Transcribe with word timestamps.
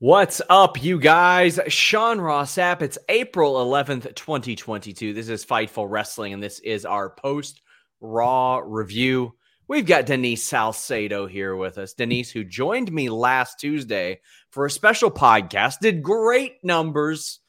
What's 0.00 0.40
up, 0.48 0.80
you 0.80 1.00
guys? 1.00 1.58
Sean 1.66 2.20
Ross 2.20 2.54
Sapp. 2.54 2.82
It's 2.82 2.98
April 3.08 3.54
11th, 3.54 4.14
2022. 4.14 5.12
This 5.12 5.28
is 5.28 5.44
Fightful 5.44 5.90
Wrestling, 5.90 6.32
and 6.32 6.40
this 6.40 6.60
is 6.60 6.84
our 6.84 7.10
post 7.10 7.62
Raw 8.00 8.62
review. 8.64 9.34
We've 9.66 9.84
got 9.84 10.06
Denise 10.06 10.44
Salcedo 10.44 11.26
here 11.26 11.56
with 11.56 11.78
us. 11.78 11.94
Denise, 11.94 12.30
who 12.30 12.44
joined 12.44 12.92
me 12.92 13.10
last 13.10 13.58
Tuesday 13.58 14.20
for 14.50 14.66
a 14.66 14.70
special 14.70 15.10
podcast, 15.10 15.80
did 15.80 16.04
great 16.04 16.62
numbers 16.62 17.40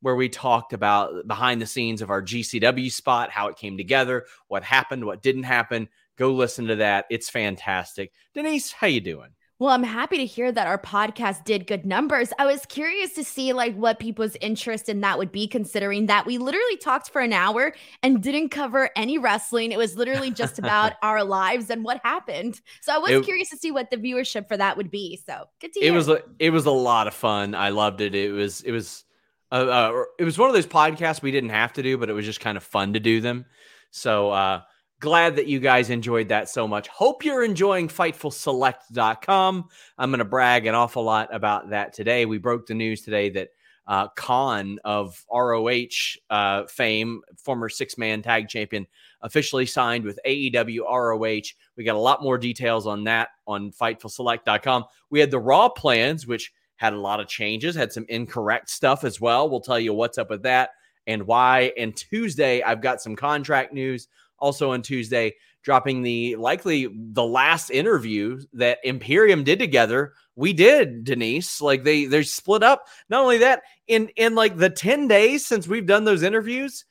where 0.00 0.14
we 0.14 0.28
talked 0.28 0.72
about 0.72 1.26
behind 1.26 1.60
the 1.60 1.66
scenes 1.66 2.00
of 2.00 2.10
our 2.10 2.22
GCW 2.22 2.92
spot, 2.92 3.32
how 3.32 3.48
it 3.48 3.56
came 3.56 3.76
together, 3.76 4.24
what 4.46 4.62
happened, 4.62 5.04
what 5.04 5.20
didn't 5.20 5.42
happen. 5.42 5.88
Go 6.16 6.32
listen 6.32 6.68
to 6.68 6.76
that. 6.76 7.06
It's 7.10 7.28
fantastic. 7.28 8.12
Denise, 8.34 8.70
how 8.70 8.86
you 8.86 9.00
doing? 9.00 9.30
Well, 9.60 9.70
I'm 9.70 9.82
happy 9.82 10.18
to 10.18 10.24
hear 10.24 10.52
that 10.52 10.68
our 10.68 10.78
podcast 10.78 11.42
did 11.42 11.66
good 11.66 11.84
numbers. 11.84 12.32
I 12.38 12.46
was 12.46 12.64
curious 12.66 13.14
to 13.14 13.24
see 13.24 13.52
like 13.52 13.74
what 13.74 13.98
people's 13.98 14.36
interest 14.40 14.88
in 14.88 15.00
that 15.00 15.18
would 15.18 15.32
be 15.32 15.48
considering 15.48 16.06
that 16.06 16.26
we 16.26 16.38
literally 16.38 16.76
talked 16.76 17.10
for 17.10 17.20
an 17.20 17.32
hour 17.32 17.74
and 18.04 18.22
didn't 18.22 18.50
cover 18.50 18.90
any 18.94 19.18
wrestling. 19.18 19.72
It 19.72 19.78
was 19.78 19.96
literally 19.96 20.30
just 20.30 20.58
about 20.60 20.92
our 21.02 21.24
lives 21.24 21.70
and 21.70 21.82
what 21.82 22.00
happened. 22.04 22.60
So 22.82 22.94
I 22.94 22.98
was 22.98 23.10
it, 23.10 23.24
curious 23.24 23.50
to 23.50 23.56
see 23.56 23.72
what 23.72 23.90
the 23.90 23.96
viewership 23.96 24.46
for 24.46 24.56
that 24.56 24.76
would 24.76 24.92
be. 24.92 25.18
So 25.26 25.46
good 25.60 25.72
to 25.72 25.80
hear. 25.80 25.92
It 25.92 25.96
was 25.96 26.08
a, 26.08 26.22
it 26.38 26.50
was 26.50 26.66
a 26.66 26.70
lot 26.70 27.08
of 27.08 27.14
fun. 27.14 27.56
I 27.56 27.70
loved 27.70 28.00
it. 28.00 28.14
It 28.14 28.30
was 28.30 28.60
it 28.60 28.70
was 28.70 29.04
uh, 29.50 29.54
uh, 29.54 30.04
it 30.20 30.24
was 30.24 30.38
one 30.38 30.48
of 30.48 30.54
those 30.54 30.68
podcasts 30.68 31.20
we 31.20 31.32
didn't 31.32 31.50
have 31.50 31.72
to 31.72 31.82
do, 31.82 31.98
but 31.98 32.08
it 32.08 32.12
was 32.12 32.24
just 32.24 32.38
kind 32.38 32.56
of 32.56 32.62
fun 32.62 32.92
to 32.92 33.00
do 33.00 33.20
them. 33.20 33.44
So 33.90 34.30
uh 34.30 34.60
glad 35.00 35.36
that 35.36 35.46
you 35.46 35.60
guys 35.60 35.90
enjoyed 35.90 36.28
that 36.28 36.48
so 36.48 36.66
much. 36.66 36.88
Hope 36.88 37.24
you're 37.24 37.44
enjoying 37.44 37.88
FightfulSelect.com. 37.88 39.68
I'm 39.98 40.10
going 40.10 40.18
to 40.18 40.24
brag 40.24 40.66
an 40.66 40.74
awful 40.74 41.04
lot 41.04 41.32
about 41.34 41.70
that 41.70 41.92
today. 41.92 42.26
We 42.26 42.38
broke 42.38 42.66
the 42.66 42.74
news 42.74 43.02
today 43.02 43.30
that 43.30 43.48
uh, 43.86 44.08
Khan 44.08 44.78
of 44.84 45.24
ROH 45.32 46.18
uh, 46.28 46.66
fame, 46.66 47.22
former 47.36 47.68
six 47.68 47.96
man 47.96 48.22
tag 48.22 48.48
champion, 48.48 48.86
officially 49.22 49.66
signed 49.66 50.04
with 50.04 50.18
AEW 50.26 50.80
ROH. 50.80 51.54
We 51.76 51.84
got 51.84 51.96
a 51.96 51.98
lot 51.98 52.22
more 52.22 52.36
details 52.36 52.86
on 52.86 53.04
that 53.04 53.30
on 53.46 53.72
FightfulSelect.com. 53.72 54.84
We 55.10 55.20
had 55.20 55.30
the 55.30 55.38
Raw 55.38 55.68
plans, 55.68 56.26
which 56.26 56.52
had 56.76 56.92
a 56.92 57.00
lot 57.00 57.18
of 57.18 57.28
changes, 57.28 57.74
had 57.74 57.92
some 57.92 58.06
incorrect 58.08 58.68
stuff 58.68 59.04
as 59.04 59.20
well. 59.20 59.48
We'll 59.48 59.60
tell 59.60 59.80
you 59.80 59.94
what's 59.94 60.18
up 60.18 60.30
with 60.30 60.42
that 60.42 60.70
and 61.06 61.26
why. 61.26 61.72
And 61.76 61.96
Tuesday, 61.96 62.62
I've 62.62 62.82
got 62.82 63.00
some 63.00 63.16
contract 63.16 63.72
news 63.72 64.08
also 64.38 64.72
on 64.72 64.82
Tuesday, 64.82 65.34
dropping 65.62 66.02
the 66.02 66.36
likely 66.36 66.88
the 66.94 67.24
last 67.24 67.70
interview 67.70 68.40
that 68.54 68.78
Imperium 68.84 69.44
did 69.44 69.58
together. 69.58 70.14
We 70.36 70.52
did, 70.52 71.04
Denise. 71.04 71.60
Like 71.60 71.84
they 71.84 72.06
they're 72.06 72.22
split 72.22 72.62
up. 72.62 72.86
Not 73.08 73.22
only 73.22 73.38
that, 73.38 73.62
in 73.86 74.08
in 74.16 74.34
like 74.34 74.56
the 74.56 74.70
10 74.70 75.08
days 75.08 75.46
since 75.46 75.66
we've 75.66 75.86
done 75.86 76.04
those 76.04 76.22
interviews, 76.22 76.84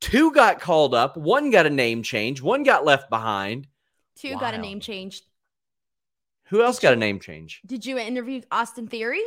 two 0.00 0.32
got 0.32 0.60
called 0.60 0.94
up, 0.94 1.16
one 1.16 1.50
got 1.50 1.66
a 1.66 1.70
name 1.70 2.02
change, 2.02 2.42
one 2.42 2.62
got 2.62 2.84
left 2.84 3.08
behind. 3.08 3.66
Two 4.16 4.36
got 4.38 4.54
a 4.54 4.58
name 4.58 4.80
change. 4.80 5.22
Who 6.46 6.62
else 6.62 6.78
got 6.78 6.92
a 6.92 6.96
name 6.96 7.18
change? 7.18 7.62
Did 7.64 7.86
you 7.86 7.98
interview 7.98 8.42
Austin 8.50 8.86
Theory? 8.86 9.22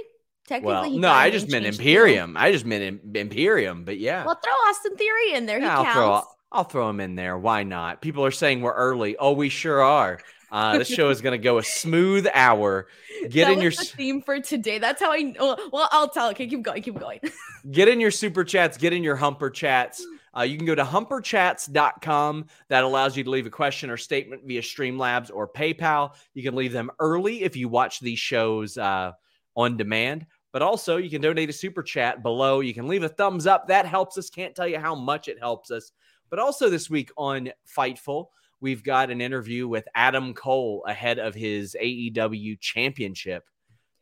Technically, 0.48 0.92
well, 0.92 1.00
no, 1.00 1.10
I 1.10 1.32
just 1.32 1.50
meant 1.50 1.66
Imperium. 1.66 2.38
I 2.38 2.52
just 2.52 2.66
meant 2.66 3.02
Imperium, 3.16 3.84
but 3.84 3.98
yeah. 3.98 4.24
Well, 4.24 4.40
throw 4.44 4.54
Austin 4.54 4.96
Theory 4.96 5.34
in 5.34 5.48
there. 5.48 5.58
He 5.58 5.66
yeah, 5.66 5.76
counts. 5.76 5.98
I'll 5.98 6.22
throw, 6.22 6.35
I'll 6.56 6.64
throw 6.64 6.90
him 6.90 7.00
in 7.00 7.16
there. 7.16 7.38
Why 7.38 7.64
not? 7.64 8.02
People 8.02 8.26
are 8.26 8.32
saying 8.32 8.62
we're 8.62 8.74
early. 8.74 9.18
Oh, 9.18 9.34
we 9.34 9.50
sure 9.50 9.82
are. 9.82 10.20
Uh, 10.52 10.78
this 10.78 10.88
show 10.88 11.10
is 11.10 11.20
going 11.22 11.38
to 11.38 11.44
go 11.44 11.58
a 11.58 11.64
smooth 11.64 12.26
hour. 12.34 12.88
Get 13.30 13.46
that 13.46 13.54
in 13.54 13.62
your 13.62 13.72
theme 13.72 14.22
for 14.22 14.40
today. 14.40 14.80
That's 14.80 15.02
how 15.02 15.12
I. 15.12 15.34
Well, 15.38 15.90
I'll 15.92 16.08
tell. 16.08 16.30
Okay, 16.30 16.48
keep 16.48 16.62
going. 16.62 16.82
Keep 16.82 17.00
going. 17.00 17.20
get 17.72 17.90
in 17.90 18.00
your 18.00 18.12
super 18.12 18.46
chats. 18.46 18.78
Get 18.78 18.94
in 18.94 19.04
your 19.04 19.18
humper 19.18 19.50
chats. 19.50 20.06
Uh, 20.38 20.44
you 20.44 20.56
can 20.56 20.66
go 20.66 20.76
to 20.76 20.84
humperchats.com. 20.84 22.46
That 22.70 22.84
allows 22.86 23.18
you 23.18 23.26
to 23.26 23.30
leave 23.30 23.46
a 23.46 23.52
question 23.52 23.90
or 23.90 23.98
statement 23.98 24.44
via 24.46 24.62
Streamlabs 24.62 25.32
or 25.34 25.48
PayPal. 25.48 26.14
You 26.34 26.44
can 26.44 26.56
leave 26.56 26.72
them 26.72 26.90
early 27.00 27.44
if 27.44 27.58
you 27.58 27.68
watch 27.68 28.00
these 28.00 28.20
shows 28.20 28.78
uh, 28.78 29.12
on 29.58 29.76
demand. 29.76 30.26
But 30.54 30.62
also, 30.62 30.96
you 30.96 31.10
can 31.10 31.22
donate 31.22 31.50
a 31.50 31.54
super 31.54 31.84
chat 31.84 32.24
below. 32.24 32.62
You 32.62 32.74
can 32.74 32.88
leave 32.88 33.04
a 33.04 33.10
thumbs 33.10 33.46
up. 33.46 33.68
That 33.68 33.86
helps 33.86 34.18
us. 34.18 34.30
Can't 34.30 34.56
tell 34.56 34.68
you 34.68 34.80
how 34.80 34.96
much 34.96 35.28
it 35.28 35.38
helps 35.38 35.70
us. 35.70 35.92
But 36.30 36.40
also 36.40 36.70
this 36.70 36.90
week 36.90 37.12
on 37.18 37.52
Fightful, 37.78 38.28
we've 38.60 38.84
got 38.84 39.12
an 39.12 39.22
interview 39.22 39.68
with 39.68 39.88
Adam 39.94 40.34
Cole 40.34 40.84
ahead 40.88 41.20
of 41.20 41.36
his 41.36 41.76
AEW 41.80 42.60
championship 42.60 43.44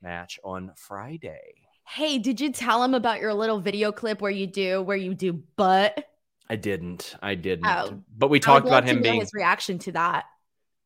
match 0.01 0.39
on 0.43 0.71
Friday. 0.75 1.55
Hey, 1.85 2.17
did 2.17 2.39
you 2.39 2.51
tell 2.51 2.83
him 2.83 2.93
about 2.93 3.19
your 3.19 3.33
little 3.33 3.59
video 3.59 3.91
clip 3.91 4.21
where 4.21 4.31
you 4.31 4.47
do 4.47 4.81
where 4.81 4.97
you 4.97 5.13
do 5.13 5.43
butt? 5.55 6.05
I 6.49 6.55
didn't. 6.55 7.15
I 7.21 7.35
didn't. 7.35 7.65
Oh, 7.65 8.01
but 8.17 8.29
we 8.29 8.39
talked 8.39 8.67
about 8.67 8.85
him 8.85 9.01
being 9.01 9.19
his 9.19 9.33
reaction 9.33 9.79
to 9.79 9.91
that. 9.93 10.25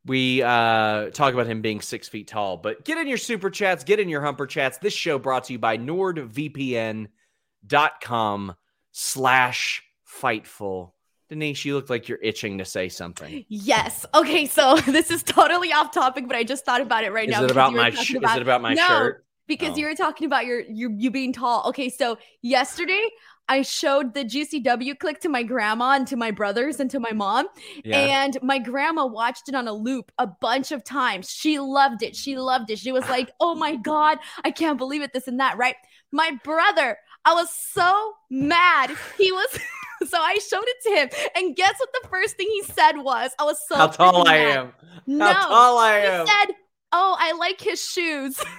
We 0.06 0.42
uh 0.42 1.10
talk 1.12 1.34
about 1.34 1.48
him 1.48 1.62
being 1.62 1.82
six 1.82 2.08
feet 2.08 2.28
tall. 2.28 2.58
But 2.58 2.86
get 2.86 2.98
in 2.98 3.08
your 3.08 3.18
super 3.18 3.50
chats, 3.50 3.84
get 3.84 4.00
in 4.00 4.10
your 4.10 4.22
humper 4.22 4.48
chats. 4.48 4.78
This 4.78 4.94
show 4.94 5.20
brought 5.20 5.46
to 5.46 5.54
you 5.54 5.60
by 5.60 5.78
NordVPN.com 5.78 8.56
slash 8.92 9.84
fightful 10.22 10.92
Denise, 11.30 11.66
you 11.66 11.76
look 11.76 11.90
like 11.90 12.08
you're 12.08 12.20
itching 12.22 12.58
to 12.58 12.66
say 12.66 12.88
something. 12.88 13.46
Yes. 13.50 14.06
Okay. 14.14 14.46
So 14.46 14.78
this 14.86 15.12
is 15.12 15.24
totally 15.24 15.74
off 15.74 15.92
topic, 15.92 16.28
but 16.28 16.36
I 16.36 16.44
just 16.44 16.66
thought 16.66 16.82
about 16.82 17.04
it 17.04 17.12
right 17.12 17.28
is 17.28 17.36
now. 17.36 17.44
It 17.44 17.52
about 17.52 17.74
my 17.74 17.90
sh- 17.92 18.16
about, 18.16 18.32
is 18.32 18.38
it 18.38 18.42
about 18.42 18.62
my 18.62 18.74
no, 18.74 18.88
shirt? 18.88 19.26
Because 19.48 19.74
oh. 19.74 19.78
you 19.78 19.86
were 19.86 19.96
talking 19.96 20.26
about 20.26 20.46
your 20.46 20.62
you 20.62 20.94
you 20.98 21.12
being 21.12 21.34
tall. 21.34 21.68
Okay. 21.68 21.90
So 21.90 22.18
yesterday 22.42 23.10
I 23.50 23.62
showed 23.62 24.14
the 24.14 24.24
GCW 24.24 25.00
click 25.00 25.22
to 25.22 25.30
my 25.30 25.44
grandma 25.44 25.92
and 25.92 26.08
to 26.08 26.16
my 26.16 26.32
brothers 26.32 26.80
and 26.80 26.90
to 26.92 27.00
my 27.00 27.12
mom. 27.12 27.48
Yeah. 27.84 28.26
And 28.26 28.38
my 28.42 28.60
grandma 28.60 29.06
watched 29.06 29.48
it 29.48 29.56
on 29.56 29.68
a 29.68 29.74
loop 29.74 30.12
a 30.18 30.28
bunch 30.28 30.72
of 30.72 30.84
times. 30.84 31.30
She 31.30 31.60
loved 31.60 32.04
it. 32.04 32.16
She 32.16 32.38
loved 32.38 32.72
it. 32.72 32.80
She 32.80 32.92
was 32.92 33.08
like, 33.10 33.32
oh 33.40 33.56
my 33.56 33.76
God, 33.76 34.18
I 34.44 34.52
can't 34.52 34.78
believe 34.78 35.02
it, 35.02 35.14
this 35.14 35.28
and 35.28 35.40
that, 35.40 35.58
right? 35.58 35.76
My 36.12 36.38
brother, 36.44 36.98
I 37.24 37.34
was 37.34 37.50
so 37.54 38.14
mad. 38.30 38.92
He 39.18 39.32
was. 39.32 39.60
so 40.08 40.18
I 40.20 40.36
showed 40.36 40.66
it 40.66 40.78
to 40.84 40.90
him, 40.90 41.30
and 41.36 41.56
guess 41.56 41.76
what? 41.80 41.90
The 42.02 42.08
first 42.10 42.38
thing 42.38 42.48
he 42.48 42.64
said 42.64 42.94
was, 42.98 43.32
"I 43.40 43.44
was 43.44 43.60
so 43.68 43.76
how 43.76 43.88
tall 43.88 44.28
I 44.28 44.38
am. 44.38 44.74
No, 45.06 45.26
how 45.26 45.48
tall 45.48 45.78
I 45.80 45.98
am." 46.00 46.26
He 46.26 46.32
said, 46.32 46.56
"Oh, 46.92 47.16
I 47.20 47.34
like 47.34 47.62
his 47.62 47.84
shoes." 47.84 48.40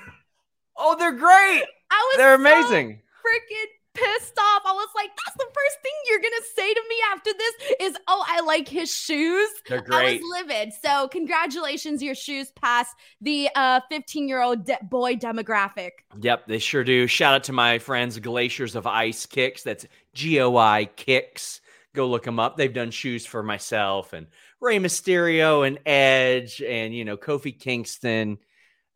Oh, 0.79 0.97
they're 0.97 1.11
great. 1.11 1.65
I 1.91 2.09
was 2.13 2.17
they're 2.19 2.37
so 2.37 2.41
amazing. 2.41 3.01
freaking 3.27 3.67
pissed 3.95 4.39
off. 4.39 4.63
I 4.65 4.73
was 4.73 4.89
like, 4.95 5.11
that's 5.25 5.37
the 5.37 5.47
first 5.47 5.77
thing 5.83 5.93
you're 6.09 6.21
gonna 6.21 6.47
say 6.55 6.73
to 6.73 6.83
me 6.89 6.97
after 7.13 7.31
this 7.37 7.55
is, 7.81 7.97
oh, 8.07 8.25
I 8.29 8.41
like 8.43 8.69
his 8.69 8.95
shoes. 8.95 9.49
They're 9.67 9.81
great. 9.81 10.21
I 10.21 10.23
was 10.23 10.47
livid. 10.47 10.73
So 10.81 11.09
congratulations, 11.09 12.03
your 12.03 12.15
shoes 12.15 12.53
pass 12.53 12.95
the 13.21 13.49
uh 13.57 13.81
15 13.91 14.29
year 14.29 14.41
old 14.41 14.65
de- 14.65 14.79
boy 14.83 15.17
demographic. 15.17 15.91
Yep, 16.21 16.47
they 16.47 16.59
sure 16.59 16.85
do. 16.85 17.07
Shout 17.07 17.35
out 17.35 17.45
to 17.45 17.53
my 17.53 17.79
friends 17.79 18.19
Glaciers 18.21 18.77
of 18.77 18.87
Ice 18.87 19.27
Kicks. 19.27 19.65
That's 19.65 19.85
G 20.19 20.41
O 20.41 20.57
I 20.57 20.87
Kicks. 20.97 21.61
Go 21.95 22.09
look 22.09 22.25
them 22.25 22.39
up. 22.41 22.57
They've 22.57 22.73
done 22.73 22.91
shoes 22.91 23.25
for 23.25 23.43
myself 23.43 24.13
and 24.13 24.27
Rey 24.61 24.79
Mysterio 24.79 25.67
and 25.67 25.79
Edge 25.87 26.61
and 26.61 26.93
you 26.95 27.05
know 27.05 27.17
Kofi 27.17 27.59
Kingston. 27.59 28.39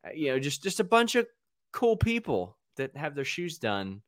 Uh, 0.06 0.10
You 0.14 0.32
know, 0.32 0.38
just 0.40 0.62
just 0.62 0.80
a 0.80 0.84
bunch 0.84 1.14
of 1.14 1.26
cool 1.72 1.96
people 1.96 2.58
that 2.76 2.96
have 2.96 3.14
their 3.14 3.24
shoes 3.24 3.58
done 3.58 4.02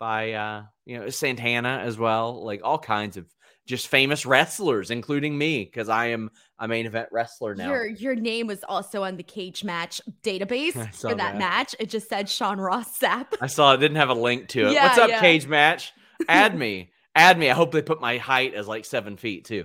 by 0.00 0.32
uh 0.32 0.62
you 0.86 0.98
know 0.98 1.08
Santana 1.10 1.82
as 1.84 1.98
well. 1.98 2.42
Like 2.44 2.62
all 2.64 2.78
kinds 2.78 3.16
of 3.18 3.26
just 3.66 3.88
famous 3.88 4.26
wrestlers, 4.26 4.90
including 4.90 5.38
me, 5.38 5.64
because 5.64 5.88
I 5.88 6.06
am 6.06 6.30
a 6.58 6.68
main 6.68 6.84
event 6.86 7.08
wrestler 7.12 7.54
now. 7.54 7.68
Your 7.68 7.86
your 7.86 8.14
name 8.14 8.46
was 8.46 8.64
also 8.68 9.04
on 9.04 9.16
the 9.16 9.22
cage 9.22 9.64
match 9.64 10.00
database 10.22 10.72
for 11.00 11.08
that, 11.08 11.18
that. 11.18 11.38
match. 11.38 11.74
It 11.78 11.88
just 11.88 12.08
said 12.08 12.28
Sean 12.28 12.58
Ross 12.58 12.98
Sapp. 12.98 13.28
I 13.40 13.46
saw 13.46 13.72
it 13.74 13.78
didn't 13.78 13.96
have 13.96 14.10
a 14.10 14.14
link 14.14 14.48
to 14.48 14.66
it. 14.68 14.72
Yeah, 14.74 14.86
What's 14.88 14.98
up, 14.98 15.08
yeah. 15.10 15.20
cage 15.20 15.46
match? 15.46 15.92
Add 16.28 16.56
me. 16.56 16.92
Add 17.14 17.38
me. 17.38 17.50
I 17.50 17.54
hope 17.54 17.72
they 17.72 17.82
put 17.82 18.00
my 18.00 18.18
height 18.18 18.54
as 18.54 18.68
like 18.68 18.84
seven 18.84 19.16
feet 19.16 19.44
too. 19.44 19.64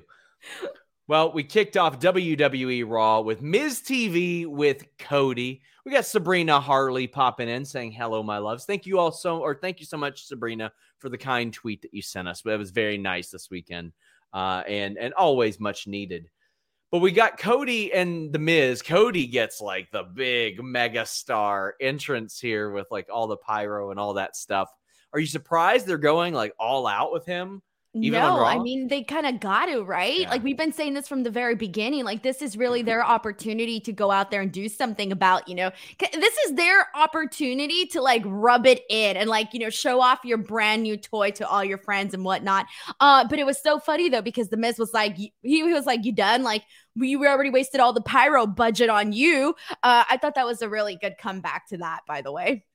Well, 1.07 1.31
we 1.31 1.43
kicked 1.43 1.75
off 1.75 1.99
WWE 1.99 2.87
Raw 2.87 3.21
with 3.21 3.41
Miz 3.41 3.81
TV 3.81 4.45
with 4.45 4.85
Cody. 4.99 5.63
We 5.83 5.91
got 5.91 6.05
Sabrina 6.05 6.59
Harley 6.59 7.07
popping 7.07 7.49
in 7.49 7.65
saying 7.65 7.93
hello, 7.93 8.21
my 8.21 8.37
loves. 8.37 8.65
Thank 8.65 8.85
you 8.85 8.99
all 8.99 9.11
so, 9.11 9.39
or 9.39 9.55
thank 9.55 9.79
you 9.79 9.87
so 9.87 9.97
much, 9.97 10.25
Sabrina, 10.25 10.71
for 10.99 11.09
the 11.09 11.17
kind 11.17 11.51
tweet 11.51 11.81
that 11.81 11.95
you 11.95 12.03
sent 12.03 12.27
us. 12.27 12.43
But 12.43 12.53
it 12.53 12.59
was 12.59 12.69
very 12.69 12.99
nice 12.99 13.31
this 13.31 13.49
weekend, 13.49 13.93
uh, 14.35 14.61
and 14.67 14.99
and 14.99 15.15
always 15.15 15.59
much 15.59 15.87
needed. 15.87 16.29
But 16.91 16.99
we 16.99 17.11
got 17.11 17.39
Cody 17.39 17.91
and 17.91 18.31
the 18.31 18.37
Miz. 18.37 18.83
Cody 18.83 19.25
gets 19.25 19.61
like 19.61 19.89
the 19.91 20.03
big 20.03 20.63
mega 20.63 21.07
star 21.07 21.73
entrance 21.81 22.39
here 22.39 22.69
with 22.69 22.85
like 22.91 23.07
all 23.11 23.25
the 23.25 23.37
pyro 23.37 23.89
and 23.89 23.99
all 23.99 24.13
that 24.13 24.35
stuff. 24.35 24.69
Are 25.13 25.19
you 25.19 25.27
surprised 25.27 25.87
they're 25.87 25.97
going 25.97 26.33
like 26.33 26.53
all 26.59 26.87
out 26.87 27.11
with 27.11 27.25
him? 27.25 27.61
Even 28.01 28.21
no, 28.21 28.45
I 28.45 28.59
mean 28.59 28.87
they 28.87 29.03
kind 29.03 29.25
of 29.25 29.39
got 29.39 29.65
to, 29.65 29.81
right? 29.81 30.19
Yeah. 30.19 30.29
Like 30.29 30.43
we've 30.43 30.55
been 30.55 30.71
saying 30.71 30.93
this 30.93 31.07
from 31.07 31.23
the 31.23 31.31
very 31.31 31.55
beginning. 31.55 32.05
Like 32.05 32.21
this 32.21 32.43
is 32.43 32.55
really 32.55 32.83
their 32.83 33.03
opportunity 33.03 33.79
to 33.79 33.91
go 33.91 34.11
out 34.11 34.29
there 34.29 34.41
and 34.41 34.51
do 34.51 34.69
something 34.69 35.11
about, 35.11 35.47
you 35.47 35.55
know, 35.55 35.71
this 35.99 36.37
is 36.45 36.53
their 36.53 36.85
opportunity 36.95 37.87
to 37.87 38.01
like 38.01 38.21
rub 38.25 38.67
it 38.67 38.83
in 38.91 39.17
and 39.17 39.27
like, 39.27 39.55
you 39.55 39.59
know, 39.59 39.71
show 39.71 40.01
off 40.01 40.19
your 40.23 40.37
brand 40.37 40.83
new 40.83 40.97
toy 40.97 41.31
to 41.31 41.47
all 41.47 41.63
your 41.63 41.79
friends 41.79 42.13
and 42.13 42.23
whatnot. 42.23 42.67
Uh, 42.99 43.27
but 43.27 43.39
it 43.39 43.45
was 43.47 43.59
so 43.61 43.79
funny 43.79 44.07
though 44.07 44.21
because 44.21 44.49
the 44.49 44.57
Miz 44.57 44.77
was 44.77 44.93
like, 44.93 45.17
y- 45.17 45.31
he 45.41 45.63
was 45.63 45.87
like, 45.87 46.05
"You 46.05 46.11
done? 46.11 46.43
Like 46.43 46.63
we 46.95 47.15
we 47.15 47.25
already 47.27 47.49
wasted 47.49 47.81
all 47.81 47.91
the 47.91 48.01
pyro 48.01 48.45
budget 48.45 48.89
on 48.91 49.13
you." 49.13 49.55
Uh, 49.81 50.03
I 50.07 50.17
thought 50.17 50.35
that 50.35 50.45
was 50.45 50.61
a 50.61 50.69
really 50.69 50.95
good 50.95 51.15
comeback 51.17 51.67
to 51.69 51.77
that, 51.77 52.01
by 52.07 52.21
the 52.21 52.31
way. 52.31 52.65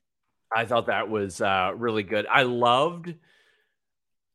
I 0.55 0.65
thought 0.65 0.87
that 0.87 1.09
was 1.09 1.41
uh, 1.41 1.73
really 1.75 2.03
good. 2.03 2.25
I 2.31 2.43
loved 2.43 3.13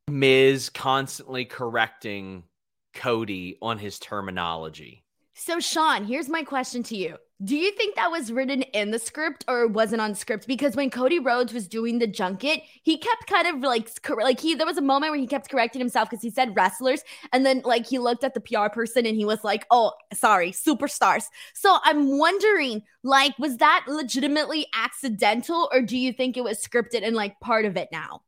Miz 0.09 0.69
constantly 0.69 1.47
correcting 1.47 2.45
Cody 2.93 3.57
on 3.63 3.79
his 3.79 3.99
terminology. 3.99 5.03
So, 5.35 5.61
Sean, 5.61 6.05
here's 6.05 6.29
my 6.29 6.43
question 6.43 6.83
to 6.85 6.97
you. 6.97 7.17
Do 7.43 7.57
you 7.57 7.73
think 7.73 7.97
that 7.97 8.11
was 8.11 8.31
written 8.31 8.61
in 8.61 8.91
the 8.91 8.99
script 8.99 9.47
or 9.49 9.67
wasn't 9.67 10.03
on 10.03 10.15
script? 10.15 10.47
Because 10.47 10.77
when 10.77 10.91
Cody 10.91 11.19
Rhodes 11.19 11.55
was 11.55 11.67
doing 11.67 11.99
the 11.99 12.07
junket, 12.07 12.61
he 12.83 12.99
kept 12.99 13.27
kind 13.27 13.47
of 13.47 13.63
like, 13.63 14.03
cor- 14.03 14.23
like 14.23 14.39
he, 14.39 14.55
there 14.55 14.67
was 14.67 14.77
a 14.77 14.83
moment 14.83 15.13
where 15.13 15.21
he 15.21 15.27
kept 15.27 15.51
correcting 15.51 15.81
himself 15.81 16.11
because 16.11 16.23
he 16.23 16.29
said 16.29 16.55
wrestlers. 16.55 17.03
And 17.33 17.47
then, 17.47 17.63
like, 17.65 17.87
he 17.87 17.99
looked 17.99 18.25
at 18.25 18.35
the 18.35 18.41
PR 18.41 18.69
person 18.71 19.07
and 19.07 19.17
he 19.17 19.25
was 19.25 19.43
like, 19.43 19.65
oh, 19.71 19.93
sorry, 20.13 20.53
superstars. 20.53 21.25
So 21.55 21.79
I'm 21.83 22.19
wondering, 22.19 22.83
like, 23.03 23.39
was 23.39 23.57
that 23.57 23.87
legitimately 23.89 24.67
accidental 24.75 25.71
or 25.73 25.81
do 25.81 25.97
you 25.97 26.13
think 26.13 26.37
it 26.37 26.45
was 26.45 26.63
scripted 26.63 27.07
and 27.07 27.17
like 27.17 27.41
part 27.41 27.65
of 27.65 27.79
it 27.79 27.89
now? 27.91 28.21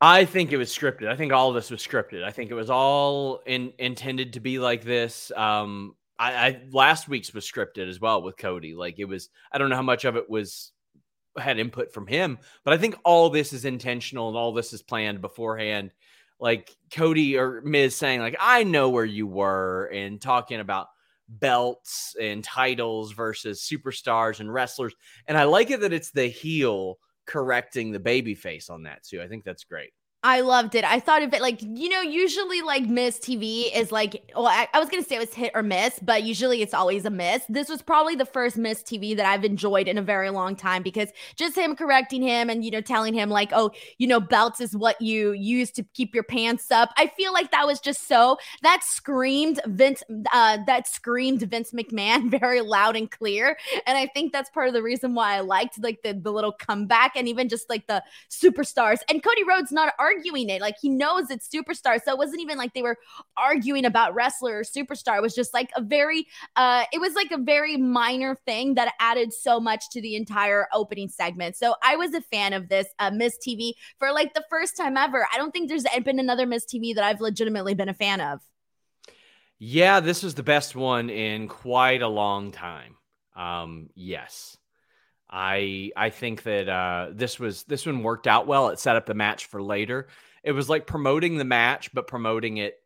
I 0.00 0.24
think 0.24 0.52
it 0.52 0.56
was 0.56 0.70
scripted. 0.70 1.08
I 1.08 1.16
think 1.16 1.34
all 1.34 1.50
of 1.50 1.54
this 1.54 1.70
was 1.70 1.86
scripted. 1.86 2.22
I 2.24 2.30
think 2.30 2.50
it 2.50 2.54
was 2.54 2.70
all 2.70 3.42
in, 3.44 3.72
intended 3.78 4.34
to 4.34 4.40
be 4.40 4.58
like 4.58 4.84
this. 4.84 5.32
Um, 5.36 5.94
I, 6.18 6.32
I 6.32 6.60
last 6.70 7.08
week's 7.08 7.34
was 7.34 7.50
scripted 7.50 7.88
as 7.88 8.00
well 8.00 8.22
with 8.22 8.36
Cody. 8.36 8.74
Like 8.74 8.98
it 8.98 9.04
was. 9.04 9.28
I 9.52 9.58
don't 9.58 9.70
know 9.70 9.76
how 9.76 9.82
much 9.82 10.04
of 10.04 10.16
it 10.16 10.28
was 10.28 10.72
had 11.38 11.58
input 11.58 11.92
from 11.92 12.06
him, 12.06 12.38
but 12.64 12.72
I 12.72 12.78
think 12.78 12.96
all 13.04 13.28
this 13.28 13.52
is 13.52 13.64
intentional 13.64 14.28
and 14.28 14.36
all 14.36 14.52
this 14.52 14.72
is 14.72 14.82
planned 14.82 15.20
beforehand. 15.20 15.92
Like 16.38 16.74
Cody 16.90 17.38
or 17.38 17.62
Miz 17.62 17.94
saying, 17.94 18.20
like, 18.20 18.36
I 18.38 18.62
know 18.64 18.90
where 18.90 19.04
you 19.04 19.26
were, 19.26 19.90
and 19.92 20.20
talking 20.20 20.60
about 20.60 20.88
belts 21.28 22.14
and 22.20 22.44
titles 22.44 23.12
versus 23.12 23.60
superstars 23.60 24.40
and 24.40 24.52
wrestlers. 24.52 24.94
And 25.26 25.36
I 25.36 25.44
like 25.44 25.70
it 25.70 25.80
that 25.80 25.92
it's 25.92 26.10
the 26.10 26.26
heel 26.26 26.98
correcting 27.26 27.90
the 27.90 28.00
baby 28.00 28.34
face 28.34 28.70
on 28.70 28.84
that 28.84 29.02
too. 29.02 29.20
I 29.20 29.28
think 29.28 29.44
that's 29.44 29.64
great. 29.64 29.90
I 30.26 30.40
loved 30.40 30.74
it. 30.74 30.82
I 30.82 30.98
thought 30.98 31.22
of 31.22 31.32
it 31.32 31.40
like, 31.40 31.62
you 31.62 31.88
know, 31.88 32.00
usually 32.00 32.60
like 32.60 32.82
Miz 32.88 33.20
TV 33.20 33.70
is 33.72 33.92
like, 33.92 34.28
well, 34.34 34.48
I, 34.48 34.66
I 34.74 34.80
was 34.80 34.88
going 34.88 35.00
to 35.00 35.08
say 35.08 35.14
it 35.14 35.20
was 35.20 35.32
hit 35.32 35.52
or 35.54 35.62
miss, 35.62 36.00
but 36.00 36.24
usually 36.24 36.62
it's 36.62 36.74
always 36.74 37.04
a 37.04 37.10
miss. 37.10 37.44
This 37.48 37.68
was 37.68 37.80
probably 37.80 38.16
the 38.16 38.26
first 38.26 38.56
Miz 38.56 38.82
TV 38.82 39.16
that 39.16 39.24
I've 39.24 39.44
enjoyed 39.44 39.86
in 39.86 39.98
a 39.98 40.02
very 40.02 40.30
long 40.30 40.56
time 40.56 40.82
because 40.82 41.10
just 41.36 41.56
him 41.56 41.76
correcting 41.76 42.22
him 42.22 42.50
and, 42.50 42.64
you 42.64 42.72
know, 42.72 42.80
telling 42.80 43.14
him 43.14 43.30
like, 43.30 43.52
oh, 43.52 43.70
you 43.98 44.08
know, 44.08 44.18
belts 44.18 44.60
is 44.60 44.76
what 44.76 45.00
you 45.00 45.30
use 45.30 45.70
to 45.70 45.84
keep 45.94 46.12
your 46.12 46.24
pants 46.24 46.72
up. 46.72 46.90
I 46.96 47.06
feel 47.06 47.32
like 47.32 47.52
that 47.52 47.64
was 47.64 47.78
just 47.78 48.08
so, 48.08 48.36
that 48.64 48.82
screamed 48.82 49.60
Vince, 49.66 50.02
uh, 50.32 50.58
that 50.66 50.88
screamed 50.88 51.42
Vince 51.42 51.70
McMahon 51.70 52.30
very 52.40 52.62
loud 52.62 52.96
and 52.96 53.08
clear. 53.08 53.56
And 53.86 53.96
I 53.96 54.08
think 54.08 54.32
that's 54.32 54.50
part 54.50 54.66
of 54.66 54.74
the 54.74 54.82
reason 54.82 55.14
why 55.14 55.36
I 55.36 55.40
liked 55.40 55.80
like 55.80 56.02
the, 56.02 56.14
the 56.14 56.32
little 56.32 56.50
comeback 56.50 57.12
and 57.14 57.28
even 57.28 57.48
just 57.48 57.70
like 57.70 57.86
the 57.86 58.02
superstars. 58.28 58.98
And 59.08 59.22
Cody 59.22 59.44
Rhodes 59.44 59.70
not 59.70 59.94
arguing 60.00 60.15
it. 60.24 60.60
Like 60.60 60.76
he 60.80 60.88
knows 60.88 61.30
it's 61.30 61.48
superstar. 61.48 62.00
So 62.02 62.12
it 62.12 62.18
wasn't 62.18 62.40
even 62.40 62.58
like 62.58 62.74
they 62.74 62.82
were 62.82 62.96
arguing 63.36 63.84
about 63.84 64.14
wrestler 64.14 64.58
or 64.58 64.62
superstar. 64.62 65.16
It 65.16 65.22
was 65.22 65.34
just 65.34 65.54
like 65.54 65.70
a 65.76 65.82
very 65.82 66.26
uh 66.56 66.84
it 66.92 67.00
was 67.00 67.14
like 67.14 67.30
a 67.30 67.38
very 67.38 67.76
minor 67.76 68.36
thing 68.46 68.74
that 68.74 68.92
added 69.00 69.32
so 69.32 69.60
much 69.60 69.84
to 69.90 70.00
the 70.00 70.16
entire 70.16 70.66
opening 70.72 71.08
segment. 71.08 71.56
So 71.56 71.74
I 71.82 71.96
was 71.96 72.14
a 72.14 72.20
fan 72.20 72.52
of 72.52 72.68
this 72.68 72.86
uh 72.98 73.10
Miz 73.10 73.36
TV 73.46 73.72
for 73.98 74.12
like 74.12 74.34
the 74.34 74.44
first 74.50 74.76
time 74.76 74.96
ever. 74.96 75.26
I 75.32 75.36
don't 75.36 75.50
think 75.50 75.68
there's 75.68 75.86
been 76.04 76.18
another 76.18 76.46
Miz 76.46 76.64
TV 76.64 76.94
that 76.94 77.04
I've 77.04 77.20
legitimately 77.20 77.74
been 77.74 77.88
a 77.88 77.94
fan 77.94 78.20
of. 78.20 78.40
Yeah, 79.58 80.00
this 80.00 80.22
was 80.22 80.34
the 80.34 80.42
best 80.42 80.76
one 80.76 81.08
in 81.08 81.48
quite 81.48 82.02
a 82.02 82.08
long 82.08 82.52
time. 82.52 82.96
Um, 83.34 83.88
yes. 83.94 84.56
I 85.30 85.90
I 85.96 86.10
think 86.10 86.42
that 86.44 86.68
uh, 86.68 87.08
this 87.12 87.38
was 87.38 87.64
this 87.64 87.86
one 87.86 88.02
worked 88.02 88.26
out 88.26 88.46
well. 88.46 88.68
It 88.68 88.78
set 88.78 88.96
up 88.96 89.06
the 89.06 89.14
match 89.14 89.46
for 89.46 89.62
later. 89.62 90.08
It 90.42 90.52
was 90.52 90.68
like 90.68 90.86
promoting 90.86 91.36
the 91.36 91.44
match, 91.44 91.92
but 91.92 92.06
promoting 92.06 92.58
it 92.58 92.76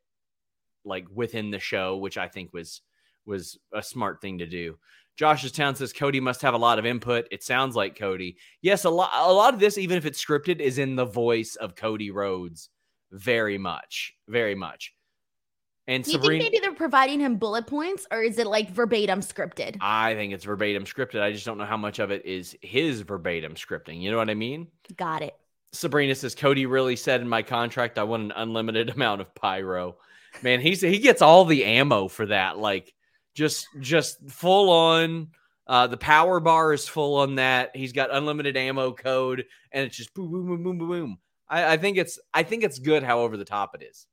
like 0.85 1.07
within 1.13 1.51
the 1.51 1.59
show, 1.59 1.97
which 1.97 2.17
I 2.17 2.29
think 2.29 2.53
was 2.53 2.81
was 3.27 3.59
a 3.73 3.83
smart 3.83 4.21
thing 4.21 4.39
to 4.39 4.47
do. 4.47 4.79
Josh's 5.17 5.53
town 5.53 5.75
says 5.75 5.93
Cody 5.93 6.21
must 6.21 6.41
have 6.41 6.55
a 6.55 6.59
lot 6.59 6.79
of 6.79 6.87
input. 6.87 7.27
It 7.31 7.43
sounds 7.43 7.77
like 7.77 7.99
Cody. 7.99 8.39
Yes, 8.63 8.85
a 8.85 8.91
lot 8.91 9.11
a 9.13 9.33
lot 9.33 9.53
of 9.53 9.61
this, 9.61 9.77
even 9.77 9.99
if 9.99 10.07
it's 10.07 10.25
scripted, 10.25 10.61
is 10.61 10.79
in 10.79 10.97
the 10.97 11.05
voice 11.05 11.57
of 11.57 11.77
Cody 11.77 12.11
Rhodes. 12.11 12.71
Very 13.13 13.59
much, 13.59 14.15
very 14.29 14.55
much. 14.55 14.95
And 15.91 16.05
Do 16.05 16.13
you 16.13 16.19
Sabrina, 16.19 16.45
think 16.45 16.53
maybe 16.53 16.63
they're 16.63 16.73
providing 16.73 17.19
him 17.19 17.35
bullet 17.35 17.67
points 17.67 18.07
or 18.13 18.23
is 18.23 18.39
it 18.39 18.47
like 18.47 18.71
verbatim 18.71 19.21
scripted? 19.21 19.77
I 19.81 20.15
think 20.15 20.33
it's 20.33 20.45
verbatim 20.45 20.85
scripted. 20.85 21.21
I 21.21 21.33
just 21.33 21.45
don't 21.45 21.59
know 21.59 21.65
how 21.65 21.77
much 21.77 21.99
of 21.99 22.13
it 22.13 22.25
is 22.25 22.57
his 22.63 23.01
verbatim 23.01 23.55
scripting. 23.55 24.01
You 24.01 24.13
know 24.13 24.17
what 24.17 24.31
I 24.31 24.35
mean? 24.35 24.69
Got 24.97 25.23
it. 25.23 25.37
Sabrina 25.73 26.15
says 26.15 26.37
Cody 26.37 26.67
really 26.67 26.95
said 26.95 27.21
in 27.21 27.29
my 27.29 27.43
contract 27.43 27.99
I 27.99 28.05
want 28.05 28.23
an 28.23 28.33
unlimited 28.37 28.91
amount 28.95 29.21
of 29.21 29.35
pyro. 29.35 29.97
Man, 30.43 30.61
he's 30.61 30.81
he 30.81 31.01
gets 31.01 31.23
all 31.23 31.45
the 31.45 31.65
ammo 31.65 32.07
for 32.07 32.27
that. 32.27 32.57
Like 32.57 32.95
just 33.35 33.67
just 33.81 34.31
full 34.31 34.71
on. 34.71 35.29
Uh, 35.67 35.89
the 35.89 35.97
power 35.97 36.41
bar 36.41 36.73
is 36.73 36.87
full 36.89 37.17
on 37.17 37.37
that. 37.37 37.75
He's 37.75 37.93
got 37.93 38.15
unlimited 38.15 38.57
ammo 38.57 38.93
code, 38.93 39.45
and 39.71 39.87
it's 39.87 39.97
just 39.97 40.15
boom, 40.15 40.31
boom, 40.31 40.47
boom, 40.47 40.63
boom, 40.63 40.79
boom, 40.79 40.89
boom. 40.89 41.19
I, 41.49 41.75
I 41.75 41.77
think 41.77 41.97
it's 41.97 42.19
I 42.33 42.45
think 42.45 42.63
it's 42.63 42.79
good. 42.79 43.03
How 43.03 43.21
over 43.21 43.37
the 43.37 43.45
top 43.45 43.75
it 43.75 43.83
is. 43.83 44.07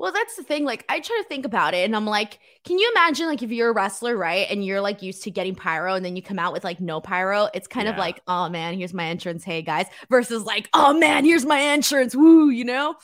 Well, 0.00 0.12
that's 0.12 0.34
the 0.34 0.42
thing. 0.42 0.64
Like, 0.64 0.86
I 0.88 0.98
try 1.00 1.18
to 1.22 1.28
think 1.28 1.44
about 1.44 1.74
it 1.74 1.84
and 1.84 1.94
I'm 1.94 2.06
like, 2.06 2.38
can 2.64 2.78
you 2.78 2.90
imagine, 2.96 3.26
like, 3.26 3.42
if 3.42 3.50
you're 3.50 3.68
a 3.68 3.72
wrestler, 3.74 4.16
right? 4.16 4.46
And 4.48 4.64
you're 4.64 4.80
like 4.80 5.02
used 5.02 5.22
to 5.24 5.30
getting 5.30 5.54
pyro 5.54 5.92
and 5.92 6.02
then 6.02 6.16
you 6.16 6.22
come 6.22 6.38
out 6.38 6.54
with 6.54 6.64
like 6.64 6.80
no 6.80 7.02
pyro, 7.02 7.50
it's 7.52 7.68
kind 7.68 7.86
of 7.86 7.98
like, 7.98 8.22
oh 8.26 8.48
man, 8.48 8.78
here's 8.78 8.94
my 8.94 9.04
entrance. 9.04 9.44
Hey 9.44 9.60
guys, 9.60 9.86
versus 10.08 10.44
like, 10.44 10.70
oh 10.72 10.94
man, 10.94 11.26
here's 11.26 11.44
my 11.44 11.60
entrance. 11.60 12.16
Woo, 12.16 12.48
you 12.48 12.64
know? 12.64 12.96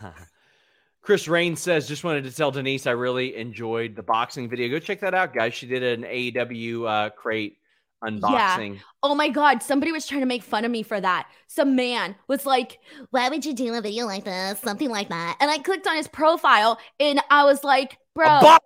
Chris 1.02 1.26
Rain 1.26 1.56
says, 1.56 1.88
just 1.88 2.04
wanted 2.04 2.22
to 2.24 2.32
tell 2.32 2.52
Denise 2.52 2.86
I 2.86 2.92
really 2.92 3.34
enjoyed 3.34 3.96
the 3.96 4.04
boxing 4.04 4.48
video. 4.48 4.68
Go 4.68 4.78
check 4.78 5.00
that 5.00 5.14
out, 5.14 5.34
guys. 5.34 5.52
She 5.52 5.66
did 5.66 5.82
an 5.82 6.02
AEW 6.04 6.88
uh, 6.88 7.10
crate 7.10 7.58
unboxing. 8.06 8.74
Yeah. 8.74 8.80
Oh 9.02 9.14
my 9.14 9.28
god, 9.28 9.62
somebody 9.62 9.92
was 9.92 10.06
trying 10.06 10.20
to 10.20 10.26
make 10.26 10.42
fun 10.42 10.64
of 10.64 10.70
me 10.70 10.82
for 10.82 11.00
that. 11.00 11.28
Some 11.46 11.76
man 11.76 12.16
was 12.28 12.46
like, 12.46 12.78
"Why 13.10 13.28
would 13.28 13.44
you 13.44 13.54
do 13.54 13.74
a 13.74 13.80
video 13.80 14.06
like 14.06 14.24
this?" 14.24 14.60
Something 14.60 14.90
like 14.90 15.08
that. 15.08 15.36
And 15.40 15.50
I 15.50 15.58
clicked 15.58 15.86
on 15.86 15.96
his 15.96 16.08
profile 16.08 16.78
and 16.98 17.20
I 17.30 17.44
was 17.44 17.62
like, 17.64 17.98
"Bro, 18.14 18.56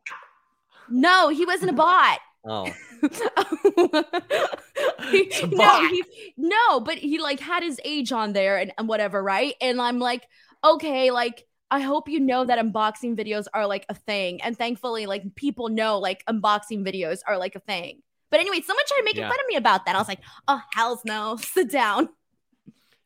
no, 0.89 1.29
he 1.29 1.45
wasn't 1.45 1.71
a 1.71 1.75
bot." 1.75 2.19
Oh. 2.45 2.65
he, 5.11 5.31
no, 5.53 5.89
he, 5.89 6.05
no, 6.37 6.81
but 6.81 6.99
he 6.99 7.19
like 7.19 7.41
had 7.41 7.63
his 7.63 7.81
age 7.85 8.13
on 8.13 8.33
there 8.33 8.57
and, 8.59 8.73
and 8.79 8.89
whatever, 8.89 9.23
right? 9.23 9.55
And 9.61 9.81
I'm 9.81 9.99
like, 9.99 10.27
okay, 10.65 11.11
like 11.11 11.47
I 11.71 11.81
hope 11.81 12.09
you 12.09 12.19
know 12.19 12.45
that 12.45 12.59
unboxing 12.59 13.17
videos 13.17 13.47
are 13.55 13.67
like 13.67 13.87
a 13.89 13.95
thing. 13.95 14.41
And 14.43 14.57
thankfully, 14.57 15.07
like 15.07 15.35
people 15.35 15.69
know 15.69 15.99
like 15.99 16.25
unboxing 16.27 16.85
videos 16.85 17.21
are 17.27 17.39
like 17.39 17.55
a 17.55 17.61
thing. 17.61 18.03
But 18.31 18.41
anyway, 18.41 18.61
someone 18.61 18.85
tried 18.87 19.03
making 19.05 19.23
yeah. 19.23 19.29
fun 19.29 19.41
of 19.41 19.47
me 19.49 19.57
about 19.57 19.87
that. 19.87 19.95
I 19.95 19.99
was 19.99 20.09
like, 20.09 20.21
oh, 20.49 20.63
hell's 20.73 21.05
no. 21.05 21.37
Sit 21.41 21.71
down. 21.71 22.09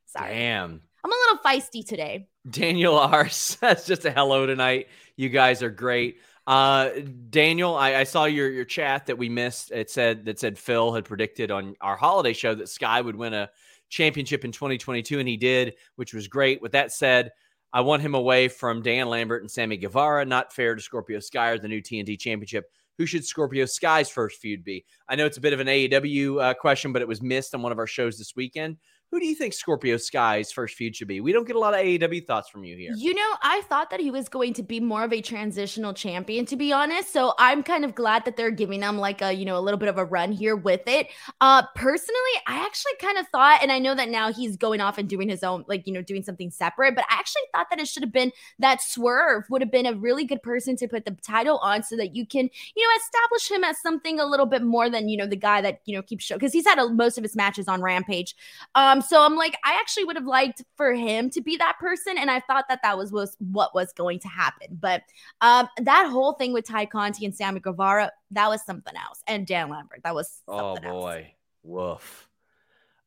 Sorry. 0.07 0.35
Damn. 0.35 0.83
I'm 1.03 1.13
a 1.13 1.15
little 1.15 1.43
feisty 1.45 1.87
today. 1.87 2.29
Daniel 2.49 2.99
R 2.99 3.29
says 3.31 3.87
just 3.87 4.05
a 4.05 4.11
hello 4.11 4.47
tonight. 4.47 4.89
You 5.17 5.29
guys 5.29 5.63
are 5.63 5.71
great. 5.71 6.19
Uh, 6.47 6.91
Daniel, 7.31 7.75
I, 7.75 7.95
I, 7.97 8.05
saw 8.05 8.27
your 8.27 8.51
your 8.51 8.67
chat 8.67 9.07
that 9.07 9.17
we 9.17 9.31
missed. 9.31 9.71
It 9.71 9.89
said 9.89 10.27
that 10.27 10.39
said 10.39 10.59
Phil 10.59 10.93
had 10.93 11.07
predicted 11.07 11.51
on 11.51 11.75
our 11.81 11.97
holiday 11.97 12.35
show 12.35 12.55
that 12.55 12.69
Sky 12.69 13.01
would 13.01 13.17
win 13.17 13.33
a 13.33 13.49
championship 13.89 14.45
in 14.45 14.53
2022, 14.53 15.19
and 15.19 15.29
he 15.29 15.39
did, 15.39 15.75
which 15.97 16.13
was 16.13 16.29
great. 16.29 16.61
With 16.61 16.73
that 16.73 16.93
said, 16.93 17.33
I 17.73 17.81
want 17.81 18.03
him 18.03 18.15
away 18.15 18.49
from 18.49 18.83
Dan 18.83 19.09
Lambert 19.09 19.43
and 19.43 19.51
Sammy 19.51 19.79
Guevara. 19.79 20.27
Not 20.27 20.53
fair 20.53 20.75
to 20.75 20.83
Scorpio 20.83 21.19
Sky 21.19 21.49
or 21.49 21.59
the 21.59 21.69
new 21.69 21.81
TNT 21.81 22.19
championship. 22.19 22.71
Who 22.99 23.07
should 23.07 23.25
Scorpio 23.25 23.65
Sky's 23.65 24.09
first 24.09 24.41
feud 24.41 24.65
be? 24.65 24.85
I 25.09 25.17
know 25.17 25.27
it's 25.27 25.37
a 25.37 25.41
bit 25.41 25.53
of 25.53 25.61
an 25.61 25.67
AEW 25.67 26.43
uh, 26.43 26.55
question, 26.55 26.93
but 26.93 27.03
it 27.03 27.09
was 27.09 27.23
missed 27.23 27.55
on 27.55 27.63
one 27.63 27.73
of 27.73 27.79
our 27.79 27.87
shows 27.87 28.19
this 28.19 28.37
weekend. 28.37 28.77
Who 29.15 29.21
do 29.21 29.27
you 29.27 29.37
think 29.37 29.55
Scorpio 29.55 29.97
Sky's 29.97 30.51
first 30.51 30.75
feud 30.75 30.97
should 30.97 31.07
be? 31.07 31.21
We 31.21 31.31
don't 31.31 31.47
get 31.47 31.55
a 31.55 31.59
lot 31.61 31.73
of 31.73 31.79
AEW 31.79 32.27
thoughts 32.27 32.49
from 32.49 32.65
you 32.65 32.77
here. 32.77 32.91
You 32.97 33.15
know, 33.15 33.35
I 33.43 33.63
thought 33.69 33.91
that 33.91 34.01
he 34.01 34.11
was 34.11 34.29
going 34.29 34.55
to 34.55 34.63
be 34.65 34.81
more 34.81 35.05
of 35.05 35.13
a 35.13 35.21
transitional 35.21 35.95
champion, 35.95 36.47
to 36.47 36.57
be 36.57 36.73
honest. 36.73 37.13
So 37.13 37.33
I'm 37.39 37.63
kind 37.63 37.85
of 37.85 37.95
glad 37.95 38.25
that 38.25 38.37
they're 38.37 38.51
giving 38.51 38.83
him 38.83 38.99
like 38.99 39.23
a, 39.23 39.33
you 39.33 39.45
know, 39.45 39.57
a 39.57 39.63
little 39.63 39.79
bit 39.79 39.89
of 39.89 39.99
a 39.99 40.05
run 40.05 40.33
here 40.33 40.57
with 40.57 40.81
it. 40.89 41.07
Uh 41.41 41.63
personally, 41.77 42.19
I 42.49 42.57
actually 42.65 42.95
kind 43.01 43.17
of 43.17 43.29
thought, 43.29 43.61
and 43.63 43.71
I 43.71 43.79
know 43.79 43.95
that 43.95 44.09
now 44.09 44.33
he's 44.33 44.57
going 44.57 44.81
off 44.81 44.99
and 44.99 45.09
doing 45.09 45.29
his 45.29 45.45
own, 45.45 45.65
like, 45.69 45.87
you 45.87 45.93
know, 45.93 46.03
doing 46.03 46.25
something 46.25 46.51
separate, 46.51 46.97
but 46.97 47.05
I 47.09 47.15
actually 47.15 47.43
thought 47.55 47.69
that 47.71 47.79
it 47.79 47.87
should 47.87 48.03
have 48.03 48.13
been 48.13 48.33
that 48.59 48.83
swerve 48.83 49.45
would 49.49 49.63
have 49.63 49.71
been 49.71 49.87
a 49.87 49.95
really 49.95 50.25
good 50.25 50.43
person 50.43 50.75
to 50.79 50.89
put 50.89 51.05
the 51.05 51.17
title 51.23 51.59
on 51.59 51.85
so 51.85 51.97
that 51.99 52.17
you 52.17 52.27
can, 52.27 52.51
you 52.75 52.83
know, 52.83 52.97
establish 52.97 53.49
him 53.49 53.63
as 53.63 53.81
something 53.81 54.19
a 54.19 54.27
little 54.27 54.47
bit 54.47 54.63
more 54.63 54.91
than, 54.91 55.09
you 55.09 55.17
know, 55.17 55.29
the 55.29 55.37
guy 55.37 55.61
that, 55.61 55.83
you 55.85 55.95
know, 55.95 56.03
keeps 56.03 56.25
show 56.25 56.35
because 56.35 56.53
he's 56.53 56.67
had 56.67 56.81
a, 56.81 56.89
most 56.89 57.17
of 57.17 57.23
his 57.23 57.37
matches 57.37 57.69
on 57.69 57.81
Rampage. 57.81 58.35
Um, 58.75 59.03
so 59.07 59.23
I'm 59.23 59.37
like, 59.37 59.57
I 59.65 59.79
actually 59.81 60.05
would 60.05 60.17
have 60.17 60.27
liked 60.27 60.63
for 60.77 60.95
him 60.95 61.31
to 61.31 61.41
be 61.41 61.57
that 61.57 61.77
person, 61.79 62.17
and 62.19 62.31
I 62.31 62.41
thought 62.41 62.67
that 62.69 62.81
that 62.83 62.99
was, 62.99 63.13
was 63.13 63.37
what 63.39 63.75
was 63.75 63.93
going 63.93 64.19
to 64.21 64.29
happen. 64.29 64.79
But 64.81 65.03
um, 65.41 65.69
that 65.83 66.09
whole 66.11 66.35
thing 66.35 66.53
with 66.53 66.67
Tay 66.67 66.87
Conti 66.87 67.25
and 67.25 67.35
Sammy 67.35 67.61
Guevara, 67.61 68.11
that 68.33 68.49
was 68.49 68.65
something 68.65 68.95
else, 68.97 69.23
and 69.27 69.47
Dan 69.47 69.69
Lambert, 69.69 70.01
that 70.05 70.15
was 70.15 70.41
oh 70.49 70.77
boy, 70.77 71.27
else. 71.27 71.33
woof. 71.63 72.29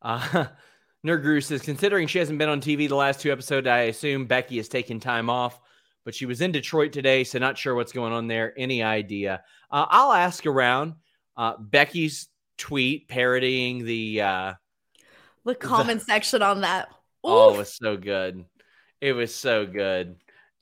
Uh, 0.02 0.46
Nerd 1.06 1.44
says, 1.44 1.62
considering 1.62 2.08
she 2.08 2.20
hasn't 2.20 2.40
been 2.40 2.50
on 2.50 2.60
TV 2.60 2.90
the 2.90 2.96
last 2.96 3.22
two 3.22 3.32
episodes, 3.32 3.68
I 3.68 3.82
assume 3.82 4.26
Becky 4.26 4.58
has 4.58 4.68
taken 4.68 5.00
time 5.00 5.30
off, 5.30 5.60
but 6.04 6.16
she 6.16 6.26
was 6.26 6.42
in 6.42 6.52
Detroit 6.52 6.92
today, 6.92 7.24
so 7.24 7.40
not 7.40 7.58
sure 7.58 7.76
what's 7.76 7.92
going 7.92 8.14
on 8.14 8.28
there. 8.28 8.54
Any 8.58 8.84
idea? 8.84 9.44
Uh, 9.72 9.86
I'll 9.90 10.12
ask 10.12 10.46
around. 10.46 10.96
Uh, 11.36 11.56
Becky's 11.58 12.30
tweet 12.58 13.08
parodying 13.08 13.86
the 13.86 14.22
uh, 14.22 14.54
the 15.48 15.56
comment 15.56 16.00
the, 16.00 16.06
section 16.06 16.42
on 16.42 16.62
that. 16.62 16.90
Oof. 16.90 16.94
Oh, 17.24 17.56
it 17.56 17.58
was 17.58 17.74
so 17.74 17.98
good. 17.98 18.46
It 19.02 19.12
was 19.12 19.36
so 19.36 19.66
good. 19.66 20.16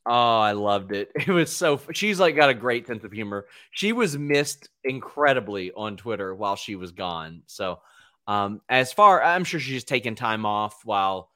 Oh, 0.06 0.40
I 0.40 0.54
loved 0.54 0.92
it. 0.94 1.12
It 1.28 1.32
was 1.32 1.56
so. 1.56 1.80
She's 1.92 2.20
like 2.20 2.36
got 2.36 2.50
a 2.50 2.56
great 2.56 2.88
sense 2.88 3.04
of 3.04 3.12
humor. 3.12 3.46
She 3.72 3.92
was 3.92 4.18
missed 4.18 4.70
incredibly 4.84 5.72
on 5.74 5.98
Twitter 5.98 6.34
while 6.34 6.56
she 6.56 6.76
was 6.76 6.92
gone. 6.92 7.44
So, 7.48 7.82
um, 8.26 8.62
as 8.70 8.94
far 8.94 9.22
I'm 9.22 9.44
sure 9.44 9.60
she's 9.60 9.84
taking 9.84 10.16
time 10.16 10.46
off 10.46 10.82
while, 10.86 11.30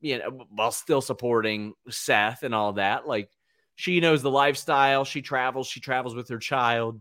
you 0.00 0.18
know, 0.18 0.46
while 0.50 0.72
still 0.72 1.00
supporting 1.00 1.74
Seth 1.88 2.42
and 2.42 2.54
all 2.54 2.74
that. 2.74 3.06
Like, 3.06 3.30
she 3.76 4.00
knows 4.00 4.20
the 4.20 4.30
lifestyle. 4.30 5.04
She 5.04 5.22
travels. 5.22 5.68
She 5.68 5.80
travels 5.80 6.14
with 6.14 6.28
her 6.28 6.38
child. 6.38 7.00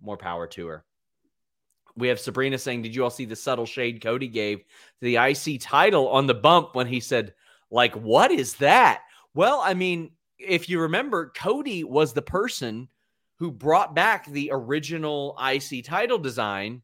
More 0.00 0.16
power 0.16 0.46
to 0.48 0.66
her. 0.66 0.84
We 1.96 2.08
have 2.08 2.20
Sabrina 2.20 2.58
saying, 2.58 2.82
Did 2.82 2.94
you 2.94 3.04
all 3.04 3.10
see 3.10 3.24
the 3.24 3.36
subtle 3.36 3.66
shade 3.66 4.02
Cody 4.02 4.28
gave 4.28 4.64
the 5.00 5.16
IC 5.16 5.60
title 5.60 6.08
on 6.08 6.26
the 6.26 6.34
bump 6.34 6.74
when 6.74 6.86
he 6.86 7.00
said, 7.00 7.34
like, 7.70 7.94
what 7.94 8.30
is 8.30 8.54
that? 8.56 9.02
Well, 9.34 9.60
I 9.64 9.74
mean, 9.74 10.12
if 10.38 10.68
you 10.68 10.80
remember, 10.80 11.32
Cody 11.36 11.84
was 11.84 12.12
the 12.12 12.22
person 12.22 12.88
who 13.38 13.50
brought 13.50 13.94
back 13.94 14.26
the 14.26 14.50
original 14.52 15.38
IC 15.42 15.84
title 15.84 16.18
design 16.18 16.82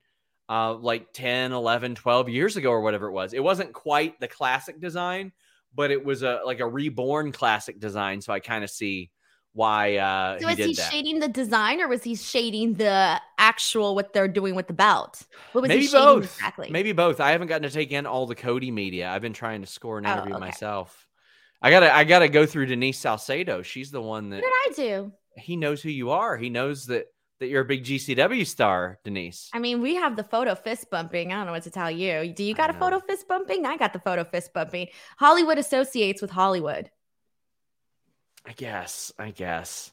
uh, 0.48 0.74
like 0.74 1.12
10, 1.14 1.52
11, 1.52 1.94
12 1.94 2.28
years 2.28 2.56
ago 2.56 2.70
or 2.70 2.82
whatever 2.82 3.08
it 3.08 3.12
was. 3.12 3.32
It 3.32 3.42
wasn't 3.42 3.72
quite 3.72 4.20
the 4.20 4.28
classic 4.28 4.80
design, 4.80 5.32
but 5.74 5.90
it 5.90 6.04
was 6.04 6.22
a 6.22 6.40
like 6.44 6.60
a 6.60 6.68
reborn 6.68 7.32
classic 7.32 7.80
design. 7.80 8.20
So 8.20 8.32
I 8.32 8.40
kind 8.40 8.62
of 8.62 8.68
see 8.68 9.10
why 9.54 9.96
uh 9.96 10.38
so 10.38 10.46
was 10.46 10.56
he, 10.56 10.68
he 10.68 10.74
shading 10.74 11.20
the 11.20 11.28
design 11.28 11.80
or 11.80 11.88
was 11.88 12.02
he 12.02 12.14
shading 12.14 12.74
the 12.74 13.20
actual 13.38 13.94
what 13.94 14.12
they're 14.12 14.28
doing 14.28 14.54
with 14.54 14.66
the 14.66 14.72
belt? 14.72 15.26
What 15.52 15.62
was 15.62 15.68
maybe 15.68 15.86
he 15.86 15.92
both. 15.92 16.24
exactly? 16.24 16.70
Maybe 16.70 16.92
both. 16.92 17.20
I 17.20 17.32
haven't 17.32 17.48
gotten 17.48 17.68
to 17.68 17.70
take 17.70 17.92
in 17.92 18.06
all 18.06 18.26
the 18.26 18.34
cody 18.34 18.70
media. 18.70 19.10
I've 19.10 19.22
been 19.22 19.34
trying 19.34 19.60
to 19.60 19.66
score 19.66 19.98
an 19.98 20.06
oh, 20.06 20.12
interview 20.12 20.32
oh, 20.32 20.36
okay. 20.36 20.46
myself. 20.46 21.06
I 21.60 21.70
gotta 21.70 21.94
i 21.94 22.04
gotta 22.04 22.28
go 22.28 22.46
through 22.46 22.66
denise 22.66 22.98
salcedo. 22.98 23.62
She's 23.62 23.90
the 23.90 24.02
one 24.02 24.30
that 24.30 24.42
what 24.42 24.52
did 24.74 24.86
i 24.86 24.88
do? 24.88 25.12
He 25.36 25.56
knows 25.56 25.82
who 25.82 25.90
you 25.90 26.10
are. 26.10 26.36
He 26.36 26.48
knows 26.48 26.86
that 26.86 27.06
that 27.40 27.48
you're 27.48 27.62
a 27.62 27.66
big 27.66 27.84
gcw 27.84 28.46
star 28.46 29.00
denise. 29.04 29.50
I 29.52 29.58
mean 29.58 29.82
we 29.82 29.96
have 29.96 30.16
the 30.16 30.24
photo 30.24 30.54
fist 30.54 30.88
bumping. 30.90 31.30
I 31.30 31.36
don't 31.36 31.46
know 31.46 31.52
what 31.52 31.64
to 31.64 31.70
tell 31.70 31.90
you. 31.90 32.32
Do 32.32 32.42
you 32.42 32.54
got 32.54 32.70
a 32.70 32.74
photo 32.74 33.00
fist 33.00 33.28
bumping? 33.28 33.66
I 33.66 33.76
got 33.76 33.92
the 33.92 33.98
photo 33.98 34.24
fist 34.24 34.54
bumping. 34.54 34.88
Hollywood 35.18 35.58
associates 35.58 36.22
with 36.22 36.30
hollywood 36.30 36.90
I 38.46 38.52
guess. 38.52 39.12
I 39.18 39.30
guess. 39.30 39.92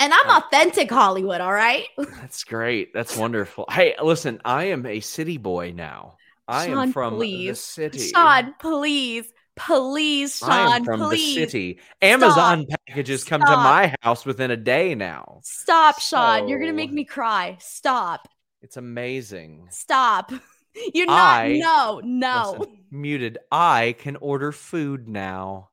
And 0.00 0.12
I'm 0.12 0.30
uh, 0.30 0.38
authentic 0.38 0.90
Hollywood, 0.90 1.40
all 1.40 1.52
right? 1.52 1.86
That's 1.98 2.44
great. 2.44 2.94
That's 2.94 3.16
wonderful. 3.16 3.66
Hey, 3.70 3.94
listen, 4.02 4.40
I 4.44 4.64
am 4.64 4.86
a 4.86 5.00
city 5.00 5.38
boy 5.38 5.72
now. 5.74 6.16
I 6.46 6.66
Sean, 6.66 6.78
am 6.78 6.92
from 6.92 7.14
please. 7.16 7.48
the 7.50 7.56
city. 7.56 7.98
Sean, 7.98 8.54
please. 8.60 9.32
Please, 9.56 10.38
Sean, 10.38 10.50
I 10.50 10.76
am 10.76 10.84
from 10.84 11.00
please. 11.00 11.34
the 11.34 11.40
city. 11.40 11.80
Amazon 12.00 12.64
Stop. 12.68 12.80
packages 12.86 13.24
come 13.24 13.40
to 13.40 13.56
my 13.56 13.92
house 14.02 14.24
within 14.24 14.52
a 14.52 14.56
day 14.56 14.94
now. 14.94 15.40
Stop, 15.42 16.00
Sean. 16.00 16.46
You're 16.46 16.60
going 16.60 16.70
to 16.70 16.76
make 16.76 16.92
me 16.92 17.04
cry. 17.04 17.56
Stop. 17.58 18.28
It's 18.62 18.76
amazing. 18.76 19.66
Stop. 19.70 20.32
You're 20.94 21.06
not. 21.06 21.16
I, 21.16 21.58
no, 21.58 22.00
no. 22.04 22.56
Listen, 22.56 22.78
muted. 22.92 23.38
I 23.50 23.96
can 23.98 24.14
order 24.16 24.52
food 24.52 25.08
now. 25.08 25.70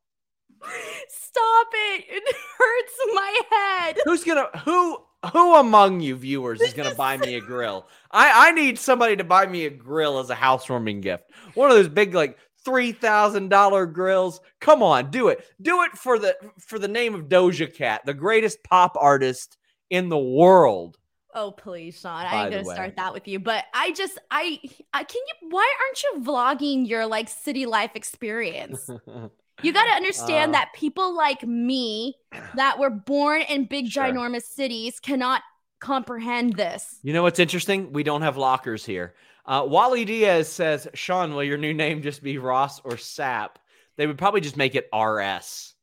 Stop 1.09 1.67
it. 1.73 2.05
It 2.15 2.35
hurts 2.57 2.93
my 3.13 3.41
head. 3.51 3.97
Who's 4.05 4.23
gonna 4.23 4.47
who 4.59 4.97
who 5.33 5.55
among 5.55 5.99
you 5.99 6.15
viewers 6.15 6.61
is 6.61 6.73
gonna 6.73 6.95
buy 6.95 7.17
me 7.17 7.35
a 7.35 7.41
grill? 7.45 7.87
I 8.11 8.49
I 8.49 8.51
need 8.51 8.79
somebody 8.79 9.15
to 9.17 9.23
buy 9.23 9.45
me 9.45 9.65
a 9.65 9.69
grill 9.69 10.19
as 10.19 10.29
a 10.29 10.35
housewarming 10.35 11.01
gift. 11.01 11.31
One 11.53 11.69
of 11.69 11.75
those 11.75 11.89
big 11.89 12.13
like 12.13 12.37
three 12.63 12.91
thousand 12.91 13.49
dollar 13.49 13.85
grills. 13.85 14.41
Come 14.59 14.81
on, 14.81 15.11
do 15.11 15.27
it. 15.27 15.45
Do 15.61 15.83
it 15.83 15.91
for 15.93 16.17
the 16.19 16.35
for 16.59 16.79
the 16.79 16.87
name 16.87 17.15
of 17.15 17.25
Doja 17.25 17.73
Cat, 17.73 18.01
the 18.05 18.13
greatest 18.13 18.63
pop 18.63 18.95
artist 18.99 19.57
in 19.89 20.09
the 20.09 20.17
world. 20.17 20.97
Oh 21.33 21.51
please, 21.51 21.99
Sean! 21.99 22.25
I 22.25 22.43
ain't 22.43 22.51
gonna 22.51 22.63
start 22.63 22.95
that 22.95 23.13
with 23.13 23.27
you. 23.27 23.39
But 23.39 23.65
I 23.73 23.91
just, 23.91 24.17
I, 24.31 24.57
I 24.93 25.03
can 25.03 25.21
you? 25.27 25.49
Why 25.49 25.73
aren't 25.81 26.03
you 26.03 26.31
vlogging 26.31 26.87
your 26.87 27.05
like 27.05 27.27
city 27.27 27.65
life 27.65 27.91
experience? 27.95 28.89
You 29.63 29.73
got 29.73 29.85
to 29.85 29.91
understand 29.91 30.51
uh, 30.51 30.59
that 30.59 30.73
people 30.73 31.15
like 31.15 31.43
me 31.43 32.15
that 32.55 32.77
were 32.77 32.89
born 32.89 33.41
in 33.43 33.65
big, 33.65 33.87
sure. 33.87 34.03
ginormous 34.03 34.43
cities 34.43 34.99
cannot 34.99 35.41
comprehend 35.79 36.55
this. 36.55 36.99
You 37.03 37.13
know 37.13 37.23
what's 37.23 37.39
interesting? 37.39 37.93
We 37.93 38.03
don't 38.03 38.21
have 38.21 38.37
lockers 38.37 38.85
here. 38.85 39.13
Uh, 39.45 39.65
Wally 39.67 40.05
Diaz 40.05 40.51
says, 40.51 40.87
Sean, 40.93 41.33
will 41.33 41.43
your 41.43 41.57
new 41.57 41.73
name 41.73 42.01
just 42.01 42.23
be 42.23 42.37
Ross 42.37 42.79
or 42.83 42.97
Sap? 42.97 43.59
They 43.95 44.07
would 44.07 44.17
probably 44.17 44.41
just 44.41 44.57
make 44.57 44.75
it 44.75 44.89
RS. 44.93 45.73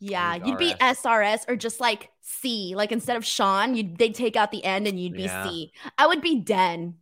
Yeah, 0.00 0.36
you'd 0.36 0.54
RS. 0.54 0.58
be 0.58 0.74
SRS 0.74 1.40
or 1.48 1.56
just 1.56 1.80
like 1.80 2.10
C. 2.20 2.74
Like 2.76 2.92
instead 2.92 3.16
of 3.16 3.24
Sean, 3.24 3.74
you'd 3.74 3.98
they'd 3.98 4.14
take 4.14 4.36
out 4.36 4.52
the 4.52 4.64
end 4.64 4.86
and 4.86 5.00
you'd 5.00 5.14
be 5.14 5.24
yeah. 5.24 5.48
C. 5.48 5.72
I 5.96 6.06
would 6.06 6.20
be 6.20 6.40
Den. 6.40 6.94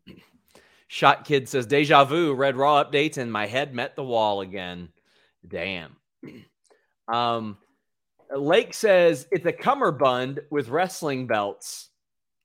Shot 0.88 1.24
Kid 1.24 1.48
says, 1.48 1.66
Deja 1.66 2.04
vu, 2.04 2.32
Red 2.32 2.56
Raw 2.56 2.82
updates, 2.82 3.18
and 3.18 3.30
my 3.32 3.46
head 3.46 3.74
met 3.74 3.96
the 3.96 4.04
wall 4.04 4.40
again. 4.40 4.90
Damn. 5.46 5.96
Um, 7.08 7.58
Lake 8.34 8.74
says 8.74 9.28
it's 9.30 9.46
a 9.46 9.52
cummerbund 9.52 10.40
with 10.50 10.68
wrestling 10.68 11.26
belts, 11.26 11.90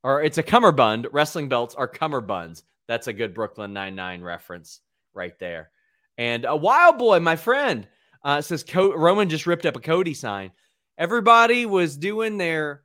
or 0.04 0.22
it's 0.22 0.38
a 0.38 0.44
cummerbund. 0.44 1.08
Wrestling 1.12 1.50
belts 1.50 1.75
are 1.75 1.88
cummerbunds. 1.88 2.63
That's 2.88 3.08
a 3.08 3.13
good 3.13 3.34
Brooklyn 3.34 3.74
Nine 3.74 3.96
Nine 3.96 4.22
reference 4.22 4.82
right 5.13 5.38
there. 5.40 5.72
And 6.18 6.46
a 6.46 6.56
wild 6.56 6.98
boy, 6.98 7.20
my 7.20 7.36
friend, 7.36 7.88
uh, 8.24 8.42
says 8.42 8.63
Co- 8.63 8.96
Roman 8.96 9.30
just 9.30 9.48
ripped 9.48 9.66
up 9.66 9.75
a 9.75 9.80
Cody 9.80 10.13
sign. 10.13 10.51
Everybody 10.98 11.66
was 11.66 11.98
doing 11.98 12.38
their 12.38 12.84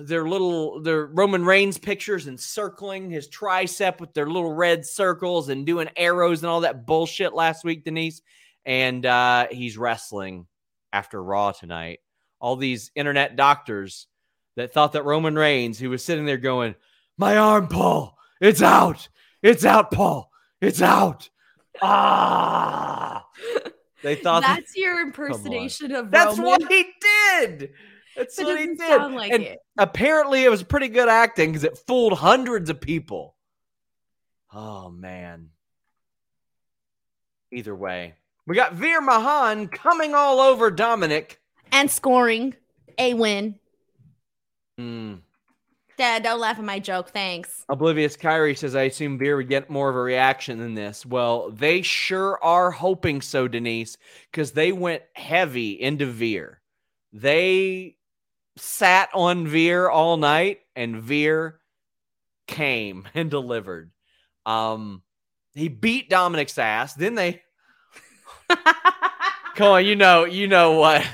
their 0.00 0.28
little 0.28 0.80
their 0.80 1.06
Roman 1.06 1.44
Reigns 1.44 1.78
pictures 1.78 2.26
and 2.26 2.38
circling 2.38 3.10
his 3.10 3.28
tricep 3.28 4.00
with 4.00 4.14
their 4.14 4.26
little 4.26 4.52
red 4.52 4.86
circles 4.86 5.48
and 5.48 5.66
doing 5.66 5.88
arrows 5.96 6.42
and 6.42 6.48
all 6.48 6.60
that 6.60 6.86
bullshit 6.86 7.34
last 7.34 7.64
week, 7.64 7.84
Denise. 7.84 8.22
And 8.68 9.06
uh, 9.06 9.46
he's 9.50 9.78
wrestling 9.78 10.46
after 10.92 11.22
Raw 11.22 11.52
tonight. 11.52 12.00
All 12.38 12.54
these 12.54 12.90
internet 12.94 13.34
doctors 13.34 14.06
that 14.56 14.74
thought 14.74 14.92
that 14.92 15.06
Roman 15.06 15.34
Reigns, 15.36 15.78
who 15.78 15.88
was 15.88 16.04
sitting 16.04 16.26
there 16.26 16.36
going, 16.36 16.74
My 17.16 17.38
arm, 17.38 17.68
Paul, 17.68 18.18
it's 18.42 18.60
out. 18.60 19.08
It's 19.42 19.64
out, 19.64 19.90
Paul. 19.90 20.30
It's 20.60 20.82
out. 20.82 21.30
Ah. 21.80 23.24
They 24.00 24.14
thought 24.14 24.42
that's 24.42 24.74
that, 24.74 24.80
your 24.80 25.00
impersonation 25.00 25.92
of 25.92 26.12
That's 26.12 26.38
Roman. 26.38 26.44
what 26.44 26.70
he 26.70 26.86
did. 27.40 27.70
That's 28.16 28.38
It 28.38 28.44
what 28.44 28.60
he 28.60 28.66
did. 28.76 29.12
like 29.12 29.32
and 29.32 29.42
it. 29.42 29.58
apparently 29.76 30.44
it 30.44 30.50
was 30.50 30.62
pretty 30.62 30.86
good 30.86 31.08
acting 31.08 31.50
because 31.50 31.64
it 31.64 31.78
fooled 31.84 32.12
hundreds 32.12 32.70
of 32.70 32.80
people. 32.80 33.34
Oh 34.52 34.88
man. 34.88 35.48
Either 37.50 37.74
way. 37.74 38.14
We 38.48 38.54
got 38.56 38.72
Veer 38.72 39.02
Mahaan 39.02 39.70
coming 39.70 40.14
all 40.14 40.40
over 40.40 40.70
Dominic. 40.70 41.38
and 41.70 41.90
scoring 41.90 42.54
a 42.96 43.12
win. 43.12 43.56
Hmm. 44.78 45.16
Dad, 45.98 46.22
don't 46.22 46.40
laugh 46.40 46.58
at 46.58 46.64
my 46.64 46.78
joke. 46.78 47.10
Thanks. 47.10 47.66
Oblivious 47.68 48.16
Kyrie 48.16 48.54
says, 48.54 48.74
I 48.74 48.84
assume 48.84 49.18
Veer 49.18 49.36
would 49.36 49.50
get 49.50 49.68
more 49.68 49.90
of 49.90 49.96
a 49.96 50.00
reaction 50.00 50.58
than 50.60 50.72
this. 50.72 51.04
Well, 51.04 51.50
they 51.50 51.82
sure 51.82 52.42
are 52.42 52.70
hoping 52.70 53.20
so, 53.20 53.48
Denise, 53.48 53.98
because 54.30 54.52
they 54.52 54.72
went 54.72 55.02
heavy 55.12 55.72
into 55.72 56.06
Veer. 56.06 56.62
They 57.12 57.96
sat 58.56 59.10
on 59.12 59.46
Veer 59.46 59.90
all 59.90 60.16
night, 60.16 60.60
and 60.74 61.02
Veer 61.02 61.60
came 62.46 63.06
and 63.14 63.30
delivered. 63.30 63.90
Um, 64.46 65.02
he 65.52 65.68
beat 65.68 66.08
Dominic's 66.08 66.56
ass. 66.56 66.94
Then 66.94 67.14
they 67.14 67.42
come 69.54 69.72
on, 69.72 69.86
you 69.86 69.96
know, 69.96 70.24
you 70.24 70.46
know 70.46 70.72
what, 70.72 71.06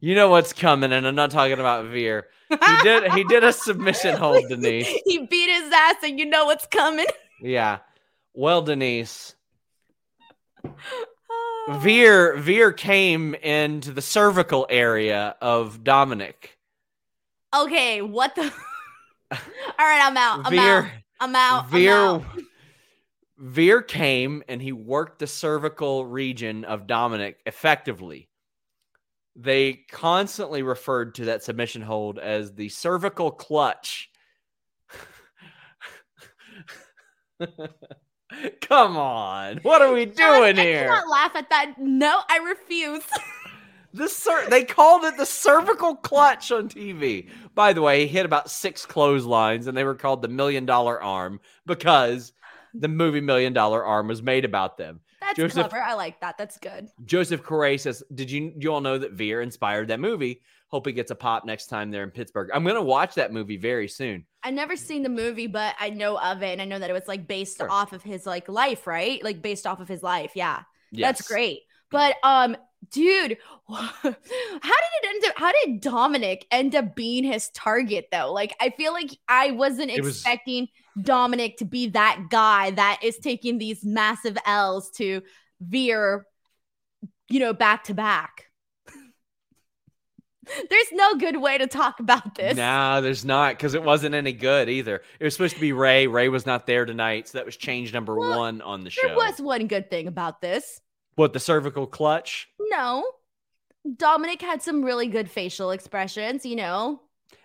you 0.00 0.14
know 0.14 0.28
what's 0.28 0.52
coming, 0.52 0.92
and 0.92 1.06
I'm 1.06 1.14
not 1.14 1.30
talking 1.30 1.58
about 1.58 1.86
Veer. 1.86 2.26
He 2.48 2.82
did 2.82 3.12
he 3.12 3.24
did 3.24 3.42
a 3.42 3.52
submission 3.52 4.16
hold, 4.16 4.44
Denise. 4.48 4.86
he 5.04 5.26
beat 5.26 5.50
his 5.50 5.72
ass, 5.72 5.96
and 6.02 6.18
you 6.18 6.26
know 6.26 6.44
what's 6.44 6.66
coming. 6.66 7.06
Yeah. 7.40 7.78
Well, 8.34 8.62
Denise, 8.62 9.34
Veer 11.70 12.36
Veer 12.36 12.72
came 12.72 13.34
into 13.34 13.92
the 13.92 14.02
cervical 14.02 14.66
area 14.70 15.34
of 15.40 15.82
Dominic. 15.82 16.58
Okay, 17.54 18.02
what 18.02 18.34
the? 18.34 18.42
All 19.32 19.38
right, 19.78 20.02
I'm 20.02 20.16
out. 20.16 20.46
I'm 20.46 20.52
Veer 20.52 20.78
out. 20.78 20.90
I'm 21.20 21.36
out. 21.36 21.64
I'm 21.64 21.70
Veer 21.70 21.92
out. 21.94 22.22
Veer 23.38 23.82
came 23.82 24.42
and 24.48 24.62
he 24.62 24.72
worked 24.72 25.18
the 25.18 25.26
cervical 25.26 26.06
region 26.06 26.64
of 26.64 26.86
Dominic 26.86 27.38
effectively. 27.46 28.28
They 29.34 29.84
constantly 29.90 30.62
referred 30.62 31.14
to 31.16 31.26
that 31.26 31.42
submission 31.42 31.82
hold 31.82 32.18
as 32.18 32.54
the 32.54 32.70
cervical 32.70 33.30
clutch. 33.30 34.10
Come 38.62 38.96
on. 38.96 39.58
What 39.58 39.82
are 39.82 39.92
we 39.92 40.06
doing 40.06 40.58
I 40.58 40.62
here? 40.62 40.84
cannot 40.88 41.08
laugh 41.08 41.36
at 41.36 41.50
that. 41.50 41.74
No, 41.78 42.20
I 42.30 42.38
refuse. 42.38 43.02
The 43.94 44.08
cer- 44.10 44.50
they 44.50 44.62
called 44.62 45.04
it 45.04 45.16
the 45.16 45.24
cervical 45.24 45.96
clutch 45.96 46.52
on 46.52 46.68
TV. 46.68 47.30
By 47.54 47.72
the 47.72 47.80
way, 47.80 48.02
he 48.02 48.06
hit 48.06 48.26
about 48.26 48.50
six 48.50 48.84
clotheslines, 48.84 49.66
and 49.66 49.74
they 49.74 49.84
were 49.84 49.94
called 49.94 50.20
the 50.20 50.28
Million 50.28 50.66
Dollar 50.66 51.02
Arm 51.02 51.40
because 51.64 52.34
the 52.74 52.88
movie 52.88 53.20
Million 53.20 53.52
Dollar 53.52 53.84
Arm 53.84 54.08
was 54.08 54.22
made 54.22 54.44
about 54.44 54.76
them. 54.78 55.00
That's 55.20 55.36
Joseph- 55.36 55.68
clever. 55.70 55.82
I 55.82 55.94
like 55.94 56.20
that. 56.20 56.38
That's 56.38 56.58
good. 56.58 56.88
Joseph 57.04 57.42
Correa 57.42 57.78
says, 57.78 58.02
"Did 58.14 58.30
you 58.30 58.52
you 58.58 58.72
all 58.72 58.80
know 58.80 58.98
that 58.98 59.12
Veer 59.12 59.40
inspired 59.42 59.88
that 59.88 60.00
movie? 60.00 60.42
Hope 60.68 60.86
he 60.86 60.92
gets 60.92 61.10
a 61.10 61.14
pop 61.14 61.44
next 61.44 61.66
time 61.68 61.90
they're 61.90 62.02
in 62.02 62.10
Pittsburgh. 62.10 62.50
I'm 62.52 62.64
gonna 62.64 62.82
watch 62.82 63.14
that 63.14 63.32
movie 63.32 63.56
very 63.56 63.88
soon. 63.88 64.24
I 64.42 64.50
never 64.50 64.76
seen 64.76 65.02
the 65.02 65.08
movie, 65.08 65.46
but 65.46 65.74
I 65.80 65.90
know 65.90 66.18
of 66.18 66.42
it, 66.42 66.52
and 66.52 66.62
I 66.62 66.64
know 66.64 66.78
that 66.78 66.90
it 66.90 66.92
was 66.92 67.08
like 67.08 67.26
based 67.26 67.58
Sure. 67.58 67.70
off 67.70 67.92
of 67.92 68.02
his 68.02 68.26
like 68.26 68.48
life, 68.48 68.86
right? 68.86 69.22
Like 69.24 69.42
based 69.42 69.66
off 69.66 69.80
of 69.80 69.88
his 69.88 70.02
life. 70.02 70.32
Yeah, 70.34 70.62
Yes. 70.90 71.18
that's 71.18 71.28
great. 71.28 71.60
But 71.90 72.16
um, 72.22 72.56
dude, 72.90 73.38
how 73.68 74.02
did 74.02 74.14
it 74.22 75.06
end 75.08 75.24
up? 75.26 75.32
How 75.36 75.52
did 75.64 75.80
Dominic 75.80 76.46
end 76.50 76.74
up 76.74 76.94
being 76.94 77.24
his 77.24 77.48
target 77.50 78.08
though? 78.12 78.32
Like, 78.32 78.54
I 78.60 78.70
feel 78.70 78.92
like 78.92 79.10
I 79.28 79.52
wasn't 79.52 79.90
It 79.90 80.02
was- 80.02 80.16
expecting 80.16 80.68
Dominic 81.00 81.58
to 81.58 81.64
be 81.64 81.88
that 81.88 82.26
guy 82.30 82.70
that 82.70 83.00
is 83.02 83.18
taking 83.18 83.58
these 83.58 83.84
massive 83.84 84.36
L's 84.46 84.90
to 84.92 85.22
veer, 85.60 86.26
you 87.28 87.40
know, 87.40 87.52
back 87.52 87.84
to 87.84 87.94
back. 87.94 88.46
There's 90.70 90.92
no 90.92 91.16
good 91.16 91.40
way 91.40 91.58
to 91.58 91.66
talk 91.66 91.98
about 92.00 92.36
this. 92.36 92.56
No, 92.56 93.00
there's 93.00 93.24
not 93.24 93.54
because 93.56 93.74
it 93.74 93.82
wasn't 93.82 94.14
any 94.14 94.32
good 94.32 94.68
either. 94.68 95.02
It 95.18 95.24
was 95.24 95.34
supposed 95.34 95.56
to 95.56 95.60
be 95.60 95.72
Rey. 95.72 96.06
Rey 96.06 96.28
was 96.28 96.46
not 96.46 96.66
there 96.66 96.84
tonight, 96.84 97.26
so 97.28 97.38
that 97.38 97.44
was 97.46 97.56
change 97.56 97.92
number 97.92 98.14
Well, 98.14 98.38
one 98.38 98.62
on 98.62 98.84
the 98.84 98.90
show. 98.90 99.08
There 99.08 99.16
was 99.16 99.40
one 99.40 99.66
good 99.66 99.90
thing 99.90 100.06
about 100.06 100.40
this. 100.40 100.80
what 101.16 101.32
the 101.32 101.40
cervical 101.40 101.86
clutch? 101.88 102.48
No. 102.60 103.04
Dominic 103.96 104.40
had 104.40 104.62
some 104.62 104.84
really 104.84 105.08
good 105.08 105.28
facial 105.28 105.72
expressions, 105.72 106.46
you 106.46 106.54
know. 106.56 107.00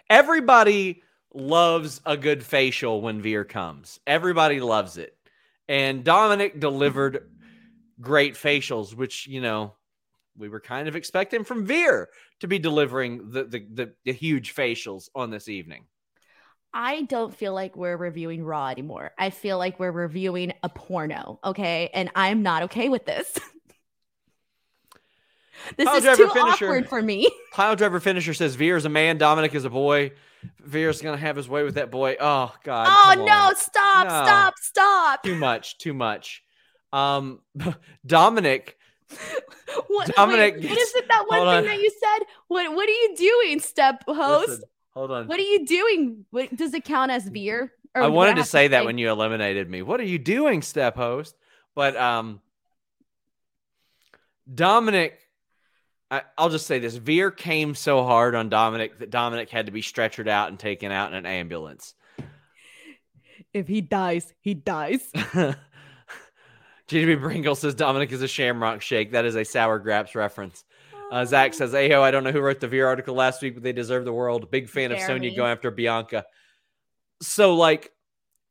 everybody 0.09 1.01
loves 1.33 2.01
a 2.05 2.17
good 2.17 2.43
facial 2.43 3.01
when 3.01 3.21
Veer 3.21 3.43
comes. 3.43 3.99
Everybody 4.05 4.59
loves 4.59 4.97
it. 4.97 5.15
And 5.67 6.03
Dominic 6.03 6.59
delivered 6.59 7.29
great 7.99 8.35
facials, 8.35 8.93
which, 8.93 9.27
you 9.27 9.41
know, 9.41 9.73
we 10.37 10.49
were 10.49 10.59
kind 10.59 10.87
of 10.87 10.95
expecting 10.95 11.43
from 11.43 11.65
Veer 11.65 12.09
to 12.39 12.47
be 12.47 12.59
delivering 12.59 13.31
the, 13.31 13.43
the, 13.45 13.67
the, 13.73 13.93
the 14.05 14.13
huge 14.13 14.55
facials 14.55 15.09
on 15.15 15.29
this 15.29 15.47
evening. 15.47 15.85
I 16.73 17.03
don't 17.03 17.35
feel 17.35 17.53
like 17.53 17.75
we're 17.75 17.97
reviewing 17.97 18.45
Raw 18.45 18.67
anymore. 18.69 19.11
I 19.17 19.29
feel 19.29 19.57
like 19.57 19.79
we're 19.79 19.91
reviewing 19.91 20.53
a 20.63 20.69
porno, 20.69 21.39
okay? 21.43 21.89
And 21.93 22.09
I'm 22.15 22.43
not 22.43 22.63
okay 22.63 22.87
with 22.87 23.05
this. 23.05 23.37
this 25.77 25.85
Pile 25.87 25.97
is 25.97 26.03
driver 26.03 26.23
too 26.23 26.29
finisher. 26.29 26.65
awkward 26.65 26.89
for 26.89 27.01
me. 27.01 27.29
Pile 27.51 27.75
driver 27.75 27.99
finisher 27.99 28.33
says 28.33 28.55
Veer 28.55 28.77
is 28.77 28.85
a 28.85 28.89
man, 28.89 29.17
Dominic 29.17 29.53
is 29.55 29.65
a 29.65 29.69
boy. 29.69 30.11
Veer's 30.59 31.01
going 31.01 31.15
to 31.15 31.21
have 31.21 31.35
his 31.35 31.47
way 31.47 31.63
with 31.63 31.75
that 31.75 31.91
boy. 31.91 32.15
Oh, 32.19 32.53
God. 32.63 32.87
oh 32.89 33.25
no, 33.25 33.53
stop, 33.55 34.05
No. 34.05 34.09
stop, 34.09 34.53
stop. 34.59 35.23
Too 35.23 35.35
much, 35.35 35.77
too 35.77 35.93
much. 35.93 36.43
Um, 36.91 37.39
Dominic 38.05 38.77
What, 39.87 40.13
Dominic 40.15 40.55
wait, 40.55 40.69
what 40.69 40.77
is 40.79 40.95
it 40.95 41.07
that 41.07 41.25
one 41.27 41.39
thing 41.39 41.47
on. 41.47 41.63
that 41.65 41.81
you 41.81 41.89
said? 41.89 42.25
What 42.47 42.73
what 42.73 42.87
are 42.89 42.91
you 42.91 43.15
doing, 43.15 43.59
step 43.59 44.03
host? 44.07 44.47
Listen, 44.49 44.63
hold 44.93 45.11
on. 45.11 45.27
What 45.27 45.39
are 45.39 45.43
you 45.43 45.65
doing? 45.65 46.25
What, 46.31 46.55
does 46.55 46.73
it 46.73 46.83
count 46.85 47.11
as 47.11 47.29
beer? 47.29 47.71
Or 47.93 48.03
I 48.03 48.07
wanted 48.07 48.37
to 48.37 48.43
say 48.45 48.69
that 48.69 48.85
when 48.85 48.97
you 48.97 49.09
eliminated 49.09 49.69
me. 49.69 49.81
What 49.81 49.99
are 49.99 50.05
you 50.05 50.17
doing, 50.17 50.61
step 50.61 50.95
host? 50.95 51.35
But 51.75 51.95
um 51.97 52.41
Dominic 54.53 55.19
I, 56.11 56.23
I'll 56.37 56.49
just 56.49 56.67
say 56.67 56.77
this. 56.79 56.95
Veer 56.95 57.31
came 57.31 57.73
so 57.73 58.03
hard 58.03 58.35
on 58.35 58.49
Dominic 58.49 58.99
that 58.99 59.09
Dominic 59.09 59.49
had 59.49 59.67
to 59.67 59.71
be 59.71 59.81
stretchered 59.81 60.27
out 60.27 60.49
and 60.49 60.59
taken 60.59 60.91
out 60.91 61.11
in 61.11 61.17
an 61.17 61.25
ambulance. 61.25 61.93
if 63.53 63.67
he 63.69 63.79
dies, 63.79 64.33
he 64.41 64.53
dies. 64.53 65.09
GDB 66.89 67.17
Bringle 67.17 67.55
says 67.55 67.73
Dominic 67.73 68.11
is 68.11 68.21
a 68.21 68.27
shamrock 68.27 68.81
shake. 68.81 69.13
That 69.13 69.23
is 69.23 69.35
a 69.35 69.45
sour 69.45 69.79
graps 69.79 70.13
reference. 70.13 70.65
Uh, 71.09 71.23
Zach 71.23 71.53
says, 71.53 71.73
Ayo, 71.73 72.01
I 72.01 72.11
don't 72.11 72.25
know 72.25 72.31
who 72.31 72.41
wrote 72.41 72.59
the 72.59 72.67
Veer 72.67 72.87
article 72.87 73.15
last 73.15 73.41
week, 73.41 73.53
but 73.53 73.63
they 73.63 73.73
deserve 73.73 74.03
the 74.03 74.13
world. 74.13 74.51
Big 74.51 74.69
fan 74.69 74.91
of 74.91 74.99
Sonya 74.99 75.33
going 75.35 75.51
after 75.51 75.71
Bianca. 75.71 76.25
So, 77.21 77.55
like, 77.55 77.91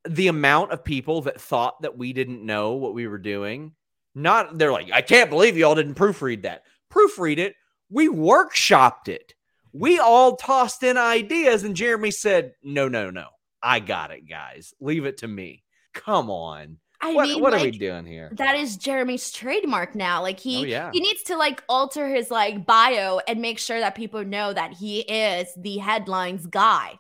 the 0.09 0.29
amount 0.29 0.73
of 0.73 0.85
people 0.85 1.23
that 1.23 1.41
thought 1.41 1.83
that 1.83 1.99
we 1.99 2.13
didn't 2.13 2.45
know 2.45 2.73
what 2.73 2.95
we 2.95 3.07
were 3.07 3.19
doing, 3.19 3.73
not, 4.15 4.59
they're 4.59 4.73
like, 4.73 4.91
I 4.93 5.03
can't 5.03 5.31
believe 5.31 5.57
y'all 5.57 5.75
didn't 5.75 5.95
proofread 5.95 6.43
that. 6.43 6.65
Proofread 6.93 7.39
it. 7.39 7.55
We 7.91 8.09
workshopped 8.09 9.09
it. 9.09 9.35
We 9.73 9.99
all 9.99 10.37
tossed 10.37 10.83
in 10.83 10.97
ideas, 10.97 11.63
and 11.65 11.77
Jeremy 11.77 12.11
said, 12.11 12.53
No, 12.63 12.89
no, 12.89 13.11
no. 13.11 13.27
I 13.63 13.81
got 13.81 14.11
it, 14.11 14.29
guys. 14.29 14.75
Leave 14.81 15.05
it 15.05 15.19
to 15.19 15.29
me. 15.29 15.63
Come 15.93 16.31
on. 16.31 16.79
I 17.03 17.15
what 17.15 17.29
mean, 17.29 17.41
what 17.41 17.53
like, 17.53 17.63
are 17.63 17.65
we 17.65 17.71
doing 17.73 18.05
here? 18.05 18.31
that 18.35 18.57
is 18.57 18.77
Jeremy's 18.77 19.31
trademark 19.31 19.95
now. 19.95 20.21
Like 20.23 20.39
he 20.39 20.59
Oh, 20.59 20.65
yeah. 20.65 20.91
he 20.93 21.01
needs 21.01 21.23
to 21.25 21.37
like 21.37 21.63
alter 21.69 22.07
his 22.09 22.31
like 22.31 22.67
bio 22.67 23.21
and 23.27 23.41
make 23.41 23.59
sure 23.59 23.81
that 23.81 23.95
people 23.95 24.23
know 24.25 24.53
that 24.53 24.75
he 24.75 25.01
is 25.01 25.49
the 25.57 25.79
headlines 25.79 26.47
guy. 26.47 26.99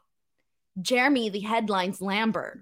Jeremy 0.80 1.28
the 1.28 1.40
headlines 1.40 2.00
Lambert. 2.00 2.60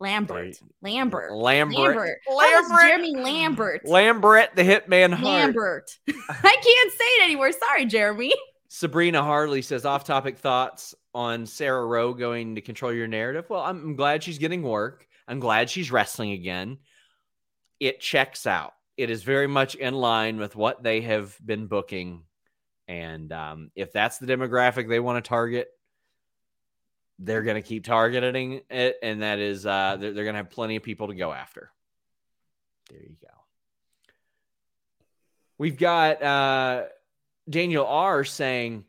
Lambert. 0.00 0.58
Lambert. 0.80 1.32
Lambert. 1.32 1.76
Lambert. 1.76 2.18
Lambert. 2.34 2.80
Jeremy 2.80 3.16
Lambert. 3.16 3.86
Lambert, 3.86 4.56
the 4.56 4.62
Hitman 4.62 5.12
Hart. 5.12 5.24
Lambert. 5.24 5.90
I 6.08 6.56
can't 6.62 6.92
say 6.92 7.04
it 7.04 7.24
anymore. 7.24 7.52
Sorry, 7.52 7.84
Jeremy. 7.84 8.32
Sabrina 8.68 9.22
Harley 9.22 9.60
says 9.60 9.84
off 9.84 10.04
topic 10.04 10.38
thoughts 10.38 10.94
on 11.14 11.44
Sarah 11.44 11.84
Rowe 11.84 12.14
going 12.14 12.54
to 12.54 12.62
control 12.62 12.92
your 12.92 13.08
narrative. 13.08 13.44
Well, 13.50 13.60
I'm, 13.60 13.82
I'm 13.82 13.96
glad 13.96 14.22
she's 14.22 14.38
getting 14.38 14.62
work. 14.62 15.06
I'm 15.28 15.38
glad 15.38 15.68
she's 15.68 15.92
wrestling 15.92 16.32
again. 16.32 16.78
It 17.78 18.00
checks 18.00 18.46
out. 18.46 18.72
It 18.96 19.10
is 19.10 19.22
very 19.22 19.48
much 19.48 19.74
in 19.74 19.94
line 19.94 20.38
with 20.38 20.56
what 20.56 20.82
they 20.82 21.02
have 21.02 21.36
been 21.44 21.66
booking. 21.66 22.22
And 22.88 23.32
um, 23.32 23.70
if 23.74 23.92
that's 23.92 24.18
the 24.18 24.26
demographic 24.26 24.88
they 24.88 25.00
want 25.00 25.22
to 25.22 25.28
target, 25.28 25.68
they're 27.20 27.42
going 27.42 27.56
to 27.56 27.62
keep 27.62 27.84
targeting 27.84 28.62
it. 28.70 28.96
And 29.02 29.22
that 29.22 29.38
is, 29.38 29.66
uh, 29.66 29.96
they're, 30.00 30.12
they're 30.12 30.24
going 30.24 30.34
to 30.34 30.38
have 30.38 30.50
plenty 30.50 30.76
of 30.76 30.82
people 30.82 31.08
to 31.08 31.14
go 31.14 31.32
after. 31.32 31.70
There 32.88 32.98
you 33.00 33.16
go. 33.20 33.28
We've 35.58 35.76
got 35.76 36.22
uh, 36.22 36.84
Daniel 37.48 37.86
R 37.86 38.24
saying 38.24 38.84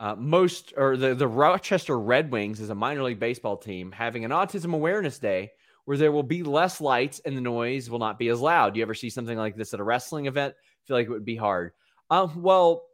uh, 0.00 0.16
most 0.16 0.72
or 0.76 0.96
the, 0.96 1.14
the 1.14 1.28
Rochester 1.28 1.98
Red 1.98 2.32
Wings 2.32 2.60
is 2.60 2.70
a 2.70 2.74
minor 2.74 3.02
league 3.02 3.20
baseball 3.20 3.58
team 3.58 3.92
having 3.92 4.24
an 4.24 4.30
autism 4.30 4.74
awareness 4.74 5.18
day 5.18 5.52
where 5.84 5.98
there 5.98 6.10
will 6.10 6.22
be 6.22 6.42
less 6.42 6.80
lights 6.80 7.20
and 7.24 7.36
the 7.36 7.42
noise 7.42 7.90
will 7.90 7.98
not 7.98 8.18
be 8.18 8.28
as 8.28 8.40
loud. 8.40 8.74
You 8.74 8.82
ever 8.82 8.94
see 8.94 9.10
something 9.10 9.36
like 9.36 9.54
this 9.54 9.74
at 9.74 9.80
a 9.80 9.84
wrestling 9.84 10.26
event? 10.26 10.54
I 10.56 10.82
feel 10.86 10.96
like 10.96 11.06
it 11.06 11.10
would 11.10 11.26
be 11.26 11.36
hard. 11.36 11.72
Uh, 12.10 12.28
well, 12.34 12.84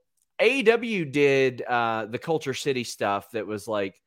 AEW 0.41 1.13
did 1.13 1.63
uh, 1.63 2.07
the 2.07 2.19
KultureCity 2.19 2.85
stuff 2.85 3.31
that 3.31 3.47
was 3.47 3.69
like 3.69 4.01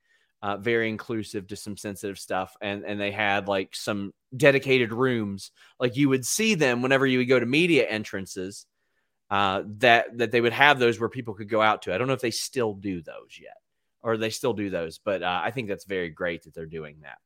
uh, 0.44 0.58
very 0.58 0.90
inclusive 0.90 1.48
to 1.48 1.56
some 1.56 1.78
sensitive 1.78 2.20
stuff, 2.20 2.54
and 2.62 2.84
and 2.84 3.00
they 3.00 3.12
had 3.12 3.48
like 3.48 3.74
some 3.74 4.14
dedicated 4.36 4.92
rooms, 4.92 5.52
like 5.80 5.96
you 5.96 6.10
would 6.10 6.26
see 6.26 6.54
them 6.54 6.82
whenever 6.82 7.08
you 7.08 7.20
would 7.20 7.30
go 7.30 7.40
to 7.40 7.46
media 7.46 7.88
entrances. 7.88 8.66
Uh, 9.32 9.64
that 9.66 10.18
that 10.18 10.32
they 10.32 10.42
would 10.42 10.54
have 10.54 10.78
those 10.78 11.00
where 11.00 11.10
people 11.10 11.34
could 11.34 11.50
go 11.50 11.62
out 11.62 11.82
to. 11.84 11.96
I 11.96 11.98
don't 11.98 12.08
know 12.08 12.14
if 12.14 12.22
they 12.22 12.30
still 12.30 12.74
do 12.74 13.02
those 13.02 13.40
yet, 13.42 13.56
or 14.02 14.18
they 14.18 14.30
still 14.30 14.52
do 14.52 14.70
those, 14.70 15.00
but 15.00 15.24
uh, 15.24 15.42
I 15.42 15.52
think 15.52 15.70
that's 15.70 15.86
very 15.86 16.10
great 16.10 16.44
that 16.44 16.54
they're 16.54 16.66
doing 16.66 16.98
that. 17.04 17.18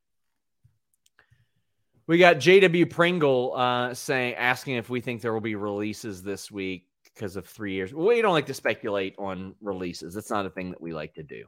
We 2.06 2.18
got 2.18 2.36
JW 2.36 2.88
Pringle 2.88 3.52
uh, 3.54 3.94
saying, 3.94 4.36
asking 4.36 4.76
if 4.76 4.88
we 4.88 5.00
think 5.00 5.20
there 5.20 5.34
will 5.34 5.40
be 5.40 5.56
releases 5.56 6.22
this 6.22 6.50
week 6.52 6.86
because 7.12 7.34
of 7.34 7.46
three 7.46 7.74
years. 7.74 7.92
We 7.92 8.22
don't 8.22 8.32
like 8.32 8.46
to 8.46 8.54
speculate 8.54 9.16
on 9.18 9.56
releases. 9.60 10.14
That's 10.14 10.30
not 10.30 10.46
a 10.46 10.50
thing 10.50 10.70
that 10.70 10.80
we 10.80 10.94
like 10.94 11.14
to 11.14 11.24
do. 11.24 11.44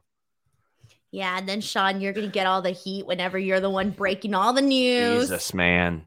Yeah, 1.11 1.39
and 1.39 1.49
then 1.49 1.61
Sean, 1.61 2.01
you're 2.01 2.13
gonna 2.13 2.29
get 2.29 2.47
all 2.47 2.63
the 2.63 2.71
heat 2.71 3.07
whenever 3.07 3.39
you're 3.39 3.61
the 3.61 3.71
one 3.71 3.91
breaking 3.91 4.35
all 4.35 4.53
the 4.53 4.63
news. 4.63 5.29
Jesus, 5.29 5.53
man, 5.53 6.05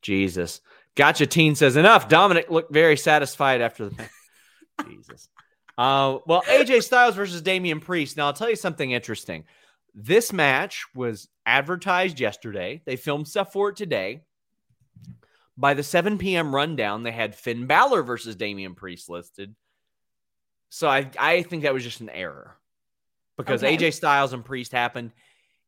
Jesus. 0.00 0.60
Gotcha. 0.94 1.26
Teen 1.26 1.54
says 1.54 1.76
enough. 1.76 2.08
Dominic 2.08 2.50
looked 2.50 2.72
very 2.72 2.96
satisfied 2.96 3.60
after 3.60 3.88
the 3.88 4.08
Jesus. 4.88 5.28
Uh, 5.76 6.18
well, 6.26 6.42
AJ 6.42 6.82
Styles 6.82 7.14
versus 7.14 7.40
Damian 7.40 7.80
Priest. 7.80 8.16
Now 8.16 8.26
I'll 8.26 8.32
tell 8.32 8.50
you 8.50 8.56
something 8.56 8.90
interesting. 8.90 9.44
This 9.94 10.32
match 10.32 10.86
was 10.94 11.28
advertised 11.46 12.20
yesterday. 12.20 12.82
They 12.84 12.96
filmed 12.96 13.28
stuff 13.28 13.52
for 13.52 13.70
it 13.70 13.76
today. 13.76 14.22
By 15.56 15.74
the 15.74 15.82
7 15.82 16.18
p.m. 16.18 16.54
rundown, 16.54 17.02
they 17.02 17.10
had 17.10 17.34
Finn 17.34 17.66
Balor 17.66 18.02
versus 18.02 18.36
Damian 18.36 18.74
Priest 18.74 19.08
listed. 19.08 19.56
So 20.68 20.88
I, 20.88 21.10
I 21.18 21.42
think 21.42 21.62
that 21.62 21.74
was 21.74 21.82
just 21.82 22.00
an 22.00 22.10
error 22.10 22.57
because 23.38 23.64
okay. 23.64 23.78
AJ 23.78 23.94
Styles 23.94 24.34
and 24.34 24.44
Priest 24.44 24.72
happened. 24.72 25.12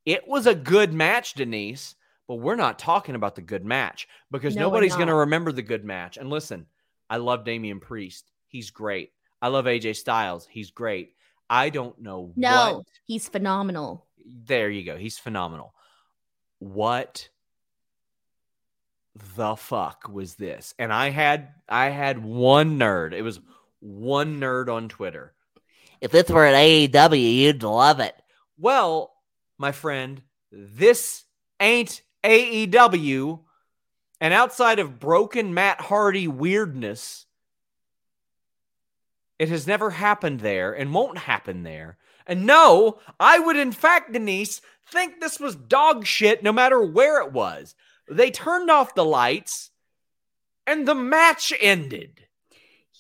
It 0.04 0.28
was 0.28 0.46
a 0.46 0.54
good 0.54 0.92
match, 0.92 1.34
Denise, 1.34 1.94
but 2.28 2.34
we're 2.34 2.56
not 2.56 2.78
talking 2.78 3.14
about 3.14 3.36
the 3.36 3.42
good 3.42 3.64
match 3.64 4.08
because 4.30 4.54
no, 4.56 4.62
nobody's 4.62 4.96
going 4.96 5.08
to 5.08 5.14
remember 5.14 5.52
the 5.52 5.62
good 5.62 5.84
match. 5.84 6.18
And 6.18 6.28
listen, 6.28 6.66
I 7.08 7.16
love 7.16 7.44
Damian 7.44 7.80
Priest. 7.80 8.30
He's 8.48 8.70
great. 8.70 9.12
I 9.40 9.48
love 9.48 9.64
AJ 9.64 9.96
Styles. 9.96 10.46
He's 10.50 10.70
great. 10.70 11.14
I 11.48 11.70
don't 11.70 11.98
know. 12.00 12.32
No, 12.36 12.78
what... 12.78 12.86
he's 13.04 13.28
phenomenal. 13.28 14.06
There 14.26 14.68
you 14.68 14.84
go. 14.84 14.96
He's 14.96 15.18
phenomenal. 15.18 15.72
What 16.58 17.28
the 19.36 19.56
fuck 19.56 20.08
was 20.12 20.34
this? 20.34 20.74
And 20.78 20.92
I 20.92 21.10
had 21.10 21.54
I 21.68 21.88
had 21.88 22.22
one 22.22 22.78
nerd. 22.78 23.12
It 23.12 23.22
was 23.22 23.40
one 23.80 24.40
nerd 24.40 24.68
on 24.68 24.88
Twitter. 24.88 25.34
If 26.00 26.10
this 26.12 26.28
were 26.28 26.46
an 26.46 26.54
AEW, 26.54 27.36
you'd 27.36 27.62
love 27.62 28.00
it. 28.00 28.14
Well, 28.58 29.12
my 29.58 29.72
friend, 29.72 30.22
this 30.50 31.24
ain't 31.60 32.02
AEW. 32.24 33.40
And 34.20 34.34
outside 34.34 34.78
of 34.78 35.00
broken 35.00 35.54
Matt 35.54 35.80
Hardy 35.80 36.28
weirdness, 36.28 37.26
it 39.38 39.48
has 39.48 39.66
never 39.66 39.90
happened 39.90 40.40
there 40.40 40.72
and 40.72 40.92
won't 40.92 41.18
happen 41.18 41.62
there. 41.62 41.96
And 42.26 42.44
no, 42.46 42.98
I 43.18 43.38
would, 43.38 43.56
in 43.56 43.72
fact, 43.72 44.12
Denise, 44.12 44.60
think 44.90 45.20
this 45.20 45.40
was 45.40 45.56
dog 45.56 46.06
shit 46.06 46.42
no 46.42 46.52
matter 46.52 46.82
where 46.82 47.22
it 47.22 47.32
was. 47.32 47.74
They 48.08 48.30
turned 48.30 48.70
off 48.70 48.94
the 48.94 49.04
lights 49.04 49.70
and 50.66 50.86
the 50.86 50.94
match 50.94 51.52
ended. 51.60 52.26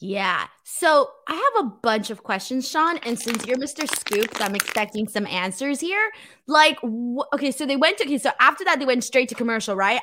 Yeah. 0.00 0.46
So 0.64 1.10
I 1.28 1.34
have 1.34 1.66
a 1.66 1.68
bunch 1.82 2.08
of 2.08 2.22
questions, 2.22 2.68
Sean. 2.68 2.96
And 2.98 3.18
since 3.18 3.46
you're 3.46 3.58
Mr. 3.58 3.86
Scoops, 3.86 4.40
I'm 4.40 4.54
expecting 4.54 5.06
some 5.06 5.26
answers 5.26 5.78
here. 5.78 6.10
Like, 6.46 6.78
wh- 6.80 7.34
okay, 7.34 7.50
so 7.50 7.66
they 7.66 7.76
went 7.76 7.98
to, 7.98 8.04
okay, 8.04 8.16
so 8.16 8.30
after 8.40 8.64
that, 8.64 8.78
they 8.78 8.86
went 8.86 9.04
straight 9.04 9.28
to 9.28 9.34
commercial, 9.34 9.76
right? 9.76 10.00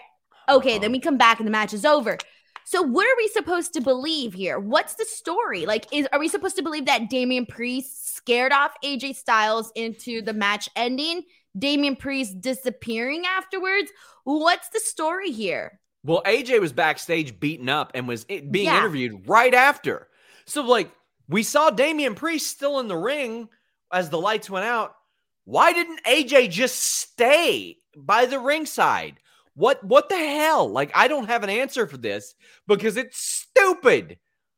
Okay, 0.50 0.74
uh-huh. 0.74 0.80
then 0.80 0.92
we 0.92 1.00
come 1.00 1.18
back 1.18 1.40
and 1.40 1.48
the 1.48 1.52
match 1.52 1.74
is 1.74 1.84
over. 1.84 2.18
So 2.64 2.82
what 2.84 3.08
are 3.08 3.18
we 3.18 3.28
supposed 3.30 3.74
to 3.74 3.82
believe 3.82 4.34
here? 4.34 4.60
What's 4.60 4.96
the 4.96 5.06
story? 5.06 5.66
Like, 5.66 5.88
is 5.92 6.08
are 6.12 6.20
we 6.20 6.28
supposed 6.28 6.58
to 6.58 6.64
believe 6.64 6.86
that 6.86 7.10
Damian 7.10 7.46
Priest 7.46 8.16
scared 8.16 8.52
off 8.52 8.74
AJ 8.84 9.16
Styles 9.16 9.72
into 9.76 10.22
the 10.22 10.34
match 10.34 10.70
ending? 10.76 11.24
Damian 11.58 11.96
Priest 11.96 12.42
disappearing 12.42 13.24
afterwards? 13.26 13.90
What's 14.26 14.70
the 14.70 14.82
story 14.82 15.32
here? 15.32 15.80
Well, 16.08 16.24
AJ 16.26 16.62
was 16.62 16.72
backstage 16.72 17.38
beaten 17.40 17.68
up 17.68 17.92
and 17.94 18.08
was 18.08 18.26
eh, 18.30 18.40
being 18.40 18.66
yeah. 18.66 18.80
interviewed 18.80 19.28
right 19.28 19.54
after. 19.54 20.08
So, 20.46 20.64
like, 20.64 20.90
we 21.28 21.44
saw 21.44 21.70
Damian 21.70 22.16
Priest 22.16 22.48
still 22.48 22.80
in 22.80 22.88
the 22.88 22.96
ring 22.96 23.50
as 23.92 24.10
the 24.10 24.18
lights 24.18 24.50
went 24.50 24.66
out. 24.66 24.96
Why 25.44 25.74
didn't 25.74 26.04
AJ 26.06 26.50
just 26.50 26.80
stay 26.80 27.78
by 27.96 28.26
the 28.26 28.40
ringside? 28.40 29.20
What 29.56 29.84
what 29.84 30.08
the 30.08 30.16
hell? 30.16 30.70
Like 30.70 30.92
I 30.94 31.08
don't 31.08 31.28
have 31.28 31.44
an 31.44 31.50
answer 31.50 31.88
for 31.88 31.98
this 31.98 32.36
because 32.68 32.96
it's 32.96 33.18
stupid. 33.18 34.18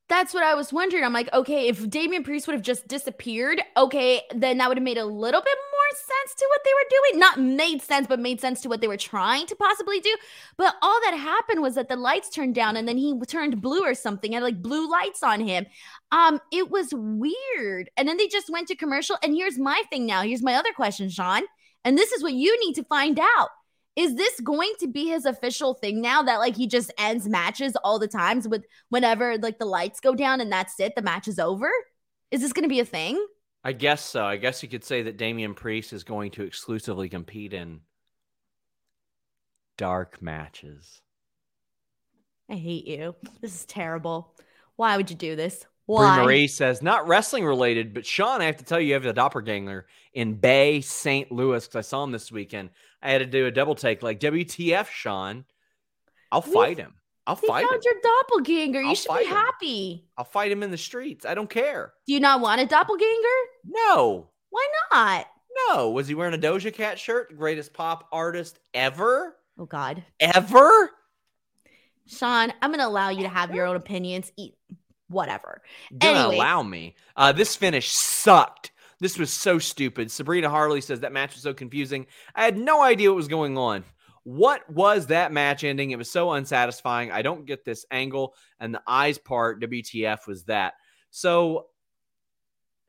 That's 0.09 0.33
what 0.33 0.43
I 0.43 0.55
was 0.55 0.73
wondering. 0.73 1.03
I'm 1.03 1.13
like, 1.13 1.31
okay, 1.31 1.67
if 1.67 1.87
Damian 1.89 2.23
Priest 2.23 2.47
would 2.47 2.55
have 2.55 2.63
just 2.63 2.87
disappeared, 2.87 3.61
okay, 3.77 4.21
then 4.33 4.57
that 4.57 4.67
would 4.67 4.77
have 4.77 4.83
made 4.83 4.97
a 4.97 5.05
little 5.05 5.41
bit 5.41 5.57
more 5.57 5.68
sense 5.95 6.35
to 6.37 6.47
what 6.49 6.61
they 6.63 6.71
were 6.73 6.89
doing. 6.89 7.19
Not 7.19 7.39
made 7.39 7.81
sense, 7.81 8.07
but 8.07 8.19
made 8.19 8.39
sense 8.41 8.61
to 8.61 8.69
what 8.69 8.81
they 8.81 8.87
were 8.87 8.97
trying 8.97 9.47
to 9.47 9.55
possibly 9.55 9.99
do. 9.99 10.15
But 10.57 10.75
all 10.81 10.99
that 11.05 11.15
happened 11.15 11.61
was 11.61 11.75
that 11.75 11.89
the 11.89 11.95
lights 11.95 12.29
turned 12.29 12.55
down 12.55 12.77
and 12.77 12.87
then 12.87 12.97
he 12.97 13.19
turned 13.27 13.61
blue 13.61 13.81
or 13.81 13.93
something 13.93 14.35
and 14.35 14.43
like 14.43 14.61
blue 14.61 14.89
lights 14.89 15.23
on 15.23 15.39
him. 15.39 15.65
Um, 16.11 16.39
it 16.51 16.69
was 16.69 16.89
weird. 16.93 17.89
And 17.97 18.07
then 18.07 18.17
they 18.17 18.27
just 18.27 18.49
went 18.49 18.67
to 18.69 18.75
commercial. 18.75 19.17
And 19.23 19.33
here's 19.33 19.57
my 19.57 19.83
thing 19.89 20.05
now. 20.05 20.21
Here's 20.21 20.43
my 20.43 20.55
other 20.55 20.73
question, 20.75 21.09
Sean. 21.09 21.43
And 21.83 21.97
this 21.97 22.11
is 22.11 22.23
what 22.23 22.33
you 22.33 22.59
need 22.65 22.73
to 22.75 22.83
find 22.83 23.19
out 23.19 23.49
is 23.95 24.15
this 24.15 24.39
going 24.39 24.71
to 24.79 24.87
be 24.87 25.07
his 25.07 25.25
official 25.25 25.73
thing 25.73 25.99
now 25.99 26.23
that 26.23 26.37
like 26.37 26.55
he 26.55 26.67
just 26.67 26.89
ends 26.97 27.27
matches 27.27 27.75
all 27.83 27.99
the 27.99 28.07
times 28.07 28.47
with 28.47 28.63
whenever 28.87 29.37
like 29.37 29.59
the 29.59 29.65
lights 29.65 29.99
go 29.99 30.15
down 30.15 30.39
and 30.39 30.49
that's 30.49 30.79
it, 30.79 30.95
the 30.95 31.01
match 31.01 31.27
is 31.27 31.37
over? 31.37 31.69
Is 32.31 32.39
this 32.41 32.53
going 32.53 32.63
to 32.63 32.69
be 32.69 32.79
a 32.79 32.85
thing? 32.85 33.21
I 33.63 33.73
guess 33.73 34.03
so. 34.03 34.23
I 34.23 34.37
guess 34.37 34.63
you 34.63 34.69
could 34.69 34.83
say 34.83 35.03
that 35.03 35.17
Damian 35.17 35.53
Priest 35.53 35.91
is 35.93 36.03
going 36.03 36.31
to 36.31 36.43
exclusively 36.43 37.09
compete 37.09 37.53
in 37.53 37.81
dark 39.77 40.21
matches. 40.21 41.01
I 42.49 42.55
hate 42.55 42.87
you. 42.87 43.15
This 43.41 43.53
is 43.53 43.65
terrible. 43.65 44.33
Why 44.75 44.97
would 44.97 45.09
you 45.09 45.15
do 45.15 45.35
this? 45.35 45.65
Why? 45.85 46.15
Brie 46.15 46.23
Marie 46.23 46.47
says, 46.47 46.81
not 46.81 47.07
wrestling 47.07 47.43
related, 47.45 47.93
but 47.93 48.05
Sean, 48.05 48.41
I 48.41 48.45
have 48.45 48.57
to 48.57 48.63
tell 48.63 48.79
you, 48.79 48.89
you 48.89 48.93
have 48.93 49.05
a 49.05 49.13
doppelganger 49.13 49.87
in 50.13 50.35
Bay 50.35 50.81
St. 50.81 51.31
Louis 51.31 51.65
because 51.65 51.75
I 51.75 51.87
saw 51.87 52.03
him 52.03 52.11
this 52.11 52.31
weekend. 52.31 52.69
I 53.01 53.11
had 53.11 53.19
to 53.19 53.25
do 53.25 53.45
a 53.45 53.51
double 53.51 53.75
take, 53.75 54.03
like 54.03 54.19
WTF, 54.19 54.87
Sean. 54.87 55.45
I'll 56.31 56.41
fight 56.41 56.77
him. 56.77 56.93
I'll 57.29 57.35
fight 57.35 57.63
found 57.67 57.75
him. 57.75 57.81
your 57.85 58.01
doppelganger. 58.01 58.81
You 58.81 58.89
I'll 58.89 58.95
should 58.95 59.17
be 59.17 59.23
him. 59.25 59.29
happy. 59.35 60.05
I'll 60.17 60.25
fight 60.25 60.51
him 60.51 60.63
in 60.63 60.71
the 60.71 60.77
streets. 60.77 61.25
I 61.25 61.33
don't 61.35 61.49
care. 61.49 61.93
Do 62.07 62.13
you 62.13 62.19
not 62.19 62.41
want 62.41 62.61
a 62.61 62.65
doppelganger? 62.65 63.37
No. 63.65 64.29
Why 64.49 64.67
not? 64.91 65.27
No. 65.67 65.91
Was 65.91 66.07
he 66.07 66.15
wearing 66.15 66.33
a 66.33 66.37
Doja 66.37 66.73
Cat 66.73 66.97
shirt? 66.99 67.37
Greatest 67.37 67.73
pop 67.73 68.07
artist 68.11 68.59
ever? 68.73 69.35
Oh 69.57 69.65
God. 69.65 70.03
Ever? 70.19 70.91
Sean, 72.07 72.51
I'm 72.61 72.71
gonna 72.71 72.87
allow 72.87 73.09
you 73.09 73.23
to 73.23 73.29
have 73.29 73.53
your 73.53 73.65
own 73.65 73.75
opinions. 73.75 74.31
Eat 74.37 74.55
whatever. 75.09 75.61
Gonna 75.97 76.35
allow 76.35 76.63
me. 76.63 76.95
Uh, 77.15 77.31
this 77.31 77.55
finish 77.55 77.89
sucked. 77.91 78.71
This 78.99 79.17
was 79.17 79.31
so 79.31 79.59
stupid. 79.59 80.11
Sabrina 80.11 80.49
Harley 80.49 80.81
says 80.81 81.01
that 81.01 81.13
match 81.13 81.33
was 81.35 81.43
so 81.43 81.53
confusing. 81.53 82.07
I 82.35 82.43
had 82.43 82.57
no 82.57 82.81
idea 82.81 83.09
what 83.09 83.15
was 83.15 83.27
going 83.27 83.57
on. 83.57 83.83
What 84.23 84.69
was 84.69 85.07
that 85.07 85.31
match 85.31 85.63
ending? 85.63 85.91
It 85.91 85.97
was 85.97 86.11
so 86.11 86.31
unsatisfying. 86.31 87.11
I 87.11 87.21
don't 87.21 87.45
get 87.45 87.65
this 87.65 87.85
angle. 87.91 88.35
And 88.59 88.73
the 88.73 88.81
eyes 88.87 89.17
part, 89.17 89.61
WTF 89.61 90.27
was 90.27 90.43
that. 90.45 90.73
So, 91.11 91.67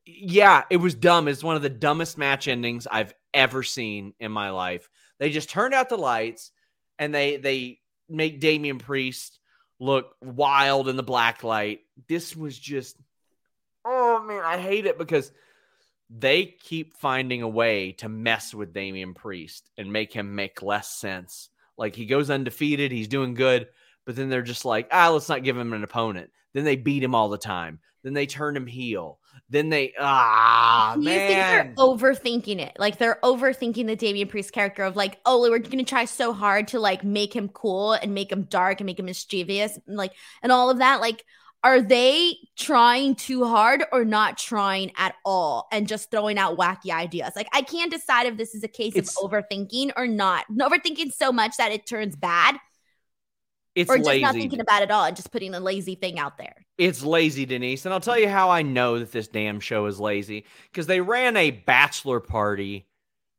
yeah, 0.07 0.65
it 0.71 0.79
was 0.79 0.95
dumb. 0.95 1.29
It's 1.29 1.45
one 1.45 1.57
of 1.57 1.63
the 1.63 1.69
dumbest 1.69 2.19
match 2.19 2.49
endings 2.49 2.87
I've 2.91 3.15
ever 3.33 3.63
seen 3.63 4.15
in 4.19 4.33
my 4.33 4.51
life. 4.51 4.89
They 5.19 5.31
just 5.31 5.51
turned 5.51 5.75
out 5.75 5.89
the 5.89 5.99
lights 5.99 6.51
and 6.99 7.15
they 7.15 7.37
they 7.37 7.81
make 8.09 8.41
Damian 8.41 8.79
Priest 8.79 9.39
look 9.79 10.15
wild 10.21 10.89
in 10.89 10.97
the 10.97 11.03
black 11.03 11.45
light. 11.45 11.81
This 12.09 12.37
was 12.37 12.59
just 12.59 12.97
oh 13.85 14.23
man, 14.23 14.43
I 14.45 14.59
hate 14.59 14.87
it 14.87 14.99
because 14.99 15.31
they 16.11 16.45
keep 16.45 16.97
finding 16.97 17.43
a 17.43 17.49
way 17.49 17.93
to 17.93 18.09
mess 18.09 18.53
with 18.53 18.75
Damian 18.75 19.15
Priest 19.15 19.71
and 19.79 19.93
make 19.93 20.13
him 20.13 20.35
make 20.35 20.63
less 20.63 20.91
sense. 20.91 21.49
Like 21.79 21.95
he 21.95 22.07
goes 22.07 22.31
undefeated, 22.31 22.91
he's 22.91 23.09
doing 23.09 23.35
good, 23.35 23.69
but 24.05 24.17
then 24.17 24.29
they're 24.29 24.43
just 24.43 24.65
like, 24.65 24.89
ah, 24.91 25.11
let's 25.11 25.29
not 25.29 25.45
give 25.45 25.57
him 25.57 25.73
an 25.73 25.85
opponent. 25.85 26.31
Then 26.53 26.65
they 26.65 26.77
beat 26.77 27.05
him 27.05 27.15
all 27.15 27.29
the 27.29 27.39
time. 27.39 27.79
Then 28.03 28.13
they 28.15 28.27
turn 28.27 28.57
him 28.57 28.67
heel. 28.67 29.19
Then 29.51 29.69
they 29.69 29.93
ah 29.99 30.95
you 30.95 31.03
man. 31.03 31.29
think 31.29 31.77
they're 31.77 31.85
overthinking 31.85 32.61
it? 32.61 32.77
Like 32.79 32.99
they're 32.99 33.19
overthinking 33.23 33.87
the 33.87 33.97
Damian 33.97 34.29
Priest 34.29 34.53
character 34.53 34.85
of 34.85 34.97
like, 34.97 35.19
oh, 35.27 35.41
we're 35.41 35.59
gonna 35.59 35.85
try 35.85 36.05
so 36.07 36.33
hard 36.33 36.69
to 36.69 36.81
like 36.81 37.05
make 37.05 37.35
him 37.35 37.49
cool 37.49 37.93
and 37.93 38.15
make 38.15 38.33
him 38.33 38.45
dark 38.45 38.81
and 38.81 38.87
make 38.87 38.99
him 38.99 39.07
mischievous, 39.07 39.79
and 39.87 39.97
like 39.97 40.13
and 40.43 40.51
all 40.51 40.71
of 40.71 40.79
that. 40.79 41.01
Like, 41.01 41.25
are 41.63 41.83
they 41.83 42.37
trying 42.57 43.15
too 43.15 43.45
hard 43.45 43.85
or 43.93 44.05
not 44.05 44.39
trying 44.39 44.93
at 44.97 45.15
all 45.25 45.69
and 45.71 45.87
just 45.87 46.11
throwing 46.11 46.39
out 46.39 46.57
wacky 46.57 46.91
ideas? 46.91 47.33
Like, 47.37 47.49
I 47.53 47.63
can't 47.63 47.91
decide 47.91 48.27
if 48.27 48.37
this 48.39 48.55
is 48.55 48.65
a 48.65 48.69
case 48.69 48.97
It's- 48.97 49.15
of 49.23 49.31
overthinking 49.31 49.93
or 49.97 50.07
not. 50.07 50.47
Overthinking 50.51 51.13
so 51.13 51.33
much 51.33 51.57
that 51.59 51.71
it 51.71 51.87
turns 51.87 52.17
bad, 52.17 52.57
it's 53.75 53.91
or 53.91 53.97
just 53.99 54.07
lazy. 54.09 54.23
not 54.23 54.35
thinking 54.35 54.61
about 54.61 54.81
it 54.83 54.85
at 54.85 54.91
all 54.91 55.05
and 55.05 55.15
just 55.15 55.31
putting 55.31 55.55
a 55.55 55.61
lazy 55.61 55.95
thing 55.95 56.19
out 56.19 56.39
there. 56.39 56.67
It's 56.79 57.03
lazy, 57.03 57.45
Denise. 57.45 57.85
And 57.85 57.93
I'll 57.93 58.01
tell 58.01 58.19
you 58.19 58.29
how 58.29 58.49
I 58.49 58.63
know 58.63 58.99
that 58.99 59.13
this 59.13 59.29
damn 59.29 59.61
show 59.61 59.85
is 59.87 60.01
lazy 60.01 60.47
because 60.73 60.87
they 60.87 61.01
ran 61.03 61.37
a 61.37 61.51
bachelor 61.51 62.21
party 62.21 62.89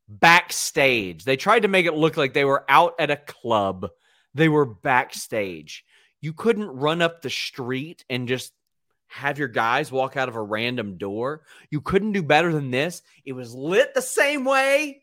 backstage. 0.08 1.24
They 1.24 1.38
tried 1.38 1.62
to 1.62 1.68
make 1.68 1.86
it 1.86 1.94
look 1.96 2.18
like 2.18 2.34
they 2.34 2.46
were 2.46 2.66
out 2.70 2.94
at 3.00 3.12
a 3.12 3.16
club, 3.18 3.90
they 4.34 4.48
were 4.48 4.66
backstage. 4.66 5.84
You 6.22 6.34
couldn't 6.34 6.68
run 6.68 7.02
up 7.02 7.22
the 7.22 7.30
street 7.30 8.06
and 8.10 8.28
just 8.28 8.54
have 9.08 9.38
your 9.38 9.48
guys 9.48 9.92
walk 9.92 10.16
out 10.16 10.30
of 10.30 10.36
a 10.36 10.42
random 10.42 10.98
door. 10.98 11.42
You 11.70 11.82
couldn't 11.82 12.14
do 12.14 12.24
better 12.24 12.54
than 12.54 12.72
this. 12.72 13.02
It 13.26 13.34
was 13.34 13.54
lit 13.54 13.94
the 13.94 14.02
same 14.02 14.46
way. 14.46 15.02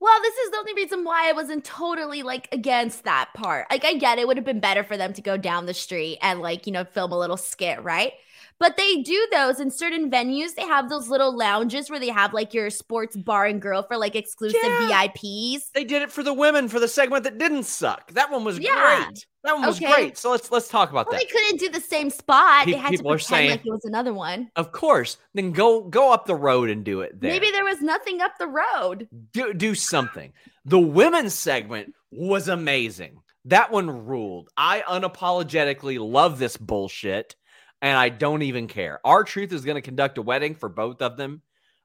Well, 0.00 0.22
this 0.22 0.34
is 0.36 0.50
the 0.52 0.58
only 0.58 0.74
reason 0.74 1.04
why 1.04 1.28
I 1.28 1.32
wasn't 1.32 1.64
totally 1.64 2.22
like 2.22 2.48
against 2.52 3.04
that 3.04 3.30
part. 3.34 3.66
Like, 3.68 3.84
I 3.84 3.94
get 3.94 4.18
it 4.18 4.28
would 4.28 4.36
have 4.36 4.46
been 4.46 4.60
better 4.60 4.84
for 4.84 4.96
them 4.96 5.12
to 5.14 5.22
go 5.22 5.36
down 5.36 5.66
the 5.66 5.74
street 5.74 6.18
and 6.22 6.40
like, 6.40 6.66
you 6.66 6.72
know, 6.72 6.84
film 6.84 7.10
a 7.10 7.18
little 7.18 7.36
skit, 7.36 7.82
right? 7.82 8.12
But 8.60 8.76
they 8.76 9.02
do 9.02 9.28
those 9.30 9.60
in 9.60 9.70
certain 9.70 10.10
venues. 10.10 10.54
They 10.56 10.62
have 10.66 10.88
those 10.88 11.08
little 11.08 11.36
lounges 11.36 11.88
where 11.90 12.00
they 12.00 12.08
have 12.08 12.34
like 12.34 12.52
your 12.52 12.70
sports 12.70 13.16
bar 13.16 13.46
and 13.46 13.62
grill 13.62 13.84
for 13.84 13.96
like 13.96 14.16
exclusive 14.16 14.58
Yeah. 14.62 15.06
VIPs. 15.06 15.70
They 15.74 15.84
did 15.84 16.02
it 16.02 16.10
for 16.10 16.22
the 16.24 16.34
women 16.34 16.68
for 16.68 16.80
the 16.80 16.88
segment 16.88 17.22
that 17.24 17.38
didn't 17.38 17.62
suck. 17.64 18.10
That 18.12 18.30
one 18.32 18.42
was 18.42 18.58
Yeah. 18.58 19.04
great. 19.04 19.26
That 19.44 19.54
one 19.54 19.66
was 19.66 19.76
Okay. 19.80 19.92
great. 19.92 20.18
So 20.18 20.30
let's 20.32 20.50
let's 20.50 20.66
talk 20.68 20.90
about 20.90 21.06
Well, 21.06 21.18
that. 21.18 21.26
they 21.28 21.32
couldn't 21.32 21.60
do 21.60 21.68
the 21.68 21.80
same 21.80 22.10
spot. 22.10 22.64
Pe- 22.64 22.72
they 22.72 22.78
had 22.78 22.90
to 22.96 22.98
pretend 22.98 23.20
saying- 23.22 23.50
like 23.52 23.60
it 23.64 23.70
was 23.70 23.84
another 23.84 24.12
one. 24.12 24.50
Of 24.56 24.72
course. 24.72 25.18
Then 25.34 25.52
go 25.52 25.82
go 25.82 26.12
up 26.12 26.26
the 26.26 26.34
road 26.34 26.68
and 26.68 26.84
do 26.84 27.02
it 27.02 27.20
there. 27.20 27.30
Maybe 27.30 27.50
there 27.52 27.64
was 27.64 27.80
nothing 27.80 28.20
up 28.20 28.32
the 28.38 28.48
road. 28.48 29.08
do, 29.32 29.54
do 29.54 29.74
something. 29.76 30.32
The 30.64 30.78
women's 30.80 31.34
segment 31.34 31.94
was 32.10 32.48
amazing. 32.48 33.20
That 33.44 33.70
one 33.70 34.04
ruled. 34.06 34.50
I 34.56 34.82
unapologetically 34.86 35.98
love 36.00 36.38
this 36.38 36.56
bullshit 36.56 37.36
and 37.82 37.96
I 37.96 38.08
don't 38.08 38.42
even 38.42 38.66
care. 38.66 39.00
R-Truth 39.04 39.52
is 39.52 39.64
going 39.64 39.76
to 39.76 39.82
conduct 39.82 40.18
a 40.18 40.22
wedding 40.22 40.54
for 40.54 40.68
both 40.68 41.02
of 41.02 41.16
them. 41.16 41.42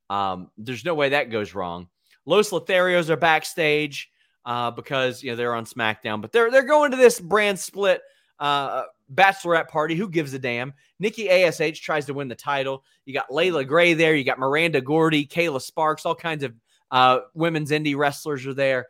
Um, 0.10 0.49
there's 0.58 0.86
no 0.86 0.95
way 0.95 1.10
that 1.10 1.29
goes 1.29 1.53
wrong. 1.53 1.88
Los 2.25 2.49
Lotharios 2.49 3.10
are 3.10 3.17
backstage 3.17 4.10
uh, 4.45 4.71
because 4.71 5.23
you 5.23 5.32
know 5.32 5.36
they're 5.36 5.56
on 5.56 5.65
SmackDown, 5.65 6.21
but 6.21 6.32
they're 6.32 6.51
they're 6.51 6.63
going 6.63 6.91
to 6.91 6.97
this 6.97 7.19
brand 7.19 7.60
split 7.60 8.01
uh, 8.39 8.84
bachelorette 9.13 9.67
party. 9.67 9.95
Who 9.95 10.10
gives 10.10 10.34
a 10.34 10.39
damn? 10.39 10.73
Nikki 10.99 11.29
Ash 11.29 11.79
tries 11.79 12.06
to 12.06 12.13
win 12.13 12.27
the 12.27 12.36
title. 12.36 12.84
You 13.06 13.13
got 13.13 13.29
Layla 13.29 13.67
Gray 13.67 13.93
there. 13.93 14.15
You 14.15 14.23
got 14.23 14.39
Miranda 14.39 14.82
Gordy, 14.82 15.25
Kayla 15.25 15.62
Sparks, 15.62 16.06
all 16.06 16.15
kinds 16.15 16.43
of 16.43 16.53
uh, 16.91 17.19
women's 17.34 17.71
indie 17.71 17.95
wrestlers 17.95 18.45
are 18.45 18.53
there. 18.53 18.88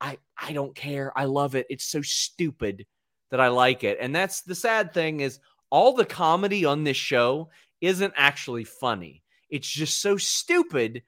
I 0.00 0.18
I 0.36 0.52
don't 0.52 0.74
care. 0.74 1.12
I 1.16 1.24
love 1.24 1.54
it. 1.54 1.66
It's 1.70 1.86
so 1.86 2.02
stupid 2.02 2.86
that 3.30 3.40
I 3.40 3.48
like 3.48 3.84
it. 3.84 3.98
And 4.00 4.14
that's 4.14 4.42
the 4.42 4.54
sad 4.54 4.92
thing 4.92 5.20
is 5.20 5.40
all 5.74 5.92
the 5.92 6.04
comedy 6.04 6.64
on 6.64 6.84
this 6.84 6.96
show 6.96 7.50
isn't 7.80 8.14
actually 8.16 8.62
funny. 8.62 9.24
It's 9.50 9.66
just 9.66 10.00
so 10.00 10.16
stupid 10.16 11.02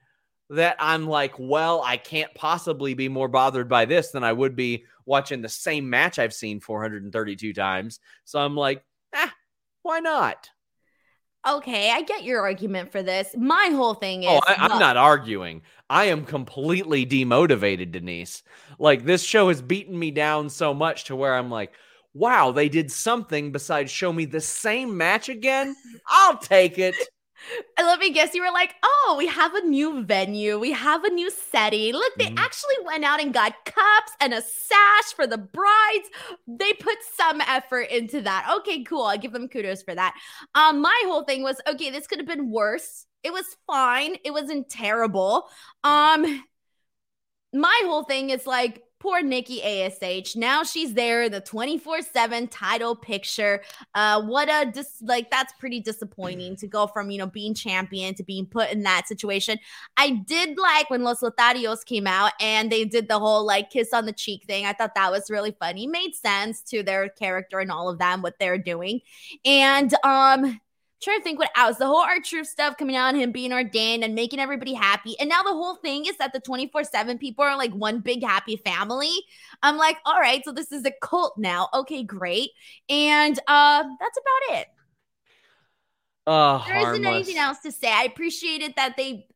that 0.49 0.75
I'm 0.77 1.07
like, 1.07 1.35
well, 1.39 1.81
I 1.85 1.95
can't 1.95 2.33
possibly 2.35 2.93
be 2.93 3.07
more 3.07 3.29
bothered 3.29 3.69
by 3.69 3.85
this 3.85 4.11
than 4.11 4.25
I 4.25 4.33
would 4.33 4.57
be 4.57 4.83
watching 5.05 5.41
the 5.41 5.47
same 5.47 5.89
match 5.89 6.19
I've 6.19 6.33
seen 6.33 6.59
432 6.59 7.53
times. 7.53 8.01
So 8.25 8.39
I'm 8.39 8.57
like, 8.57 8.83
ah, 9.15 9.33
why 9.83 10.01
not? 10.01 10.49
Okay, 11.47 11.89
I 11.89 12.01
get 12.01 12.25
your 12.25 12.41
argument 12.41 12.91
for 12.91 13.01
this. 13.01 13.33
My 13.37 13.69
whole 13.71 13.93
thing 13.93 14.23
is 14.23 14.29
Oh, 14.29 14.41
I, 14.45 14.55
I'm 14.55 14.71
look, 14.71 14.81
not 14.81 14.97
arguing. 14.97 15.61
I 15.89 16.05
am 16.05 16.25
completely 16.25 17.05
demotivated, 17.05 17.93
Denise. 17.93 18.43
Like 18.79 19.05
this 19.05 19.23
show 19.23 19.47
has 19.47 19.61
beaten 19.61 19.97
me 19.97 20.11
down 20.11 20.49
so 20.49 20.73
much 20.73 21.05
to 21.05 21.15
where 21.15 21.35
I'm 21.35 21.49
like, 21.49 21.71
wow, 22.17 22.51
they 22.51 22.69
did 22.69 22.91
something 22.91 23.51
besides 23.51 23.91
show 23.91 24.11
me 24.11 24.25
the 24.25 24.41
same 24.41 24.97
match 24.97 25.29
again. 25.29 25.75
I'll 26.07 26.37
take 26.37 26.77
it. 26.79 26.95
And 27.77 27.87
let 27.87 27.99
me 27.99 28.11
guess, 28.11 28.33
you 28.33 28.41
were 28.43 28.51
like, 28.51 28.73
oh, 28.83 29.15
we 29.17 29.27
have 29.27 29.53
a 29.53 29.61
new 29.61 30.03
venue. 30.03 30.59
We 30.59 30.71
have 30.71 31.03
a 31.03 31.09
new 31.09 31.29
setting. 31.29 31.93
Look, 31.93 32.13
they 32.17 32.25
Mhm. 32.25 32.37
actually 32.37 32.75
went 32.85 33.03
out 33.03 33.21
and 33.21 33.33
got 33.33 33.53
cups 33.65 34.11
and 34.19 34.33
a 34.33 34.41
sash 34.41 35.13
for 35.15 35.27
the 35.27 35.37
brides. 35.37 36.09
They 36.47 36.73
put 36.73 36.97
some 37.15 37.41
effort 37.41 37.89
into 37.91 38.21
that. 38.21 38.51
Okay, 38.59 38.83
cool. 38.83 39.03
I 39.03 39.17
give 39.17 39.31
them 39.33 39.47
kudos 39.47 39.83
for 39.83 39.95
that. 39.95 40.15
Um, 40.55 40.81
my 40.81 41.01
whole 41.05 41.23
thing 41.23 41.43
was, 41.43 41.61
okay, 41.67 41.89
this 41.89 42.07
could 42.07 42.19
have 42.19 42.27
been 42.27 42.51
worse. 42.51 43.05
It 43.23 43.31
was 43.33 43.45
fine. 43.67 44.17
It 44.23 44.31
wasn't 44.31 44.69
terrible. 44.69 45.49
Um, 45.83 46.43
my 47.53 47.81
whole 47.85 48.03
thing 48.03 48.29
is 48.29 48.45
like, 48.45 48.81
poor 49.07 49.21
Nikki 49.21 49.63
ASH. 49.63 50.35
Now 50.35 50.63
she's 50.63 50.93
there 50.93 51.29
the 51.29 51.39
24-7 51.39 52.49
title 52.51 52.93
picture. 52.93 53.63
Uh, 53.95 54.21
what 54.21 54.49
a 54.49 54.69
dis- 54.69 55.01
like 55.01 55.31
that's 55.31 55.53
pretty 55.53 55.79
disappointing 55.79 56.57
to 56.57 56.67
go 56.67 56.87
from 56.87 57.09
you 57.09 57.17
know 57.17 57.27
being 57.27 57.53
champion 57.53 58.13
to 58.15 58.23
being 58.23 58.45
put 58.45 58.69
in 58.69 58.83
that 58.83 59.07
situation. 59.07 59.57
I 59.95 60.09
did 60.27 60.57
like 60.57 60.89
when 60.89 61.03
Los 61.03 61.21
Lotharios 61.21 61.85
came 61.85 62.05
out 62.05 62.33
and 62.41 62.69
they 62.69 62.83
did 62.83 63.07
the 63.07 63.17
whole 63.17 63.45
like 63.45 63.69
kiss 63.69 63.93
on 63.93 64.05
the 64.05 64.11
cheek 64.11 64.43
thing. 64.43 64.65
I 64.65 64.73
thought 64.73 64.95
that 64.95 65.09
was 65.09 65.29
really 65.29 65.55
funny. 65.57 65.87
Made 65.87 66.13
sense 66.13 66.61
to 66.63 66.83
their 66.83 67.07
character 67.07 67.59
and 67.59 67.71
all 67.71 67.87
of 67.87 67.99
them 67.99 68.21
what 68.21 68.37
they're 68.39 68.57
doing. 68.57 68.99
And 69.45 69.93
um 70.03 70.59
trying 71.01 71.19
to 71.19 71.23
think 71.23 71.39
what 71.39 71.51
else. 71.55 71.77
The 71.77 71.85
whole 71.85 72.01
R-Truth 72.01 72.47
stuff 72.47 72.77
coming 72.77 72.95
out 72.95 73.09
and 73.13 73.21
him 73.21 73.31
being 73.31 73.53
ordained 73.53 74.03
and 74.03 74.15
making 74.15 74.39
everybody 74.39 74.73
happy. 74.73 75.15
And 75.19 75.29
now 75.29 75.43
the 75.43 75.51
whole 75.51 75.75
thing 75.75 76.05
is 76.05 76.17
that 76.17 76.33
the 76.33 76.41
24-7 76.41 77.19
people 77.19 77.43
are 77.45 77.57
like 77.57 77.71
one 77.73 77.99
big 77.99 78.23
happy 78.23 78.57
family. 78.57 79.11
I'm 79.61 79.77
like, 79.77 79.97
all 80.05 80.19
right, 80.19 80.43
so 80.43 80.51
this 80.51 80.71
is 80.71 80.85
a 80.85 80.91
cult 81.01 81.37
now. 81.37 81.69
Okay, 81.73 82.03
great. 82.03 82.49
And 82.89 83.37
uh 83.47 83.83
that's 83.99 84.17
about 84.17 84.59
it. 84.59 84.67
Uh, 86.25 86.65
There 86.65 86.77
isn't 86.77 87.03
harmless. 87.03 87.27
anything 87.27 87.37
else 87.37 87.59
to 87.59 87.71
say. 87.71 87.89
I 87.91 88.03
appreciated 88.03 88.73
that 88.75 88.95
they 88.97 89.27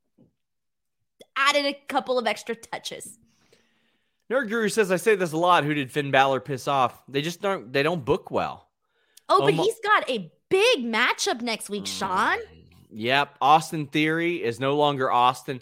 added 1.38 1.66
a 1.66 1.74
couple 1.88 2.20
of 2.20 2.28
extra 2.28 2.54
touches. 2.56 3.18
Nerd 4.30 4.50
Guru 4.50 4.68
says, 4.70 4.92
I 4.92 4.98
say 4.98 5.16
this 5.16 5.32
a 5.32 5.38
lot. 5.38 5.64
Who 5.64 5.74
did 5.74 5.92
Finn 5.92 6.12
Balor 6.12 6.40
piss 6.42 6.68
off? 6.68 7.02
They 7.08 7.22
just 7.22 7.42
don't. 7.42 7.72
They 7.72 7.84
don't 7.84 8.04
book 8.04 8.32
well. 8.32 8.68
Oh, 9.32 9.40
but 9.40 9.54
Almo- 9.54 9.64
he's 9.64 9.80
got 9.80 10.10
a 10.10 10.32
big 10.50 10.80
matchup 10.80 11.42
next 11.42 11.70
week, 11.70 11.86
mm, 11.86 12.00
Sean. 12.00 12.38
Yep, 12.92 13.38
Austin 13.42 13.88
Theory 13.88 14.44
is 14.44 14.60
no 14.60 14.76
longer 14.76 15.10
Austin. 15.10 15.62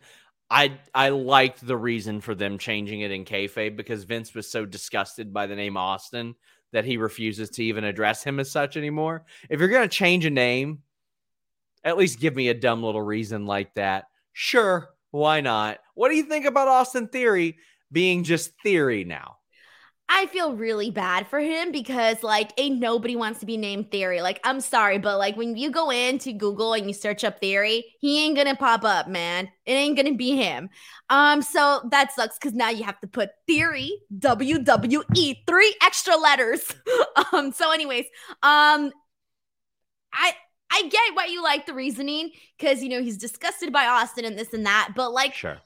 I 0.49 0.79
I 0.95 1.09
liked 1.09 1.65
the 1.65 1.77
reason 1.77 2.21
for 2.21 2.33
them 2.33 2.57
changing 2.57 3.01
it 3.01 3.11
in 3.11 3.23
kayfabe 3.23 3.75
because 3.75 4.03
Vince 4.03 4.33
was 4.33 4.49
so 4.49 4.65
disgusted 4.65 5.31
by 5.31 5.45
the 5.45 5.55
name 5.55 5.77
Austin 5.77 6.33
that 6.71 6.85
he 6.85 6.97
refuses 6.97 7.51
to 7.51 7.63
even 7.63 7.83
address 7.83 8.23
him 8.23 8.39
as 8.39 8.51
such 8.51 8.75
anymore. 8.75 9.25
If 9.49 9.59
you're 9.59 9.69
gonna 9.69 9.87
change 9.87 10.25
a 10.25 10.31
name, 10.31 10.79
at 11.83 11.97
least 11.97 12.19
give 12.19 12.35
me 12.35 12.49
a 12.49 12.55
dumb 12.55 12.83
little 12.83 13.01
reason 13.01 13.45
like 13.45 13.75
that. 13.75 14.05
Sure, 14.33 14.89
why 15.11 15.41
not? 15.41 15.79
What 15.93 16.09
do 16.09 16.15
you 16.15 16.23
think 16.23 16.45
about 16.45 16.67
Austin 16.67 17.07
Theory 17.07 17.57
being 17.91 18.23
just 18.23 18.51
Theory 18.63 19.03
now? 19.03 19.38
I 20.11 20.25
feel 20.25 20.55
really 20.55 20.89
bad 20.89 21.27
for 21.27 21.39
him 21.39 21.71
because 21.71 22.23
like 22.23 22.51
ain't 22.57 22.79
nobody 22.79 23.15
wants 23.15 23.39
to 23.41 23.45
be 23.45 23.57
named 23.57 23.91
Theory. 23.91 24.21
Like 24.21 24.39
I'm 24.43 24.59
sorry, 24.59 24.97
but 24.97 25.19
like 25.19 25.37
when 25.37 25.55
you 25.55 25.69
go 25.69 25.91
into 25.91 26.33
Google 26.33 26.73
and 26.73 26.87
you 26.87 26.93
search 26.93 27.23
up 27.23 27.39
Theory, 27.39 27.85
he 27.99 28.25
ain't 28.25 28.35
gonna 28.35 28.55
pop 28.55 28.83
up, 28.83 29.07
man. 29.07 29.49
It 29.67 29.73
ain't 29.73 29.95
gonna 29.95 30.15
be 30.15 30.35
him. 30.35 30.71
Um, 31.11 31.43
so 31.43 31.87
that 31.91 32.11
sucks 32.11 32.39
because 32.39 32.55
now 32.55 32.69
you 32.69 32.83
have 32.85 32.99
to 33.01 33.07
put 33.07 33.29
Theory 33.47 33.91
WWE 34.17 35.35
three 35.45 35.75
extra 35.83 36.17
letters. 36.17 36.73
um, 37.33 37.51
so 37.51 37.71
anyways, 37.71 38.05
um, 38.41 38.91
I 40.11 40.33
I 40.71 40.87
get 40.89 41.15
why 41.15 41.25
you 41.25 41.43
like 41.43 41.67
the 41.67 41.75
reasoning 41.75 42.31
because 42.57 42.81
you 42.81 42.89
know 42.89 43.01
he's 43.03 43.17
disgusted 43.17 43.71
by 43.71 43.85
Austin 43.85 44.25
and 44.25 44.37
this 44.37 44.53
and 44.53 44.65
that, 44.65 44.93
but 44.95 45.11
like 45.13 45.35
Sure. 45.35 45.59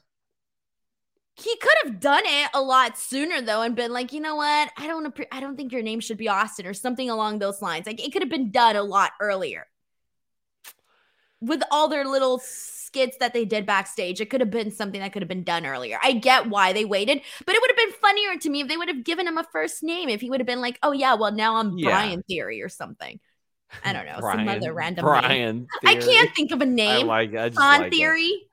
He 1.36 1.56
could 1.56 1.74
have 1.82 1.98
done 2.00 2.22
it 2.24 2.50
a 2.54 2.62
lot 2.62 2.96
sooner 2.96 3.40
though 3.42 3.62
and 3.62 3.74
been 3.74 3.92
like, 3.92 4.12
you 4.12 4.20
know 4.20 4.36
what? 4.36 4.70
I 4.76 4.86
don't 4.86 5.12
appre- 5.12 5.26
I 5.32 5.40
don't 5.40 5.56
think 5.56 5.72
your 5.72 5.82
name 5.82 6.00
should 6.00 6.16
be 6.16 6.28
Austin 6.28 6.66
or 6.66 6.74
something 6.74 7.10
along 7.10 7.38
those 7.40 7.60
lines. 7.60 7.86
Like 7.86 8.04
it 8.04 8.12
could 8.12 8.22
have 8.22 8.30
been 8.30 8.50
done 8.52 8.76
a 8.76 8.82
lot 8.82 9.12
earlier. 9.20 9.66
With 11.40 11.62
all 11.70 11.88
their 11.88 12.06
little 12.06 12.40
skits 12.42 13.16
that 13.18 13.34
they 13.34 13.44
did 13.44 13.66
backstage, 13.66 14.20
it 14.20 14.30
could 14.30 14.40
have 14.40 14.50
been 14.50 14.70
something 14.70 15.00
that 15.00 15.12
could 15.12 15.22
have 15.22 15.28
been 15.28 15.42
done 15.42 15.66
earlier. 15.66 15.98
I 16.02 16.12
get 16.12 16.48
why 16.48 16.72
they 16.72 16.84
waited, 16.84 17.20
but 17.44 17.54
it 17.54 17.60
would 17.60 17.70
have 17.70 17.76
been 17.76 18.00
funnier 18.00 18.38
to 18.38 18.48
me 18.48 18.60
if 18.60 18.68
they 18.68 18.76
would 18.76 18.88
have 18.88 19.04
given 19.04 19.26
him 19.26 19.36
a 19.36 19.44
first 19.52 19.82
name. 19.82 20.08
If 20.08 20.20
he 20.20 20.30
would 20.30 20.40
have 20.40 20.46
been 20.46 20.60
like, 20.60 20.78
"Oh 20.82 20.92
yeah, 20.92 21.14
well 21.14 21.32
now 21.32 21.56
I'm 21.56 21.76
Yeah. 21.76 21.90
Brian 21.90 22.22
Theory 22.22 22.62
or 22.62 22.68
something." 22.68 23.18
I 23.84 23.92
don't 23.92 24.06
know, 24.06 24.20
some 24.20 24.48
other 24.48 24.72
random 24.72 25.04
name. 25.04 25.66
I 25.84 25.96
can't 25.96 26.34
think 26.34 26.52
of 26.52 26.60
a 26.60 26.66
name. 26.66 27.08
like. 27.08 27.34
I 27.34 27.48
just 27.48 27.60
On 27.60 27.80
like 27.80 27.90
it. 27.92 28.48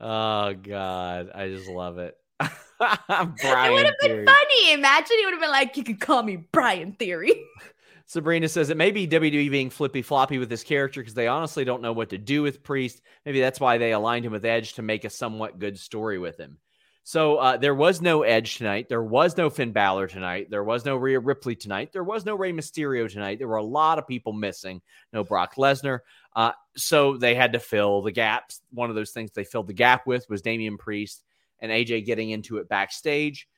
Oh 0.00 0.54
God, 0.54 1.30
I 1.34 1.48
just 1.48 1.68
love 1.68 1.98
it. 1.98 2.16
Brian 2.78 3.72
it 3.72 3.74
would 3.74 3.84
have 3.84 3.94
been 4.00 4.10
Theory. 4.10 4.26
funny. 4.26 4.72
Imagine 4.72 5.18
he 5.18 5.24
would 5.26 5.34
have 5.34 5.40
been 5.40 5.50
like, 5.50 5.76
"You 5.76 5.84
could 5.84 6.00
call 6.00 6.22
me 6.22 6.36
Brian 6.36 6.92
Theory." 6.92 7.34
Sabrina 8.06 8.48
says 8.48 8.70
it 8.70 8.76
may 8.76 8.90
be 8.90 9.06
WWE 9.06 9.50
being 9.50 9.70
flippy 9.70 10.02
floppy 10.02 10.38
with 10.38 10.48
this 10.48 10.64
character 10.64 11.00
because 11.00 11.14
they 11.14 11.28
honestly 11.28 11.64
don't 11.64 11.82
know 11.82 11.92
what 11.92 12.10
to 12.10 12.18
do 12.18 12.42
with 12.42 12.64
Priest. 12.64 13.02
Maybe 13.24 13.38
that's 13.38 13.60
why 13.60 13.78
they 13.78 13.92
aligned 13.92 14.24
him 14.24 14.32
with 14.32 14.44
Edge 14.44 14.72
to 14.74 14.82
make 14.82 15.04
a 15.04 15.10
somewhat 15.10 15.60
good 15.60 15.78
story 15.78 16.18
with 16.18 16.36
him. 16.36 16.58
So 17.04 17.36
uh, 17.36 17.56
there 17.56 17.74
was 17.74 18.00
no 18.00 18.22
Edge 18.22 18.58
tonight. 18.58 18.88
There 18.88 19.02
was 19.02 19.36
no 19.36 19.48
Finn 19.48 19.72
Balor 19.72 20.08
tonight. 20.08 20.48
There 20.50 20.64
was 20.64 20.84
no 20.84 20.96
Rhea 20.96 21.20
Ripley 21.20 21.54
tonight. 21.54 21.92
There 21.92 22.04
was 22.04 22.24
no 22.26 22.34
Rey 22.34 22.52
Mysterio 22.52 23.08
tonight. 23.08 23.38
There 23.38 23.48
were 23.48 23.56
a 23.56 23.62
lot 23.62 23.98
of 23.98 24.08
people 24.08 24.32
missing. 24.32 24.82
No 25.12 25.22
Brock 25.22 25.54
Lesnar. 25.54 26.00
Uh, 26.34 26.52
so 26.76 27.16
they 27.16 27.34
had 27.34 27.52
to 27.52 27.58
fill 27.58 28.02
the 28.02 28.12
gaps. 28.12 28.60
One 28.70 28.90
of 28.90 28.96
those 28.96 29.10
things 29.10 29.30
they 29.32 29.44
filled 29.44 29.66
the 29.66 29.72
gap 29.72 30.06
with 30.06 30.28
was 30.28 30.42
Damian 30.42 30.78
Priest 30.78 31.24
and 31.60 31.70
AJ 31.72 32.06
getting 32.06 32.30
into 32.30 32.58
it 32.58 32.68
backstage. 32.68 33.48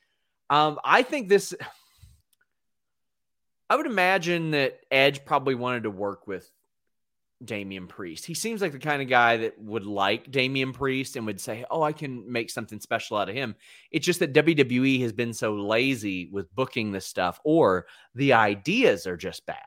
Um, 0.51 0.79
I 0.85 1.03
think 1.03 1.29
this. 1.29 1.55
I 3.71 3.77
would 3.77 3.87
imagine 3.87 4.51
that 4.51 4.81
Edge 4.91 5.25
probably 5.25 5.55
wanted 5.55 5.85
to 5.85 5.91
work 5.91 6.27
with 6.27 6.51
Damian 7.43 7.87
Priest. 7.87 8.27
He 8.27 8.35
seems 8.35 8.61
like 8.61 8.73
the 8.73 8.79
kind 8.79 9.01
of 9.01 9.09
guy 9.09 9.39
that 9.39 9.59
would 9.59 9.87
like 9.87 10.31
Damian 10.31 10.73
Priest 10.73 11.17
and 11.17 11.27
would 11.27 11.41
say, 11.41 11.65
"Oh, 11.71 11.83
I 11.83 11.93
can 11.93 12.31
make 12.31 12.51
something 12.51 12.81
special 12.81 13.17
out 13.17 13.29
of 13.29 13.35
him." 13.35 13.55
It's 13.91 14.07
just 14.07 14.21
that 14.21 14.35
WWE 14.35 15.01
has 15.03 15.13
been 15.13 15.33
so 15.33 15.55
lazy 15.55 16.29
with 16.31 16.55
booking 16.55 16.93
this 16.93 17.07
stuff, 17.07 17.41
or 17.45 17.87
the 18.15 18.35
ideas 18.35 19.07
are 19.07 19.17
just 19.17 19.47
bad. 19.47 19.59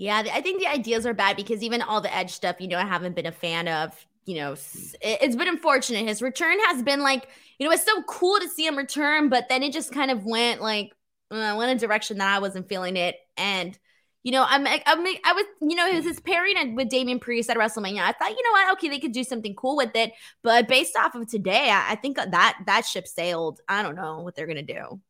Yeah, 0.00 0.22
I 0.32 0.40
think 0.40 0.60
the 0.62 0.66
ideas 0.66 1.04
are 1.04 1.12
bad 1.12 1.36
because 1.36 1.62
even 1.62 1.82
all 1.82 2.00
the 2.00 2.14
Edge 2.16 2.30
stuff, 2.30 2.56
you 2.58 2.68
know, 2.68 2.78
I 2.78 2.86
haven't 2.86 3.14
been 3.14 3.26
a 3.26 3.32
fan 3.32 3.68
of. 3.68 3.94
You 4.24 4.36
know, 4.36 4.52
it- 4.52 4.96
it's 5.02 5.36
been 5.36 5.48
unfortunate. 5.48 6.06
His 6.06 6.22
return 6.22 6.58
has 6.68 6.82
been 6.82 7.00
like, 7.00 7.28
you 7.58 7.66
know, 7.66 7.72
it's 7.72 7.84
so 7.84 8.02
cool 8.04 8.38
to 8.40 8.48
see 8.48 8.64
him 8.66 8.76
return, 8.78 9.28
but 9.28 9.48
then 9.50 9.62
it 9.62 9.74
just 9.74 9.92
kind 9.92 10.10
of 10.10 10.24
went 10.24 10.62
like, 10.62 10.94
uh, 11.30 11.54
went 11.58 11.70
a 11.82 11.86
direction 11.86 12.16
that 12.18 12.34
I 12.34 12.38
wasn't 12.38 12.68
feeling 12.68 12.96
it. 12.96 13.16
And, 13.36 13.78
you 14.22 14.32
know, 14.32 14.44
I'm, 14.48 14.66
I'm, 14.66 15.06
I 15.24 15.32
was, 15.34 15.44
you 15.60 15.74
know, 15.74 15.90
his, 15.90 16.04
his 16.04 16.20
pairing 16.20 16.76
with 16.76 16.88
Damian 16.88 17.18
Priest 17.18 17.50
at 17.50 17.58
WrestleMania. 17.58 18.00
I 18.00 18.12
thought, 18.12 18.30
you 18.30 18.42
know 18.42 18.52
what, 18.52 18.72
okay, 18.74 18.88
they 18.88 19.00
could 19.00 19.12
do 19.12 19.24
something 19.24 19.54
cool 19.54 19.76
with 19.76 19.94
it. 19.94 20.12
But 20.42 20.66
based 20.68 20.96
off 20.96 21.14
of 21.14 21.26
today, 21.28 21.68
I, 21.70 21.92
I 21.92 21.94
think 21.96 22.16
that 22.16 22.56
that 22.66 22.86
ship 22.86 23.06
sailed. 23.06 23.60
I 23.68 23.82
don't 23.82 23.96
know 23.96 24.20
what 24.20 24.34
they're 24.34 24.46
gonna 24.46 24.62
do. 24.62 25.00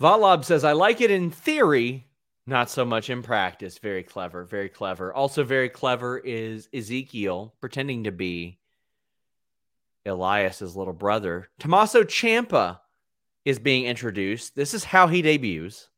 Valob 0.00 0.44
says, 0.44 0.64
I 0.64 0.72
like 0.72 1.00
it 1.00 1.10
in 1.10 1.30
theory, 1.30 2.06
not 2.46 2.70
so 2.70 2.84
much 2.84 3.10
in 3.10 3.22
practice. 3.22 3.78
Very 3.78 4.02
clever, 4.02 4.44
very 4.44 4.68
clever. 4.68 5.12
Also, 5.12 5.42
very 5.44 5.68
clever 5.68 6.18
is 6.18 6.68
Ezekiel 6.72 7.54
pretending 7.60 8.04
to 8.04 8.12
be 8.12 8.58
Elias's 10.04 10.76
little 10.76 10.92
brother. 10.92 11.48
Tommaso 11.58 12.04
Ciampa 12.04 12.78
is 13.44 13.58
being 13.58 13.84
introduced. 13.84 14.54
This 14.54 14.74
is 14.74 14.84
how 14.84 15.08
he 15.08 15.22
debuts 15.22 15.88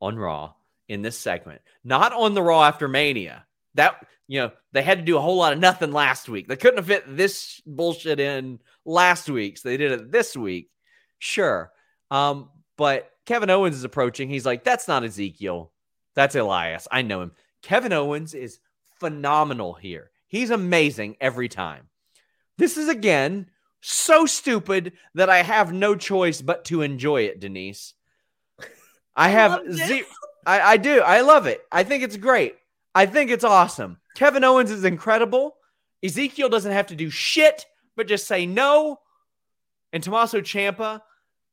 on 0.00 0.18
Raw 0.18 0.54
in 0.88 1.02
this 1.02 1.18
segment, 1.18 1.62
not 1.82 2.12
on 2.12 2.34
the 2.34 2.42
Raw 2.42 2.64
after 2.64 2.88
Mania. 2.88 3.46
That, 3.74 4.06
you 4.28 4.40
know, 4.40 4.52
they 4.72 4.82
had 4.82 4.98
to 4.98 5.04
do 5.04 5.16
a 5.16 5.20
whole 5.20 5.36
lot 5.36 5.52
of 5.52 5.58
nothing 5.58 5.92
last 5.92 6.28
week. 6.28 6.48
They 6.48 6.56
couldn't 6.56 6.78
have 6.78 6.86
fit 6.86 7.04
this 7.16 7.60
bullshit 7.66 8.20
in 8.20 8.60
last 8.84 9.28
week, 9.28 9.58
so 9.58 9.68
they 9.68 9.76
did 9.76 9.92
it 9.92 10.12
this 10.12 10.36
week. 10.36 10.70
Sure. 11.18 11.72
Um, 12.10 12.50
but 12.76 13.10
Kevin 13.24 13.50
Owens 13.50 13.76
is 13.76 13.84
approaching. 13.84 14.28
He's 14.28 14.46
like, 14.46 14.64
that's 14.64 14.88
not 14.88 15.04
Ezekiel. 15.04 15.72
That's 16.16 16.34
Elias. 16.34 16.88
I 16.90 17.02
know 17.02 17.22
him. 17.22 17.32
Kevin 17.62 17.92
Owens 17.92 18.34
is 18.34 18.58
phenomenal 18.98 19.74
here. 19.74 20.10
He's 20.26 20.50
amazing 20.50 21.16
every 21.20 21.48
time. 21.48 21.88
This 22.58 22.76
is 22.76 22.88
again 22.88 23.46
so 23.80 24.26
stupid 24.26 24.94
that 25.14 25.30
I 25.30 25.42
have 25.42 25.72
no 25.72 25.94
choice 25.94 26.42
but 26.42 26.64
to 26.66 26.82
enjoy 26.82 27.22
it, 27.22 27.38
Denise. 27.38 27.94
I 29.16 29.28
have 29.28 29.52
love 29.52 29.72
zero. 29.72 30.06
I, 30.44 30.60
I 30.60 30.76
do. 30.78 31.00
I 31.00 31.20
love 31.20 31.46
it. 31.46 31.60
I 31.70 31.84
think 31.84 32.02
it's 32.02 32.16
great. 32.16 32.56
I 32.94 33.06
think 33.06 33.30
it's 33.30 33.44
awesome. 33.44 33.98
Kevin 34.16 34.44
Owens 34.44 34.70
is 34.70 34.84
incredible. 34.84 35.56
Ezekiel 36.02 36.48
doesn't 36.48 36.72
have 36.72 36.86
to 36.86 36.96
do 36.96 37.10
shit, 37.10 37.66
but 37.94 38.08
just 38.08 38.26
say 38.26 38.46
no. 38.46 39.00
And 39.92 40.02
Tommaso 40.02 40.40
Ciampa 40.40 41.02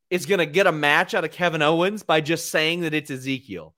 is 0.09 0.25
going 0.25 0.39
to 0.39 0.45
get 0.45 0.67
a 0.67 0.71
match 0.71 1.13
out 1.13 1.25
of 1.25 1.31
Kevin 1.31 1.61
Owens 1.61 2.03
by 2.03 2.21
just 2.21 2.49
saying 2.49 2.81
that 2.81 2.93
it's 2.93 3.11
Ezekiel. 3.11 3.73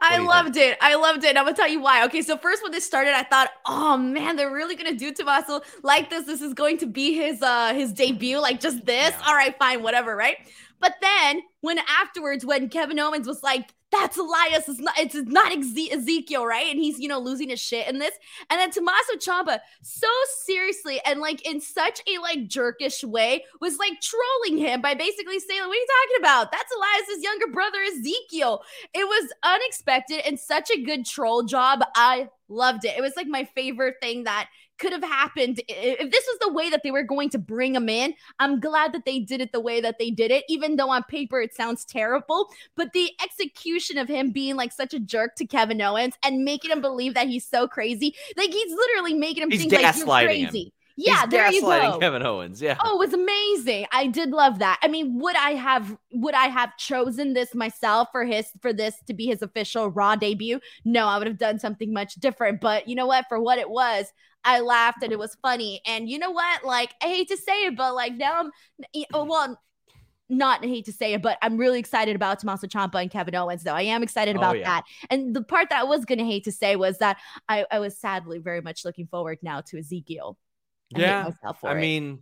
I 0.00 0.18
loved 0.18 0.56
it. 0.56 0.76
I 0.80 0.94
loved 0.94 1.24
it. 1.24 1.36
I'm 1.36 1.44
gonna 1.44 1.56
tell 1.56 1.68
you 1.68 1.80
why. 1.80 2.04
Okay, 2.06 2.22
so 2.22 2.36
first 2.36 2.62
when 2.62 2.72
this 2.72 2.84
started, 2.84 3.14
I 3.14 3.22
thought, 3.22 3.50
oh 3.66 3.96
man, 3.96 4.36
they're 4.36 4.52
really 4.52 4.76
gonna 4.76 4.94
do 4.94 5.12
Tommaso 5.12 5.60
like 5.82 6.10
this. 6.10 6.26
This 6.26 6.42
is 6.42 6.54
going 6.54 6.78
to 6.78 6.86
be 6.86 7.14
his 7.14 7.42
uh 7.42 7.72
his 7.74 7.92
debut, 7.92 8.38
like 8.38 8.60
just 8.60 8.84
this. 8.84 9.10
Yeah. 9.10 9.22
All 9.26 9.34
right, 9.34 9.56
fine, 9.58 9.82
whatever, 9.82 10.14
right? 10.16 10.36
But 10.82 10.96
then 11.00 11.42
when 11.60 11.78
afterwards, 11.78 12.44
when 12.44 12.68
Kevin 12.68 12.98
Owens 12.98 13.28
was 13.28 13.42
like, 13.42 13.72
that's 13.92 14.16
Elias, 14.16 14.68
it's 14.68 14.80
not 14.80 14.98
it's 14.98 15.14
not 15.14 15.52
Eze- 15.52 15.92
Ezekiel, 15.92 16.46
right? 16.46 16.66
And 16.66 16.80
he's 16.80 16.98
you 16.98 17.08
know 17.08 17.20
losing 17.20 17.50
his 17.50 17.60
shit 17.60 17.86
in 17.88 17.98
this. 17.98 18.12
And 18.50 18.58
then 18.58 18.70
Tommaso 18.70 19.14
Ciampa, 19.18 19.60
so 19.82 20.08
seriously 20.40 21.00
and 21.06 21.20
like 21.20 21.46
in 21.46 21.60
such 21.60 22.00
a 22.08 22.18
like 22.20 22.48
jerkish 22.48 23.04
way, 23.04 23.44
was 23.60 23.78
like 23.78 24.00
trolling 24.00 24.58
him 24.58 24.80
by 24.80 24.94
basically 24.94 25.38
saying, 25.38 25.60
What 25.60 25.70
are 25.70 25.74
you 25.74 25.86
talking 25.86 26.24
about? 26.24 26.50
That's 26.50 26.74
Elias's 26.74 27.22
younger 27.22 27.48
brother, 27.48 27.78
Ezekiel. 27.86 28.62
It 28.94 29.06
was 29.06 29.30
unexpected 29.44 30.22
and 30.26 30.40
such 30.40 30.70
a 30.70 30.82
good 30.82 31.06
troll 31.06 31.42
job. 31.44 31.84
I 31.94 32.30
loved 32.48 32.84
it. 32.84 32.96
It 32.96 33.02
was 33.02 33.14
like 33.14 33.28
my 33.28 33.44
favorite 33.44 33.96
thing 34.00 34.24
that 34.24 34.48
could 34.82 34.92
have 34.92 35.04
happened. 35.04 35.62
If 35.68 36.10
this 36.10 36.24
was 36.26 36.38
the 36.40 36.52
way 36.52 36.68
that 36.68 36.82
they 36.82 36.90
were 36.90 37.04
going 37.04 37.30
to 37.30 37.38
bring 37.38 37.76
him 37.76 37.88
in, 37.88 38.14
I'm 38.40 38.58
glad 38.58 38.92
that 38.92 39.04
they 39.06 39.20
did 39.20 39.40
it 39.40 39.52
the 39.52 39.60
way 39.60 39.80
that 39.80 39.98
they 40.00 40.10
did 40.10 40.32
it, 40.32 40.44
even 40.48 40.74
though 40.74 40.90
on 40.90 41.04
paper 41.04 41.40
it 41.40 41.54
sounds 41.54 41.84
terrible. 41.84 42.50
But 42.76 42.92
the 42.92 43.08
execution 43.22 43.96
of 43.96 44.08
him 44.08 44.32
being 44.32 44.56
like 44.56 44.72
such 44.72 44.92
a 44.92 44.98
jerk 44.98 45.36
to 45.36 45.46
Kevin 45.46 45.80
Owens 45.80 46.14
and 46.24 46.44
making 46.44 46.72
him 46.72 46.80
believe 46.80 47.14
that 47.14 47.28
he's 47.28 47.46
so 47.46 47.68
crazy, 47.68 48.14
like 48.36 48.50
he's 48.50 48.72
literally 48.72 49.14
making 49.14 49.44
him 49.44 49.50
He's 49.52 49.60
think 49.60 49.72
like 49.72 49.82
you're 49.82 50.06
gaslighting 50.06 50.52
him. 50.52 50.72
Yeah, 50.96 51.22
He's 51.22 51.30
there 51.30 51.52
you 51.52 51.60
go. 51.62 51.98
Kevin 51.98 52.22
Owens. 52.22 52.60
Yeah. 52.60 52.76
Oh, 52.82 52.96
it 52.96 52.98
was 52.98 53.14
amazing. 53.14 53.86
I 53.92 54.06
did 54.06 54.30
love 54.30 54.58
that. 54.58 54.78
I 54.82 54.88
mean, 54.88 55.18
would 55.20 55.36
I 55.36 55.52
have 55.52 55.96
would 56.12 56.34
I 56.34 56.46
have 56.48 56.76
chosen 56.76 57.32
this 57.32 57.54
myself 57.54 58.08
for 58.12 58.24
his 58.24 58.50
for 58.60 58.72
this 58.72 58.96
to 59.06 59.14
be 59.14 59.26
his 59.26 59.42
official 59.42 59.88
Raw 59.90 60.16
debut? 60.16 60.60
No, 60.84 61.06
I 61.06 61.18
would 61.18 61.26
have 61.26 61.38
done 61.38 61.58
something 61.58 61.92
much 61.92 62.14
different. 62.16 62.60
But 62.60 62.88
you 62.88 62.94
know 62.94 63.06
what? 63.06 63.26
For 63.28 63.40
what 63.40 63.58
it 63.58 63.70
was, 63.70 64.12
I 64.44 64.60
laughed 64.60 65.02
and 65.02 65.12
it 65.12 65.18
was 65.18 65.36
funny. 65.42 65.80
And 65.86 66.08
you 66.08 66.18
know 66.18 66.30
what? 66.30 66.64
Like, 66.64 66.94
I 67.02 67.06
hate 67.06 67.28
to 67.28 67.36
say 67.36 67.66
it, 67.66 67.76
but 67.76 67.94
like 67.94 68.14
now 68.14 68.40
I'm 68.40 68.50
oh, 69.14 69.20
mm-hmm. 69.20 69.28
well, 69.28 69.60
not 70.28 70.64
hate 70.64 70.86
to 70.86 70.92
say 70.92 71.14
it, 71.14 71.22
but 71.22 71.38
I'm 71.42 71.56
really 71.56 71.78
excited 71.78 72.16
about 72.16 72.40
Tommaso 72.40 72.66
Ciampa 72.66 73.00
and 73.00 73.10
Kevin 73.10 73.34
Owens, 73.34 73.62
though. 73.62 73.74
I 73.74 73.82
am 73.82 74.02
excited 74.02 74.36
Oh, 74.36 74.38
about 74.38 74.58
yeah. 74.58 74.64
that. 74.64 74.84
And 75.10 75.34
the 75.36 75.42
part 75.42 75.68
that 75.70 75.80
I 75.80 75.84
was 75.84 76.04
gonna 76.04 76.24
hate 76.24 76.44
to 76.44 76.52
say 76.52 76.76
was 76.76 76.98
that 76.98 77.18
I, 77.48 77.66
I 77.70 77.78
was 77.78 77.98
sadly 77.98 78.38
very 78.38 78.60
much 78.60 78.84
looking 78.84 79.06
forward 79.06 79.38
now 79.42 79.60
to 79.68 79.78
Ezekiel. 79.78 80.38
I 80.94 80.98
Yeah, 81.00 81.30
I 81.64 81.72
it. 81.72 81.80
mean, 81.80 82.20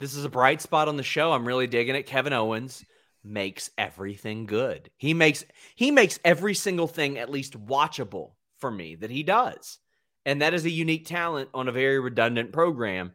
this 0.00 0.14
is 0.14 0.24
a 0.24 0.28
bright 0.30 0.60
spot 0.60 0.88
on 0.88 0.96
the 0.96 1.02
show. 1.02 1.32
I'm 1.32 1.46
really 1.46 1.66
digging 1.66 1.94
it. 1.94 2.04
Kevin 2.06 2.32
Owens 2.32 2.84
makes 3.24 3.70
everything 3.76 4.46
good. 4.46 4.90
He 4.96 5.14
makes 5.14 5.44
he 5.74 5.90
makes 5.90 6.18
every 6.24 6.54
single 6.54 6.86
thing 6.86 7.18
at 7.18 7.30
least 7.30 7.58
watchable 7.58 8.32
for 8.58 8.70
me 8.70 8.94
that 8.96 9.10
he 9.10 9.22
does. 9.22 9.78
And 10.24 10.42
that 10.42 10.54
is 10.54 10.64
a 10.64 10.70
unique 10.70 11.06
talent 11.06 11.50
on 11.54 11.68
a 11.68 11.72
very 11.72 12.00
redundant 12.00 12.52
program. 12.52 13.12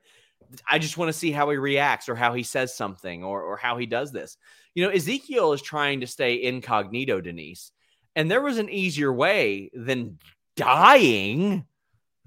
I 0.70 0.80
just 0.80 0.98
want 0.98 1.10
to 1.10 1.14
see 1.18 1.32
how 1.32 1.50
he 1.50 1.58
reacts 1.58 2.10
or 2.10 2.16
how 2.16 2.34
he 2.34 2.44
says 2.44 2.76
something 2.76 3.24
or 3.24 3.42
or 3.42 3.58
how 3.58 3.78
he 3.78 3.86
does 3.86 4.12
this. 4.12 4.38
You 4.74 4.86
know, 4.86 4.92
Ezekiel 4.92 5.54
is 5.54 5.62
trying 5.62 6.02
to 6.02 6.08
stay 6.08 6.42
incognito, 6.44 7.22
Denise. 7.22 7.72
And 8.16 8.30
there 8.30 8.42
was 8.42 8.58
an 8.58 8.70
easier 8.70 9.12
way 9.12 9.70
than 9.74 10.20
dying 10.58 11.66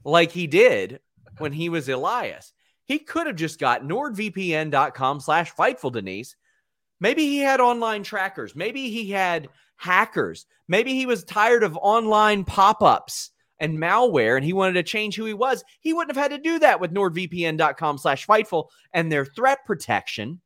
like 0.04 0.30
he 0.30 0.46
did 0.46 1.00
when 1.38 1.52
he 1.52 1.68
was 1.68 1.88
Elias. 1.88 2.52
He 2.86 2.98
could 2.98 3.26
have 3.26 3.36
just 3.36 3.58
got 3.58 3.82
nordvpn.com 3.82 5.20
slash 5.20 5.54
fightful, 5.54 5.92
Denise. 5.92 6.36
Maybe 7.00 7.26
he 7.26 7.38
had 7.38 7.60
online 7.60 8.02
trackers. 8.02 8.54
Maybe 8.54 8.90
he 8.90 9.10
had 9.10 9.48
hackers. 9.76 10.46
Maybe 10.68 10.94
he 10.94 11.06
was 11.06 11.24
tired 11.24 11.62
of 11.62 11.78
online 11.80 12.44
pop 12.44 12.82
ups 12.82 13.30
and 13.58 13.78
malware 13.78 14.36
and 14.36 14.44
he 14.44 14.52
wanted 14.52 14.74
to 14.74 14.82
change 14.82 15.16
who 15.16 15.24
he 15.24 15.34
was. 15.34 15.64
He 15.80 15.92
wouldn't 15.92 16.16
have 16.16 16.22
had 16.22 16.36
to 16.36 16.42
do 16.42 16.58
that 16.60 16.80
with 16.80 16.92
nordvpn.com 16.92 17.98
slash 17.98 18.26
fightful 18.26 18.68
and 18.92 19.10
their 19.10 19.24
threat 19.24 19.58
protection. 19.64 20.40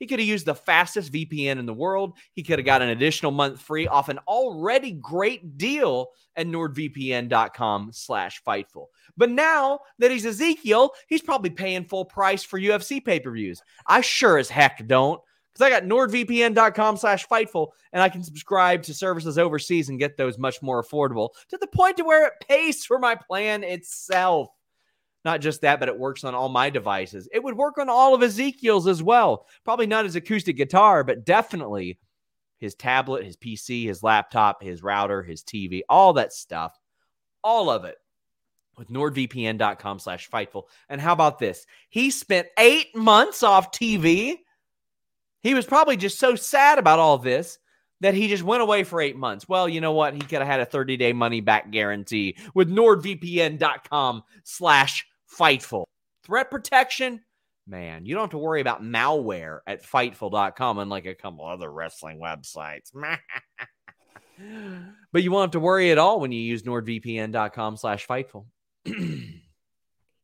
He 0.00 0.06
could 0.06 0.18
have 0.18 0.26
used 0.26 0.46
the 0.46 0.54
fastest 0.54 1.12
VPN 1.12 1.58
in 1.58 1.66
the 1.66 1.74
world. 1.74 2.14
He 2.32 2.42
could 2.42 2.58
have 2.58 2.66
got 2.66 2.82
an 2.82 2.88
additional 2.88 3.30
month 3.30 3.60
free 3.60 3.86
off 3.86 4.08
an 4.08 4.18
already 4.26 4.92
great 4.92 5.58
deal 5.58 6.08
at 6.36 6.46
nordvpn.com 6.46 7.90
slash 7.92 8.42
fightful. 8.42 8.86
But 9.16 9.30
now 9.30 9.80
that 9.98 10.10
he's 10.10 10.24
Ezekiel, 10.24 10.92
he's 11.06 11.22
probably 11.22 11.50
paying 11.50 11.84
full 11.84 12.06
price 12.06 12.42
for 12.42 12.58
UFC 12.58 13.04
pay-per-views. 13.04 13.62
I 13.86 14.00
sure 14.00 14.38
as 14.38 14.48
heck 14.48 14.84
don't. 14.88 15.20
Because 15.52 15.66
I 15.66 15.70
got 15.70 15.82
nordvpn.com 15.82 16.96
slash 16.96 17.26
fightful 17.26 17.68
and 17.92 18.00
I 18.00 18.08
can 18.08 18.22
subscribe 18.22 18.84
to 18.84 18.94
services 18.94 19.36
overseas 19.36 19.88
and 19.88 19.98
get 19.98 20.16
those 20.16 20.38
much 20.38 20.62
more 20.62 20.82
affordable 20.82 21.30
to 21.48 21.58
the 21.58 21.66
point 21.66 21.96
to 21.96 22.04
where 22.04 22.28
it 22.28 22.34
pays 22.48 22.84
for 22.84 22.98
my 22.98 23.16
plan 23.16 23.64
itself. 23.64 24.48
Not 25.24 25.40
just 25.40 25.60
that, 25.60 25.80
but 25.80 25.88
it 25.88 25.98
works 25.98 26.24
on 26.24 26.34
all 26.34 26.48
my 26.48 26.70
devices. 26.70 27.28
It 27.32 27.42
would 27.42 27.56
work 27.56 27.78
on 27.78 27.88
all 27.88 28.14
of 28.14 28.22
Ezekiel's 28.22 28.86
as 28.86 29.02
well. 29.02 29.46
Probably 29.64 29.86
not 29.86 30.06
his 30.06 30.16
acoustic 30.16 30.56
guitar, 30.56 31.04
but 31.04 31.24
definitely 31.24 31.98
his 32.58 32.74
tablet, 32.74 33.24
his 33.24 33.36
PC, 33.36 33.86
his 33.86 34.02
laptop, 34.02 34.62
his 34.62 34.82
router, 34.82 35.22
his 35.22 35.42
TV, 35.42 35.82
all 35.88 36.14
that 36.14 36.32
stuff. 36.32 36.78
All 37.42 37.70
of 37.70 37.84
it 37.84 37.96
with 38.80 38.88
nordvpn.com 38.88 39.98
slash 39.98 40.30
fightful. 40.30 40.64
And 40.88 41.00
how 41.00 41.12
about 41.12 41.38
this? 41.38 41.66
He 41.90 42.10
spent 42.10 42.48
eight 42.58 42.96
months 42.96 43.42
off 43.42 43.72
TV. 43.72 44.36
He 45.42 45.54
was 45.54 45.66
probably 45.66 45.96
just 45.96 46.18
so 46.18 46.34
sad 46.34 46.78
about 46.78 46.98
all 46.98 47.18
this 47.18 47.58
that 48.00 48.14
he 48.14 48.28
just 48.28 48.42
went 48.42 48.62
away 48.62 48.84
for 48.84 49.00
eight 49.00 49.16
months. 49.16 49.48
Well, 49.48 49.68
you 49.68 49.80
know 49.82 49.92
what? 49.92 50.14
He 50.14 50.20
could 50.20 50.38
have 50.38 50.46
had 50.46 50.60
a 50.60 50.66
30 50.66 50.96
day 50.96 51.12
money 51.12 51.40
back 51.40 51.70
guarantee 51.70 52.36
with 52.54 52.70
nordvpn.com 52.70 54.22
slash 54.44 55.06
Fightful. 55.38 55.84
Threat 56.24 56.50
protection, 56.50 57.20
man, 57.70 58.04
you 58.04 58.14
don't 58.14 58.24
have 58.24 58.30
to 58.30 58.38
worry 58.38 58.60
about 58.60 58.82
malware 58.82 59.60
at 59.66 59.82
Fightful.com, 59.82 60.78
unlike 60.78 61.06
a 61.06 61.14
couple 61.14 61.46
other 61.46 61.70
wrestling 61.70 62.20
websites. 62.20 62.90
but 65.12 65.22
you 65.22 65.30
won't 65.30 65.44
have 65.44 65.50
to 65.52 65.60
worry 65.60 65.90
at 65.90 65.98
all 65.98 66.20
when 66.20 66.32
you 66.32 66.40
use 66.40 66.62
NordVPN.com 66.64 67.76
slash 67.76 68.06
Fightful. 68.06 68.46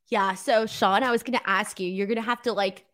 yeah. 0.09 0.35
So, 0.35 0.67
Sean, 0.67 1.03
I 1.03 1.11
was 1.11 1.23
going 1.23 1.39
to 1.39 1.49
ask 1.49 1.79
you, 1.81 1.89
you're 1.89 2.07
going 2.07 2.17
to 2.17 2.23
have 2.23 2.43
to 2.43 2.53
like, 2.53 2.85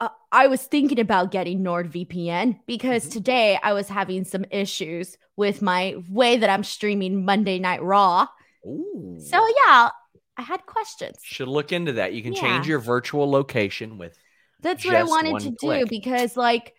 uh, 0.00 0.08
I 0.30 0.46
was 0.46 0.62
thinking 0.62 1.00
about 1.00 1.30
getting 1.30 1.62
NordVPN 1.62 2.60
because 2.66 3.02
mm-hmm. 3.02 3.12
today 3.12 3.58
I 3.62 3.72
was 3.72 3.88
having 3.88 4.24
some 4.24 4.44
issues 4.50 5.16
with 5.36 5.62
my 5.62 5.96
way 6.08 6.36
that 6.36 6.50
I'm 6.50 6.64
streaming 6.64 7.24
Monday 7.24 7.58
Night 7.58 7.82
Raw. 7.82 8.28
Ooh. 8.66 9.18
So, 9.18 9.44
yeah, 9.66 9.90
I 10.36 10.42
had 10.42 10.66
questions. 10.66 11.18
Should 11.22 11.48
look 11.48 11.72
into 11.72 11.92
that. 11.94 12.12
You 12.12 12.22
can 12.22 12.32
yeah. 12.32 12.40
change 12.40 12.66
your 12.66 12.78
virtual 12.78 13.30
location 13.30 13.98
with. 13.98 14.18
That's 14.60 14.84
what 14.84 14.94
I 14.94 15.04
wanted 15.04 15.40
to 15.40 15.52
click. 15.56 15.80
do 15.80 15.86
because, 15.88 16.36
like, 16.36 16.74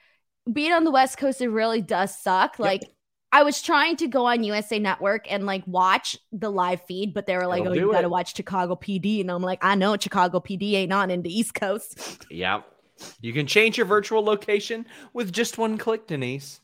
being 0.51 0.73
on 0.73 0.83
the 0.83 0.91
West 0.91 1.17
Coast, 1.17 1.41
it 1.41 1.49
really 1.49 1.81
does 1.81 2.17
suck. 2.17 2.59
Like, 2.59 2.81
yep. 2.81 2.91
I 3.31 3.43
was 3.43 3.61
trying 3.61 3.97
to 3.97 4.07
go 4.07 4.25
on 4.27 4.43
USA 4.43 4.79
Network 4.79 5.29
and 5.29 5.45
like 5.45 5.63
watch 5.67 6.17
the 6.31 6.49
live 6.49 6.81
feed, 6.83 7.13
but 7.13 7.25
they 7.25 7.35
were 7.35 7.47
like, 7.47 7.61
It'll 7.61 7.73
"Oh, 7.73 7.75
you 7.75 7.91
got 7.91 8.01
to 8.01 8.09
watch 8.09 8.35
Chicago 8.35 8.75
PD," 8.75 9.19
and 9.19 9.29
I'm 9.29 9.41
like, 9.41 9.63
"I 9.63 9.75
know 9.75 9.97
Chicago 9.97 10.39
PD 10.39 10.73
ain't 10.75 10.93
on 10.93 11.11
in 11.11 11.21
the 11.21 11.37
East 11.37 11.53
Coast." 11.53 12.25
Yeah, 12.31 12.61
you 13.19 13.33
can 13.33 13.45
change 13.45 13.77
your 13.77 13.87
virtual 13.87 14.23
location 14.23 14.85
with 15.13 15.33
just 15.33 15.57
one 15.57 15.77
click, 15.77 16.07
Denise. 16.07 16.61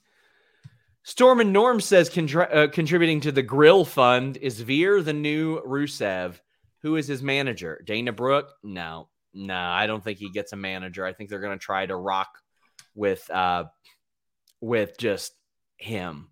Storm 1.03 1.39
and 1.41 1.51
Norm 1.51 1.81
says 1.81 2.09
contri- 2.09 2.55
uh, 2.55 2.67
contributing 2.69 3.19
to 3.21 3.31
the 3.31 3.41
Grill 3.41 3.83
Fund 3.83 4.37
is 4.37 4.61
Veer 4.61 5.01
the 5.01 5.13
new 5.13 5.59
Rusev. 5.61 6.39
Who 6.83 6.95
is 6.95 7.07
his 7.07 7.21
manager? 7.21 7.81
Dana 7.85 8.11
Brooke? 8.11 8.49
No, 8.63 9.07
no, 9.33 9.55
I 9.55 9.87
don't 9.87 10.03
think 10.03 10.19
he 10.19 10.29
gets 10.29 10.53
a 10.53 10.55
manager. 10.57 11.05
I 11.05 11.13
think 11.13 11.29
they're 11.29 11.39
going 11.39 11.57
to 11.57 11.63
try 11.63 11.85
to 11.85 11.95
rock 11.95 12.29
with 12.95 13.29
uh 13.29 13.65
with 14.59 14.97
just 14.97 15.33
him. 15.77 16.29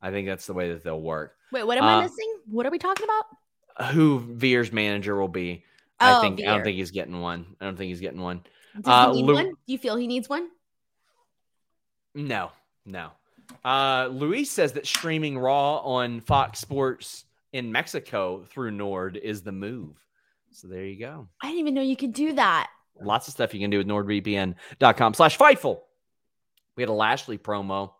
I 0.00 0.10
think 0.10 0.26
that's 0.26 0.46
the 0.46 0.54
way 0.54 0.72
that 0.72 0.84
they'll 0.84 1.00
work. 1.00 1.34
Wait, 1.52 1.66
what 1.66 1.78
am 1.78 1.84
uh, 1.84 1.98
I 1.98 2.02
missing? 2.02 2.34
What 2.46 2.66
are 2.66 2.70
we 2.70 2.78
talking 2.78 3.04
about? 3.04 3.92
Who 3.92 4.20
Veer's 4.20 4.72
manager 4.72 5.16
will 5.16 5.28
be? 5.28 5.64
Oh, 6.00 6.18
I 6.18 6.20
think 6.20 6.38
Veer. 6.38 6.48
I 6.48 6.54
don't 6.54 6.64
think 6.64 6.76
he's 6.76 6.90
getting 6.90 7.20
one. 7.20 7.46
I 7.60 7.64
don't 7.64 7.76
think 7.76 7.88
he's 7.88 8.00
getting 8.00 8.20
one. 8.20 8.42
Does 8.74 8.84
uh, 8.86 9.12
he 9.12 9.20
need 9.20 9.26
Lu- 9.26 9.34
one? 9.34 9.48
Do 9.50 9.72
you 9.72 9.78
feel 9.78 9.96
he 9.96 10.06
needs 10.06 10.28
one? 10.28 10.48
No, 12.14 12.50
no. 12.84 13.10
Uh, 13.64 14.08
Luis 14.10 14.50
says 14.50 14.72
that 14.72 14.86
streaming 14.86 15.38
Raw 15.38 15.78
on 15.78 16.20
Fox 16.20 16.58
Sports 16.58 17.24
in 17.52 17.72
Mexico 17.72 18.44
through 18.48 18.72
Nord 18.72 19.16
is 19.16 19.42
the 19.42 19.52
move. 19.52 19.96
So 20.50 20.68
there 20.68 20.84
you 20.84 20.98
go. 20.98 21.28
I 21.42 21.48
didn't 21.48 21.60
even 21.60 21.74
know 21.74 21.82
you 21.82 21.96
could 21.96 22.12
do 22.12 22.34
that. 22.34 22.70
Lots 23.00 23.26
of 23.26 23.34
stuff 23.34 23.54
you 23.54 23.60
can 23.60 23.70
do 23.70 23.78
with 23.78 23.86
nordvpn.com 23.86 25.14
slash 25.14 25.38
Fightful. 25.38 25.80
We 26.76 26.82
had 26.82 26.90
a 26.90 26.94
Lashley 26.94 27.38
promo. 27.38 27.92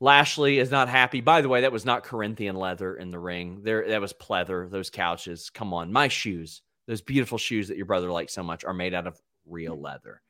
Lashley 0.00 0.58
is 0.58 0.70
not 0.70 0.88
happy. 0.88 1.20
By 1.20 1.40
the 1.40 1.48
way, 1.48 1.62
that 1.62 1.72
was 1.72 1.86
not 1.86 2.04
Corinthian 2.04 2.56
leather 2.56 2.96
in 2.96 3.10
the 3.10 3.18
ring. 3.18 3.60
There, 3.62 3.88
that 3.88 4.00
was 4.00 4.12
pleather. 4.12 4.70
Those 4.70 4.90
couches. 4.90 5.50
Come 5.50 5.72
on, 5.72 5.92
my 5.92 6.08
shoes. 6.08 6.62
Those 6.86 7.00
beautiful 7.00 7.38
shoes 7.38 7.68
that 7.68 7.78
your 7.78 7.86
brother 7.86 8.10
likes 8.10 8.34
so 8.34 8.42
much 8.42 8.64
are 8.64 8.74
made 8.74 8.92
out 8.92 9.06
of 9.06 9.18
real 9.46 9.80
leather, 9.80 10.20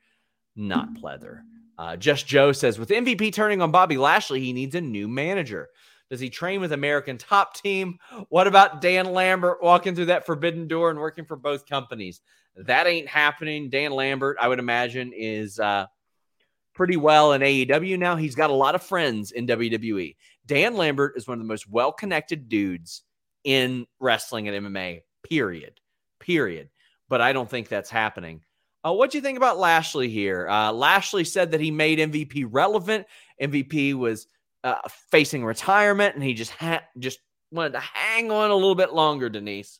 not 0.55 0.93
pleather. 0.93 1.41
Uh, 1.77 1.97
Just 1.97 2.25
Joe 2.25 2.53
says 2.53 2.79
with 2.79 2.89
MVP 2.89 3.33
turning 3.33 3.61
on 3.61 3.71
Bobby 3.71 3.97
Lashley, 3.97 4.39
he 4.39 4.53
needs 4.53 4.75
a 4.75 4.81
new 4.81 5.09
manager. 5.09 5.67
Does 6.09 6.19
he 6.19 6.29
train 6.29 6.61
with 6.61 6.71
American 6.71 7.17
Top 7.17 7.55
Team? 7.55 7.97
What 8.29 8.47
about 8.47 8.81
Dan 8.81 9.13
Lambert 9.13 9.61
walking 9.61 9.95
through 9.95 10.05
that 10.05 10.25
forbidden 10.25 10.67
door 10.67 10.91
and 10.91 10.99
working 10.99 11.25
for 11.25 11.35
both 11.35 11.65
companies? 11.65 12.21
That 12.55 12.87
ain't 12.87 13.07
happening. 13.07 13.69
Dan 13.69 13.91
Lambert, 13.91 14.37
I 14.39 14.47
would 14.47 14.59
imagine, 14.59 15.11
is 15.13 15.59
uh, 15.59 15.87
pretty 16.73 16.97
well 16.97 17.33
in 17.33 17.41
AEW 17.41 17.97
now. 17.97 18.15
He's 18.15 18.35
got 18.35 18.51
a 18.51 18.53
lot 18.53 18.75
of 18.75 18.83
friends 18.83 19.31
in 19.31 19.47
WWE. 19.47 20.15
Dan 20.45 20.75
Lambert 20.75 21.13
is 21.17 21.27
one 21.27 21.39
of 21.39 21.43
the 21.43 21.47
most 21.47 21.67
well 21.67 21.91
connected 21.91 22.49
dudes 22.49 23.01
in 23.43 23.87
wrestling 23.99 24.47
and 24.47 24.65
MMA, 24.65 25.01
period. 25.23 25.79
Period. 26.19 26.69
But 27.09 27.21
I 27.21 27.33
don't 27.33 27.49
think 27.49 27.67
that's 27.67 27.89
happening. 27.89 28.41
Uh, 28.85 28.93
what 28.93 29.09
do 29.09 29.17
you 29.17 29.21
think 29.23 29.37
about 29.37 29.57
Lashley 29.57 30.09
here? 30.09 30.47
Uh, 30.47 30.71
Lashley 30.71 31.23
said 31.23 31.51
that 31.51 31.61
he 31.61 31.71
made 31.71 31.97
MVP 31.97 32.47
relevant. 32.49 33.07
MVP 33.41 33.95
was 33.95 34.27
uh, 34.65 34.75
facing 35.11 35.45
retirement, 35.45 36.15
and 36.15 36.23
he 36.23 36.33
just 36.33 36.51
had 36.51 36.81
just 36.97 37.19
wanted 37.51 37.73
to 37.73 37.79
hang 37.79 38.31
on 38.31 38.49
a 38.49 38.55
little 38.55 38.75
bit 38.75 38.93
longer. 38.93 39.29
Denise, 39.29 39.79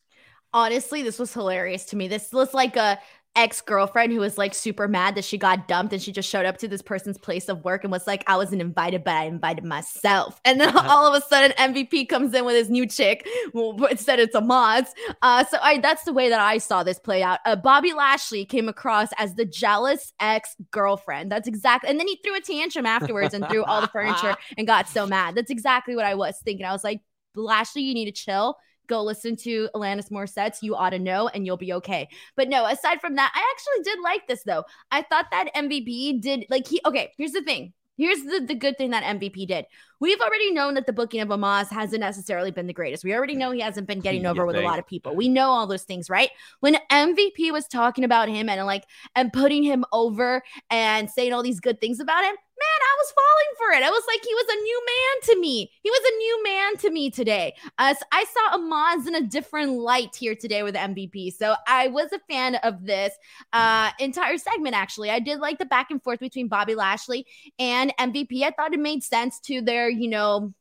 honestly, 0.54 1.02
this 1.02 1.20
was 1.20 1.34
hilarious 1.34 1.86
to 1.86 1.96
me. 1.96 2.08
This 2.08 2.32
was 2.32 2.54
like 2.54 2.78
a 2.78 3.00
ex 3.36 3.62
girlfriend 3.62 4.14
who 4.14 4.20
was 4.20 4.38
like 4.38 4.54
super 4.54 4.88
mad 4.88 5.16
that 5.16 5.26
she 5.26 5.38
got 5.38 5.68
dumped 5.68 5.94
and 5.94 6.02
she 6.02 6.12
just 6.12 6.30
showed 6.30 6.46
up 6.46 6.58
to 6.58 6.68
this 6.68 6.82
person's 6.82 7.18
place 7.18 7.50
of 7.50 7.64
work 7.64 7.84
and 7.84 7.92
was 7.92 8.08
like, 8.08 8.24
I 8.28 8.38
wasn't 8.38 8.62
invited, 8.62 9.04
but 9.04 9.14
I 9.14 9.26
invited 9.26 9.64
myself. 9.64 10.40
And 10.46 10.60
then 10.60 10.76
all 10.78 11.06
of 11.06 11.22
a 11.22 11.26
sudden, 11.26 11.52
MVP 11.58 12.08
comes 12.08 12.34
in 12.34 12.46
with 12.46 12.56
his 12.56 12.70
new 12.70 12.86
chick. 12.88 13.28
Well, 13.54 13.86
instead, 13.86 14.20
it's 14.20 14.36
Omos. 14.36 14.88
Uh, 15.22 15.44
so 15.46 15.58
I 15.62 15.80
that's 15.80 16.04
the 16.04 16.14
way 16.14 16.30
that 16.30 16.40
I 16.40 16.58
saw 16.58 16.84
this 16.84 17.00
play 17.00 17.24
out. 17.24 17.40
Uh, 17.46 17.56
Bobby 17.56 17.94
Lashley 17.94 18.46
came 18.46 18.70
across 18.70 19.10
as 19.18 19.36
the 19.36 19.46
jealous 19.46 20.14
ex 20.20 20.56
girlfriend. 20.72 21.32
That's 21.32 21.48
exactly. 21.48 21.90
And 21.90 22.00
then 22.00 22.08
he 22.08 22.20
threw 22.24 22.36
a 22.36 22.42
tantrum 22.42 22.86
afterwards 22.86 23.34
and 23.34 23.48
threw 23.50 23.64
all 23.64 23.82
the 23.82 23.88
furniture 23.88 24.36
and 24.58 24.68
got 24.68 24.88
so 24.88 25.06
mad. 25.06 25.36
That's 25.36 25.52
exactly 25.52 25.96
what 25.96 26.06
I 26.06 26.16
was 26.16 26.38
thinking. 26.44 26.66
I 26.66 26.72
was 26.72 26.84
like, 26.84 27.02
Lashley, 27.36 27.82
you 27.82 27.94
need 27.94 28.06
to 28.06 28.12
chill 28.12 28.58
go 28.88 29.04
listen 29.04 29.36
to 29.38 29.70
Alanis 29.76 30.12
Morissette's 30.12 30.64
You 30.64 30.76
Ought 30.76 30.92
to 30.92 31.00
Know 31.00 31.28
and 31.30 31.46
you'll 31.46 31.58
be 31.58 31.74
okay. 31.74 32.08
But 32.36 32.50
no, 32.50 32.66
aside 32.66 33.02
from 33.02 33.16
that, 33.16 33.32
I 33.36 33.54
actually 33.54 33.84
did 33.84 34.04
like 34.04 34.28
this 34.28 34.44
though. 34.44 34.64
I 34.92 35.02
thought 35.02 35.28
that 35.32 35.54
MVP 35.56 36.22
did 36.22 36.46
like 36.50 36.68
he 36.68 36.82
okay, 36.86 37.12
here's 37.18 37.32
the 37.32 37.42
thing. 37.42 37.74
Here's 37.98 38.22
the, 38.24 38.44
the 38.46 38.56
good 38.56 38.78
thing 38.78 38.92
that 38.92 39.04
MVP 39.04 39.48
did. 39.48 39.66
We've 40.02 40.20
already 40.20 40.52
known 40.52 40.74
that 40.74 40.86
the 40.86 40.92
booking 40.92 41.22
of 41.22 41.30
Omos 41.30 41.70
hasn't 41.70 42.02
necessarily 42.02 42.52
been 42.52 42.68
the 42.68 42.74
greatest. 42.74 43.06
We 43.06 43.14
already 43.14 43.36
know 43.36 43.52
he 43.52 43.62
hasn't 43.62 43.88
been 43.88 44.02
getting 44.02 44.26
over 44.26 44.46
with 44.46 44.58
a 44.58 44.62
lot 44.62 44.80
of 44.80 44.86
people. 44.86 45.16
We 45.16 45.30
know 45.30 45.50
all 45.50 45.66
those 45.66 45.84
things, 45.84 46.10
right? 46.10 46.30
When 46.60 46.78
MVP 46.92 47.54
was 47.54 47.68
talking 47.68 48.04
about 48.04 48.28
him 48.28 48.50
and 48.50 48.66
like 48.66 48.84
and 49.16 49.32
putting 49.32 49.64
him 49.64 49.86
over 49.94 50.44
and 50.70 51.10
saying 51.10 51.32
all 51.32 51.44
these 51.44 51.62
good 51.62 51.80
things 51.80 52.02
about 52.02 52.26
him, 52.26 52.36
man, 52.66 52.82
I 52.82 52.96
was 52.98 53.12
falling 53.12 53.52
for 53.58 53.78
it. 53.78 53.84
I 53.84 53.90
was 53.90 54.04
like, 54.08 54.24
he 54.24 54.34
was 54.34 54.46
a 54.50 54.62
new 54.62 54.86
man 54.86 55.36
to 55.36 55.42
me. 55.42 55.72
He 55.84 55.90
was 55.90 56.02
a 56.06 56.18
new 56.18 56.44
man 56.44 56.78
to 56.78 56.90
me 56.90 57.10
today. 57.10 57.54
Uh, 57.78 57.94
I 58.12 58.26
saw 58.26 58.58
Omos 58.58 59.08
in 59.08 59.16
a 59.16 59.28
different 59.28 59.74
light 59.74 60.16
here 60.16 60.36
today 60.36 60.64
with 60.64 60.76
MVP. 60.76 61.34
So 61.34 61.56
I 61.68 61.88
was 61.88 62.12
a 62.14 62.20
fan 62.32 62.56
of 62.56 62.86
this 62.86 63.14
uh, 63.54 63.92
entire 64.00 64.38
segment, 64.38 64.76
actually. 64.76 65.10
I 65.10 65.20
did 65.20 65.40
like 65.40 65.60
the 65.60 65.66
back 65.66 65.92
and 65.92 66.02
forth 66.02 66.20
between 66.20 66.48
Bobby 66.48 66.76
Lashley 66.76 67.26
and 67.60 67.94
MVP. 68.00 68.44
I 68.44 68.52
thought 68.52 68.74
it 68.74 68.80
made 68.80 69.04
sense 69.04 69.40
to 69.42 69.62
their, 69.62 69.90
you 69.90 70.10
know, 70.10 70.54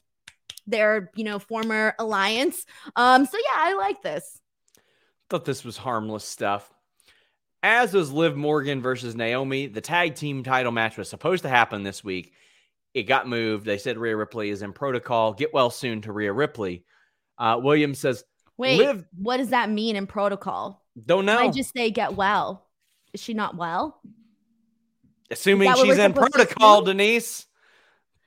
their, 0.66 1.10
you 1.14 1.24
know, 1.24 1.38
former 1.38 1.94
alliance. 1.98 2.64
Um, 2.96 3.26
so 3.26 3.38
yeah, 3.38 3.58
I 3.58 3.74
like 3.74 4.02
this. 4.02 4.40
Thought 5.30 5.44
this 5.44 5.64
was 5.64 5.76
harmless 5.76 6.24
stuff. 6.24 6.73
As 7.64 7.94
was 7.94 8.12
Liv 8.12 8.36
Morgan 8.36 8.82
versus 8.82 9.16
Naomi, 9.16 9.68
the 9.68 9.80
tag 9.80 10.16
team 10.16 10.42
title 10.42 10.70
match 10.70 10.98
was 10.98 11.08
supposed 11.08 11.44
to 11.44 11.48
happen 11.48 11.82
this 11.82 12.04
week. 12.04 12.34
It 12.92 13.04
got 13.04 13.26
moved. 13.26 13.64
They 13.64 13.78
said 13.78 13.96
Rhea 13.96 14.14
Ripley 14.14 14.50
is 14.50 14.60
in 14.60 14.74
protocol. 14.74 15.32
Get 15.32 15.54
well 15.54 15.70
soon 15.70 16.02
to 16.02 16.12
Rhea 16.12 16.30
Ripley. 16.30 16.84
Uh, 17.38 17.58
Williams 17.62 17.98
says, 17.98 18.22
Wait, 18.58 18.76
Liv- 18.76 19.06
what 19.16 19.38
does 19.38 19.48
that 19.48 19.70
mean 19.70 19.96
in 19.96 20.06
protocol? 20.06 20.84
Don't 21.06 21.24
know. 21.24 21.38
I 21.38 21.50
just 21.50 21.72
say 21.74 21.90
get 21.90 22.14
well. 22.14 22.66
Is 23.14 23.22
she 23.22 23.32
not 23.32 23.56
well? 23.56 23.98
Assuming 25.30 25.74
she's 25.76 25.96
in 25.96 26.12
protocol, 26.12 26.82
Denise. 26.82 27.46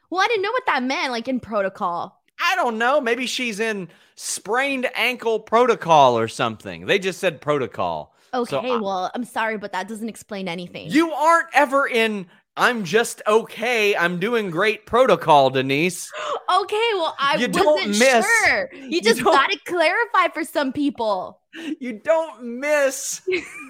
Well, 0.09 0.21
I 0.21 0.27
didn't 0.29 0.41
know 0.41 0.51
what 0.51 0.65
that 0.65 0.81
meant, 0.81 1.11
like 1.11 1.27
in 1.27 1.39
protocol. 1.39 2.23
I 2.43 2.55
don't 2.55 2.79
know. 2.79 2.99
Maybe 2.99 3.27
she's 3.27 3.59
in 3.59 3.89
sprained 4.15 4.89
ankle 4.95 5.39
protocol 5.39 6.17
or 6.17 6.27
something. 6.27 6.87
They 6.87 6.97
just 6.97 7.19
said 7.19 7.39
protocol. 7.39 8.15
Okay, 8.37 8.67
so, 8.67 8.81
well, 8.81 9.11
I'm 9.13 9.23
sorry, 9.23 9.57
but 9.57 9.71
that 9.71 9.87
doesn't 9.87 10.09
explain 10.09 10.47
anything. 10.47 10.89
You 10.91 11.11
aren't 11.11 11.49
ever 11.53 11.87
in 11.87 12.27
I'm 12.57 12.83
just 12.83 13.21
okay. 13.27 13.95
I'm 13.95 14.19
doing 14.19 14.49
great 14.49 14.87
protocol, 14.87 15.51
Denise. 15.51 16.11
okay, 16.61 16.89
well, 16.95 17.15
I 17.19 17.35
you 17.37 17.49
wasn't 17.49 17.99
miss, 17.99 18.25
sure. 18.45 18.73
You 18.73 18.99
just 18.99 19.23
got 19.23 19.51
to 19.51 19.59
clarify 19.65 20.29
for 20.33 20.43
some 20.43 20.73
people. 20.73 21.39
You 21.79 21.93
don't 21.93 22.59
miss 22.59 23.27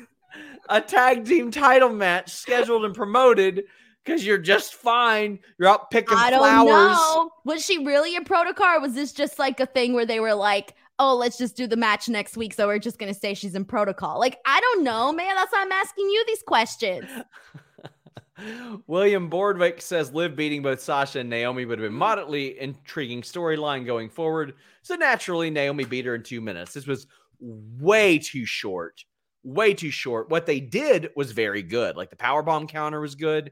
a 0.69 0.81
tag 0.81 1.23
team 1.23 1.51
title 1.51 1.87
match 1.87 2.29
scheduled 2.29 2.83
and 2.83 2.93
promoted 2.93 3.63
because 4.03 4.25
you're 4.25 4.37
just 4.37 4.73
fine. 4.73 5.39
You're 5.57 5.69
out 5.69 5.89
picking 5.89 6.17
I 6.17 6.29
don't 6.29 6.39
flowers. 6.39 6.97
Know. 6.97 7.31
Was 7.45 7.63
she 7.63 7.85
really 7.85 8.17
a 8.17 8.21
protocol? 8.21 8.75
Or 8.75 8.81
was 8.81 8.93
this 8.93 9.13
just 9.13 9.39
like 9.39 9.61
a 9.61 9.65
thing 9.65 9.93
where 9.93 10.05
they 10.05 10.19
were 10.19 10.33
like, 10.33 10.75
oh, 10.99 11.15
let's 11.15 11.37
just 11.37 11.55
do 11.55 11.67
the 11.67 11.77
match 11.77 12.09
next 12.09 12.37
week. 12.37 12.53
So 12.53 12.67
we're 12.67 12.79
just 12.79 12.97
going 12.97 13.13
to 13.13 13.19
say 13.19 13.33
she's 13.33 13.55
in 13.55 13.65
protocol. 13.65 14.19
Like, 14.19 14.39
I 14.45 14.59
don't 14.59 14.83
know, 14.83 15.13
man. 15.13 15.35
That's 15.35 15.51
why 15.51 15.61
I'm 15.61 15.71
asking 15.71 16.09
you 16.09 16.23
these 16.27 16.43
questions. 16.43 17.05
William 18.87 19.29
Bordwick 19.29 19.81
says 19.81 20.13
Liv 20.13 20.35
beating 20.35 20.61
both 20.61 20.79
Sasha 20.79 21.19
and 21.19 21.29
Naomi 21.29 21.65
would 21.65 21.79
have 21.79 21.87
been 21.87 21.97
moderately 21.97 22.59
intriguing 22.59 23.21
storyline 23.21 23.85
going 23.85 24.09
forward. 24.09 24.53
So 24.83 24.95
naturally, 24.95 25.49
Naomi 25.49 25.85
beat 25.85 26.05
her 26.05 26.15
in 26.15 26.23
two 26.23 26.41
minutes. 26.41 26.73
This 26.73 26.87
was 26.87 27.07
way 27.39 28.19
too 28.19 28.45
short. 28.45 29.03
Way 29.43 29.73
too 29.73 29.91
short. 29.91 30.29
What 30.29 30.45
they 30.45 30.59
did 30.59 31.09
was 31.15 31.31
very 31.31 31.63
good. 31.63 31.95
Like 31.95 32.09
the 32.09 32.15
power 32.15 32.43
bomb 32.43 32.67
counter 32.67 32.99
was 32.99 33.15
good, 33.15 33.51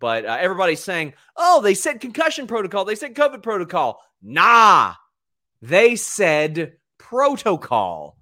but 0.00 0.26
uh, 0.26 0.36
everybody's 0.40 0.82
saying, 0.82 1.14
"Oh, 1.36 1.60
they 1.62 1.74
said 1.74 2.00
concussion 2.00 2.46
protocol. 2.46 2.84
They 2.84 2.96
said 2.96 3.14
COVID 3.14 3.42
protocol." 3.42 4.00
Nah, 4.20 4.94
they 5.62 5.96
said 5.96 6.77
protocol. 6.98 8.16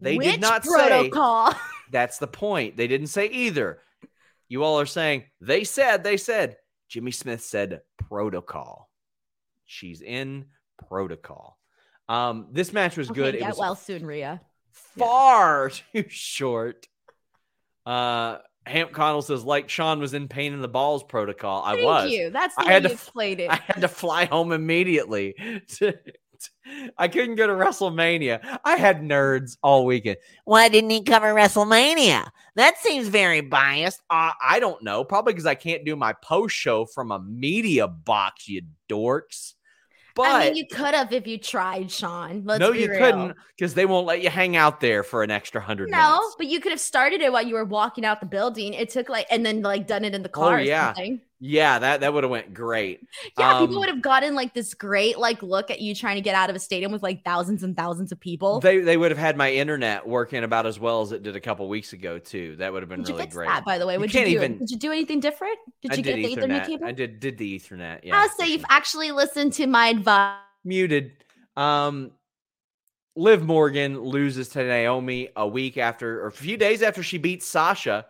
They 0.00 0.16
Which 0.16 0.32
did 0.32 0.40
not 0.40 0.64
protocol? 0.64 1.52
say 1.52 1.58
that's 1.90 2.18
the 2.18 2.26
point. 2.26 2.76
They 2.76 2.86
didn't 2.86 3.08
say 3.08 3.26
either. 3.26 3.80
You 4.48 4.64
all 4.64 4.80
are 4.80 4.86
saying 4.86 5.24
they 5.40 5.64
said, 5.64 6.04
they 6.04 6.16
said. 6.16 6.56
Jimmy 6.88 7.10
Smith 7.10 7.42
said 7.42 7.80
protocol. 8.08 8.90
She's 9.64 10.00
in 10.00 10.46
protocol. 10.88 11.58
Um, 12.08 12.48
this 12.52 12.72
match 12.72 12.96
was 12.96 13.10
okay, 13.10 13.20
good. 13.20 13.32
Get 13.34 13.42
it 13.42 13.48
was 13.48 13.58
well 13.58 13.74
soon, 13.74 14.04
Rhea. 14.04 14.40
Far 14.72 15.70
yeah. 15.92 16.02
too 16.02 16.08
short. 16.08 16.86
Uh, 17.86 18.38
Hamp 18.66 18.92
Connell 18.92 19.22
says, 19.22 19.44
like 19.44 19.68
Sean 19.68 20.00
was 20.00 20.14
in 20.14 20.28
pain 20.28 20.52
in 20.52 20.60
the 20.60 20.68
balls 20.68 21.02
protocol. 21.02 21.62
I 21.64 21.74
Thank 21.74 21.84
was. 21.84 22.10
you. 22.10 22.30
That's 22.30 22.54
the 22.54 22.62
I 22.62 22.66
way 22.66 22.72
had 22.72 22.82
you 22.84 22.88
to, 22.88 22.94
explained 22.94 23.40
it. 23.40 23.50
I 23.50 23.56
had 23.56 23.80
to 23.82 23.88
fly 23.88 24.24
home 24.24 24.52
immediately 24.52 25.34
to, 25.76 25.94
I 26.98 27.08
couldn't 27.08 27.36
go 27.36 27.46
to 27.46 27.52
WrestleMania. 27.52 28.58
I 28.64 28.76
had 28.76 29.00
nerds 29.00 29.56
all 29.62 29.84
weekend. 29.86 30.16
Why 30.44 30.68
didn't 30.68 30.90
he 30.90 31.02
cover 31.02 31.34
WrestleMania? 31.34 32.28
That 32.56 32.78
seems 32.78 33.08
very 33.08 33.40
biased. 33.40 34.00
Uh, 34.10 34.32
I 34.42 34.60
don't 34.60 34.82
know. 34.82 35.04
Probably 35.04 35.32
because 35.32 35.46
I 35.46 35.54
can't 35.54 35.84
do 35.84 35.96
my 35.96 36.12
post 36.12 36.54
show 36.54 36.86
from 36.86 37.10
a 37.10 37.20
media 37.20 37.88
box, 37.88 38.48
you 38.48 38.62
dorks. 38.88 39.54
But 40.14 40.26
I 40.26 40.44
mean, 40.44 40.54
you 40.54 40.66
could 40.66 40.94
have 40.94 41.12
if 41.12 41.26
you 41.26 41.38
tried, 41.38 41.90
Sean. 41.90 42.42
Let's 42.44 42.60
no, 42.60 42.70
you 42.70 42.88
real. 42.88 42.98
couldn't 43.00 43.36
because 43.56 43.74
they 43.74 43.84
won't 43.84 44.06
let 44.06 44.22
you 44.22 44.30
hang 44.30 44.56
out 44.56 44.80
there 44.80 45.02
for 45.02 45.24
an 45.24 45.32
extra 45.32 45.60
hundred. 45.60 45.90
No, 45.90 46.18
minutes. 46.18 46.36
but 46.38 46.46
you 46.46 46.60
could 46.60 46.70
have 46.70 46.80
started 46.80 47.20
it 47.20 47.32
while 47.32 47.44
you 47.44 47.54
were 47.54 47.64
walking 47.64 48.04
out 48.04 48.20
the 48.20 48.26
building. 48.26 48.74
It 48.74 48.90
took 48.90 49.08
like, 49.08 49.26
and 49.28 49.44
then 49.44 49.62
like 49.62 49.88
done 49.88 50.04
it 50.04 50.14
in 50.14 50.22
the 50.22 50.28
oh, 50.28 50.32
car. 50.32 50.58
Oh 50.58 50.62
yeah, 50.62 50.94
yeah, 51.40 51.78
that 51.78 52.00
that 52.00 52.12
would 52.12 52.24
have 52.24 52.30
went 52.30 52.54
great. 52.54 53.00
Yeah, 53.38 53.56
um, 53.56 53.66
people 53.66 53.80
would 53.80 53.88
have 53.88 54.02
gotten 54.02 54.34
like 54.34 54.54
this 54.54 54.72
great 54.74 55.18
like 55.18 55.42
look 55.42 55.70
at 55.70 55.80
you 55.80 55.94
trying 55.94 56.16
to 56.16 56.20
get 56.20 56.34
out 56.34 56.50
of 56.50 56.56
a 56.56 56.58
stadium 56.58 56.92
with 56.92 57.02
like 57.02 57.24
thousands 57.24 57.62
and 57.62 57.76
thousands 57.76 58.12
of 58.12 58.20
people. 58.20 58.60
They 58.60 58.78
they 58.78 58.96
would 58.96 59.10
have 59.10 59.18
had 59.18 59.36
my 59.36 59.52
internet 59.52 60.06
working 60.06 60.44
about 60.44 60.66
as 60.66 60.78
well 60.78 61.02
as 61.02 61.12
it 61.12 61.22
did 61.22 61.36
a 61.36 61.40
couple 61.40 61.68
weeks 61.68 61.92
ago 61.92 62.18
too. 62.18 62.56
That 62.56 62.72
would 62.72 62.82
have 62.82 62.88
been 62.88 63.02
did 63.02 63.12
really 63.12 63.26
great. 63.26 63.48
That, 63.48 63.64
by 63.64 63.78
the 63.78 63.86
way, 63.86 63.98
would 63.98 64.14
you, 64.14 64.20
you 64.20 64.26
do? 64.26 64.32
Even, 64.32 64.58
did 64.58 64.70
you 64.70 64.78
do 64.78 64.92
anything 64.92 65.20
different? 65.20 65.58
Did 65.82 65.92
you 65.92 65.98
I 65.98 66.02
get 66.02 66.16
the 66.16 66.36
Ethernet. 66.36 66.48
Ethernet 66.48 66.66
cable? 66.66 66.86
I 66.86 66.92
did 66.92 67.20
did 67.20 67.38
the 67.38 67.58
Ethernet. 67.58 68.00
Yeah. 68.04 68.22
Oh, 68.24 68.34
so 68.38 68.44
you've 68.44 68.64
actually 68.68 69.10
listened 69.10 69.52
to 69.54 69.66
my 69.66 69.88
advice. 69.88 70.38
Muted. 70.64 71.12
Um, 71.56 72.12
Liv 73.16 73.44
Morgan 73.44 74.00
loses 74.00 74.48
to 74.50 74.64
Naomi 74.64 75.28
a 75.36 75.46
week 75.46 75.78
after, 75.78 76.22
or 76.22 76.28
a 76.28 76.32
few 76.32 76.56
days 76.56 76.82
after 76.82 77.02
she 77.02 77.18
beats 77.18 77.46
Sasha 77.46 78.06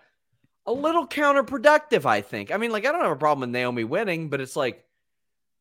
a 0.66 0.72
little 0.72 1.06
counterproductive, 1.06 2.06
I 2.06 2.20
think. 2.20 2.50
I 2.50 2.56
mean, 2.56 2.70
like, 2.70 2.86
I 2.86 2.92
don't 2.92 3.02
have 3.02 3.10
a 3.10 3.16
problem 3.16 3.40
with 3.40 3.54
Naomi 3.54 3.84
winning, 3.84 4.30
but 4.30 4.40
it's 4.40 4.56
like 4.56 4.84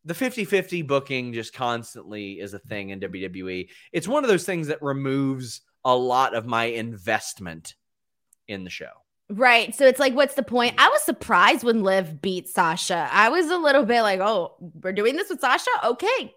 the 0.05 0.13
50 0.13 0.45
50 0.45 0.81
booking 0.83 1.33
just 1.33 1.53
constantly 1.53 2.39
is 2.39 2.53
a 2.53 2.59
thing 2.59 2.89
in 2.89 2.99
WWE. 2.99 3.69
It's 3.91 4.07
one 4.07 4.23
of 4.23 4.29
those 4.29 4.45
things 4.45 4.67
that 4.67 4.81
removes 4.81 5.61
a 5.85 5.95
lot 5.95 6.35
of 6.35 6.45
my 6.45 6.65
investment 6.65 7.75
in 8.47 8.63
the 8.63 8.69
show. 8.69 8.91
Right. 9.29 9.73
So 9.73 9.85
it's 9.85 9.99
like, 9.99 10.13
what's 10.13 10.35
the 10.35 10.43
point? 10.43 10.75
I 10.77 10.89
was 10.89 11.01
surprised 11.03 11.63
when 11.63 11.83
Liv 11.83 12.21
beat 12.21 12.49
Sasha. 12.49 13.09
I 13.11 13.29
was 13.29 13.49
a 13.49 13.57
little 13.57 13.85
bit 13.85 14.01
like, 14.01 14.19
oh, 14.19 14.55
we're 14.59 14.91
doing 14.91 15.15
this 15.15 15.29
with 15.29 15.39
Sasha? 15.39 15.71
Okay. 15.83 16.33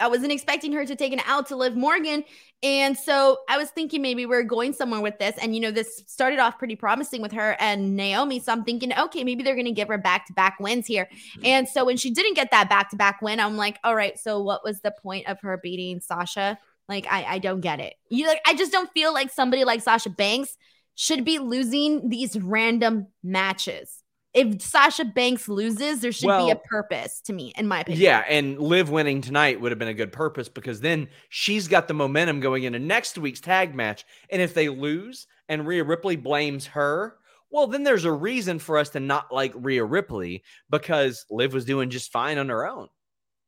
I 0.00 0.08
wasn't 0.08 0.32
expecting 0.32 0.72
her 0.72 0.84
to 0.84 0.96
take 0.96 1.12
an 1.12 1.20
out 1.26 1.46
to 1.48 1.56
Liv 1.56 1.76
Morgan. 1.76 2.24
And 2.62 2.96
so 2.98 3.38
I 3.48 3.58
was 3.58 3.70
thinking 3.70 4.02
maybe 4.02 4.26
we're 4.26 4.42
going 4.42 4.72
somewhere 4.72 5.00
with 5.00 5.18
this. 5.18 5.36
And, 5.38 5.54
you 5.54 5.60
know, 5.60 5.70
this 5.70 6.02
started 6.06 6.38
off 6.38 6.58
pretty 6.58 6.76
promising 6.76 7.22
with 7.22 7.32
her 7.32 7.56
and 7.60 7.96
Naomi. 7.96 8.40
So 8.40 8.52
I'm 8.52 8.64
thinking, 8.64 8.92
okay, 8.92 9.22
maybe 9.22 9.42
they're 9.42 9.54
going 9.54 9.66
to 9.66 9.72
give 9.72 9.88
her 9.88 9.98
back 9.98 10.26
to 10.26 10.32
back 10.32 10.58
wins 10.60 10.86
here. 10.86 11.08
Hmm. 11.36 11.44
And 11.44 11.68
so 11.68 11.84
when 11.84 11.96
she 11.96 12.10
didn't 12.10 12.34
get 12.34 12.50
that 12.50 12.68
back 12.68 12.90
to 12.90 12.96
back 12.96 13.20
win, 13.22 13.40
I'm 13.40 13.56
like, 13.56 13.78
all 13.84 13.94
right, 13.94 14.18
so 14.18 14.40
what 14.40 14.64
was 14.64 14.80
the 14.80 14.94
point 15.02 15.28
of 15.28 15.40
her 15.40 15.58
beating 15.62 16.00
Sasha? 16.00 16.58
Like, 16.88 17.06
I, 17.10 17.24
I 17.24 17.38
don't 17.38 17.60
get 17.60 17.80
it. 17.80 17.94
You 18.10 18.26
like, 18.26 18.40
I 18.46 18.54
just 18.54 18.72
don't 18.72 18.90
feel 18.92 19.12
like 19.12 19.30
somebody 19.30 19.64
like 19.64 19.80
Sasha 19.82 20.10
Banks 20.10 20.56
should 20.94 21.24
be 21.24 21.38
losing 21.38 22.08
these 22.08 22.38
random 22.38 23.08
matches 23.22 24.03
if 24.34 24.60
Sasha 24.60 25.04
Banks 25.04 25.48
loses, 25.48 26.00
there 26.00 26.10
should 26.10 26.26
well, 26.26 26.46
be 26.46 26.50
a 26.50 26.56
purpose 26.56 27.20
to 27.22 27.32
me, 27.32 27.52
in 27.56 27.68
my 27.68 27.80
opinion. 27.80 28.02
Yeah, 28.02 28.24
and 28.28 28.58
Liv 28.58 28.90
winning 28.90 29.20
tonight 29.20 29.60
would 29.60 29.70
have 29.70 29.78
been 29.78 29.88
a 29.88 29.94
good 29.94 30.12
purpose 30.12 30.48
because 30.48 30.80
then 30.80 31.08
she's 31.28 31.68
got 31.68 31.86
the 31.86 31.94
momentum 31.94 32.40
going 32.40 32.64
into 32.64 32.80
next 32.80 33.16
week's 33.16 33.40
tag 33.40 33.74
match. 33.74 34.04
And 34.30 34.42
if 34.42 34.52
they 34.52 34.68
lose 34.68 35.28
and 35.48 35.66
Rhea 35.66 35.84
Ripley 35.84 36.16
blames 36.16 36.66
her, 36.66 37.16
well, 37.50 37.68
then 37.68 37.84
there's 37.84 38.04
a 38.04 38.12
reason 38.12 38.58
for 38.58 38.76
us 38.76 38.90
to 38.90 39.00
not 39.00 39.32
like 39.32 39.52
Rhea 39.54 39.84
Ripley 39.84 40.42
because 40.68 41.24
Liv 41.30 41.54
was 41.54 41.64
doing 41.64 41.88
just 41.88 42.10
fine 42.10 42.36
on 42.36 42.48
her 42.48 42.66
own. 42.66 42.88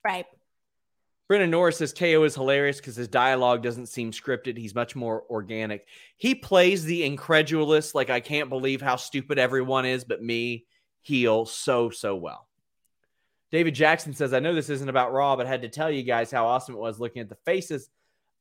Right. 0.04 0.26
Brennan 1.26 1.50
Norris 1.50 1.78
says 1.78 1.92
KO 1.92 2.22
is 2.22 2.36
hilarious 2.36 2.76
because 2.76 2.94
his 2.94 3.08
dialogue 3.08 3.64
doesn't 3.64 3.86
seem 3.86 4.12
scripted. 4.12 4.56
He's 4.56 4.76
much 4.76 4.94
more 4.94 5.24
organic. 5.28 5.84
He 6.16 6.36
plays 6.36 6.84
the 6.84 7.02
incredulous, 7.02 7.96
like, 7.96 8.10
I 8.10 8.20
can't 8.20 8.48
believe 8.48 8.80
how 8.80 8.94
stupid 8.94 9.36
everyone 9.36 9.86
is, 9.86 10.04
but 10.04 10.22
me 10.22 10.66
heel 11.06 11.46
so, 11.46 11.88
so 11.90 12.16
well. 12.16 12.48
David 13.52 13.74
Jackson 13.74 14.12
says, 14.12 14.34
I 14.34 14.40
know 14.40 14.54
this 14.54 14.70
isn't 14.70 14.88
about 14.88 15.12
Raw, 15.12 15.36
but 15.36 15.46
I 15.46 15.48
had 15.48 15.62
to 15.62 15.68
tell 15.68 15.90
you 15.90 16.02
guys 16.02 16.32
how 16.32 16.46
awesome 16.46 16.74
it 16.74 16.80
was 16.80 16.98
looking 16.98 17.22
at 17.22 17.28
the 17.28 17.38
faces 17.46 17.88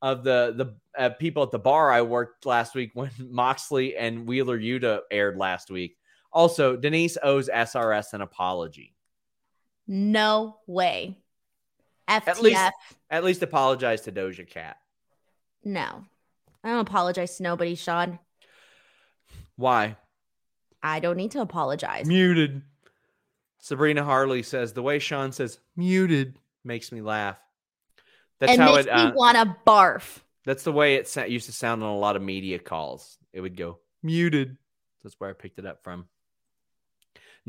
of 0.02 0.24
the 0.24 0.52
the 0.56 1.00
uh, 1.00 1.10
people 1.10 1.42
at 1.42 1.50
the 1.50 1.58
bar 1.58 1.90
I 1.90 2.02
worked 2.02 2.44
last 2.44 2.74
week 2.74 2.90
when 2.94 3.10
Moxley 3.18 3.96
and 3.96 4.26
Wheeler 4.26 4.58
Yuta 4.58 5.00
aired 5.10 5.36
last 5.36 5.70
week. 5.70 5.96
Also, 6.32 6.76
Denise 6.76 7.16
owes 7.22 7.48
SRS 7.48 8.12
an 8.12 8.20
apology. 8.20 8.94
No 9.86 10.58
way. 10.66 11.16
FTF. 12.08 12.28
At 12.28 12.42
least, 12.42 12.72
at 13.10 13.24
least 13.24 13.42
apologize 13.42 14.02
to 14.02 14.12
Doja 14.12 14.46
Cat. 14.46 14.76
No, 15.64 16.04
I 16.62 16.68
don't 16.68 16.80
apologize 16.80 17.36
to 17.36 17.42
nobody, 17.42 17.74
Sean. 17.74 18.18
Why? 19.56 19.96
I 20.82 21.00
don't 21.00 21.16
need 21.16 21.32
to 21.32 21.40
apologize. 21.40 22.06
Muted. 22.06 22.62
Sabrina 23.58 24.04
Harley 24.04 24.42
says 24.42 24.72
the 24.72 24.82
way 24.82 24.98
Sean 24.98 25.32
says 25.32 25.58
muted 25.76 26.38
makes 26.64 26.92
me 26.92 27.00
laugh. 27.00 27.38
That's 28.38 28.52
and 28.52 28.60
how 28.60 28.74
makes 28.74 28.86
it. 28.86 28.94
me 28.94 29.00
Uh, 29.00 29.12
want 29.12 29.36
to 29.36 29.56
barf. 29.66 30.18
that's 30.44 30.62
the 30.62 30.72
way 30.72 30.94
it 30.96 31.08
sa- 31.08 31.24
used 31.24 31.46
to 31.46 31.52
sound 31.52 31.82
on 31.82 31.88
a 31.90 31.96
lot 31.98 32.16
of 32.16 32.22
media 32.22 32.58
calls. 32.58 33.18
It 33.32 33.40
would 33.40 33.56
go 33.56 33.78
muted. 34.02 34.56
That's 35.02 35.14
where 35.18 35.30
I 35.30 35.32
picked 35.32 35.58
it 35.58 35.66
up 35.66 35.82
from. 35.82 36.06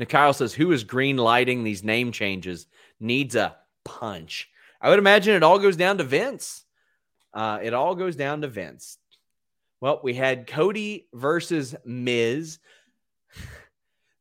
Nikyle 0.00 0.34
says, 0.34 0.54
"Who 0.54 0.72
is 0.72 0.84
green 0.84 1.16
lighting 1.16 1.62
these 1.64 1.82
name 1.84 2.12
changes? 2.12 2.66
Needs 3.00 3.34
a 3.36 3.56
punch." 3.84 4.48
I 4.80 4.88
would 4.90 4.98
imagine 5.00 5.34
it 5.34 5.42
all 5.42 5.58
goes 5.58 5.76
down 5.76 5.98
to 5.98 6.04
Vince. 6.04 6.64
Uh, 7.34 7.58
it 7.62 7.74
all 7.74 7.94
goes 7.96 8.14
down 8.16 8.40
to 8.42 8.48
Vince. 8.48 8.98
Well, 9.80 10.00
we 10.02 10.14
had 10.14 10.46
Cody 10.46 11.08
versus 11.12 11.74
Miz. 11.84 12.58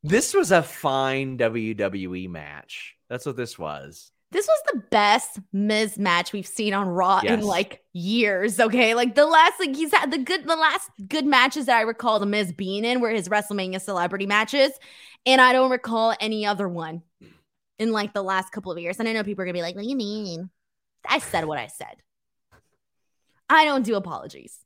This 0.03 0.33
was 0.33 0.51
a 0.51 0.63
fine 0.63 1.37
WWE 1.37 2.29
match. 2.29 2.95
That's 3.09 3.25
what 3.25 3.35
this 3.35 3.59
was. 3.59 4.11
This 4.31 4.47
was 4.47 4.61
the 4.71 4.83
best 4.91 5.39
Miz 5.51 5.97
match 5.97 6.33
we've 6.33 6.47
seen 6.47 6.73
on 6.73 6.87
Raw 6.87 7.19
in 7.19 7.41
like 7.41 7.81
years. 7.93 8.59
Okay, 8.59 8.93
like 8.93 9.15
the 9.15 9.25
last, 9.25 9.59
like 9.59 9.75
he's 9.75 9.93
had 9.93 10.11
the 10.11 10.17
good, 10.17 10.45
the 10.47 10.55
last 10.55 10.89
good 11.07 11.25
matches 11.25 11.65
that 11.65 11.77
I 11.77 11.81
recall 11.81 12.19
the 12.19 12.25
Miz 12.25 12.51
being 12.51 12.85
in 12.85 12.99
were 12.99 13.09
his 13.09 13.29
WrestleMania 13.29 13.81
celebrity 13.81 14.25
matches, 14.25 14.71
and 15.25 15.41
I 15.41 15.53
don't 15.53 15.71
recall 15.71 16.13
any 16.19 16.45
other 16.45 16.67
one 16.67 17.03
in 17.79 17.91
like 17.91 18.13
the 18.13 18.23
last 18.23 18.51
couple 18.51 18.71
of 18.71 18.77
years. 18.79 18.99
And 18.99 19.07
I 19.07 19.13
know 19.13 19.23
people 19.23 19.43
are 19.43 19.45
gonna 19.45 19.53
be 19.53 19.61
like, 19.61 19.75
"What 19.75 19.83
do 19.83 19.89
you 19.89 19.95
mean?" 19.95 20.49
I 21.07 21.19
said 21.19 21.45
what 21.45 21.57
I 21.57 21.67
said. 21.67 21.95
I 23.49 23.63
don't 23.63 23.85
do 23.85 23.95
apologies. 23.95 24.59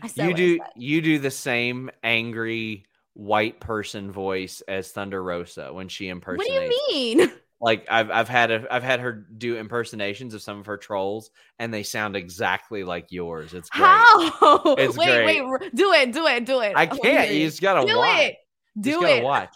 I 0.00 0.06
said 0.06 0.38
you 0.38 0.58
what 0.58 0.68
I 0.68 0.70
do 0.74 0.80
you 0.80 1.02
do 1.02 1.18
the 1.18 1.30
same 1.30 1.90
angry 2.04 2.86
white 3.18 3.58
person 3.58 4.12
voice 4.12 4.62
as 4.68 4.92
Thunder 4.92 5.20
Rosa 5.20 5.72
when 5.72 5.88
she 5.88 6.08
impersonates. 6.08 6.48
What 6.50 6.70
do 6.90 6.96
you 6.96 7.16
mean? 7.18 7.32
Like 7.60 7.88
I've 7.90 8.08
I've 8.12 8.28
had 8.28 8.52
a, 8.52 8.72
I've 8.72 8.84
had 8.84 9.00
her 9.00 9.10
do 9.36 9.56
impersonations 9.56 10.32
of 10.32 10.40
some 10.42 10.60
of 10.60 10.66
her 10.66 10.76
trolls, 10.76 11.32
and 11.58 11.74
they 11.74 11.82
sound 11.82 12.14
exactly 12.14 12.84
like 12.84 13.10
yours. 13.10 13.52
It's 13.52 13.68
great. 13.68 13.84
How? 13.84 14.62
It's 14.78 14.96
wait, 14.96 15.08
great. 15.08 15.42
wait, 15.44 15.74
do 15.74 15.92
it, 15.92 16.12
do 16.12 16.24
it, 16.28 16.46
do 16.46 16.60
it. 16.60 16.74
I 16.76 16.86
can't. 16.86 17.28
hear 17.28 17.32
You 17.32 17.46
just 17.48 17.60
gotta 17.60 17.84
do 17.84 17.96
watch. 17.96 18.20
it. 18.20 18.36
You 18.76 18.82
Do 18.82 18.90
just 18.92 19.02
gotta 19.02 19.16
it. 19.16 19.24
watch. 19.24 19.54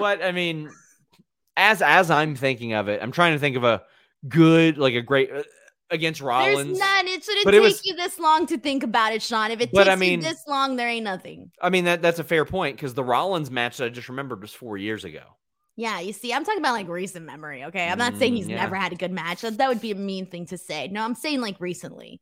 But 0.00 0.24
I 0.24 0.32
mean, 0.32 0.68
as 1.56 1.80
as 1.80 2.10
I'm 2.10 2.34
thinking 2.34 2.72
of 2.72 2.88
it, 2.88 3.00
I'm 3.00 3.12
trying 3.12 3.34
to 3.34 3.38
think 3.38 3.54
of 3.56 3.62
a 3.62 3.84
good, 4.28 4.76
like 4.76 4.94
a 4.94 5.02
great 5.02 5.30
uh, 5.30 5.44
against 5.90 6.20
Rollins. 6.20 6.66
There's 6.66 6.78
none. 6.78 7.06
It 7.08 7.22
shouldn't 7.24 7.46
take 7.48 7.60
was- 7.62 7.84
you 7.84 7.94
this 7.94 8.18
long 8.18 8.46
to 8.46 8.58
think 8.58 8.82
about 8.82 9.12
it, 9.12 9.22
Sean. 9.22 9.50
If 9.50 9.60
it 9.60 9.72
takes 9.72 9.88
I 9.88 9.94
mean- 9.96 10.20
you 10.20 10.26
this 10.26 10.42
long, 10.46 10.76
there 10.76 10.88
ain't 10.88 11.04
nothing. 11.04 11.50
I 11.60 11.70
mean 11.70 11.84
that 11.84 12.02
that's 12.02 12.18
a 12.18 12.24
fair 12.24 12.44
point 12.44 12.76
because 12.76 12.94
the 12.94 13.04
Rollins 13.04 13.50
match 13.50 13.76
that 13.76 13.86
I 13.86 13.88
just 13.90 14.08
remembered 14.08 14.40
was 14.42 14.52
four 14.52 14.76
years 14.76 15.04
ago. 15.04 15.22
Yeah, 15.76 15.98
you 16.00 16.12
see, 16.12 16.32
I'm 16.32 16.44
talking 16.44 16.60
about 16.60 16.72
like 16.74 16.88
recent 16.88 17.26
memory. 17.26 17.64
Okay, 17.64 17.88
I'm 17.88 17.98
not 17.98 18.16
saying 18.16 18.32
Mm, 18.34 18.36
he's 18.36 18.48
yeah. 18.48 18.56
never 18.62 18.76
had 18.76 18.92
a 18.92 18.96
good 18.96 19.10
match. 19.10 19.40
That, 19.40 19.58
that 19.58 19.68
would 19.68 19.80
be 19.80 19.90
a 19.90 19.96
mean 19.96 20.26
thing 20.26 20.46
to 20.46 20.56
say. 20.58 20.86
No, 20.88 21.02
I'm 21.02 21.16
saying 21.16 21.40
like 21.40 21.60
recently. 21.60 22.20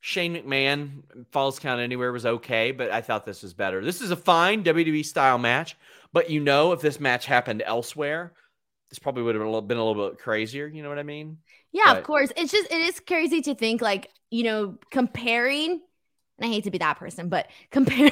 Shane 0.00 0.34
McMahon 0.36 1.02
Falls 1.32 1.58
Count 1.58 1.80
Anywhere 1.80 2.12
was 2.12 2.24
okay, 2.24 2.70
but 2.70 2.90
I 2.90 3.00
thought 3.00 3.26
this 3.26 3.42
was 3.42 3.54
better. 3.54 3.84
This 3.84 4.00
is 4.00 4.10
a 4.12 4.16
fine 4.16 4.62
WWE 4.62 5.04
style 5.04 5.36
match, 5.38 5.76
but 6.12 6.30
you 6.30 6.40
know, 6.40 6.72
if 6.72 6.80
this 6.80 7.00
match 7.00 7.26
happened 7.26 7.62
elsewhere, 7.66 8.32
this 8.90 8.98
probably 8.98 9.22
would 9.24 9.34
have 9.34 9.40
been 9.40 9.48
a 9.48 9.50
little, 9.50 9.62
been 9.66 9.78
a 9.78 9.84
little 9.84 10.10
bit 10.10 10.18
crazier. 10.18 10.66
You 10.66 10.82
know 10.82 10.88
what 10.88 10.98
I 10.98 11.02
mean? 11.02 11.38
Yeah, 11.72 11.82
But- 11.86 11.98
of 11.98 12.04
course. 12.04 12.32
It's 12.36 12.52
just 12.52 12.70
it 12.70 12.80
is 12.80 13.00
crazy 13.00 13.42
to 13.42 13.54
think 13.54 13.80
like 13.80 14.10
you 14.30 14.44
know 14.44 14.78
comparing. 14.90 15.80
And 16.38 16.50
I 16.50 16.52
hate 16.52 16.64
to 16.64 16.70
be 16.70 16.76
that 16.78 16.98
person, 16.98 17.30
but 17.30 17.48
compare 17.70 18.10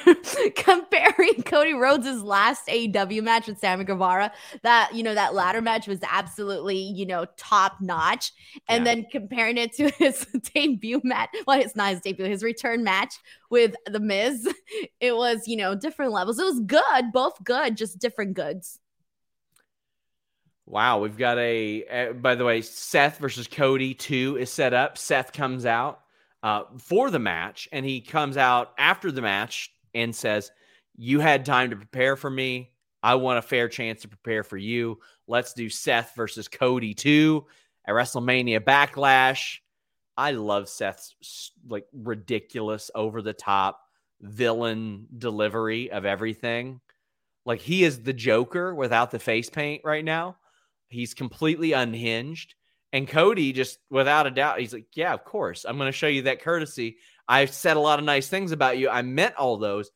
comparing 0.57 1.43
Cody 1.43 1.75
Rhodes' 1.75 2.23
last 2.23 2.67
AEW 2.69 3.23
match 3.23 3.47
with 3.47 3.59
Sammy 3.59 3.85
Guevara, 3.85 4.33
that 4.63 4.95
you 4.95 5.03
know 5.03 5.15
that 5.15 5.35
ladder 5.35 5.61
match 5.61 5.87
was 5.87 5.99
absolutely 6.11 6.79
you 6.79 7.05
know 7.05 7.27
top 7.37 7.77
notch, 7.83 8.33
and 8.69 8.85
Yeah. 8.87 8.95
then 8.95 9.07
comparing 9.13 9.59
it 9.59 9.75
to 9.75 9.91
his 9.99 10.25
debut 10.55 11.03
match. 11.05 11.31
Well, 11.47 11.61
it's 11.61 11.77
not 11.77 11.91
his 11.91 12.01
debut, 12.01 12.25
his 12.25 12.43
return 12.43 12.83
match 12.83 13.15
with 13.51 13.75
The 13.87 14.01
Miz. 14.01 14.49
It 15.01 15.15
was 15.15 15.47
you 15.47 15.57
know 15.57 15.75
different 15.75 16.13
levels. 16.13 16.39
It 16.39 16.45
was 16.45 16.61
good, 16.61 17.13
both 17.13 17.43
good, 17.45 17.77
just 17.77 17.99
different 17.99 18.33
goods. 18.35 18.81
Wow, 20.67 21.01
we've 21.01 21.19
got 21.19 21.39
a. 21.39 21.85
Uh, 21.87 22.13
by 22.15 22.35
the 22.35 22.45
way, 22.45 22.63
Seth 22.63 23.19
versus 23.19 23.47
Cody 23.47 23.93
two 23.95 24.39
is 24.39 24.51
set 24.51 24.73
up. 24.73 24.97
Seth 24.97 25.33
comes 25.33 25.67
out 25.67 26.01
uh, 26.43 26.63
for 26.79 27.11
the 27.11 27.19
match, 27.19 27.69
and 27.71 27.85
he 27.85 28.01
comes 28.01 28.37
out 28.37 28.73
after 28.79 29.13
the 29.13 29.21
match 29.21 29.71
and 29.95 30.15
says, 30.15 30.51
"You 30.97 31.21
had 31.21 31.45
time 31.45 31.71
to 31.71 31.77
prepare 31.77 32.17
for 32.17 32.31
me. 32.31 32.71
I 33.03 33.17
want 33.17 33.39
a 33.39 33.43
fair 33.43 33.69
chance 33.69 34.03
to 34.03 34.09
prepare 34.09 34.43
for 34.43 34.57
you. 34.57 35.01
Let's 35.27 35.53
do 35.53 35.69
Seth 35.69 36.15
versus 36.17 36.49
Cody 36.49 36.95
two 36.95 37.45
at 37.87 37.93
WrestleMania 37.93 38.61
Backlash." 38.61 39.59
I 40.17 40.31
love 40.31 40.69
Seth's 40.69 41.53
like 41.69 41.87
ridiculous, 41.93 42.91
over 42.95 43.21
the 43.21 43.33
top 43.33 43.81
villain 44.21 45.09
delivery 45.19 45.91
of 45.91 46.07
everything. 46.07 46.81
Like 47.45 47.61
he 47.61 47.85
is 47.85 48.03
the 48.03 48.13
Joker 48.15 48.75
without 48.75 49.11
the 49.11 49.19
face 49.19 49.51
paint 49.51 49.83
right 49.85 50.05
now. 50.05 50.37
He's 50.95 51.15
completely 51.15 51.73
unhinged. 51.73 52.55
And 52.93 53.09
Cody 53.09 53.53
just 53.53 53.79
without 53.91 54.27
a 54.27 54.31
doubt, 54.31 54.61
he's 54.61 54.73
like, 54.73 54.87
Yeah, 54.95 55.13
of 55.13 55.25
course. 55.25 55.65
I'm 55.65 55.77
going 55.77 55.89
to 55.89 55.93
show 55.93 56.07
you 56.07 56.23
that 56.23 56.43
courtesy. 56.43 56.97
I've 57.29 57.51
said 57.51 57.77
a 57.77 57.81
lot 57.81 57.99
of 57.99 58.05
nice 58.05 58.29
things 58.29 58.53
about 58.53 58.79
you. 58.79 58.89
I 58.89 59.03
meant 59.03 59.35
all 59.37 59.57
those. 59.57 59.91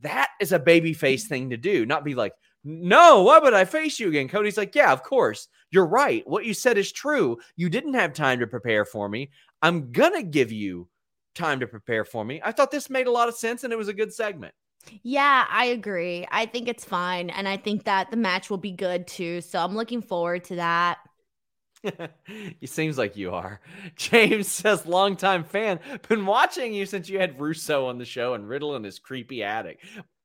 That 0.00 0.30
is 0.40 0.52
a 0.52 0.58
baby 0.58 0.92
face 0.92 1.26
thing 1.28 1.50
to 1.50 1.56
do, 1.56 1.86
not 1.86 2.04
be 2.04 2.14
like, 2.14 2.32
no, 2.64 3.22
why 3.22 3.38
would 3.38 3.54
I 3.54 3.64
face 3.64 3.98
you 3.98 4.08
again? 4.08 4.28
Cody's 4.28 4.56
like, 4.56 4.74
yeah, 4.74 4.92
of 4.92 5.02
course. 5.02 5.48
You're 5.70 5.86
right. 5.86 6.22
What 6.26 6.44
you 6.44 6.54
said 6.54 6.78
is 6.78 6.92
true. 6.92 7.38
You 7.56 7.68
didn't 7.68 7.94
have 7.94 8.12
time 8.12 8.40
to 8.40 8.46
prepare 8.46 8.84
for 8.84 9.08
me. 9.08 9.30
I'm 9.62 9.90
going 9.90 10.14
to 10.14 10.22
give 10.22 10.52
you 10.52 10.88
time 11.34 11.60
to 11.60 11.66
prepare 11.66 12.04
for 12.04 12.24
me. 12.24 12.40
I 12.44 12.52
thought 12.52 12.70
this 12.70 12.90
made 12.90 13.06
a 13.06 13.12
lot 13.12 13.28
of 13.28 13.34
sense 13.34 13.64
and 13.64 13.72
it 13.72 13.78
was 13.78 13.88
a 13.88 13.94
good 13.94 14.12
segment. 14.12 14.54
Yeah, 15.02 15.46
I 15.48 15.66
agree. 15.66 16.26
I 16.30 16.46
think 16.46 16.68
it's 16.68 16.84
fine. 16.84 17.30
And 17.30 17.48
I 17.48 17.56
think 17.56 17.84
that 17.84 18.10
the 18.10 18.16
match 18.16 18.50
will 18.50 18.58
be 18.58 18.72
good 18.72 19.06
too. 19.06 19.40
So 19.40 19.58
I'm 19.58 19.74
looking 19.74 20.02
forward 20.02 20.44
to 20.44 20.56
that. 20.56 20.98
it 21.84 22.68
seems 22.68 22.96
like 22.96 23.16
you 23.16 23.32
are. 23.32 23.60
James 23.96 24.48
says, 24.48 24.86
longtime 24.86 25.44
fan, 25.44 25.80
been 26.08 26.26
watching 26.26 26.72
you 26.72 26.86
since 26.86 27.08
you 27.08 27.18
had 27.18 27.40
Russo 27.40 27.86
on 27.86 27.98
the 27.98 28.04
show 28.04 28.34
and 28.34 28.48
Riddle 28.48 28.76
in 28.76 28.84
his 28.84 28.98
creepy 28.98 29.42
attic. 29.42 29.80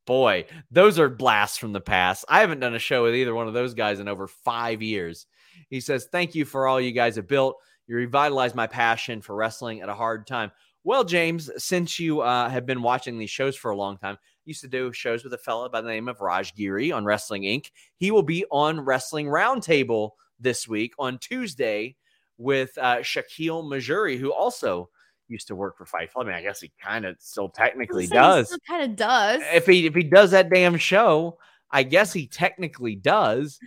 Boy, 0.06 0.46
those 0.72 1.00
are 1.00 1.10
blasts 1.10 1.58
from 1.58 1.74
the 1.74 1.82
past. 1.82 2.26
I 2.30 2.40
haven't 2.40 2.62
done 2.62 2.76
a 2.76 2.80
show 2.80 3.04
with 3.04 3.16
either 3.16 3.36
one 3.36 3.48
of 3.48 3.54
those 3.54 3.74
guys 3.74 4.00
in 4.00 4.08
over 4.08 4.28
five 4.28 4.82
years. 4.82 5.26
He 5.70 5.82
says, 5.82 6.08
Thank 6.12 6.36
you 6.36 6.46
for 6.46 6.68
all 6.68 6.80
you 6.80 6.92
guys 6.92 7.18
have 7.18 7.28
built. 7.28 7.58
You 7.88 7.96
revitalized 7.96 8.56
my 8.56 8.68
passion 8.68 9.22
for 9.22 9.36
wrestling 9.36 9.82
at 9.82 9.90
a 9.90 9.94
hard 9.94 10.28
time. 10.28 10.52
Well, 10.88 11.04
James, 11.04 11.52
since 11.58 12.00
you 12.00 12.22
uh, 12.22 12.48
have 12.48 12.66
been 12.66 12.82
watching 12.82 13.18
these 13.18 13.30
shows 13.30 13.58
for 13.58 13.72
a 13.72 13.76
long 13.76 13.98
time, 13.98 14.18
used 14.46 14.62
to 14.62 14.70
do 14.70 14.94
shows 14.94 15.22
with 15.22 15.34
a 15.34 15.38
fella 15.38 15.70
by 15.70 15.82
the 15.82 15.90
name 15.90 16.08
of 16.08 16.22
Raj 16.22 16.56
Giri 16.56 16.94
on 16.94 17.04
Wrestling 17.04 17.42
Inc. 17.42 17.72
He 17.98 18.10
will 18.10 18.24
be 18.24 18.46
on 18.52 18.80
Wrestling 18.80 19.26
Roundtable 19.26 20.12
this 20.40 20.66
week 20.66 20.94
on 20.98 21.18
Tuesday 21.18 21.98
with 22.38 22.72
uh, 22.78 23.00
Shakiel 23.00 23.66
Mahjouri, 23.66 24.18
who 24.18 24.32
also 24.32 24.90
used 25.28 25.48
to 25.48 25.58
work 25.58 25.78
for 25.78 25.84
Fightful. 25.84 26.22
I 26.22 26.24
mean, 26.24 26.36
I 26.36 26.42
guess 26.42 26.62
he 26.62 26.72
kind 26.82 27.04
of 27.04 27.18
still 27.20 27.50
technically 27.50 28.08
does. 28.08 28.58
Kind 28.66 28.90
of 28.90 28.96
does. 28.96 29.42
If 29.54 29.66
he 29.66 29.88
if 29.88 29.94
he 29.94 30.04
does 30.04 30.32
that 30.32 30.50
damn 30.50 30.78
show, 30.78 31.38
I 31.70 31.84
guess 31.84 32.14
he 32.14 32.28
technically 32.28 32.96
does. 32.96 33.60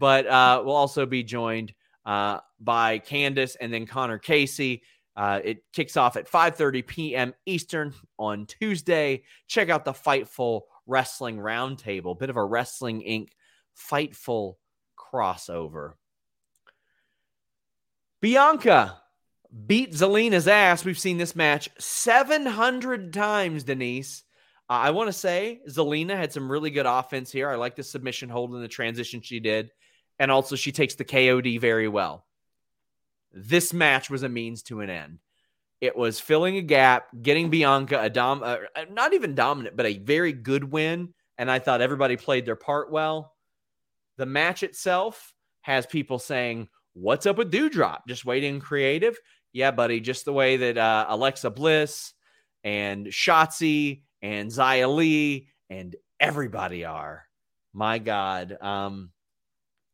But 0.00 0.26
uh, 0.26 0.62
we'll 0.64 0.74
also 0.74 1.04
be 1.04 1.22
joined 1.22 1.74
uh, 2.06 2.38
by 2.60 2.98
Candace 2.98 3.56
and 3.56 3.70
then 3.70 3.84
Connor 3.84 4.16
Casey. 4.16 4.84
Uh, 5.16 5.40
it 5.44 5.64
kicks 5.72 5.96
off 5.96 6.16
at 6.16 6.30
5:30 6.30 6.86
p.m. 6.86 7.34
Eastern 7.44 7.94
on 8.18 8.46
Tuesday. 8.46 9.24
Check 9.46 9.68
out 9.68 9.84
the 9.84 9.92
Fightful 9.92 10.62
Wrestling 10.86 11.38
Roundtable, 11.38 12.18
bit 12.18 12.30
of 12.30 12.36
a 12.36 12.44
Wrestling 12.44 13.02
Inc. 13.02 13.28
Fightful 13.76 14.54
crossover. 14.98 15.94
Bianca 18.20 19.02
beat 19.66 19.92
Zelina's 19.92 20.48
ass. 20.48 20.84
We've 20.84 20.98
seen 20.98 21.18
this 21.18 21.36
match 21.36 21.68
700 21.78 23.12
times, 23.12 23.64
Denise. 23.64 24.22
Uh, 24.70 24.74
I 24.74 24.90
want 24.90 25.08
to 25.08 25.12
say 25.12 25.60
Zelina 25.68 26.16
had 26.16 26.32
some 26.32 26.50
really 26.50 26.70
good 26.70 26.86
offense 26.86 27.30
here. 27.30 27.50
I 27.50 27.56
like 27.56 27.76
the 27.76 27.82
submission 27.82 28.28
hold 28.28 28.54
and 28.54 28.62
the 28.62 28.68
transition 28.68 29.20
she 29.20 29.40
did. 29.40 29.70
And 30.18 30.30
also, 30.30 30.56
she 30.56 30.72
takes 30.72 30.94
the 30.94 31.04
KOD 31.04 31.60
very 31.60 31.88
well. 31.88 32.24
This 33.32 33.72
match 33.72 34.10
was 34.10 34.22
a 34.22 34.28
means 34.28 34.62
to 34.64 34.80
an 34.80 34.90
end. 34.90 35.18
It 35.80 35.96
was 35.96 36.20
filling 36.20 36.56
a 36.56 36.62
gap, 36.62 37.08
getting 37.22 37.50
Bianca 37.50 38.00
a 38.00 38.08
dom, 38.08 38.42
uh, 38.44 38.58
not 38.90 39.14
even 39.14 39.34
dominant, 39.34 39.76
but 39.76 39.86
a 39.86 39.98
very 39.98 40.32
good 40.32 40.64
win. 40.64 41.12
And 41.38 41.50
I 41.50 41.58
thought 41.58 41.80
everybody 41.80 42.16
played 42.16 42.46
their 42.46 42.56
part 42.56 42.92
well. 42.92 43.34
The 44.16 44.26
match 44.26 44.62
itself 44.62 45.34
has 45.62 45.86
people 45.86 46.18
saying, 46.18 46.68
What's 46.94 47.26
up 47.26 47.38
with 47.38 47.50
Doudrop? 47.50 48.00
Just 48.06 48.26
waiting 48.26 48.60
creative? 48.60 49.18
Yeah, 49.52 49.70
buddy, 49.70 49.98
just 49.98 50.24
the 50.24 50.32
way 50.32 50.58
that 50.58 50.76
uh, 50.76 51.06
Alexa 51.08 51.50
Bliss 51.50 52.12
and 52.62 53.06
Shotzi 53.06 54.02
and 54.20 54.50
Xia 54.50 54.94
Li 54.94 55.48
and 55.70 55.96
everybody 56.20 56.84
are. 56.84 57.24
My 57.72 57.98
God. 57.98 58.56
Um, 58.60 59.10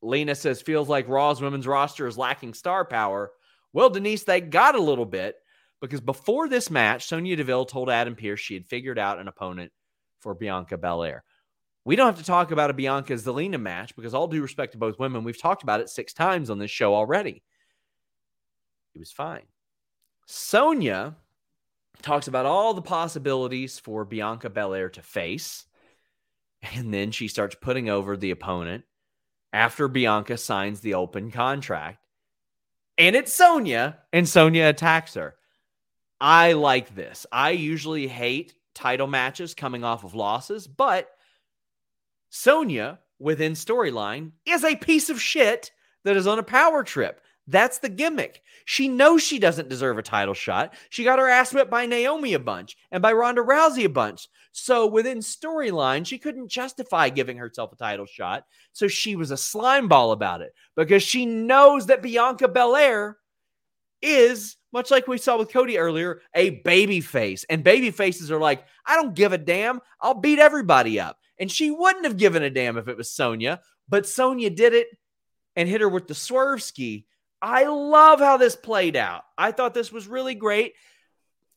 Lena 0.01 0.35
says, 0.35 0.63
feels 0.63 0.89
like 0.89 1.09
Raw's 1.09 1.41
women's 1.41 1.67
roster 1.67 2.07
is 2.07 2.19
lacking 2.19 2.55
star 2.55 2.85
power. 2.85 3.33
Well, 3.73 3.91
Denise, 3.91 4.25
they 4.25 4.41
got 4.41 4.75
a 4.75 4.83
little 4.83 5.07
bit 5.07 5.37
because 5.81 6.01
before 6.01 6.49
this 6.49 6.71
match, 6.71 7.07
Sonya 7.07 7.37
Deville 7.37 7.67
told 7.67 7.91
Adam 7.91 8.15
Pearce 8.15 8.41
she 8.41 8.55
had 8.55 8.67
figured 8.67 8.99
out 8.99 9.19
an 9.19 9.29
opponent 9.29 9.73
for 10.21 10.35
Bianca 10.35 10.79
Belair. 10.79 11.25
We 11.85 11.97
don't 11.97 12.07
have 12.07 12.19
to 12.19 12.25
talk 12.25 12.51
about 12.51 12.71
a 12.71 12.75
Bianca 12.75 13.15
Zelina 13.15 13.61
match 13.61 13.97
because, 13.97 14.13
all 14.15 14.29
due 14.29 14.43
respect 14.43 14.73
to 14.73 14.79
both 14.79 14.99
women, 14.99 15.25
we've 15.25 15.41
talked 15.41 15.63
about 15.63 15.81
it 15.81 15.89
six 15.89 16.13
times 16.13 16.51
on 16.51 16.59
this 16.59 16.71
show 16.71 16.95
already. 16.95 17.43
It 18.95 18.99
was 18.99 19.13
fine. 19.13 19.47
Sonya 20.27 21.17
talks 22.03 22.29
about 22.29 22.47
all 22.47 22.75
the 22.75 22.83
possibilities 22.83 23.79
for 23.79 24.05
Bianca 24.05 24.51
Belair 24.51 24.91
to 24.91 25.03
face. 25.03 25.65
And 26.75 26.93
then 26.93 27.11
she 27.13 27.29
starts 27.29 27.57
putting 27.61 27.89
over 27.89 28.17
the 28.17 28.33
opponent 28.33 28.85
after 29.53 29.89
Bianca 29.89 30.37
signs 30.37 30.81
the 30.81 30.95
open 30.95 31.31
contract. 31.31 31.99
And 32.97 33.15
it's 33.15 33.33
Sonya, 33.33 33.99
and 34.13 34.29
Sonya 34.29 34.67
attacks 34.67 35.15
her. 35.15 35.37
I 36.21 36.53
like 36.53 36.95
this. 36.95 37.27
I 37.31 37.51
usually 37.51 38.09
hate 38.09 38.55
title 38.75 39.07
matches 39.07 39.55
coming 39.55 39.85
off 39.85 40.05
of 40.05 40.15
losses, 40.15 40.67
but 40.67 41.09
Sonya 42.31 42.99
within 43.19 43.53
storyline 43.53 44.33
is 44.45 44.65
a 44.65 44.77
piece 44.77 45.11
of 45.11 45.21
shit 45.21 45.71
that 46.05 46.17
is 46.17 46.27
on 46.27 46.39
a 46.39 46.45
power 46.45 46.83
trip. 46.83 47.21
That's 47.49 47.79
the 47.79 47.89
gimmick. 47.89 48.43
She 48.67 48.89
knows 48.89 49.23
she 49.23 49.39
doesn't 49.39 49.71
deserve 49.71 49.97
a 49.97 50.03
title 50.03 50.35
shot. 50.35 50.75
She 50.91 51.03
got 51.03 51.19
her 51.19 51.29
ass 51.29 51.55
whipped 51.55 51.71
by 51.71 51.87
Naomi 51.87 52.35
a 52.35 52.39
bunch 52.39 52.77
and 52.93 53.01
by 53.01 53.15
Ronda 53.15 53.43
Rousey 53.43 53.87
a 53.87 53.89
bunch. 53.89 54.29
So 54.53 54.87
within 54.87 55.21
storyline, 55.21 56.07
she 56.07 56.19
couldn't 56.19 56.51
justify 56.51 57.09
giving 57.09 57.39
herself 57.39 57.73
a 57.73 57.77
title 57.77 58.05
shot. 58.05 58.45
So 58.73 58.87
she 58.87 59.17
was 59.17 59.31
a 59.31 59.37
slime 59.39 59.89
ball 59.89 60.13
about 60.13 60.43
it 60.43 60.53
because 60.77 61.03
she 61.03 61.25
knows 61.25 61.87
that 61.87 62.03
Bianca 62.03 62.49
Belair 62.49 63.17
is 64.03 64.57
much 64.71 64.91
like 64.91 65.09
we 65.09 65.17
saw 65.17 65.39
with 65.39 65.51
Cody 65.51 65.79
earlier, 65.79 66.21
a 66.35 66.51
baby 66.51 67.01
face. 67.01 67.47
And 67.49 67.65
baby 67.65 67.91
faces 67.91 68.31
are 68.31 68.39
like, 68.39 68.63
I 68.85 68.97
don't 68.97 69.15
give 69.15 69.33
a 69.33 69.39
damn. 69.39 69.81
I'll 70.03 70.13
beat 70.13 70.39
everybody 70.39 71.01
up. 71.01 71.19
And 71.41 71.51
she 71.51 71.71
wouldn't 71.71 72.05
have 72.05 72.19
given 72.19 72.43
a 72.43 72.51
damn 72.51 72.77
if 72.77 72.89
it 72.89 72.97
was 72.97 73.11
Sonya, 73.11 73.61
but 73.89 74.07
Sonya 74.07 74.51
did 74.51 74.75
it 74.75 74.89
and 75.57 75.67
hit 75.67 75.81
her 75.81 75.89
with 75.89 76.09
the 76.09 76.15
swerve 76.15 76.63
ski 76.63 77.07
I 77.41 77.65
love 77.65 78.21
how 78.21 78.37
this 78.37 78.57
played 78.57 78.97
out. 78.97 79.25
I 79.37 79.53
thought 79.53 79.75
this 79.75 79.93
was 79.93 80.09
really 80.09 80.35
great. 80.35 80.75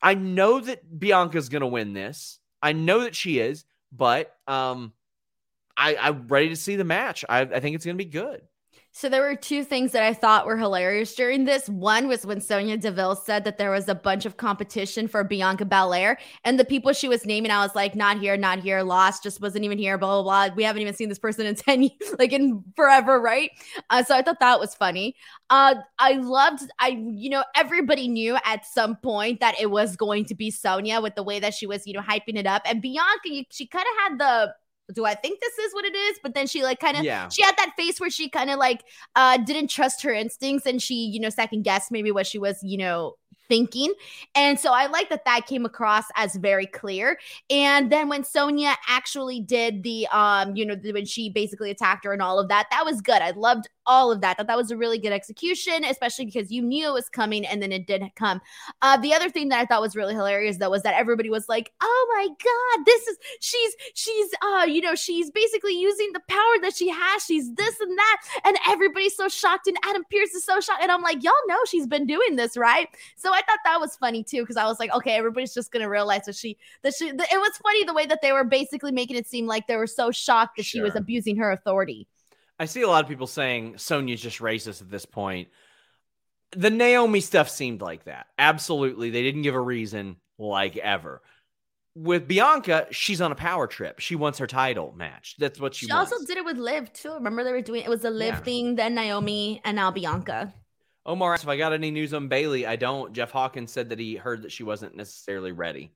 I 0.01 0.13
know 0.13 0.59
that 0.59 0.99
Bianca's 0.99 1.49
going 1.49 1.61
to 1.61 1.67
win 1.67 1.93
this. 1.93 2.39
I 2.61 2.73
know 2.73 3.01
that 3.01 3.15
she 3.15 3.39
is, 3.39 3.65
but 3.91 4.35
um, 4.47 4.93
I, 5.75 5.95
I'm 5.95 6.27
ready 6.27 6.49
to 6.49 6.55
see 6.55 6.75
the 6.75 6.83
match. 6.83 7.25
I, 7.27 7.41
I 7.41 7.59
think 7.59 7.75
it's 7.75 7.85
going 7.85 7.97
to 7.97 8.03
be 8.03 8.09
good. 8.09 8.41
So 8.93 9.07
there 9.07 9.21
were 9.21 9.35
two 9.35 9.63
things 9.63 9.93
that 9.93 10.03
I 10.03 10.13
thought 10.13 10.45
were 10.45 10.57
hilarious 10.57 11.15
during 11.15 11.45
this. 11.45 11.69
One 11.69 12.09
was 12.09 12.25
when 12.25 12.41
Sonya 12.41 12.75
Deville 12.77 13.15
said 13.15 13.45
that 13.45 13.57
there 13.57 13.71
was 13.71 13.87
a 13.87 13.95
bunch 13.95 14.25
of 14.25 14.35
competition 14.35 15.07
for 15.07 15.23
Bianca 15.23 15.63
Belair, 15.63 16.17
and 16.43 16.59
the 16.59 16.65
people 16.65 16.91
she 16.91 17.07
was 17.07 17.25
naming, 17.25 17.51
I 17.51 17.63
was 17.63 17.73
like, 17.73 17.95
not 17.95 18.19
here, 18.19 18.35
not 18.35 18.59
here, 18.59 18.83
lost, 18.83 19.23
just 19.23 19.39
wasn't 19.39 19.63
even 19.63 19.77
here, 19.77 19.97
blah 19.97 20.21
blah 20.21 20.47
blah. 20.47 20.55
We 20.55 20.63
haven't 20.63 20.81
even 20.81 20.93
seen 20.93 21.07
this 21.07 21.19
person 21.19 21.45
in 21.45 21.55
ten, 21.55 21.83
years, 21.83 22.15
like 22.19 22.33
in 22.33 22.63
forever, 22.75 23.21
right? 23.21 23.51
Uh, 23.89 24.03
so 24.03 24.13
I 24.13 24.21
thought 24.21 24.41
that 24.41 24.59
was 24.59 24.75
funny. 24.75 25.15
Uh, 25.49 25.75
I 25.97 26.13
loved, 26.13 26.63
I 26.79 26.89
you 26.89 27.29
know, 27.29 27.45
everybody 27.55 28.09
knew 28.09 28.37
at 28.43 28.65
some 28.65 28.97
point 28.97 29.39
that 29.39 29.59
it 29.59 29.71
was 29.71 29.95
going 29.95 30.25
to 30.25 30.35
be 30.35 30.51
Sonya 30.51 30.99
with 30.99 31.15
the 31.15 31.23
way 31.23 31.39
that 31.39 31.53
she 31.53 31.65
was, 31.65 31.87
you 31.87 31.93
know, 31.93 32.01
hyping 32.01 32.37
it 32.37 32.45
up, 32.45 32.61
and 32.65 32.81
Bianca, 32.81 33.45
she 33.51 33.67
kind 33.67 33.85
of 33.85 34.03
had 34.03 34.19
the 34.19 34.53
do 34.93 35.05
I 35.05 35.15
think 35.15 35.39
this 35.39 35.57
is 35.57 35.73
what 35.73 35.85
it 35.85 35.95
is? 35.95 36.19
But 36.21 36.33
then 36.33 36.47
she 36.47 36.63
like 36.63 36.79
kind 36.79 36.97
of 36.97 37.03
yeah. 37.03 37.29
she 37.29 37.41
had 37.41 37.55
that 37.57 37.73
face 37.77 37.99
where 37.99 38.09
she 38.09 38.29
kind 38.29 38.49
of 38.49 38.59
like 38.59 38.83
uh 39.15 39.37
didn't 39.37 39.69
trust 39.69 40.01
her 40.03 40.13
instincts 40.13 40.65
and 40.65 40.81
she, 40.81 40.95
you 40.95 41.19
know, 41.19 41.29
second 41.29 41.63
guessed 41.63 41.91
maybe 41.91 42.11
what 42.11 42.27
she 42.27 42.39
was, 42.39 42.61
you 42.63 42.77
know, 42.77 43.15
thinking. 43.51 43.93
And 44.33 44.57
so 44.57 44.71
I 44.71 44.87
like 44.87 45.09
that 45.09 45.25
that 45.25 45.45
came 45.45 45.65
across 45.65 46.05
as 46.15 46.37
very 46.37 46.65
clear. 46.65 47.19
And 47.49 47.91
then 47.91 48.07
when 48.07 48.23
Sonya 48.23 48.75
actually 48.87 49.41
did 49.41 49.83
the, 49.83 50.07
um, 50.07 50.55
you 50.55 50.65
know, 50.65 50.75
when 50.93 51.05
she 51.05 51.29
basically 51.29 51.69
attacked 51.69 52.05
her 52.05 52.13
and 52.13 52.21
all 52.21 52.39
of 52.39 52.47
that, 52.47 52.67
that 52.71 52.85
was 52.85 53.01
good. 53.01 53.21
I 53.21 53.31
loved 53.31 53.67
all 53.85 54.11
of 54.11 54.21
that. 54.21 54.37
Thought 54.37 54.47
that 54.47 54.57
was 54.57 54.71
a 54.71 54.77
really 54.77 54.97
good 54.97 55.11
execution, 55.11 55.83
especially 55.83 56.25
because 56.25 56.51
you 56.51 56.61
knew 56.61 56.87
it 56.87 56.93
was 56.93 57.09
coming 57.09 57.45
and 57.45 57.61
then 57.61 57.71
it 57.71 57.87
didn't 57.87 58.15
come. 58.15 58.41
Uh, 58.81 58.97
the 58.97 59.13
other 59.13 59.29
thing 59.29 59.49
that 59.49 59.59
I 59.59 59.65
thought 59.65 59.81
was 59.81 59.95
really 59.95 60.13
hilarious 60.13 60.57
though 60.57 60.69
was 60.69 60.83
that 60.83 60.95
everybody 60.95 61.29
was 61.29 61.49
like, 61.49 61.71
"Oh 61.81 62.13
my 62.15 62.27
god, 62.27 62.85
this 62.85 63.07
is 63.07 63.17
she's 63.39 63.75
she's 63.93 64.29
uh 64.43 64.65
you 64.65 64.81
know 64.81 64.95
she's 64.95 65.31
basically 65.31 65.73
using 65.73 66.11
the 66.13 66.21
power 66.27 66.55
that 66.61 66.75
she 66.75 66.89
has. 66.89 67.23
She's 67.23 67.53
this 67.53 67.79
and 67.79 67.97
that, 67.97 68.21
and 68.45 68.57
everybody's 68.67 69.15
so 69.15 69.27
shocked, 69.29 69.67
and 69.67 69.77
Adam 69.85 70.03
Pearce 70.11 70.33
is 70.33 70.43
so 70.43 70.59
shocked, 70.59 70.81
and 70.81 70.91
I'm 70.91 71.01
like, 71.01 71.23
y'all 71.23 71.33
know 71.47 71.59
she's 71.67 71.87
been 71.87 72.05
doing 72.05 72.35
this, 72.35 72.57
right? 72.57 72.87
So 73.15 73.31
I 73.31 73.41
thought 73.41 73.59
that 73.65 73.79
was 73.79 73.95
funny 73.95 74.23
too 74.23 74.41
because 74.41 74.57
I 74.57 74.65
was 74.65 74.79
like, 74.79 74.93
okay, 74.93 75.15
everybody's 75.15 75.53
just 75.53 75.71
gonna 75.71 75.89
realize 75.89 76.25
that 76.25 76.35
she 76.35 76.57
that 76.83 76.93
she. 76.95 77.11
That 77.11 77.31
it 77.31 77.37
was 77.37 77.57
funny 77.61 77.83
the 77.83 77.93
way 77.93 78.05
that 78.05 78.21
they 78.21 78.31
were 78.31 78.43
basically 78.43 78.91
making 78.91 79.17
it 79.17 79.27
seem 79.27 79.47
like 79.47 79.67
they 79.67 79.75
were 79.75 79.87
so 79.87 80.11
shocked 80.11 80.57
that 80.57 80.65
sure. 80.65 80.79
she 80.79 80.81
was 80.81 80.95
abusing 80.95 81.37
her 81.37 81.51
authority. 81.51 82.07
I 82.61 82.65
see 82.65 82.83
a 82.83 82.87
lot 82.87 83.03
of 83.03 83.09
people 83.09 83.25
saying 83.25 83.79
Sonya's 83.79 84.21
just 84.21 84.37
racist 84.37 84.83
at 84.83 84.91
this 84.91 85.07
point. 85.07 85.47
The 86.51 86.69
Naomi 86.69 87.19
stuff 87.19 87.49
seemed 87.49 87.81
like 87.81 88.03
that. 88.03 88.27
Absolutely. 88.37 89.09
They 89.09 89.23
didn't 89.23 89.41
give 89.41 89.55
a 89.55 89.59
reason 89.59 90.17
like 90.37 90.77
ever. 90.77 91.23
With 91.95 92.27
Bianca, 92.27 92.85
she's 92.91 93.19
on 93.19 93.31
a 93.31 93.35
power 93.35 93.65
trip. 93.65 93.97
She 93.97 94.15
wants 94.15 94.37
her 94.37 94.45
title 94.45 94.93
match. 94.95 95.37
That's 95.39 95.59
what 95.59 95.73
she, 95.73 95.87
she 95.87 95.91
wants. 95.91 96.11
also 96.11 96.23
did 96.23 96.37
it 96.37 96.45
with 96.45 96.57
Liv 96.57 96.93
too. 96.93 97.15
Remember 97.15 97.43
they 97.43 97.51
were 97.51 97.61
doing 97.61 97.81
it 97.81 97.89
was 97.89 98.05
a 98.05 98.11
Liv 98.11 98.35
yeah. 98.35 98.39
thing, 98.41 98.75
then 98.75 98.93
Naomi, 98.93 99.59
and 99.65 99.75
now 99.75 99.89
Bianca. 99.89 100.53
Omar 101.03 101.33
asked 101.33 101.43
if 101.43 101.49
I 101.49 101.57
got 101.57 101.73
any 101.73 101.89
news 101.89 102.13
on 102.13 102.27
Bayley. 102.27 102.67
I 102.67 102.75
don't. 102.75 103.11
Jeff 103.11 103.31
Hawkins 103.31 103.71
said 103.71 103.89
that 103.89 103.97
he 103.97 104.17
heard 104.17 104.43
that 104.43 104.51
she 104.51 104.61
wasn't 104.61 104.95
necessarily 104.95 105.51
ready. 105.51 105.93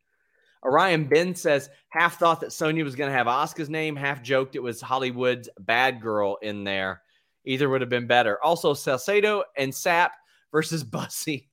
Orion 0.65 1.05
Ben 1.05 1.35
says 1.35 1.69
half 1.89 2.17
thought 2.17 2.41
that 2.41 2.51
Sonya 2.51 2.83
was 2.83 2.95
going 2.95 3.09
to 3.09 3.15
have 3.15 3.27
Oscar's 3.27 3.69
name, 3.69 3.95
half 3.95 4.23
joked 4.23 4.55
it 4.55 4.63
was 4.63 4.81
Hollywood's 4.81 5.47
bad 5.59 6.01
girl 6.01 6.37
in 6.41 6.63
there. 6.63 7.01
Either 7.45 7.69
would 7.69 7.81
have 7.81 7.89
been 7.89 8.07
better. 8.07 8.43
Also, 8.43 8.73
Salcedo 8.73 9.43
and 9.55 9.73
Sap 9.73 10.13
versus 10.51 10.83
Bussy. 10.83 11.49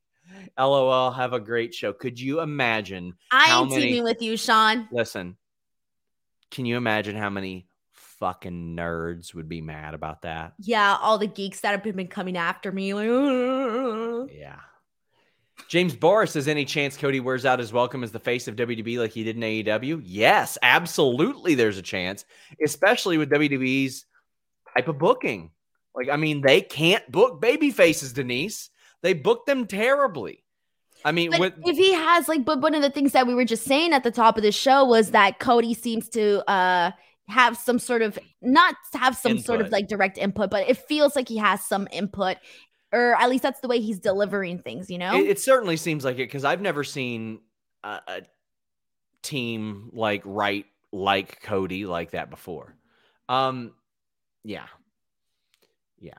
LOL. 0.58 1.10
Have 1.10 1.34
a 1.34 1.40
great 1.40 1.74
show. 1.74 1.92
Could 1.92 2.18
you 2.18 2.40
imagine? 2.40 3.14
I 3.30 3.46
am 3.50 3.68
many, 3.68 3.82
teaming 3.82 4.04
with 4.04 4.22
you, 4.22 4.36
Sean. 4.36 4.88
Listen, 4.90 5.36
can 6.50 6.64
you 6.64 6.76
imagine 6.76 7.16
how 7.16 7.28
many 7.28 7.66
fucking 7.92 8.76
nerds 8.76 9.34
would 9.34 9.48
be 9.48 9.60
mad 9.60 9.94
about 9.94 10.22
that? 10.22 10.54
Yeah, 10.58 10.96
all 11.00 11.18
the 11.18 11.26
geeks 11.26 11.60
that 11.60 11.72
have 11.72 11.82
been 11.82 12.06
coming 12.08 12.36
after 12.36 12.72
me. 12.72 12.94
Like, 12.94 14.30
yeah. 14.32 14.60
James 15.68 15.94
Boris 15.96 16.32
says, 16.32 16.48
any 16.48 16.64
chance 16.64 16.96
Cody 16.96 17.20
wears 17.20 17.44
out 17.46 17.58
his 17.58 17.72
welcome 17.72 18.04
as 18.04 18.12
the 18.12 18.18
face 18.20 18.48
of 18.48 18.56
WWE 18.56 18.98
like 18.98 19.12
he 19.12 19.24
did 19.24 19.36
in 19.36 19.42
AEW? 19.42 20.02
Yes, 20.04 20.58
absolutely. 20.62 21.54
There's 21.54 21.78
a 21.78 21.82
chance, 21.82 22.24
especially 22.64 23.18
with 23.18 23.30
WWE's 23.30 24.04
type 24.76 24.88
of 24.88 24.98
booking. 24.98 25.50
Like, 25.94 26.08
I 26.08 26.16
mean, 26.16 26.40
they 26.40 26.60
can't 26.60 27.08
book 27.10 27.40
baby 27.40 27.70
faces, 27.70 28.12
Denise. 28.12 28.70
They 29.02 29.12
book 29.14 29.46
them 29.46 29.66
terribly. 29.66 30.42
I 31.04 31.12
mean, 31.12 31.32
with- 31.38 31.54
if 31.64 31.76
he 31.76 31.92
has 31.94 32.28
like, 32.28 32.44
but 32.44 32.60
one 32.60 32.74
of 32.74 32.82
the 32.82 32.90
things 32.90 33.12
that 33.12 33.26
we 33.26 33.34
were 33.34 33.44
just 33.44 33.64
saying 33.64 33.92
at 33.92 34.04
the 34.04 34.10
top 34.10 34.36
of 34.36 34.42
the 34.42 34.52
show 34.52 34.84
was 34.84 35.10
that 35.10 35.38
Cody 35.40 35.74
seems 35.74 36.08
to 36.10 36.48
uh 36.48 36.92
have 37.28 37.56
some 37.56 37.78
sort 37.78 38.02
of 38.02 38.18
not 38.40 38.74
have 38.94 39.16
some 39.16 39.32
input. 39.32 39.46
sort 39.46 39.60
of 39.60 39.70
like 39.70 39.88
direct 39.88 40.18
input, 40.18 40.50
but 40.50 40.68
it 40.68 40.76
feels 40.76 41.16
like 41.16 41.28
he 41.28 41.38
has 41.38 41.64
some 41.64 41.88
input 41.90 42.36
or 42.92 43.14
at 43.14 43.28
least 43.30 43.42
that's 43.42 43.60
the 43.60 43.68
way 43.68 43.80
he's 43.80 43.98
delivering 43.98 44.58
things 44.58 44.90
you 44.90 44.98
know? 44.98 45.14
It, 45.14 45.30
it 45.30 45.40
certainly 45.40 45.76
seems 45.76 46.04
like 46.04 46.16
it 46.16 46.28
because 46.28 46.44
i've 46.44 46.60
never 46.60 46.84
seen 46.84 47.40
a, 47.82 48.00
a, 48.06 48.22
team 49.22 49.90
like 49.92 50.22
right 50.24 50.66
like 50.90 51.40
cody 51.42 51.86
like 51.86 52.10
that 52.10 52.28
before. 52.28 52.74
Um 53.28 53.72
yeah. 54.44 54.66
Yeah. 56.00 56.18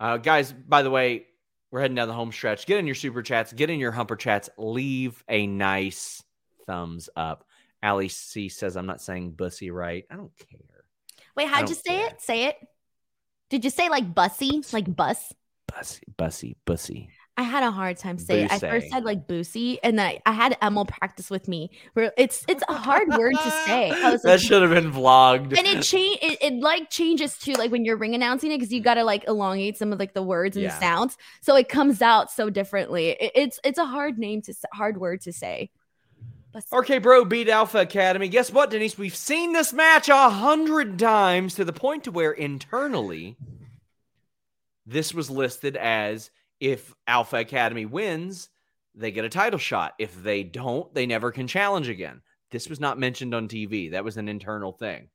Uh 0.00 0.16
guys 0.16 0.52
by 0.52 0.82
the 0.82 0.90
way 0.90 1.26
we're 1.70 1.80
heading 1.80 1.96
down 1.96 2.08
the 2.08 2.14
home 2.14 2.32
stretch. 2.32 2.64
Get 2.64 2.78
in 2.78 2.86
your 2.86 2.94
super 2.94 3.22
chats 3.22 3.52
get 3.52 3.70
in 3.70 3.80
your 3.80 3.92
humper 3.92 4.16
chats 4.16 4.48
leave 4.56 5.22
a 5.28 5.46
nice 5.46 6.22
thumbs 6.66 7.10
up. 7.16 7.44
Ali 7.82 8.08
c 8.08 8.48
says 8.48 8.76
i'm 8.76 8.86
not 8.86 9.02
saying 9.02 9.32
bussy 9.32 9.70
right. 9.70 10.04
I 10.10 10.16
don't 10.16 10.32
care. 10.38 10.84
Wait 11.36 11.48
how'd 11.48 11.68
you 11.68 11.74
say 11.74 11.98
care. 11.98 12.06
it 12.06 12.20
say 12.20 12.44
it. 12.44 12.56
Did 13.50 13.64
you 13.64 13.70
say 13.70 13.88
like 13.88 14.14
bussy? 14.14 14.62
Like 14.72 14.94
bus 14.94 15.32
Bussy, 15.68 16.02
bussy, 16.16 16.56
bussy. 16.64 17.10
I 17.38 17.42
had 17.42 17.62
a 17.62 17.70
hard 17.70 17.96
time 17.98 18.18
saying. 18.18 18.46
It. 18.46 18.52
I 18.52 18.58
first 18.58 18.90
said 18.90 19.04
like 19.04 19.28
boosie, 19.28 19.78
and 19.84 19.96
then 19.96 20.06
I, 20.06 20.20
I 20.26 20.32
had 20.32 20.58
Emil 20.60 20.86
practice 20.86 21.30
with 21.30 21.46
me. 21.46 21.70
Where 21.92 22.12
it's 22.16 22.44
it's 22.48 22.64
a 22.68 22.74
hard 22.74 23.06
word 23.08 23.34
to 23.34 23.50
say. 23.64 23.90
that 24.02 24.24
like, 24.24 24.40
should 24.40 24.60
have 24.60 24.72
been 24.72 24.92
vlogged. 24.92 25.56
And 25.56 25.64
it 25.64 25.84
change 25.84 26.18
it, 26.20 26.38
it 26.42 26.54
like 26.54 26.90
changes 26.90 27.38
too, 27.38 27.52
like 27.52 27.70
when 27.70 27.84
you're 27.84 27.96
ring 27.96 28.16
announcing 28.16 28.50
it, 28.50 28.58
because 28.58 28.72
you 28.72 28.80
got 28.80 28.94
to 28.94 29.04
like 29.04 29.24
elongate 29.28 29.78
some 29.78 29.92
of 29.92 30.00
like 30.00 30.14
the 30.14 30.22
words 30.22 30.56
and 30.56 30.64
yeah. 30.64 30.70
the 30.70 30.80
sounds, 30.80 31.16
so 31.40 31.54
it 31.54 31.68
comes 31.68 32.02
out 32.02 32.28
so 32.28 32.50
differently. 32.50 33.10
It, 33.10 33.30
it's 33.36 33.60
it's 33.62 33.78
a 33.78 33.86
hard 33.86 34.18
name 34.18 34.42
to 34.42 34.54
hard 34.72 34.98
word 34.98 35.20
to 35.22 35.32
say. 35.32 35.70
RK 36.72 37.02
Bro 37.02 37.26
beat 37.26 37.48
Alpha 37.48 37.78
Academy. 37.78 38.26
Guess 38.26 38.50
what, 38.52 38.70
Denise? 38.70 38.98
We've 38.98 39.14
seen 39.14 39.52
this 39.52 39.72
match 39.72 40.08
a 40.08 40.28
hundred 40.28 40.98
times 40.98 41.54
to 41.54 41.64
the 41.64 41.72
point 41.72 42.02
to 42.04 42.10
where 42.10 42.32
internally 42.32 43.36
this 44.88 45.12
was 45.12 45.30
listed 45.30 45.76
as 45.76 46.30
if 46.60 46.94
Alpha 47.06 47.36
Academy 47.36 47.84
wins, 47.84 48.48
they 48.94 49.10
get 49.10 49.24
a 49.24 49.28
title 49.28 49.58
shot. 49.58 49.94
If 49.98 50.20
they 50.22 50.42
don't, 50.42 50.92
they 50.94 51.06
never 51.06 51.30
can 51.30 51.46
challenge 51.46 51.88
again. 51.88 52.22
This 52.50 52.68
was 52.68 52.80
not 52.80 52.98
mentioned 52.98 53.34
on 53.34 53.48
TV. 53.48 53.90
That 53.90 54.04
was 54.04 54.16
an 54.16 54.28
internal 54.28 54.72
thing. 54.72 55.08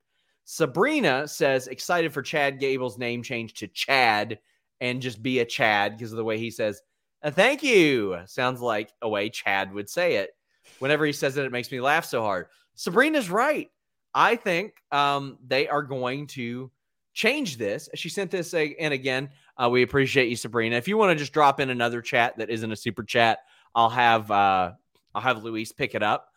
Sabrina 0.46 1.28
says 1.28 1.68
excited 1.68 2.14
for 2.14 2.22
Chad 2.22 2.60
Gable's 2.60 3.00
name 3.00 3.24
change 3.24 3.56
to 3.56 3.68
Chad 3.68 4.40
and 4.80 5.02
just 5.02 5.24
be 5.24 5.40
a 5.40 5.46
Chad 5.46 5.98
because 5.98 6.12
of 6.12 6.18
the 6.18 6.24
way 6.24 6.38
he 6.38 6.52
says, 6.52 6.82
uh, 7.24 7.32
thank 7.32 7.64
you. 7.64 8.20
Sounds 8.28 8.62
like 8.62 8.92
a 9.02 9.10
way 9.10 9.30
Chad 9.30 9.74
would 9.74 9.90
say 9.90 10.18
it. 10.18 10.32
Whenever 10.80 11.06
he 11.06 11.14
says 11.14 11.36
it, 11.38 11.46
it 11.46 11.52
makes 11.52 11.72
me 11.72 11.82
laugh 11.82 12.06
so 12.06 12.22
hard. 12.22 12.48
Sabrina's 12.76 13.30
right. 13.30 13.72
I 14.14 14.36
think 14.36 14.76
um, 14.92 15.40
they 15.48 15.68
are 15.68 15.82
going 15.82 16.28
to 16.28 16.70
change 17.14 17.58
this. 17.58 17.90
She 17.96 18.10
sent 18.10 18.32
this 18.32 18.54
in 18.54 18.92
again. 18.92 19.30
Uh, 19.58 19.70
we 19.70 19.84
appreciate 19.84 20.30
you, 20.30 20.36
Sabrina. 20.36 20.76
If 20.76 20.88
you 20.88 20.98
want 20.98 21.12
to 21.12 21.16
just 21.16 21.34
drop 21.34 21.60
in 21.60 21.70
another 21.70 22.02
chat 22.02 22.38
that 22.38 22.50
isn't 22.50 22.72
a 22.72 22.76
super 22.76 23.04
chat, 23.04 23.40
I'll 23.76 23.90
have 23.90 24.30
uh, 24.32 24.72
I'll 25.14 25.22
have 25.22 25.44
Luis 25.44 25.72
pick 25.72 25.96
it 25.96 26.04
up. 26.04 26.30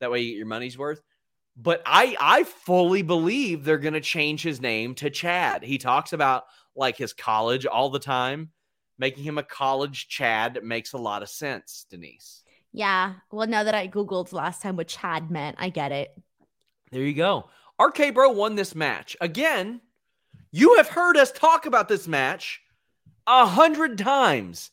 That 0.00 0.10
way 0.10 0.20
you 0.20 0.32
get 0.32 0.38
your 0.38 0.46
money's 0.46 0.76
worth. 0.76 1.02
But 1.56 1.82
I 1.86 2.16
I 2.20 2.44
fully 2.44 3.02
believe 3.02 3.64
they're 3.64 3.78
gonna 3.78 4.00
change 4.00 4.42
his 4.42 4.60
name 4.60 4.94
to 4.96 5.10
Chad. 5.10 5.62
He 5.62 5.78
talks 5.78 6.12
about 6.12 6.44
like 6.74 6.96
his 6.96 7.12
college 7.12 7.66
all 7.66 7.90
the 7.90 7.98
time. 7.98 8.50
Making 8.96 9.24
him 9.24 9.38
a 9.38 9.42
college 9.42 10.06
Chad 10.08 10.60
makes 10.62 10.92
a 10.92 10.98
lot 10.98 11.22
of 11.22 11.28
sense, 11.28 11.84
Denise. 11.90 12.44
Yeah. 12.72 13.14
Well, 13.30 13.48
now 13.48 13.64
that 13.64 13.74
I 13.74 13.88
Googled 13.88 14.32
last 14.32 14.62
time 14.62 14.76
what 14.76 14.88
Chad 14.88 15.30
meant, 15.30 15.56
I 15.58 15.68
get 15.68 15.90
it. 15.90 16.16
There 16.90 17.02
you 17.02 17.14
go. 17.14 17.48
RK 17.80 18.14
Bro 18.14 18.30
won 18.32 18.54
this 18.54 18.74
match. 18.74 19.16
Again, 19.20 19.80
you 20.52 20.76
have 20.76 20.88
heard 20.88 21.16
us 21.16 21.32
talk 21.32 21.66
about 21.66 21.88
this 21.88 22.06
match 22.06 22.60
a 23.26 23.46
hundred 23.46 23.98
times. 23.98 24.70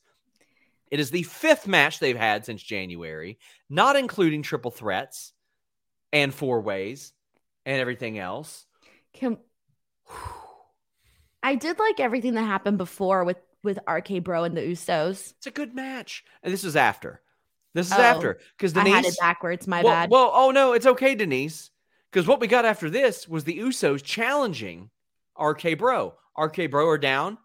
It 0.89 0.99
is 0.99 1.12
the 1.12 1.24
fifth 1.24 1.68
match 1.68 1.99
they've 1.99 2.18
had 2.18 2.45
since 2.45 2.62
January, 2.62 3.39
not 3.70 3.95
including 3.95 4.43
triple 4.43 4.72
threats 4.72 5.32
and 6.12 6.34
four 6.34 6.62
ways 6.62 7.14
and 7.66 7.80
everything 7.80 8.20
else. 8.20 8.66
Can 9.14 9.38
I 11.43 11.56
did 11.56 11.80
like 11.80 11.99
everything 11.99 12.34
that 12.36 12.43
happened 12.43 12.78
before 12.78 13.24
with 13.24 13.38
with 13.64 13.80
RK 13.88 14.24
Bro 14.24 14.45
and 14.45 14.58
the 14.58 14.62
Usos. 14.62 15.34
It's 15.38 15.47
a 15.47 15.52
good 15.52 15.76
match, 15.76 16.24
and 16.43 16.54
this 16.54 16.64
is 16.64 16.76
after. 16.76 17.22
This 17.74 17.88
is 17.88 17.93
oh, 17.93 18.02
after 18.02 18.39
because 18.58 18.74
Denise 18.74 18.93
I 18.93 18.95
had 18.97 19.06
it 19.06 19.18
backwards. 19.20 19.68
My 19.68 19.82
well, 19.82 19.93
bad. 19.93 20.10
Well, 20.10 20.32
oh 20.34 20.52
no, 20.52 20.74
it's 20.74 20.86
okay, 20.86 21.16
Denise. 21.16 21.70
Because 22.12 22.28
what 22.28 22.41
we 22.41 22.47
got 22.47 22.66
after 22.66 22.89
this 22.89 23.28
was 23.28 23.45
the 23.45 23.60
Usos 23.60 24.04
challenging 24.04 24.89
RK 25.39 25.78
Bro. 25.78 26.16
RK 26.38 26.70
Bro 26.70 26.89
are 26.89 26.97
down, 26.97 27.38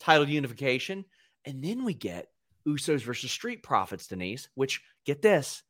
title 0.00 0.28
unification, 0.28 1.04
and 1.44 1.62
then 1.62 1.84
we 1.84 1.94
get 1.94 2.26
Usos 2.66 3.02
versus 3.02 3.30
Street 3.30 3.62
Profits, 3.62 4.06
Denise. 4.06 4.48
Which 4.54 4.82
get 5.04 5.22
this, 5.22 5.62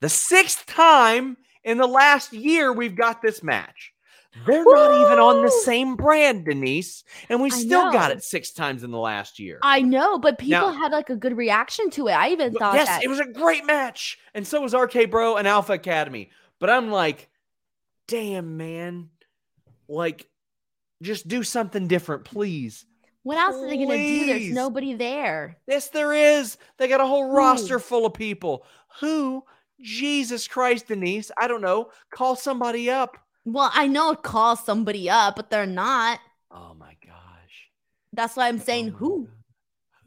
the 0.00 0.08
sixth 0.08 0.66
time 0.66 1.36
in 1.64 1.78
the 1.78 1.86
last 1.86 2.32
year 2.32 2.72
we've 2.72 2.96
got 2.96 3.22
this 3.22 3.42
match. 3.42 3.92
They're 4.46 4.64
Woo! 4.64 4.72
not 4.72 5.06
even 5.06 5.18
on 5.18 5.42
the 5.42 5.50
same 5.50 5.96
brand, 5.96 6.44
Denise. 6.44 7.02
And 7.28 7.42
we 7.42 7.50
still 7.50 7.90
got 7.90 8.12
it 8.12 8.22
six 8.22 8.52
times 8.52 8.84
in 8.84 8.90
the 8.90 8.98
last 8.98 9.40
year. 9.40 9.58
I 9.62 9.82
know, 9.82 10.18
but 10.18 10.38
people 10.38 10.70
now, 10.70 10.72
had 10.72 10.92
like 10.92 11.10
a 11.10 11.16
good 11.16 11.36
reaction 11.36 11.90
to 11.90 12.06
it. 12.06 12.12
I 12.12 12.30
even 12.30 12.52
thought 12.52 12.74
yes, 12.74 12.86
that. 12.86 13.02
it 13.02 13.08
was 13.08 13.18
a 13.18 13.26
great 13.26 13.66
match. 13.66 14.18
And 14.32 14.46
so 14.46 14.60
was 14.60 14.72
RK 14.72 15.10
Bro 15.10 15.36
and 15.36 15.48
Alpha 15.48 15.72
Academy. 15.72 16.30
But 16.60 16.70
I'm 16.70 16.90
like, 16.92 17.28
damn, 18.06 18.56
man. 18.56 19.10
Like, 19.88 20.28
just 21.02 21.26
do 21.26 21.42
something 21.42 21.88
different, 21.88 22.24
please. 22.24 22.86
What 23.22 23.36
else 23.36 23.56
are 23.56 23.68
they 23.68 23.76
going 23.76 23.88
to 23.90 23.96
do? 23.96 24.26
There's 24.26 24.50
nobody 24.50 24.94
there. 24.94 25.58
Yes, 25.66 25.88
there 25.90 26.12
is. 26.12 26.56
They 26.78 26.88
got 26.88 27.00
a 27.00 27.06
whole 27.06 27.30
roster 27.30 27.78
full 27.78 28.06
of 28.06 28.14
people. 28.14 28.64
Who? 29.00 29.44
Jesus 29.80 30.48
Christ, 30.48 30.88
Denise. 30.88 31.30
I 31.38 31.46
don't 31.46 31.60
know. 31.60 31.90
Call 32.10 32.36
somebody 32.36 32.90
up. 32.90 33.16
Well, 33.44 33.70
I 33.74 33.86
know 33.86 34.14
call 34.14 34.56
somebody 34.56 35.08
up, 35.08 35.36
but 35.36 35.50
they're 35.50 35.66
not. 35.66 36.20
Oh 36.50 36.74
my 36.78 36.96
gosh. 37.04 37.68
That's 38.12 38.36
why 38.36 38.48
I'm 38.48 38.58
saying 38.58 38.90
oh 38.94 38.98
who. 38.98 39.28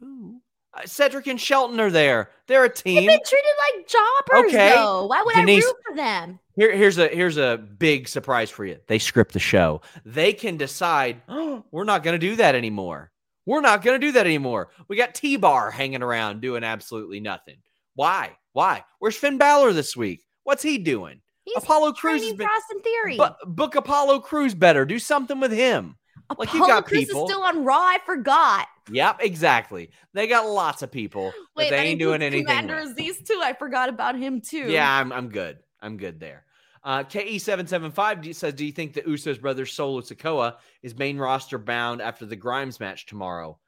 Who? 0.00 0.40
Uh, 0.76 0.80
Cedric 0.86 1.26
and 1.26 1.40
Shelton 1.40 1.78
are 1.80 1.90
there. 1.90 2.30
They're 2.46 2.64
a 2.64 2.72
team. 2.72 2.96
They've 2.96 3.08
been 3.08 3.20
treated 3.24 3.50
like 3.76 3.88
jobbers, 3.88 4.54
okay. 4.54 4.74
though. 4.74 5.06
Why 5.06 5.22
would 5.24 5.34
Denise, 5.34 5.64
I 5.64 5.66
root 5.66 5.76
for 5.86 5.96
them? 5.96 6.38
Here, 6.56 6.74
here's 6.74 6.98
a 6.98 7.08
here's 7.08 7.36
a 7.36 7.56
big 7.56 8.08
surprise 8.08 8.50
for 8.50 8.64
you. 8.64 8.78
They 8.86 8.98
script 8.98 9.32
the 9.32 9.38
show. 9.38 9.82
They 10.04 10.32
can 10.32 10.56
decide, 10.56 11.22
oh, 11.28 11.64
we're 11.70 11.84
not 11.84 12.02
going 12.02 12.18
to 12.18 12.26
do 12.26 12.36
that 12.36 12.54
anymore. 12.54 13.12
We're 13.46 13.60
not 13.60 13.82
going 13.82 14.00
to 14.00 14.06
do 14.06 14.12
that 14.12 14.26
anymore. 14.26 14.70
We 14.88 14.96
got 14.96 15.14
T 15.14 15.36
Bar 15.36 15.70
hanging 15.70 16.02
around 16.02 16.40
doing 16.40 16.64
absolutely 16.64 17.20
nothing. 17.20 17.56
Why? 17.94 18.36
Why? 18.52 18.84
Where's 18.98 19.16
Finn 19.16 19.38
Balor 19.38 19.72
this 19.72 19.96
week? 19.96 20.24
What's 20.44 20.62
he 20.62 20.78
doing? 20.78 21.20
He's 21.44 21.56
Apollo 21.56 21.92
Crews 21.92 22.22
has 22.22 22.32
been 22.32 22.48
Theory. 22.82 23.18
Bu- 23.18 23.46
book 23.46 23.74
Apollo 23.74 24.20
Crews 24.20 24.54
better. 24.54 24.84
Do 24.86 24.98
something 24.98 25.40
with 25.40 25.52
him. 25.52 25.96
Apollo 26.30 26.46
like 26.46 26.54
you 26.54 26.60
got 26.60 26.86
Crews 26.86 27.06
people. 27.06 27.24
is 27.24 27.30
still 27.30 27.42
on 27.42 27.64
Raw. 27.64 27.78
I 27.78 27.98
forgot. 28.04 28.66
Yep, 28.90 29.18
exactly. 29.20 29.90
They 30.12 30.26
got 30.26 30.46
lots 30.46 30.82
of 30.82 30.90
people, 30.90 31.26
Wait, 31.56 31.70
but 31.70 31.70
they 31.70 31.78
ain't 31.78 32.00
doing 32.00 32.22
anything. 32.22 32.46
Commander 32.46 32.92
these 32.94 33.22
two. 33.22 33.40
I 33.42 33.52
forgot 33.52 33.88
about 33.88 34.18
him 34.18 34.40
too. 34.40 34.70
Yeah, 34.70 34.90
I'm 34.90 35.12
I'm 35.12 35.28
good. 35.28 35.58
I'm 35.80 35.96
good 35.96 36.20
there. 36.20 36.44
Uh, 36.82 37.02
KE775 37.02 38.34
says, 38.34 38.52
Do 38.52 38.66
you 38.66 38.72
think 38.72 38.92
the 38.92 39.00
Usos 39.02 39.40
brother 39.40 39.64
Solo 39.64 40.02
Sikoa 40.02 40.56
is 40.82 40.96
main 40.96 41.16
roster 41.16 41.56
bound 41.56 42.02
after 42.02 42.26
the 42.26 42.36
Grimes 42.36 42.78
match 42.78 43.06
tomorrow? 43.06 43.58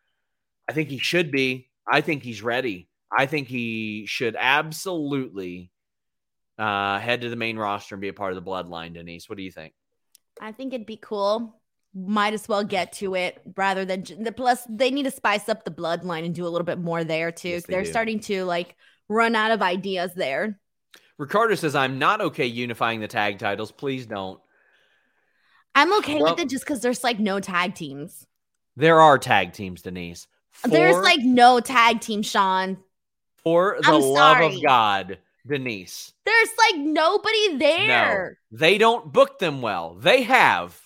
I 0.69 0.73
think 0.73 0.91
he 0.91 0.99
should 0.99 1.31
be. 1.31 1.71
I 1.91 2.03
think 2.03 2.23
he's 2.23 2.43
ready. 2.43 2.89
I 3.17 3.25
think 3.25 3.49
he 3.49 4.05
should 4.07 4.37
absolutely 4.39 5.71
uh, 6.59 6.99
head 6.99 7.23
to 7.23 7.31
the 7.31 7.37
main 7.37 7.57
roster 7.57 7.95
and 7.95 8.03
be 8.03 8.09
a 8.09 8.13
part 8.13 8.35
of 8.35 8.45
the 8.45 8.51
bloodline, 8.51 8.93
Denise. 8.93 9.29
What 9.29 9.39
do 9.39 9.45
you 9.45 9.53
think? 9.53 9.73
I 10.41 10.53
think 10.53 10.75
it'd 10.75 10.87
be 10.87 10.99
cool. 11.01 11.59
Might 11.99 12.35
as 12.35 12.47
well 12.47 12.63
get 12.63 12.93
to 12.95 13.15
it 13.15 13.41
rather 13.57 13.87
than 13.87 14.05
the 14.21 14.31
plus 14.31 14.67
they 14.69 14.91
need 14.91 15.05
to 15.05 15.11
spice 15.11 15.49
up 15.49 15.65
the 15.65 15.71
bloodline 15.71 16.27
and 16.27 16.35
do 16.35 16.47
a 16.47 16.51
little 16.51 16.67
bit 16.67 16.79
more 16.79 17.05
there 17.05 17.33
too. 17.33 17.49
Yes, 17.49 17.65
they 17.65 17.73
They're 17.73 17.85
do. 17.85 17.91
starting 17.91 18.21
to 18.21 18.45
like 18.45 18.77
run 19.09 19.35
out 19.35 19.51
of 19.51 19.63
ideas 19.63 20.13
there. 20.15 20.61
Ricardo 21.17 21.55
says, 21.55 21.75
I'm 21.75 21.99
not 21.99 22.21
okay 22.21 22.45
unifying 22.45 23.01
the 23.01 23.09
tag 23.09 23.39
titles. 23.39 23.73
Please 23.73 24.05
don't. 24.05 24.39
I'm 25.75 25.93
okay 25.99 26.21
well, 26.21 26.35
with 26.35 26.41
it 26.45 26.51
just 26.51 26.65
because 26.65 26.83
there's 26.83 27.03
like 27.03 27.19
no 27.19 27.41
tag 27.41 27.75
teams. 27.75 28.27
There 28.77 29.01
are 29.01 29.19
tag 29.19 29.55
teams, 29.55 29.81
Denise. 29.81 30.27
For, 30.51 30.69
there's 30.69 31.03
like 31.03 31.21
no 31.21 31.61
tag 31.61 32.01
team, 32.01 32.23
Sean. 32.23 32.77
For 33.37 33.79
the 33.83 33.97
love 33.97 34.41
of 34.41 34.63
God, 34.63 35.19
Denise. 35.47 36.13
There's 36.25 36.49
like 36.59 36.81
nobody 36.81 37.57
there. 37.57 38.39
No, 38.51 38.59
they 38.59 38.77
don't 38.77 39.13
book 39.13 39.39
them 39.39 39.63
well. 39.63 39.95
They 39.95 40.23
have 40.25 40.79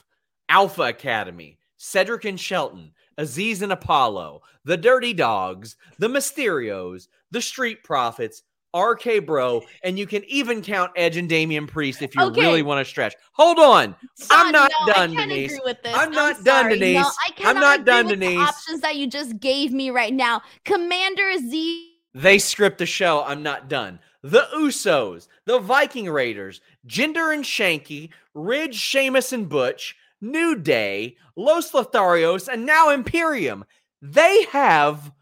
Alpha 0.50 0.82
Academy, 0.82 1.58
Cedric 1.78 2.26
and 2.26 2.38
Shelton, 2.38 2.92
Azeez 3.18 3.62
and 3.62 3.72
Apollo, 3.72 4.42
the 4.64 4.76
Dirty 4.76 5.14
Dogs, 5.14 5.76
the 5.98 6.08
Mysterios, 6.08 7.06
the 7.30 7.40
Street 7.40 7.82
Profits, 7.84 8.42
RK 8.76 9.24
Bro, 9.24 9.62
and 9.82 9.98
you 9.98 10.06
can 10.06 10.24
even 10.24 10.60
count 10.60 10.92
Edge 10.96 11.16
and 11.16 11.28
Damian 11.28 11.66
Priest 11.66 12.02
if 12.02 12.14
you 12.14 12.22
okay. 12.22 12.40
really 12.40 12.62
want 12.62 12.84
to 12.84 12.88
stretch. 12.88 13.14
Hold 13.32 13.58
on. 13.58 13.96
Son, 14.14 14.46
I'm 14.46 14.52
not 14.52 14.70
no, 14.86 14.92
done, 14.92 15.14
Denise. 15.14 15.58
I'm 15.86 16.10
not 16.10 16.36
I'm 16.36 16.44
done, 16.44 16.68
Denise. 16.70 16.94
No, 16.96 17.10
I 17.46 17.50
am 17.50 17.56
not 17.56 17.84
done, 17.84 18.08
Denise. 18.08 18.38
options 18.38 18.80
that 18.80 18.96
you 18.96 19.06
just 19.06 19.40
gave 19.40 19.72
me 19.72 19.90
right 19.90 20.12
now. 20.12 20.42
Commander 20.64 21.36
Z. 21.38 21.86
They 22.14 22.38
script 22.38 22.78
the 22.78 22.86
show. 22.86 23.22
I'm 23.24 23.42
not 23.42 23.68
done 23.68 24.00
the 24.22 24.46
Usos, 24.54 25.28
the 25.46 25.58
Viking 25.58 26.10
Raiders, 26.10 26.60
Jinder 26.86 27.32
and 27.32 27.44
Shanky, 27.44 28.10
Ridge, 28.34 28.74
Sheamus 28.74 29.32
and 29.32 29.48
Butch, 29.48 29.96
New 30.20 30.54
Day, 30.56 31.16
Los 31.36 31.72
Lotharios, 31.72 32.48
and 32.48 32.66
now 32.66 32.90
Imperium. 32.90 33.64
They 34.02 34.46
have 34.52 35.12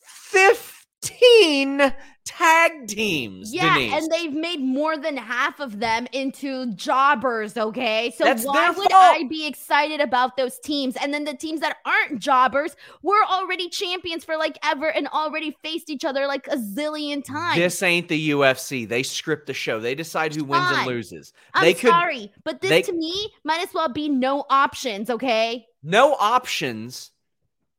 15 0.00 1.94
tag 2.24 2.88
teams. 2.88 3.52
Yeah, 3.52 3.74
Denise. 3.74 3.92
and 3.92 4.10
they've 4.10 4.32
made 4.32 4.60
more 4.60 4.96
than 4.96 5.16
half 5.16 5.60
of 5.60 5.78
them 5.78 6.06
into 6.12 6.72
jobbers, 6.74 7.56
okay? 7.56 8.12
So 8.16 8.24
That's 8.24 8.44
why 8.44 8.68
would 8.70 8.90
fault. 8.90 8.92
I 8.92 9.24
be 9.28 9.46
excited 9.46 10.00
about 10.00 10.36
those 10.36 10.58
teams? 10.58 10.96
And 10.96 11.12
then 11.12 11.24
the 11.24 11.34
teams 11.34 11.60
that 11.60 11.78
aren't 11.84 12.20
jobbers 12.20 12.76
were 13.02 13.24
already 13.28 13.68
champions 13.68 14.24
for 14.24 14.36
like 14.36 14.58
ever 14.64 14.90
and 14.90 15.08
already 15.08 15.56
faced 15.62 15.90
each 15.90 16.04
other 16.04 16.26
like 16.26 16.46
a 16.48 16.56
zillion 16.56 17.24
times. 17.24 17.56
This 17.56 17.82
ain't 17.82 18.08
the 18.08 18.30
UFC. 18.30 18.88
They 18.88 19.02
script 19.02 19.46
the 19.46 19.54
show. 19.54 19.80
They 19.80 19.94
decide 19.94 20.34
who 20.34 20.44
wins 20.44 20.66
and 20.70 20.86
loses. 20.86 21.32
I'm 21.54 21.64
they 21.64 21.74
sorry, 21.74 22.28
could, 22.34 22.44
but 22.44 22.60
this 22.60 22.70
they, 22.70 22.82
to 22.82 22.92
me 22.92 23.32
might 23.44 23.62
as 23.62 23.72
well 23.72 23.88
be 23.88 24.08
no 24.08 24.44
options, 24.50 25.10
okay? 25.10 25.66
No 25.82 26.14
options 26.14 27.11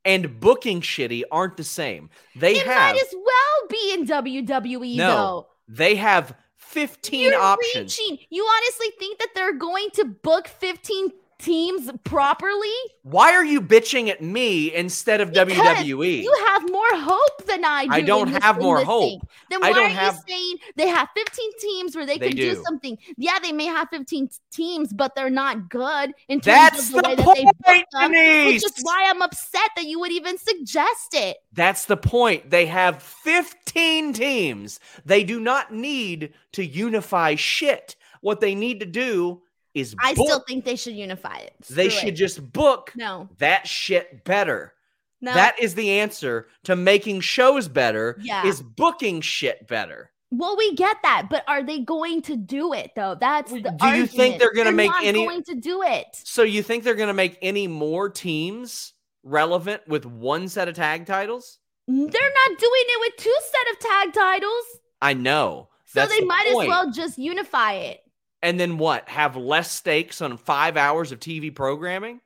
and 0.06 0.40
booking 0.40 0.82
shitty 0.82 1.24
aren't 1.32 1.58
the 1.58 1.64
same. 1.64 2.10
They 2.36 2.58
it 2.58 2.66
have 2.68 2.96
might 2.96 3.02
as 3.02 3.14
well 3.14 3.68
be 3.70 3.94
in 3.94 4.06
WWE 4.06 4.98
no, 4.98 5.08
though. 5.08 5.48
They 5.68 5.96
have 5.96 6.36
15 6.58 7.32
You're 7.32 7.40
options. 7.40 7.98
Reaching. 7.98 8.26
You 8.30 8.44
honestly 8.44 8.88
think 9.00 9.20
that 9.20 9.30
they're 9.36 9.54
going 9.54 9.90
to 9.94 10.06
book 10.06 10.48
15 10.48 11.10
teams 11.44 11.92
properly, 12.06 12.70
Why 13.04 13.34
are 13.34 13.44
you 13.44 13.62
bitching 13.62 14.10
at 14.10 14.22
me 14.22 14.74
instead 14.74 15.20
of 15.22 15.32
Because 15.34 15.48
WWE? 15.50 16.24
you 16.24 16.44
have 16.48 16.70
more 16.72 16.88
hope 16.94 17.46
than 17.48 17.66
I 17.66 17.86
do. 17.86 17.92
I 17.92 18.02
don't 18.02 18.30
have 18.42 18.60
more 18.60 18.84
hope. 18.84 19.04
thing. 19.04 19.22
Then 19.50 19.60
why 19.62 19.72
are 19.72 19.88
have- 19.90 20.16
you 20.28 20.36
saying 20.36 20.58
they 20.78 20.88
have 20.88 21.10
15 21.16 21.52
teams 21.60 21.96
where 21.96 22.06
they, 22.06 22.18
They 22.18 22.30
can 22.30 22.38
do. 22.38 22.56
do. 22.56 22.64
something? 22.64 22.98
Yeah, 23.18 23.40
they 23.42 23.52
may 23.52 23.66
have 23.66 23.90
15 23.90 24.30
teams, 24.52 24.94
but 24.94 25.16
they're 25.16 25.30
not 25.30 25.70
good 25.70 26.14
in 26.30 26.40
terms 26.40 26.46
That's 26.46 26.80
of 26.90 26.96
the, 26.96 27.02
the 27.02 27.24
way 27.24 27.44
that 27.44 27.56
they 27.66 27.74
point, 27.74 27.86
them. 27.92 28.12
Denise. 28.14 28.64
Which 28.64 28.78
is 28.78 28.84
why 28.84 29.08
I'm 29.10 29.22
upset 29.22 29.70
that 29.76 29.86
you 29.86 30.00
would 30.00 30.12
even 30.12 30.38
suggest 30.38 31.14
it. 31.14 31.38
That's 31.52 31.86
the 31.86 31.98
point. 31.98 32.50
They 32.50 32.66
have 32.68 33.04
15 33.04 34.14
teams. 34.14 34.80
They 35.06 35.24
do 35.24 35.40
not 35.40 35.74
need 35.74 36.34
to 36.54 36.66
unify 36.66 37.36
shit. 37.36 37.96
What 38.22 38.40
they 38.40 38.56
need 38.56 38.80
to 38.80 38.86
do 38.86 39.42
is 39.74 39.96
I 40.00 40.14
book. 40.14 40.28
still 40.28 40.40
think 40.48 40.66
they 40.66 40.76
should 40.76 40.96
unify 40.96 41.38
it. 41.38 41.54
they 41.70 41.90
should 41.90 42.10
it. 42.10 42.12
just 42.14 42.52
book 42.54 42.92
no, 42.96 43.28
that 43.40 43.68
shit 43.68 44.24
better. 44.24 44.74
no. 45.22 45.34
That 45.34 45.60
is 45.60 45.74
the 45.76 45.90
answer 46.00 46.48
to 46.66 46.76
making 46.76 47.22
shows 47.22 47.68
better 47.68 48.18
Yeah. 48.22 48.46
is 48.46 48.62
booking 48.62 49.22
shit 49.22 49.68
better. 49.68 50.12
Well, 50.36 50.58
we 50.58 50.74
get 50.74 50.98
that, 51.04 51.28
but 51.30 51.44
are 51.48 51.62
they 51.64 51.80
going 51.80 52.24
to 52.24 52.36
do 52.36 52.74
it 52.74 52.92
though? 52.96 53.16
That's 53.20 53.52
the 53.52 53.76
do 53.80 53.88
you 53.90 54.08
think 54.08 54.40
they're 54.40 54.54
gonna 54.54 54.72
make 54.72 54.90
not 54.92 55.04
any- 55.04 55.26
Going 55.26 55.44
to 55.44 55.56
do 55.56 55.84
it? 55.84 56.08
So 56.14 56.42
you 56.44 56.64
think 56.64 56.84
they're 56.84 56.96
going 56.96 57.08
to 57.08 57.14
make 57.14 57.38
any 57.42 57.68
more 57.68 58.10
teams 58.10 58.94
relevant 59.24 59.88
with 59.88 60.06
one 60.06 60.48
set 60.50 60.68
of 60.68 60.76
tag 60.76 61.06
titles? 61.06 61.60
They're 61.88 61.98
not 61.98 62.60
doing 62.60 62.84
it 62.88 63.00
with 63.00 63.14
two 63.18 63.36
set 63.42 63.74
of 63.74 63.80
tag 63.80 64.14
titles, 64.14 64.66
I 65.02 65.14
know. 65.14 65.70
so 65.86 66.00
That's 66.00 66.12
they 66.14 66.22
the 66.22 66.26
might 66.26 66.48
point. 66.52 66.64
as 66.64 66.68
well 66.68 66.92
just 66.92 67.18
unify 67.20 67.74
it. 67.74 68.00
And 68.44 68.60
then 68.60 68.78
what? 68.78 69.10
Have 69.10 69.36
less 69.36 69.72
stakes 69.72 70.22
on 70.22 70.38
5 70.38 70.78
hours 70.78 71.12
of 71.12 71.20
TV 71.20 71.54
programming? 71.56 72.20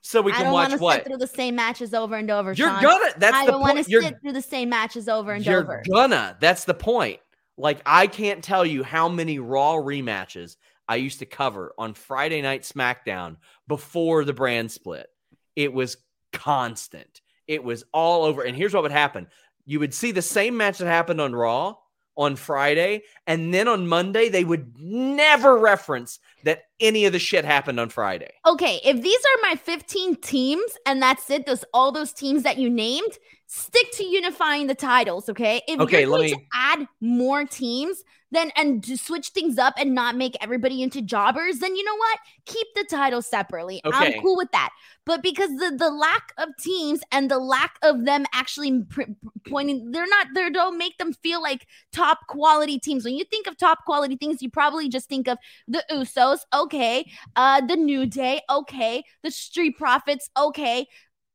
So 0.00 0.22
we 0.22 0.32
I 0.32 0.36
can 0.36 0.44
don't 0.44 0.52
watch 0.54 0.80
what? 0.80 0.96
sit 0.98 1.06
through 1.08 1.18
the 1.18 1.26
same 1.26 1.56
matches 1.56 1.92
over 1.92 2.16
and 2.16 2.30
over. 2.30 2.52
You're 2.52 2.68
Sean. 2.68 2.82
gonna 2.82 3.12
that's 3.18 3.36
I 3.36 3.44
the 3.44 3.52
don't 3.52 3.60
want 3.60 3.84
to 3.84 3.90
You're, 3.90 4.02
sit 4.02 4.16
through 4.22 4.32
the 4.32 4.40
same 4.40 4.70
matches 4.70 5.08
over 5.08 5.32
and 5.32 5.46
over. 5.46 5.82
you're 5.84 5.94
gonna. 5.94 6.38
That's 6.40 6.64
the 6.64 6.72
point. 6.72 7.20
Like 7.58 7.82
I 7.84 8.06
can't 8.06 8.42
tell 8.42 8.64
you 8.64 8.82
how 8.82 9.08
many 9.10 9.38
Raw 9.38 9.74
rematches 9.74 10.56
I 10.88 10.96
used 10.96 11.18
to 11.18 11.26
cover 11.26 11.74
on 11.76 11.92
Friday 11.92 12.40
Night 12.40 12.62
SmackDown 12.62 13.36
before 13.68 14.24
the 14.24 14.32
brand 14.32 14.72
split. 14.72 15.08
It 15.54 15.72
was 15.72 15.98
constant. 16.32 17.20
It 17.46 17.62
was 17.62 17.84
all 17.92 18.24
over. 18.24 18.42
And 18.42 18.56
here's 18.56 18.72
what 18.72 18.84
would 18.84 18.92
happen: 18.92 19.26
you 19.66 19.80
would 19.80 19.92
see 19.92 20.12
the 20.12 20.22
same 20.22 20.56
match 20.56 20.78
that 20.78 20.86
happened 20.86 21.20
on 21.20 21.34
Raw 21.34 21.74
on 22.16 22.36
Friday, 22.36 23.02
and 23.26 23.52
then 23.52 23.68
on 23.68 23.86
Monday 23.86 24.28
they 24.28 24.44
would 24.44 24.74
never 24.78 25.56
reference 25.58 26.18
that 26.44 26.64
any 26.80 27.04
of 27.04 27.12
the 27.12 27.18
shit 27.18 27.44
happened 27.44 27.80
on 27.80 27.88
Friday. 27.88 28.30
Okay, 28.46 28.80
if 28.84 29.02
these 29.02 29.20
are 29.20 29.48
my 29.48 29.56
15 29.56 30.16
teams 30.16 30.76
and 30.86 31.00
that's 31.00 31.30
it, 31.30 31.46
those 31.46 31.64
all 31.72 31.92
those 31.92 32.12
teams 32.12 32.42
that 32.42 32.58
you 32.58 32.68
named, 32.68 33.18
stick 33.46 33.90
to 33.92 34.04
unifying 34.04 34.66
the 34.66 34.74
titles, 34.74 35.28
okay? 35.28 35.62
If 35.66 35.80
Okay, 35.80 36.00
you're 36.00 36.10
going 36.10 36.30
to 36.30 36.40
add 36.54 36.86
more 37.00 37.44
teams, 37.44 38.02
then 38.30 38.50
and 38.56 38.82
to 38.84 38.96
switch 38.96 39.28
things 39.28 39.58
up 39.58 39.74
and 39.78 39.94
not 39.94 40.16
make 40.16 40.36
everybody 40.40 40.82
into 40.82 41.02
jobbers, 41.02 41.58
then 41.58 41.76
you 41.76 41.84
know 41.84 41.96
what? 41.96 42.18
Keep 42.46 42.66
the 42.74 42.84
titles 42.84 43.26
separately. 43.26 43.80
Okay. 43.84 44.14
I'm 44.16 44.22
cool 44.22 44.36
with 44.36 44.50
that. 44.52 44.70
But 45.06 45.22
because 45.22 45.50
the 45.50 45.74
the 45.76 45.90
lack 45.90 46.32
of 46.38 46.50
teams 46.60 47.00
and 47.10 47.30
the 47.30 47.38
lack 47.38 47.76
of 47.82 48.04
them 48.04 48.26
actually 48.32 48.82
pr- 48.84 49.02
pointing, 49.48 49.90
they're 49.90 50.06
not 50.06 50.28
they 50.34 50.50
don't 50.50 50.78
make 50.78 50.98
them 50.98 51.12
feel 51.12 51.42
like 51.42 51.66
top 51.92 52.20
quality 52.28 52.78
teams. 52.78 53.04
When 53.04 53.14
you 53.14 53.24
think 53.24 53.46
of 53.46 53.56
top 53.56 53.84
quality 53.84 54.16
things, 54.16 54.42
you 54.42 54.50
probably 54.50 54.88
just 54.88 55.08
think 55.08 55.26
of 55.26 55.38
the 55.66 55.84
Usos, 55.90 56.40
okay, 56.54 57.10
uh, 57.36 57.60
the 57.66 57.76
New 57.76 58.06
Day, 58.06 58.42
okay, 58.50 59.02
the 59.22 59.30
Street 59.30 59.76
Profits, 59.78 60.28
okay. 60.36 60.86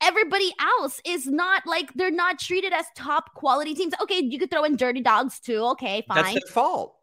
Everybody 0.02 0.54
else 0.60 1.02
is 1.06 1.26
not 1.26 1.66
like 1.66 1.94
they're 1.94 2.12
not 2.12 2.40
treated 2.40 2.74
as 2.74 2.86
top 2.96 3.34
quality 3.34 3.74
teams. 3.74 3.94
Okay, 4.02 4.20
you 4.20 4.38
could 4.38 4.52
throw 4.52 4.64
in 4.64 4.76
Dirty 4.76 5.02
Dogs 5.02 5.40
too. 5.40 5.64
Okay, 5.72 6.04
fine. 6.08 6.24
That's 6.24 6.34
their 6.34 6.54
fault. 6.54 6.96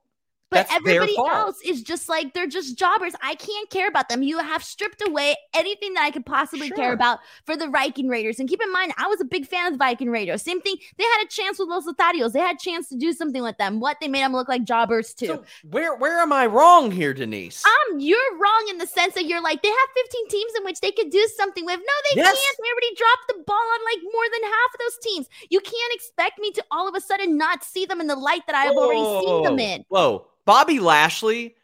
But 0.53 0.69
That's 0.69 0.75
everybody 0.75 1.17
else 1.17 1.57
is 1.65 1.83
just 1.83 2.11
like 2.11 2.35
they're 2.35 2.47
just 2.47 2.79
jobbers. 2.79 3.15
I 3.23 3.35
can't 3.37 3.71
care 3.71 3.89
about 3.89 4.11
them. 4.11 4.23
You 4.23 4.39
have 4.39 4.63
stripped 4.63 5.01
away 5.01 5.35
anything 5.55 5.95
that 5.95 6.03
I 6.03 6.11
could 6.11 6.27
possibly 6.27 6.71
care 6.71 6.93
about 6.93 7.21
for 7.47 7.57
the 7.57 7.69
Viking 7.69 8.07
Raiders. 8.09 8.39
And 8.39 8.47
keep 8.51 8.63
in 8.63 8.71
mind, 8.71 8.93
I 8.99 9.07
was 9.07 9.19
a 9.19 9.25
big 9.25 9.47
fan 9.47 9.67
of 9.69 9.73
the 9.73 9.79
Viking 9.79 10.11
Raiders. 10.11 10.43
Same 10.43 10.61
thing. 10.61 10.77
They 10.99 11.05
had 11.05 11.25
a 11.25 11.29
chance 11.29 11.59
with 11.59 11.69
Los 11.69 11.87
Lotharios. 11.87 12.33
They 12.33 12.41
had 12.41 12.57
a 12.57 12.59
chance 12.59 12.91
to 12.91 12.97
do 12.97 13.15
something 13.15 13.43
with 13.43 13.57
them. 13.57 13.81
What 13.81 13.97
they 14.03 14.09
made 14.09 14.21
them 14.21 14.35
look 14.35 14.49
like 14.49 14.65
jobbers 14.65 15.15
too. 15.15 15.27
So 15.27 15.45
where 15.71 15.97
where 15.97 16.19
am 16.21 16.35
I 16.35 16.45
wrong 16.45 16.91
here, 16.91 17.15
Denise? 17.15 17.65
Um, 17.65 17.99
you're 17.99 18.19
wrong 18.39 18.67
in 18.69 18.77
the 18.77 18.87
sense 18.87 19.15
that 19.15 19.25
you're 19.25 19.43
like 19.43 19.63
they 19.63 19.71
have 19.71 19.89
15 19.95 20.29
teams 20.29 20.53
in 20.59 20.65
which 20.65 20.81
they 20.81 20.91
could 20.91 21.09
do 21.11 21.27
something 21.35 21.65
with. 21.65 21.79
No, 21.79 21.95
they 22.11 22.21
Yes. 22.21 22.27
can't. 22.27 22.57
They 22.63 22.71
already 22.71 22.95
dropped 22.95 23.27
the 23.29 23.43
ball 23.47 23.57
on 23.57 23.81
like 23.91 24.03
more 24.03 24.25
than 24.33 24.43
half 24.45 24.75
of 24.75 24.81
those 24.81 24.99
teams. 25.03 25.27
You 25.49 25.61
can't 25.61 25.95
expect 25.95 26.39
me 26.39 26.51
to 26.53 26.65
all 26.71 26.87
of 26.87 26.95
a 26.95 27.01
sudden 27.01 27.39
not 27.39 27.65
see 27.65 27.87
them 27.87 28.01
in 28.03 28.07
the 28.07 28.17
light 28.17 28.43
that 28.47 28.55
I 28.55 28.65
have 28.65 28.77
already 28.77 29.05
seen 29.25 29.43
them 29.43 29.59
in. 29.59 29.85
Whoa. 29.89 30.27
Bobby 30.45 30.81
Lashley 30.81 31.55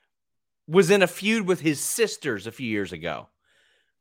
was 0.66 0.90
in 0.90 1.02
a 1.02 1.06
feud 1.06 1.46
with 1.46 1.60
his 1.60 1.80
sisters 1.80 2.46
a 2.46 2.52
few 2.52 2.68
years 2.68 2.92
ago. 2.92 3.28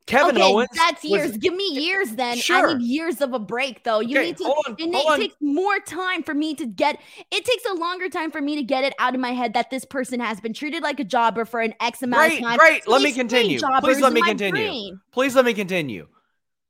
Kevin 0.06 0.36
okay, 0.36 0.42
Owens. 0.44 0.68
that's 0.74 1.02
was- 1.02 1.10
years. 1.12 1.36
Give 1.36 1.54
me 1.54 1.68
years 1.70 2.12
then. 2.12 2.38
I 2.38 2.40
Sure. 2.40 2.78
need 2.78 2.86
years 2.86 3.20
of 3.20 3.34
a 3.34 3.38
break 3.38 3.84
though. 3.84 4.00
You 4.00 4.16
Okay, 4.18 4.26
need 4.28 4.36
to 4.38 4.44
on, 4.44 4.76
it, 4.78 4.86
need- 4.86 4.94
hold 4.94 5.12
on. 5.12 5.18
takes 5.20 5.36
more 5.40 5.78
time 5.80 6.22
for 6.22 6.32
me 6.32 6.54
to 6.54 6.64
get 6.66 6.98
it 7.30 7.44
takes 7.44 7.64
a 7.66 7.74
longer 7.74 8.08
time 8.08 8.30
for 8.30 8.40
me 8.40 8.56
to 8.56 8.62
get 8.62 8.84
it 8.84 8.94
out 8.98 9.14
of 9.14 9.20
my 9.20 9.32
head 9.32 9.52
that 9.52 9.68
this 9.68 9.84
person 9.84 10.18
has 10.20 10.40
been 10.40 10.54
treated 10.54 10.82
like 10.82 10.98
a 10.98 11.04
jobber 11.04 11.44
for 11.44 11.60
an 11.60 11.74
X 11.80 12.02
amount 12.02 12.22
Great, 12.30 12.38
of 12.38 12.44
time. 12.48 12.58
great. 12.58 12.84
So 12.84 12.90
Let 12.90 13.02
me 13.02 13.12
continue. 13.12 13.58
Please 13.80 14.00
let 14.00 14.14
me 14.14 14.22
continue. 14.22 14.52
brain. 14.52 15.00
Please 15.12 15.34
let 15.36 15.44
me 15.44 15.52
continue. 15.52 16.08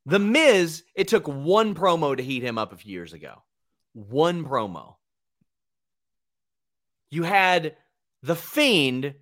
The 0.06 0.18
Miz, 0.18 0.82
it 0.96 1.06
took 1.06 1.28
one 1.28 1.76
promo 1.76 2.16
to 2.16 2.22
heat 2.22 2.42
him 2.42 2.58
up 2.58 2.72
a 2.72 2.76
few 2.76 2.92
years 2.92 3.12
ago. 3.12 3.42
One 3.92 4.44
promo. 4.44 4.96
You 7.10 7.22
had 7.22 7.76
the 8.22 8.36
Fiend 8.36 9.14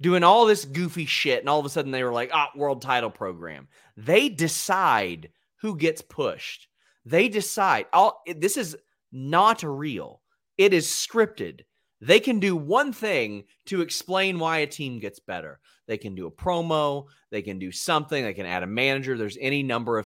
doing 0.00 0.22
all 0.22 0.46
this 0.46 0.64
goofy 0.64 1.06
shit, 1.06 1.40
and 1.40 1.48
all 1.48 1.60
of 1.60 1.66
a 1.66 1.70
sudden 1.70 1.90
they 1.90 2.04
were 2.04 2.12
like, 2.12 2.30
ah, 2.32 2.50
world 2.54 2.82
title 2.82 3.10
program. 3.10 3.68
They 3.96 4.28
decide 4.28 5.30
who 5.60 5.76
gets 5.76 6.02
pushed. 6.02 6.68
They 7.04 7.28
decide. 7.28 7.86
All 7.92 8.22
this 8.26 8.56
is 8.56 8.76
not 9.12 9.62
real. 9.62 10.20
It 10.58 10.74
is 10.74 10.86
scripted. 10.86 11.60
They 12.00 12.20
can 12.20 12.40
do 12.40 12.56
one 12.56 12.92
thing 12.92 13.44
to 13.66 13.80
explain 13.80 14.38
why 14.38 14.58
a 14.58 14.66
team 14.66 14.98
gets 14.98 15.18
better. 15.18 15.60
They 15.86 15.96
can 15.96 16.14
do 16.14 16.26
a 16.26 16.30
promo, 16.30 17.06
they 17.30 17.42
can 17.42 17.58
do 17.58 17.72
something, 17.72 18.22
they 18.22 18.34
can 18.34 18.46
add 18.46 18.62
a 18.62 18.66
manager. 18.66 19.16
There's 19.16 19.38
any 19.40 19.62
number 19.62 19.98
of 19.98 20.05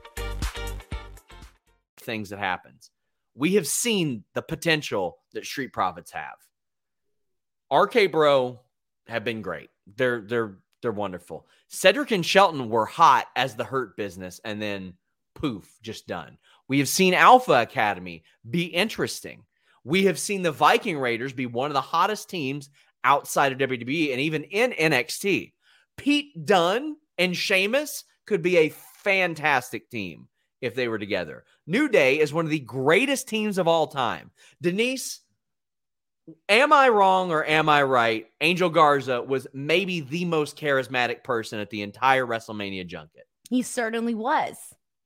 Things 2.01 2.29
that 2.29 2.39
happens. 2.39 2.89
We 3.35 3.55
have 3.55 3.67
seen 3.67 4.23
the 4.33 4.41
potential 4.41 5.19
that 5.33 5.45
Street 5.45 5.73
Profits 5.73 6.11
have. 6.11 6.35
RK 7.71 8.11
Bro 8.11 8.59
have 9.07 9.23
been 9.23 9.41
great. 9.41 9.69
They're 9.95 10.21
they're 10.21 10.57
they're 10.81 10.91
wonderful. 10.91 11.47
Cedric 11.69 12.11
and 12.11 12.25
Shelton 12.25 12.69
were 12.69 12.85
hot 12.85 13.27
as 13.35 13.55
the 13.55 13.63
hurt 13.63 13.95
business 13.95 14.41
and 14.43 14.61
then 14.61 14.93
poof, 15.35 15.69
just 15.81 16.07
done. 16.07 16.37
We 16.67 16.79
have 16.79 16.89
seen 16.89 17.13
Alpha 17.13 17.53
Academy 17.53 18.23
be 18.49 18.65
interesting. 18.65 19.43
We 19.83 20.05
have 20.05 20.19
seen 20.19 20.41
the 20.41 20.51
Viking 20.51 20.97
Raiders 20.97 21.33
be 21.33 21.45
one 21.45 21.69
of 21.69 21.73
the 21.73 21.81
hottest 21.81 22.29
teams 22.29 22.69
outside 23.03 23.51
of 23.51 23.69
WWE 23.69 24.11
and 24.11 24.19
even 24.21 24.43
in 24.43 24.71
NXT. 24.71 25.53
Pete 25.97 26.45
Dunne 26.45 26.95
and 27.17 27.35
Sheamus 27.35 28.03
could 28.25 28.41
be 28.41 28.57
a 28.57 28.73
fantastic 29.03 29.89
team 29.89 30.27
if 30.61 30.75
they 30.75 30.87
were 30.87 30.99
together. 30.99 31.43
New 31.67 31.89
Day 31.89 32.19
is 32.19 32.33
one 32.33 32.45
of 32.45 32.51
the 32.51 32.59
greatest 32.59 33.27
teams 33.27 33.57
of 33.57 33.67
all 33.67 33.87
time. 33.87 34.31
Denise, 34.61 35.19
am 36.47 36.71
I 36.71 36.89
wrong 36.89 37.31
or 37.31 37.43
am 37.43 37.67
I 37.67 37.83
right? 37.83 38.27
Angel 38.39 38.69
Garza 38.69 39.21
was 39.21 39.47
maybe 39.53 40.01
the 40.01 40.25
most 40.25 40.57
charismatic 40.57 41.23
person 41.23 41.59
at 41.59 41.69
the 41.69 41.81
entire 41.81 42.25
WrestleMania 42.25 42.85
junket. 42.87 43.27
He 43.49 43.63
certainly 43.63 44.15
was. 44.15 44.55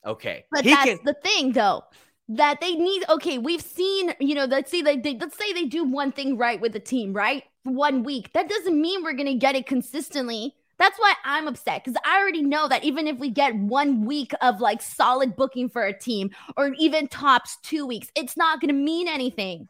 Okay. 0.06 0.46
But 0.52 0.66
He 0.66 0.72
that's 0.72 0.86
can- 0.86 1.00
the 1.04 1.16
thing, 1.24 1.54
though, 1.54 1.84
that 2.30 2.60
they 2.62 2.76
need. 2.76 3.04
Okay, 3.10 3.38
we've 3.38 3.62
seen, 3.62 4.14
you 4.20 4.36
know, 4.36 4.46
let's 4.46 4.70
see, 4.70 4.84
like, 4.84 5.04
they, 5.04 5.18
let's 5.18 5.38
say 5.38 5.54
they 5.54 5.66
do 5.66 5.84
one 5.84 6.12
thing 6.12 6.38
right 6.38 6.60
with 6.62 6.74
the 6.74 6.80
team, 6.80 7.14
right? 7.14 7.44
One 7.64 8.04
week. 8.04 8.34
That 8.34 8.50
doesn't 8.50 8.80
mean 8.80 9.04
we're 9.04 9.14
gonna 9.14 9.36
get 9.36 9.56
it 9.56 9.66
consistently 9.66 10.54
That's 10.78 11.00
why 11.00 11.14
I'm 11.24 11.48
upset 11.48 11.84
because 11.84 12.00
I 12.06 12.20
already 12.20 12.42
know 12.42 12.68
that 12.68 12.84
even 12.84 13.08
if 13.08 13.18
we 13.18 13.30
get 13.30 13.56
one 13.56 14.06
week 14.06 14.34
of 14.42 14.60
like 14.60 14.82
solid 14.82 15.36
booking 15.36 15.70
for 15.70 15.84
a 15.84 15.98
team 15.98 16.32
or 16.58 16.74
even 16.78 17.08
tops 17.08 17.58
two 17.64 17.86
weeks, 17.86 18.12
it's 18.16 18.36
not 18.36 18.60
going 18.60 18.70
to 18.70 18.74
mean 18.74 19.08
anything. 19.08 19.68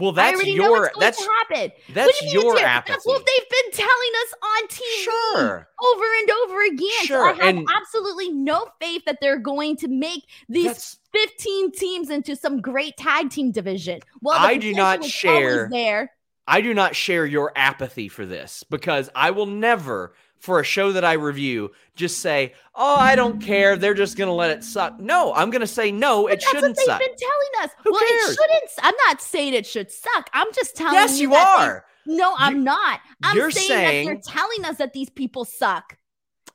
Well, 0.00 0.12
that's 0.12 0.46
your 0.46 0.92
that's 1.00 1.26
happen. 1.26 1.72
That's 1.92 2.32
your 2.32 2.56
apathy. 2.56 2.92
That's 2.92 3.04
what 3.04 3.26
they've 3.26 3.48
been 3.50 3.72
telling 3.72 4.12
us 4.22 4.34
on 4.42 4.68
TV 4.68 5.04
sure. 5.04 5.68
over 5.82 6.04
and 6.20 6.30
over 6.30 6.64
again. 6.66 7.04
Sure. 7.04 7.34
So 7.34 7.42
I 7.42 7.44
have 7.44 7.56
and 7.56 7.68
absolutely 7.76 8.30
no 8.30 8.68
faith 8.80 9.02
that 9.06 9.18
they're 9.20 9.40
going 9.40 9.76
to 9.78 9.88
make 9.88 10.22
these 10.48 10.98
15 11.12 11.72
teams 11.72 12.10
into 12.10 12.36
some 12.36 12.60
great 12.60 12.96
tag 12.96 13.30
team 13.30 13.50
division. 13.50 13.98
Well, 14.20 14.38
I 14.38 14.56
do 14.56 14.72
not 14.72 15.04
share 15.04 15.68
there. 15.68 16.12
I 16.48 16.62
do 16.62 16.72
not 16.72 16.96
share 16.96 17.26
your 17.26 17.52
apathy 17.54 18.08
for 18.08 18.24
this 18.24 18.64
because 18.64 19.10
I 19.14 19.32
will 19.32 19.46
never 19.46 20.14
for 20.38 20.60
a 20.60 20.64
show 20.64 20.92
that 20.92 21.04
I 21.04 21.12
review 21.12 21.72
just 21.94 22.20
say, 22.20 22.54
"Oh, 22.74 22.96
I 22.96 23.16
don't 23.16 23.40
care. 23.40 23.76
They're 23.76 23.92
just 23.92 24.16
going 24.16 24.28
to 24.28 24.32
let 24.32 24.50
it 24.50 24.64
suck." 24.64 24.98
No, 24.98 25.34
I'm 25.34 25.50
going 25.50 25.60
to 25.60 25.66
say 25.66 25.92
no. 25.92 26.24
But 26.24 26.32
it 26.32 26.42
shouldn't 26.42 26.76
they've 26.76 26.84
suck. 26.86 27.00
They've 27.00 27.08
been 27.08 27.16
telling 27.18 27.64
us. 27.64 27.70
Who 27.84 27.92
well, 27.92 28.00
cares? 28.00 28.30
it 28.30 28.38
shouldn't. 28.40 28.70
I'm 28.82 28.94
not 29.06 29.20
saying 29.20 29.52
it 29.52 29.66
should 29.66 29.90
suck. 29.90 30.30
I'm 30.32 30.50
just 30.54 30.74
telling 30.74 30.94
yes, 30.94 31.20
you. 31.20 31.30
Yes, 31.30 31.58
you 31.58 31.62
are. 31.64 31.84
They, 32.06 32.16
no, 32.16 32.34
I'm 32.38 32.56
you, 32.56 32.62
not. 32.62 33.00
I'm 33.22 33.36
saying, 33.36 33.50
saying 33.50 34.06
that 34.06 34.12
they're 34.24 34.34
telling 34.34 34.64
us 34.64 34.78
that 34.78 34.94
these 34.94 35.10
people 35.10 35.44
suck. 35.44 35.97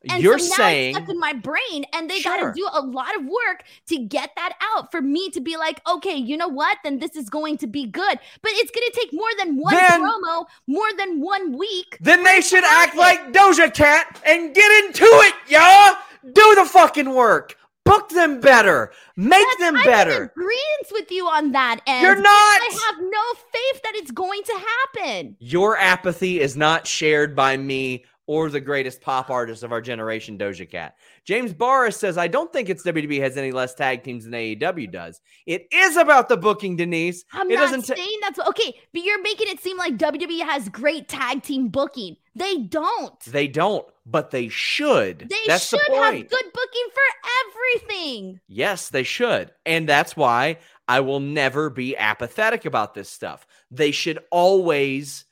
And 0.10 0.22
You're 0.22 0.40
so 0.40 0.56
saying 0.56 0.96
stuck 0.96 1.10
in 1.10 1.20
my 1.20 1.34
brain, 1.34 1.86
and 1.94 2.10
they 2.10 2.20
sure. 2.20 2.38
got 2.38 2.54
to 2.54 2.60
do 2.60 2.68
a 2.72 2.82
lot 2.82 3.16
of 3.16 3.24
work 3.24 3.64
to 3.88 3.98
get 4.00 4.32
that 4.36 4.54
out 4.76 4.92
for 4.92 5.02
me 5.02 5.30
to 5.30 5.40
be 5.40 5.56
like, 5.56 5.82
okay, 5.90 6.16
you 6.16 6.36
know 6.36 6.50
what? 6.50 6.78
Then 6.84 7.00
this 7.00 7.16
is 7.16 7.30
going 7.30 7.58
to 7.60 7.68
be 7.68 7.86
good. 7.86 8.20
But 8.42 8.52
it's 8.56 8.72
going 8.72 8.88
to 8.92 9.00
take 9.00 9.14
more 9.14 9.30
than 9.40 9.58
one 9.58 9.74
then, 9.74 10.02
promo, 10.02 10.46
more 10.68 10.92
than 10.98 11.22
one 11.22 11.58
week. 11.58 11.98
Then 12.02 12.24
they 12.24 12.42
should 12.42 12.66
act 12.66 12.98
like 12.98 13.32
Doja 13.32 13.74
Cat 13.74 14.22
and 14.26 14.54
get 14.54 14.86
into 14.86 15.06
it, 15.06 15.34
y'all. 15.48 15.96
Do 16.34 16.56
the 16.56 16.66
fucking 16.66 17.14
work. 17.14 17.58
Book 17.86 18.10
them 18.10 18.40
better. 18.40 18.92
Make 19.18 19.46
That's, 19.46 19.58
them 19.58 19.76
I'm 19.76 19.84
better. 19.84 20.32
agreement 20.36 20.88
with 20.92 21.12
you 21.12 21.26
on 21.28 21.52
that 21.52 21.82
end. 21.86 22.02
You're 22.02 22.16
not. 22.16 22.24
I 22.24 22.80
have 22.86 23.02
no 23.02 23.34
faith 23.52 23.84
that 23.84 23.96
it's 23.96 24.12
going 24.12 24.42
to 24.44 24.54
happen. 24.96 25.36
Your 25.40 25.78
apathy 25.78 26.40
is 26.40 26.56
not 26.56 26.88
shared 26.88 27.36
by 27.36 27.58
me 27.58 28.06
or 28.34 28.50
the 28.50 28.60
greatest 28.60 29.00
pop 29.00 29.30
artist 29.30 29.62
of 29.62 29.72
our 29.72 29.80
generation, 29.80 30.40
Doja 30.40 30.68
Cat. 30.68 30.96
James 31.24 31.54
Barris 31.54 31.98
says, 31.98 32.18
I 32.18 32.28
don't 32.28 32.52
think 32.52 32.68
it's 32.68 32.84
WWE 32.84 33.22
has 33.22 33.38
any 33.38 33.52
less 33.52 33.76
tag 33.76 34.02
teams 34.02 34.24
than 34.24 34.34
AEW 34.34 34.92
does. 34.92 35.22
It 35.46 35.68
is 35.72 35.98
about 35.98 36.30
the 36.30 36.38
booking, 36.38 36.76
Denise. 36.76 37.26
I'm 37.32 37.52
it 37.52 37.56
not 37.56 37.62
doesn't 37.62 37.84
saying 37.84 38.00
t- 38.00 38.18
that's 38.22 38.40
okay, 38.40 38.74
but 38.92 39.04
you're 39.04 39.22
making 39.22 39.50
it 39.50 39.60
seem 39.62 39.78
like 39.78 39.98
WWE 39.98 40.42
has 40.42 40.68
great 40.70 41.08
tag 41.08 41.44
team 41.44 41.68
booking. 41.68 42.18
They 42.36 42.58
don't. 42.58 43.20
They 43.26 43.48
don't, 43.48 43.86
but 44.04 44.32
they 44.32 44.50
should. 44.50 45.20
They 45.30 45.36
that's 45.46 45.68
should 45.68 45.80
the 45.88 45.96
have 45.96 46.14
good 46.14 46.52
booking 46.54 46.88
for 46.92 47.30
everything. 47.46 48.40
Yes, 48.48 48.90
they 48.90 49.04
should. 49.04 49.52
And 49.64 49.88
that's 49.88 50.18
why 50.18 50.58
I 50.88 51.02
will 51.02 51.20
never 51.20 51.70
be 51.70 51.96
apathetic 51.96 52.66
about 52.66 52.96
this 52.96 53.10
stuff. 53.12 53.46
They 53.70 53.92
should 53.92 54.18
always 54.32 55.26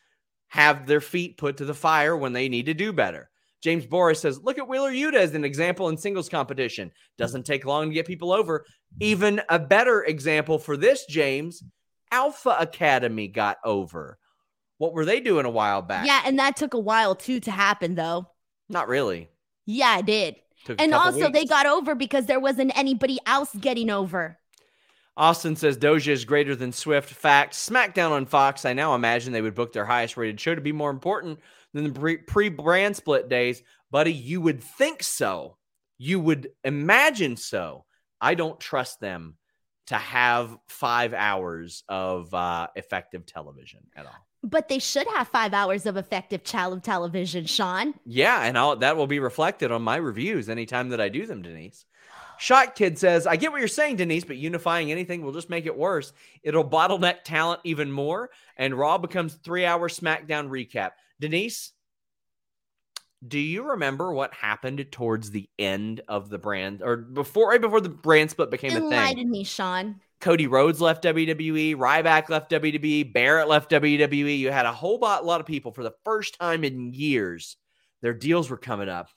have 0.51 0.85
their 0.85 0.99
feet 0.99 1.37
put 1.37 1.57
to 1.57 1.65
the 1.65 1.73
fire 1.73 2.15
when 2.15 2.33
they 2.33 2.49
need 2.49 2.65
to 2.65 2.73
do 2.73 2.91
better. 2.91 3.29
James 3.63 3.85
Boris 3.85 4.19
says, 4.19 4.41
look 4.43 4.57
at 4.57 4.67
Wheeler 4.67 4.91
Yuta 4.91 5.13
as 5.13 5.33
an 5.33 5.45
example 5.45 5.87
in 5.87 5.95
singles 5.95 6.27
competition. 6.27 6.91
Doesn't 7.17 7.45
take 7.45 7.63
long 7.63 7.87
to 7.87 7.93
get 7.93 8.05
people 8.05 8.33
over. 8.33 8.65
Even 8.99 9.41
a 9.47 9.57
better 9.57 10.03
example 10.03 10.59
for 10.59 10.75
this, 10.75 11.05
James, 11.05 11.63
Alpha 12.11 12.57
Academy 12.59 13.29
got 13.29 13.59
over. 13.63 14.17
What 14.77 14.93
were 14.93 15.05
they 15.05 15.21
doing 15.21 15.45
a 15.45 15.49
while 15.49 15.81
back? 15.81 16.05
Yeah, 16.05 16.21
and 16.25 16.37
that 16.39 16.57
took 16.57 16.73
a 16.73 16.79
while 16.79 17.15
too 17.15 17.39
to 17.41 17.51
happen, 17.51 17.95
though. 17.95 18.27
Not 18.67 18.89
really. 18.89 19.29
Yeah, 19.65 19.99
it 19.99 20.05
did. 20.05 20.35
Took 20.65 20.81
and 20.81 20.93
also, 20.93 21.27
weeks. 21.27 21.31
they 21.31 21.45
got 21.45 21.65
over 21.65 21.95
because 21.95 22.25
there 22.25 22.41
wasn't 22.41 22.77
anybody 22.77 23.19
else 23.25 23.55
getting 23.55 23.89
over. 23.89 24.37
Austin 25.17 25.55
says 25.55 25.77
Doja 25.77 26.07
is 26.07 26.25
greater 26.25 26.55
than 26.55 26.71
Swift. 26.71 27.09
Fact. 27.09 27.53
SmackDown 27.53 28.11
on 28.11 28.25
Fox. 28.25 28.65
I 28.65 28.73
now 28.73 28.95
imagine 28.95 29.33
they 29.33 29.41
would 29.41 29.55
book 29.55 29.73
their 29.73 29.85
highest 29.85 30.17
rated 30.17 30.39
show 30.39 30.55
to 30.55 30.61
be 30.61 30.71
more 30.71 30.89
important 30.89 31.39
than 31.73 31.91
the 31.91 32.17
pre 32.25 32.49
brand 32.49 32.95
split 32.95 33.29
days. 33.29 33.61
Buddy, 33.89 34.13
you 34.13 34.41
would 34.41 34.63
think 34.63 35.03
so. 35.03 35.57
You 35.97 36.19
would 36.19 36.49
imagine 36.63 37.35
so. 37.35 37.85
I 38.19 38.35
don't 38.35 38.59
trust 38.59 38.99
them 38.99 39.35
to 39.87 39.95
have 39.95 40.55
five 40.69 41.13
hours 41.13 41.83
of 41.89 42.33
uh, 42.33 42.67
effective 42.75 43.25
television 43.25 43.81
at 43.95 44.05
all. 44.05 44.27
But 44.43 44.69
they 44.69 44.79
should 44.79 45.07
have 45.15 45.27
five 45.27 45.53
hours 45.53 45.85
of 45.85 45.97
effective 45.97 46.43
child 46.43 46.83
television, 46.83 47.45
Sean. 47.45 47.93
Yeah, 48.05 48.41
and 48.41 48.57
I'll, 48.57 48.77
that 48.77 48.97
will 48.97 49.07
be 49.07 49.19
reflected 49.19 49.71
on 49.71 49.81
my 49.81 49.97
reviews 49.97 50.49
anytime 50.49 50.89
that 50.89 51.01
I 51.01 51.09
do 51.09 51.25
them, 51.27 51.41
Denise. 51.41 51.85
Shot 52.41 52.73
Kid 52.73 52.97
says, 52.97 53.27
I 53.27 53.35
get 53.35 53.51
what 53.51 53.59
you're 53.59 53.67
saying, 53.67 53.97
Denise, 53.97 54.23
but 54.23 54.35
unifying 54.35 54.91
anything 54.91 55.21
will 55.21 55.31
just 55.31 55.51
make 55.51 55.67
it 55.67 55.77
worse. 55.77 56.11
It'll 56.41 56.67
bottleneck 56.67 57.17
talent 57.23 57.61
even 57.65 57.91
more, 57.91 58.31
and 58.57 58.73
Raw 58.73 58.97
becomes 58.97 59.35
three 59.35 59.63
hour 59.63 59.87
SmackDown 59.87 60.49
recap. 60.49 60.93
Denise, 61.19 61.71
do 63.27 63.37
you 63.37 63.61
remember 63.61 64.11
what 64.11 64.33
happened 64.33 64.83
towards 64.91 65.29
the 65.29 65.47
end 65.59 66.01
of 66.07 66.31
the 66.31 66.39
brand 66.39 66.81
or 66.81 66.97
before 66.97 67.49
right 67.49 67.61
before 67.61 67.79
the 67.79 67.89
brand 67.89 68.31
split 68.31 68.49
became 68.49 68.71
Enlighten 68.71 68.87
a 68.87 68.89
thing? 68.89 68.99
Enlighten 68.99 69.29
me, 69.29 69.43
Sean. 69.43 70.01
Cody 70.19 70.47
Rhodes 70.47 70.81
left 70.81 71.03
WWE, 71.03 71.75
Ryback 71.75 72.29
left 72.29 72.49
WWE, 72.49 73.13
Barrett 73.13 73.49
left 73.49 73.69
WWE. 73.69 74.39
You 74.39 74.51
had 74.51 74.65
a 74.65 74.73
whole 74.73 74.97
lot, 74.97 75.23
lot 75.23 75.41
of 75.41 75.45
people 75.45 75.73
for 75.73 75.83
the 75.83 75.93
first 76.03 76.39
time 76.39 76.63
in 76.63 76.91
years. 76.91 77.57
Their 78.01 78.15
deals 78.15 78.49
were 78.49 78.57
coming 78.57 78.89
up, 78.89 79.09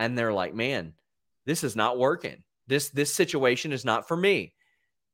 and 0.00 0.18
they're 0.18 0.32
like, 0.32 0.52
"Man, 0.52 0.94
this 1.46 1.62
is 1.62 1.76
not 1.76 1.96
working." 1.96 2.42
This 2.72 2.88
this 2.88 3.14
situation 3.14 3.70
is 3.70 3.84
not 3.84 4.08
for 4.08 4.16
me. 4.16 4.54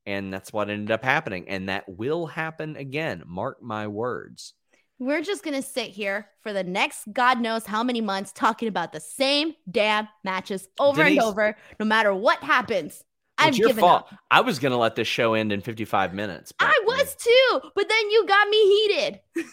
And 0.07 0.33
that's 0.33 0.53
what 0.53 0.71
ended 0.71 0.93
up 0.93 1.03
happening. 1.03 1.49
And 1.49 1.69
that 1.69 1.89
will 1.89 2.29
happen 2.29 2.77
again. 2.77 3.25
Mark 3.27 3.61
my 3.61 3.89
words. 3.89 4.55
We're 5.01 5.23
just 5.23 5.43
going 5.43 5.61
to 5.61 5.69
sit 5.69 5.91
here 5.91 6.29
for 6.45 6.53
the 6.53 6.63
next 6.63 7.09
God 7.13 7.41
knows 7.41 7.67
how 7.67 7.83
many 7.83 8.01
months 8.01 8.31
talking 8.31 8.69
about 8.69 8.93
the 8.93 9.01
same 9.01 9.55
damn 9.69 10.07
matches 10.23 10.69
over 10.79 11.03
Denise, 11.03 11.19
and 11.19 11.27
over, 11.27 11.57
no 11.81 11.87
matter 11.87 12.15
what 12.15 12.45
happens. 12.45 13.03
I've 13.39 13.57
your 13.57 13.71
given 13.71 13.81
fault. 13.81 14.07
up. 14.13 14.19
I 14.31 14.41
was 14.43 14.61
going 14.61 14.73
to 14.73 14.79
let 14.79 14.95
this 14.95 15.09
show 15.09 15.35
end 15.35 15.51
in 15.51 15.61
55 15.61 16.15
minutes. 16.15 16.53
But, 16.53 16.69
I 16.69 16.81
was 16.87 17.17
too, 17.17 17.71
but 17.75 17.89
then 17.89 18.11
you 18.11 18.25
got 18.25 18.49
me 18.49 18.63
heated. 18.63 19.21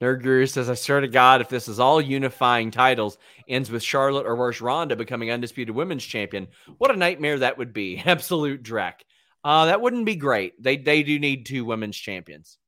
Nerd 0.00 0.22
Guru 0.22 0.46
says, 0.46 0.70
I 0.70 0.74
swear 0.74 1.00
to 1.00 1.08
God, 1.08 1.40
if 1.40 1.48
this 1.48 1.66
is 1.66 1.80
all 1.80 2.00
unifying 2.00 2.70
titles, 2.70 3.18
ends 3.48 3.70
with 3.70 3.82
Charlotte 3.82 4.26
or 4.26 4.36
worse, 4.36 4.60
Ronda 4.60 4.94
becoming 4.94 5.30
undisputed 5.30 5.74
women's 5.74 6.04
champion, 6.04 6.48
what 6.78 6.92
a 6.92 6.96
nightmare 6.96 7.38
that 7.40 7.58
would 7.58 7.72
be. 7.72 7.98
Absolute 8.06 8.62
dreck. 8.62 8.94
Uh, 9.42 9.66
that 9.66 9.80
wouldn't 9.80 10.06
be 10.06 10.16
great. 10.16 10.62
They, 10.62 10.76
they 10.76 11.02
do 11.02 11.18
need 11.18 11.46
two 11.46 11.64
women's 11.64 11.96
champions. 11.96 12.58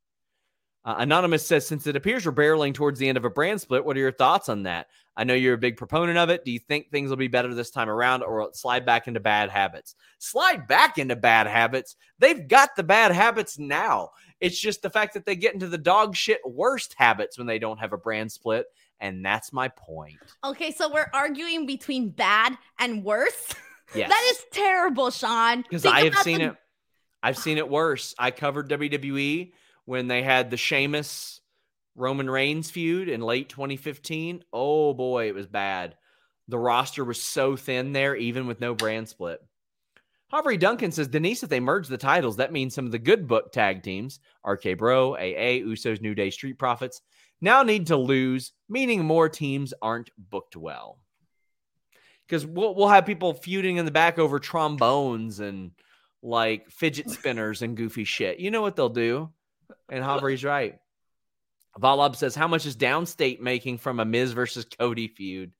Uh, 0.84 0.96
Anonymous 0.98 1.46
says, 1.46 1.66
since 1.66 1.86
it 1.86 1.94
appears 1.94 2.24
we're 2.24 2.32
barreling 2.32 2.72
towards 2.72 2.98
the 2.98 3.08
end 3.08 3.18
of 3.18 3.24
a 3.24 3.30
brand 3.30 3.60
split, 3.60 3.84
what 3.84 3.96
are 3.96 4.00
your 4.00 4.12
thoughts 4.12 4.48
on 4.48 4.62
that? 4.62 4.86
I 5.14 5.24
know 5.24 5.34
you're 5.34 5.54
a 5.54 5.58
big 5.58 5.76
proponent 5.76 6.16
of 6.16 6.30
it. 6.30 6.44
Do 6.44 6.50
you 6.50 6.58
think 6.58 6.90
things 6.90 7.10
will 7.10 7.16
be 7.18 7.28
better 7.28 7.52
this 7.52 7.70
time 7.70 7.90
around 7.90 8.22
or 8.22 8.50
slide 8.54 8.86
back 8.86 9.06
into 9.06 9.20
bad 9.20 9.50
habits? 9.50 9.94
Slide 10.18 10.66
back 10.66 10.96
into 10.96 11.16
bad 11.16 11.46
habits. 11.46 11.96
They've 12.18 12.48
got 12.48 12.74
the 12.76 12.82
bad 12.82 13.12
habits 13.12 13.58
now. 13.58 14.10
It's 14.40 14.58
just 14.58 14.82
the 14.82 14.90
fact 14.90 15.14
that 15.14 15.26
they 15.26 15.36
get 15.36 15.54
into 15.54 15.68
the 15.68 15.78
dog 15.78 16.16
shit 16.16 16.40
worst 16.44 16.94
habits 16.96 17.36
when 17.38 17.46
they 17.46 17.58
don't 17.58 17.78
have 17.78 17.92
a 17.92 17.98
brand 17.98 18.32
split. 18.32 18.66
And 19.00 19.24
that's 19.24 19.52
my 19.52 19.68
point. 19.68 20.18
Okay, 20.44 20.72
so 20.72 20.92
we're 20.92 21.10
arguing 21.14 21.66
between 21.66 22.10
bad 22.10 22.56
and 22.78 23.04
worse. 23.04 23.54
Yes. 23.92 24.08
that 24.08 24.28
is 24.30 24.44
terrible, 24.52 25.10
Sean. 25.10 25.62
Because 25.62 25.84
I 25.84 26.04
have 26.04 26.14
seen 26.18 26.38
the- 26.38 26.44
it. 26.50 26.56
I've 27.24 27.36
seen 27.36 27.58
it 27.58 27.68
worse. 27.68 28.14
I 28.16 28.30
covered 28.30 28.70
WWE 28.70 29.50
when 29.84 30.06
they 30.06 30.22
had 30.22 30.48
the 30.48 30.56
Sheamus 30.56 31.40
Roman 31.96 32.30
Reigns 32.30 32.70
feud 32.70 33.08
in 33.08 33.20
late 33.20 33.48
2015. 33.48 34.44
Oh 34.52 34.94
boy, 34.94 35.26
it 35.26 35.34
was 35.34 35.48
bad. 35.48 35.96
The 36.46 36.56
roster 36.56 37.04
was 37.04 37.20
so 37.20 37.56
thin 37.56 37.92
there, 37.92 38.14
even 38.14 38.46
with 38.46 38.60
no 38.60 38.76
brand 38.76 39.08
split. 39.08 39.40
Aubrey 40.32 40.56
Duncan 40.56 40.92
says, 40.92 41.08
Denise, 41.08 41.42
if 41.42 41.48
they 41.48 41.60
merge 41.60 41.88
the 41.88 41.98
titles, 41.98 42.36
that 42.36 42.52
means 42.52 42.74
some 42.74 42.86
of 42.86 42.92
the 42.92 42.98
good 42.98 43.26
book 43.26 43.52
tag 43.52 43.82
teams, 43.82 44.20
RK 44.46 44.78
Bro, 44.78 45.16
AA, 45.16 45.58
Usos, 45.64 46.00
New 46.00 46.14
Day, 46.14 46.30
Street 46.30 46.58
Profits, 46.58 47.02
now 47.40 47.62
need 47.62 47.88
to 47.88 47.96
lose, 47.96 48.52
meaning 48.68 49.04
more 49.04 49.28
teams 49.28 49.74
aren't 49.82 50.10
booked 50.16 50.56
well. 50.56 50.98
Because 52.26 52.46
we'll, 52.46 52.74
we'll 52.76 52.88
have 52.88 53.06
people 53.06 53.34
feuding 53.34 53.78
in 53.78 53.84
the 53.84 53.90
back 53.90 54.18
over 54.18 54.38
trombones 54.38 55.40
and 55.40 55.72
like 56.22 56.70
fidget 56.70 57.10
spinners 57.10 57.62
and 57.62 57.76
goofy 57.76 58.04
shit. 58.04 58.38
You 58.38 58.50
know 58.50 58.62
what 58.62 58.76
they'll 58.76 58.88
do. 58.88 59.30
And 59.88 60.04
Aubrey's 60.04 60.44
right. 60.44 60.78
Valab 61.78 62.14
says, 62.14 62.34
How 62.34 62.46
much 62.46 62.66
is 62.66 62.76
Downstait 62.76 63.40
making 63.40 63.78
from 63.78 64.00
a 64.00 64.04
Miz 64.04 64.32
versus 64.32 64.64
Cody 64.78 65.08
feud? 65.08 65.52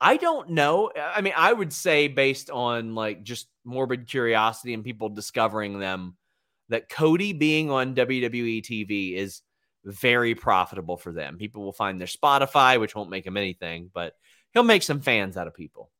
I 0.00 0.16
don't 0.16 0.50
know. 0.50 0.90
I 0.96 1.20
mean, 1.20 1.34
I 1.36 1.52
would 1.52 1.72
say 1.72 2.08
based 2.08 2.50
on 2.50 2.94
like 2.94 3.22
just 3.22 3.48
morbid 3.64 4.08
curiosity 4.08 4.72
and 4.72 4.82
people 4.82 5.10
discovering 5.10 5.78
them 5.78 6.16
that 6.70 6.88
Cody 6.88 7.32
being 7.32 7.70
on 7.70 7.94
WWE 7.94 8.62
TV 8.62 9.14
is 9.14 9.42
very 9.84 10.34
profitable 10.34 10.96
for 10.96 11.12
them. 11.12 11.36
People 11.36 11.62
will 11.62 11.72
find 11.72 12.00
their 12.00 12.06
Spotify, 12.06 12.80
which 12.80 12.94
won't 12.94 13.10
make 13.10 13.26
him 13.26 13.36
anything, 13.36 13.90
but 13.92 14.14
he'll 14.52 14.62
make 14.62 14.82
some 14.82 15.00
fans 15.00 15.36
out 15.36 15.46
of 15.46 15.54
people. 15.54 15.90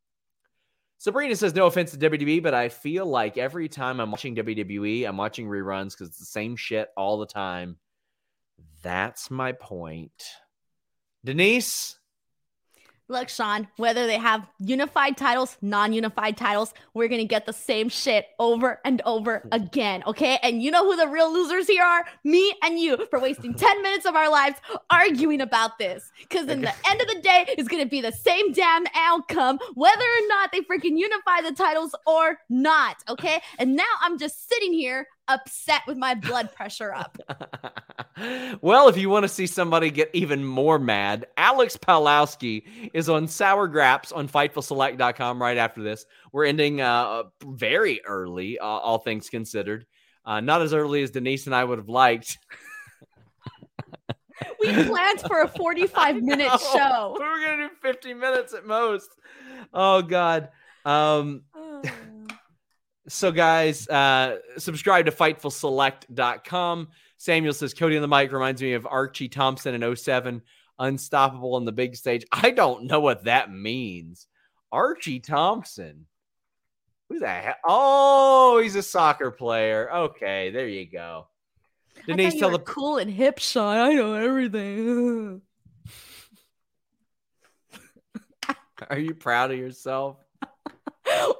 Sabrina 0.98 1.34
says, 1.34 1.54
no 1.54 1.66
offense 1.66 1.92
to 1.92 1.98
WWE, 1.98 2.42
but 2.42 2.52
I 2.52 2.68
feel 2.68 3.06
like 3.06 3.38
every 3.38 3.68
time 3.68 4.00
I'm 4.00 4.10
watching 4.10 4.36
WWE, 4.36 5.08
I'm 5.08 5.16
watching 5.16 5.46
reruns 5.46 5.92
because 5.92 6.08
it's 6.08 6.18
the 6.18 6.26
same 6.26 6.56
shit 6.56 6.90
all 6.96 7.18
the 7.18 7.26
time. 7.26 7.78
That's 8.82 9.30
my 9.30 9.52
point. 9.52 10.12
Denise, 11.24 11.98
Look, 13.10 13.28
Sean, 13.28 13.66
whether 13.76 14.06
they 14.06 14.18
have 14.18 14.46
unified 14.60 15.16
titles, 15.16 15.56
non 15.60 15.92
unified 15.92 16.36
titles, 16.36 16.72
we're 16.94 17.08
going 17.08 17.20
to 17.20 17.26
get 17.26 17.44
the 17.44 17.52
same 17.52 17.88
shit 17.88 18.28
over 18.38 18.78
and 18.84 19.02
over 19.04 19.48
again. 19.52 20.04
Okay. 20.06 20.38
And 20.44 20.62
you 20.62 20.70
know 20.70 20.84
who 20.84 20.96
the 20.96 21.08
real 21.08 21.32
losers 21.32 21.66
here 21.66 21.82
are? 21.82 22.04
Me 22.22 22.54
and 22.62 22.78
you 22.78 23.04
for 23.10 23.18
wasting 23.18 23.52
10 23.52 23.82
minutes 23.82 24.06
of 24.06 24.14
our 24.14 24.30
lives 24.30 24.58
arguing 24.90 25.40
about 25.40 25.76
this. 25.76 26.12
Because 26.20 26.46
in 26.48 26.60
the 26.60 26.72
end 26.88 27.00
of 27.00 27.08
the 27.08 27.20
day, 27.20 27.46
it's 27.48 27.68
going 27.68 27.82
to 27.82 27.88
be 27.88 28.00
the 28.00 28.12
same 28.12 28.52
damn 28.52 28.84
outcome, 28.94 29.58
whether 29.74 30.04
or 30.04 30.28
not 30.28 30.52
they 30.52 30.60
freaking 30.60 30.96
unify 30.96 31.40
the 31.42 31.52
titles 31.52 31.92
or 32.06 32.38
not. 32.48 32.98
Okay. 33.08 33.40
And 33.58 33.74
now 33.74 33.90
I'm 34.02 34.18
just 34.18 34.48
sitting 34.48 34.72
here 34.72 35.08
upset 35.30 35.82
with 35.86 35.96
my 35.96 36.14
blood 36.14 36.52
pressure 36.52 36.94
up. 36.94 37.16
well, 38.60 38.88
if 38.88 38.96
you 38.96 39.08
want 39.08 39.24
to 39.24 39.28
see 39.28 39.46
somebody 39.46 39.90
get 39.90 40.10
even 40.12 40.44
more 40.44 40.78
mad, 40.78 41.26
Alex 41.36 41.76
Pawlowski 41.76 42.90
is 42.92 43.08
on 43.08 43.28
Sour 43.28 43.68
Graps 43.68 44.12
on 44.12 44.28
FightfulSelect.com 44.28 45.40
right 45.40 45.56
after 45.56 45.82
this. 45.82 46.04
We're 46.32 46.46
ending 46.46 46.80
uh, 46.80 47.24
very 47.44 48.00
early, 48.04 48.58
uh, 48.58 48.64
all 48.64 48.98
things 48.98 49.28
considered. 49.28 49.86
Uh, 50.24 50.40
not 50.40 50.62
as 50.62 50.74
early 50.74 51.02
as 51.02 51.10
Denise 51.10 51.46
and 51.46 51.54
I 51.54 51.64
would 51.64 51.78
have 51.78 51.88
liked. 51.88 52.38
we 54.60 54.72
planned 54.84 55.20
for 55.22 55.42
a 55.42 55.48
45 55.56 56.22
minute 56.22 56.52
show. 56.60 57.16
We 57.18 57.24
were 57.24 57.40
going 57.40 57.58
to 57.58 57.68
do 57.68 57.74
50 57.80 58.14
minutes 58.14 58.54
at 58.54 58.66
most. 58.66 59.08
Oh, 59.72 60.02
God. 60.02 60.50
Um, 60.84 61.42
so, 63.10 63.32
guys, 63.32 63.88
uh, 63.88 64.38
subscribe 64.56 65.06
to 65.06 65.12
FightfulSelect.com. 65.12 66.88
Samuel 67.16 67.52
says 67.52 67.74
Cody 67.74 67.96
on 67.96 68.02
the 68.02 68.08
mic 68.08 68.30
reminds 68.32 68.62
me 68.62 68.74
of 68.74 68.86
Archie 68.86 69.28
Thompson 69.28 69.74
in 69.74 69.96
07, 69.96 70.40
unstoppable 70.78 71.56
on 71.56 71.64
the 71.64 71.72
big 71.72 71.96
stage. 71.96 72.24
I 72.30 72.50
don't 72.52 72.84
know 72.84 73.00
what 73.00 73.24
that 73.24 73.52
means. 73.52 74.28
Archie 74.70 75.18
Thompson. 75.18 76.06
Who's 77.08 77.20
that? 77.22 77.56
Oh, 77.66 78.60
he's 78.62 78.76
a 78.76 78.82
soccer 78.82 79.32
player. 79.32 79.92
Okay, 79.92 80.52
there 80.52 80.68
you 80.68 80.88
go. 80.88 81.26
Denise, 82.06 82.38
tell 82.38 82.50
the 82.50 82.60
cool 82.60 82.98
and 82.98 83.10
hip, 83.10 83.40
Sean. 83.40 83.76
I 83.76 83.92
know 83.92 84.14
everything. 84.14 85.42
Are 88.88 88.98
you 88.98 89.14
proud 89.14 89.50
of 89.50 89.58
yourself? 89.58 90.16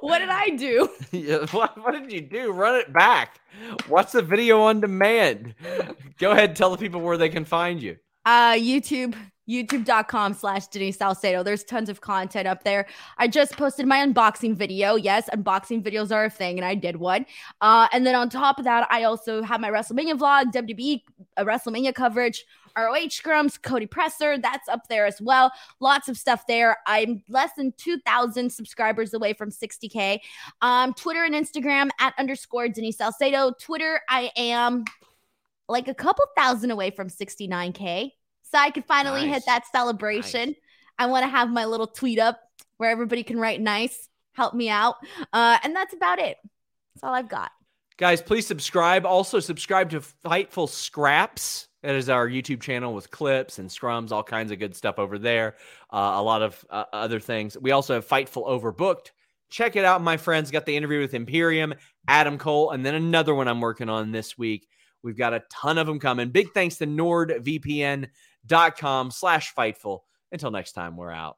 What 0.01 0.19
did 0.19 0.29
I 0.29 0.49
do? 0.49 0.89
yeah, 1.11 1.45
what, 1.51 1.77
what 1.83 1.91
did 1.91 2.11
you 2.11 2.21
do? 2.21 2.51
Run 2.51 2.75
it 2.75 2.91
back. 2.91 3.39
Watch 3.89 4.11
the 4.11 4.21
video 4.21 4.61
on 4.61 4.79
demand. 4.79 5.55
Go 6.19 6.31
ahead, 6.31 6.49
and 6.49 6.57
tell 6.57 6.71
the 6.71 6.77
people 6.77 7.01
where 7.01 7.17
they 7.17 7.29
can 7.29 7.45
find 7.45 7.81
you. 7.81 7.97
Uh, 8.25 8.53
YouTube, 8.53 9.15
youtube.com 9.51 10.33
slash 10.33 10.67
Denise 10.67 10.97
Salcedo. 10.97 11.43
There's 11.43 11.63
tons 11.63 11.89
of 11.89 12.01
content 12.01 12.47
up 12.47 12.63
there. 12.63 12.87
I 13.17 13.27
just 13.27 13.57
posted 13.57 13.85
my 13.85 14.05
unboxing 14.05 14.55
video. 14.55 14.95
Yes, 14.95 15.29
unboxing 15.33 15.83
videos 15.83 16.11
are 16.15 16.25
a 16.25 16.29
thing, 16.29 16.57
and 16.57 16.65
I 16.65 16.75
did 16.75 16.95
one. 16.95 17.25
Uh, 17.59 17.87
and 17.91 18.05
then 18.05 18.15
on 18.15 18.29
top 18.29 18.57
of 18.57 18.65
that, 18.65 18.87
I 18.89 19.03
also 19.03 19.43
have 19.43 19.59
my 19.59 19.69
WrestleMania 19.69 20.17
vlog, 20.17 20.51
WWE 20.53 21.01
uh, 21.37 21.43
WrestleMania 21.43 21.93
coverage, 21.93 22.45
ROH 22.77 23.09
scrums, 23.09 23.61
Cody 23.61 23.85
Presser, 23.85 24.37
that's 24.37 24.69
up 24.69 24.87
there 24.87 25.05
as 25.05 25.21
well. 25.21 25.51
Lots 25.79 26.07
of 26.07 26.17
stuff 26.17 26.47
there. 26.47 26.77
I'm 26.87 27.23
less 27.27 27.51
than 27.57 27.73
2,000 27.77 28.49
subscribers 28.51 29.13
away 29.13 29.33
from 29.33 29.49
60K. 29.49 30.19
Um, 30.61 30.93
Twitter 30.93 31.23
and 31.23 31.35
Instagram 31.35 31.89
at 31.99 32.13
underscore 32.17 32.69
Denise 32.69 32.97
Salcedo. 32.97 33.51
Twitter, 33.59 34.01
I 34.07 34.31
am 34.37 34.85
like 35.67 35.87
a 35.87 35.93
couple 35.93 36.25
thousand 36.37 36.71
away 36.71 36.91
from 36.91 37.09
69K. 37.09 38.11
So 38.51 38.57
I 38.57 38.69
could 38.69 38.85
finally 38.85 39.25
nice. 39.25 39.35
hit 39.35 39.43
that 39.45 39.63
celebration. 39.71 40.49
Nice. 40.49 40.57
I 40.99 41.05
want 41.07 41.23
to 41.23 41.29
have 41.29 41.49
my 41.49 41.65
little 41.65 41.87
tweet 41.87 42.19
up 42.19 42.39
where 42.77 42.89
everybody 42.89 43.23
can 43.23 43.39
write 43.39 43.61
nice, 43.61 44.09
help 44.33 44.53
me 44.53 44.69
out. 44.69 44.95
Uh, 45.31 45.57
and 45.63 45.75
that's 45.75 45.93
about 45.93 46.19
it. 46.19 46.37
That's 46.93 47.03
all 47.03 47.13
I've 47.13 47.29
got. 47.29 47.51
Guys, 47.97 48.21
please 48.21 48.45
subscribe. 48.47 49.05
Also, 49.05 49.39
subscribe 49.39 49.89
to 49.91 49.99
Fightful 49.99 50.67
Scraps. 50.67 51.67
That 51.83 51.95
is 51.95 52.09
our 52.09 52.27
YouTube 52.27 52.61
channel 52.61 52.93
with 52.93 53.09
clips 53.09 53.59
and 53.59 53.69
scrums, 53.69 54.11
all 54.11 54.23
kinds 54.23 54.51
of 54.51 54.59
good 54.59 54.75
stuff 54.75 54.99
over 54.99 55.17
there. 55.17 55.55
Uh, 55.91 56.13
a 56.15 56.21
lot 56.21 56.41
of 56.41 56.63
uh, 56.69 56.85
other 56.91 57.19
things. 57.19 57.57
We 57.57 57.71
also 57.71 57.95
have 57.95 58.07
Fightful 58.07 58.47
Overbooked. 58.47 59.11
Check 59.49 59.75
it 59.75 59.85
out, 59.85 60.01
my 60.01 60.17
friends. 60.17 60.51
Got 60.51 60.65
the 60.65 60.75
interview 60.75 60.99
with 60.99 61.13
Imperium, 61.13 61.73
Adam 62.07 62.37
Cole, 62.37 62.71
and 62.71 62.85
then 62.85 62.95
another 62.95 63.33
one 63.33 63.47
I'm 63.47 63.61
working 63.61 63.89
on 63.89 64.11
this 64.11 64.37
week. 64.37 64.67
We've 65.03 65.17
got 65.17 65.33
a 65.33 65.43
ton 65.49 65.77
of 65.77 65.87
them 65.87 65.99
coming. 65.99 66.29
Big 66.29 66.51
thanks 66.53 66.77
to 66.77 66.85
nordvpn.com 68.47 69.11
slash 69.11 69.53
Fightful. 69.53 69.99
Until 70.31 70.51
next 70.51 70.73
time, 70.73 70.97
we're 70.97 71.11
out. 71.11 71.37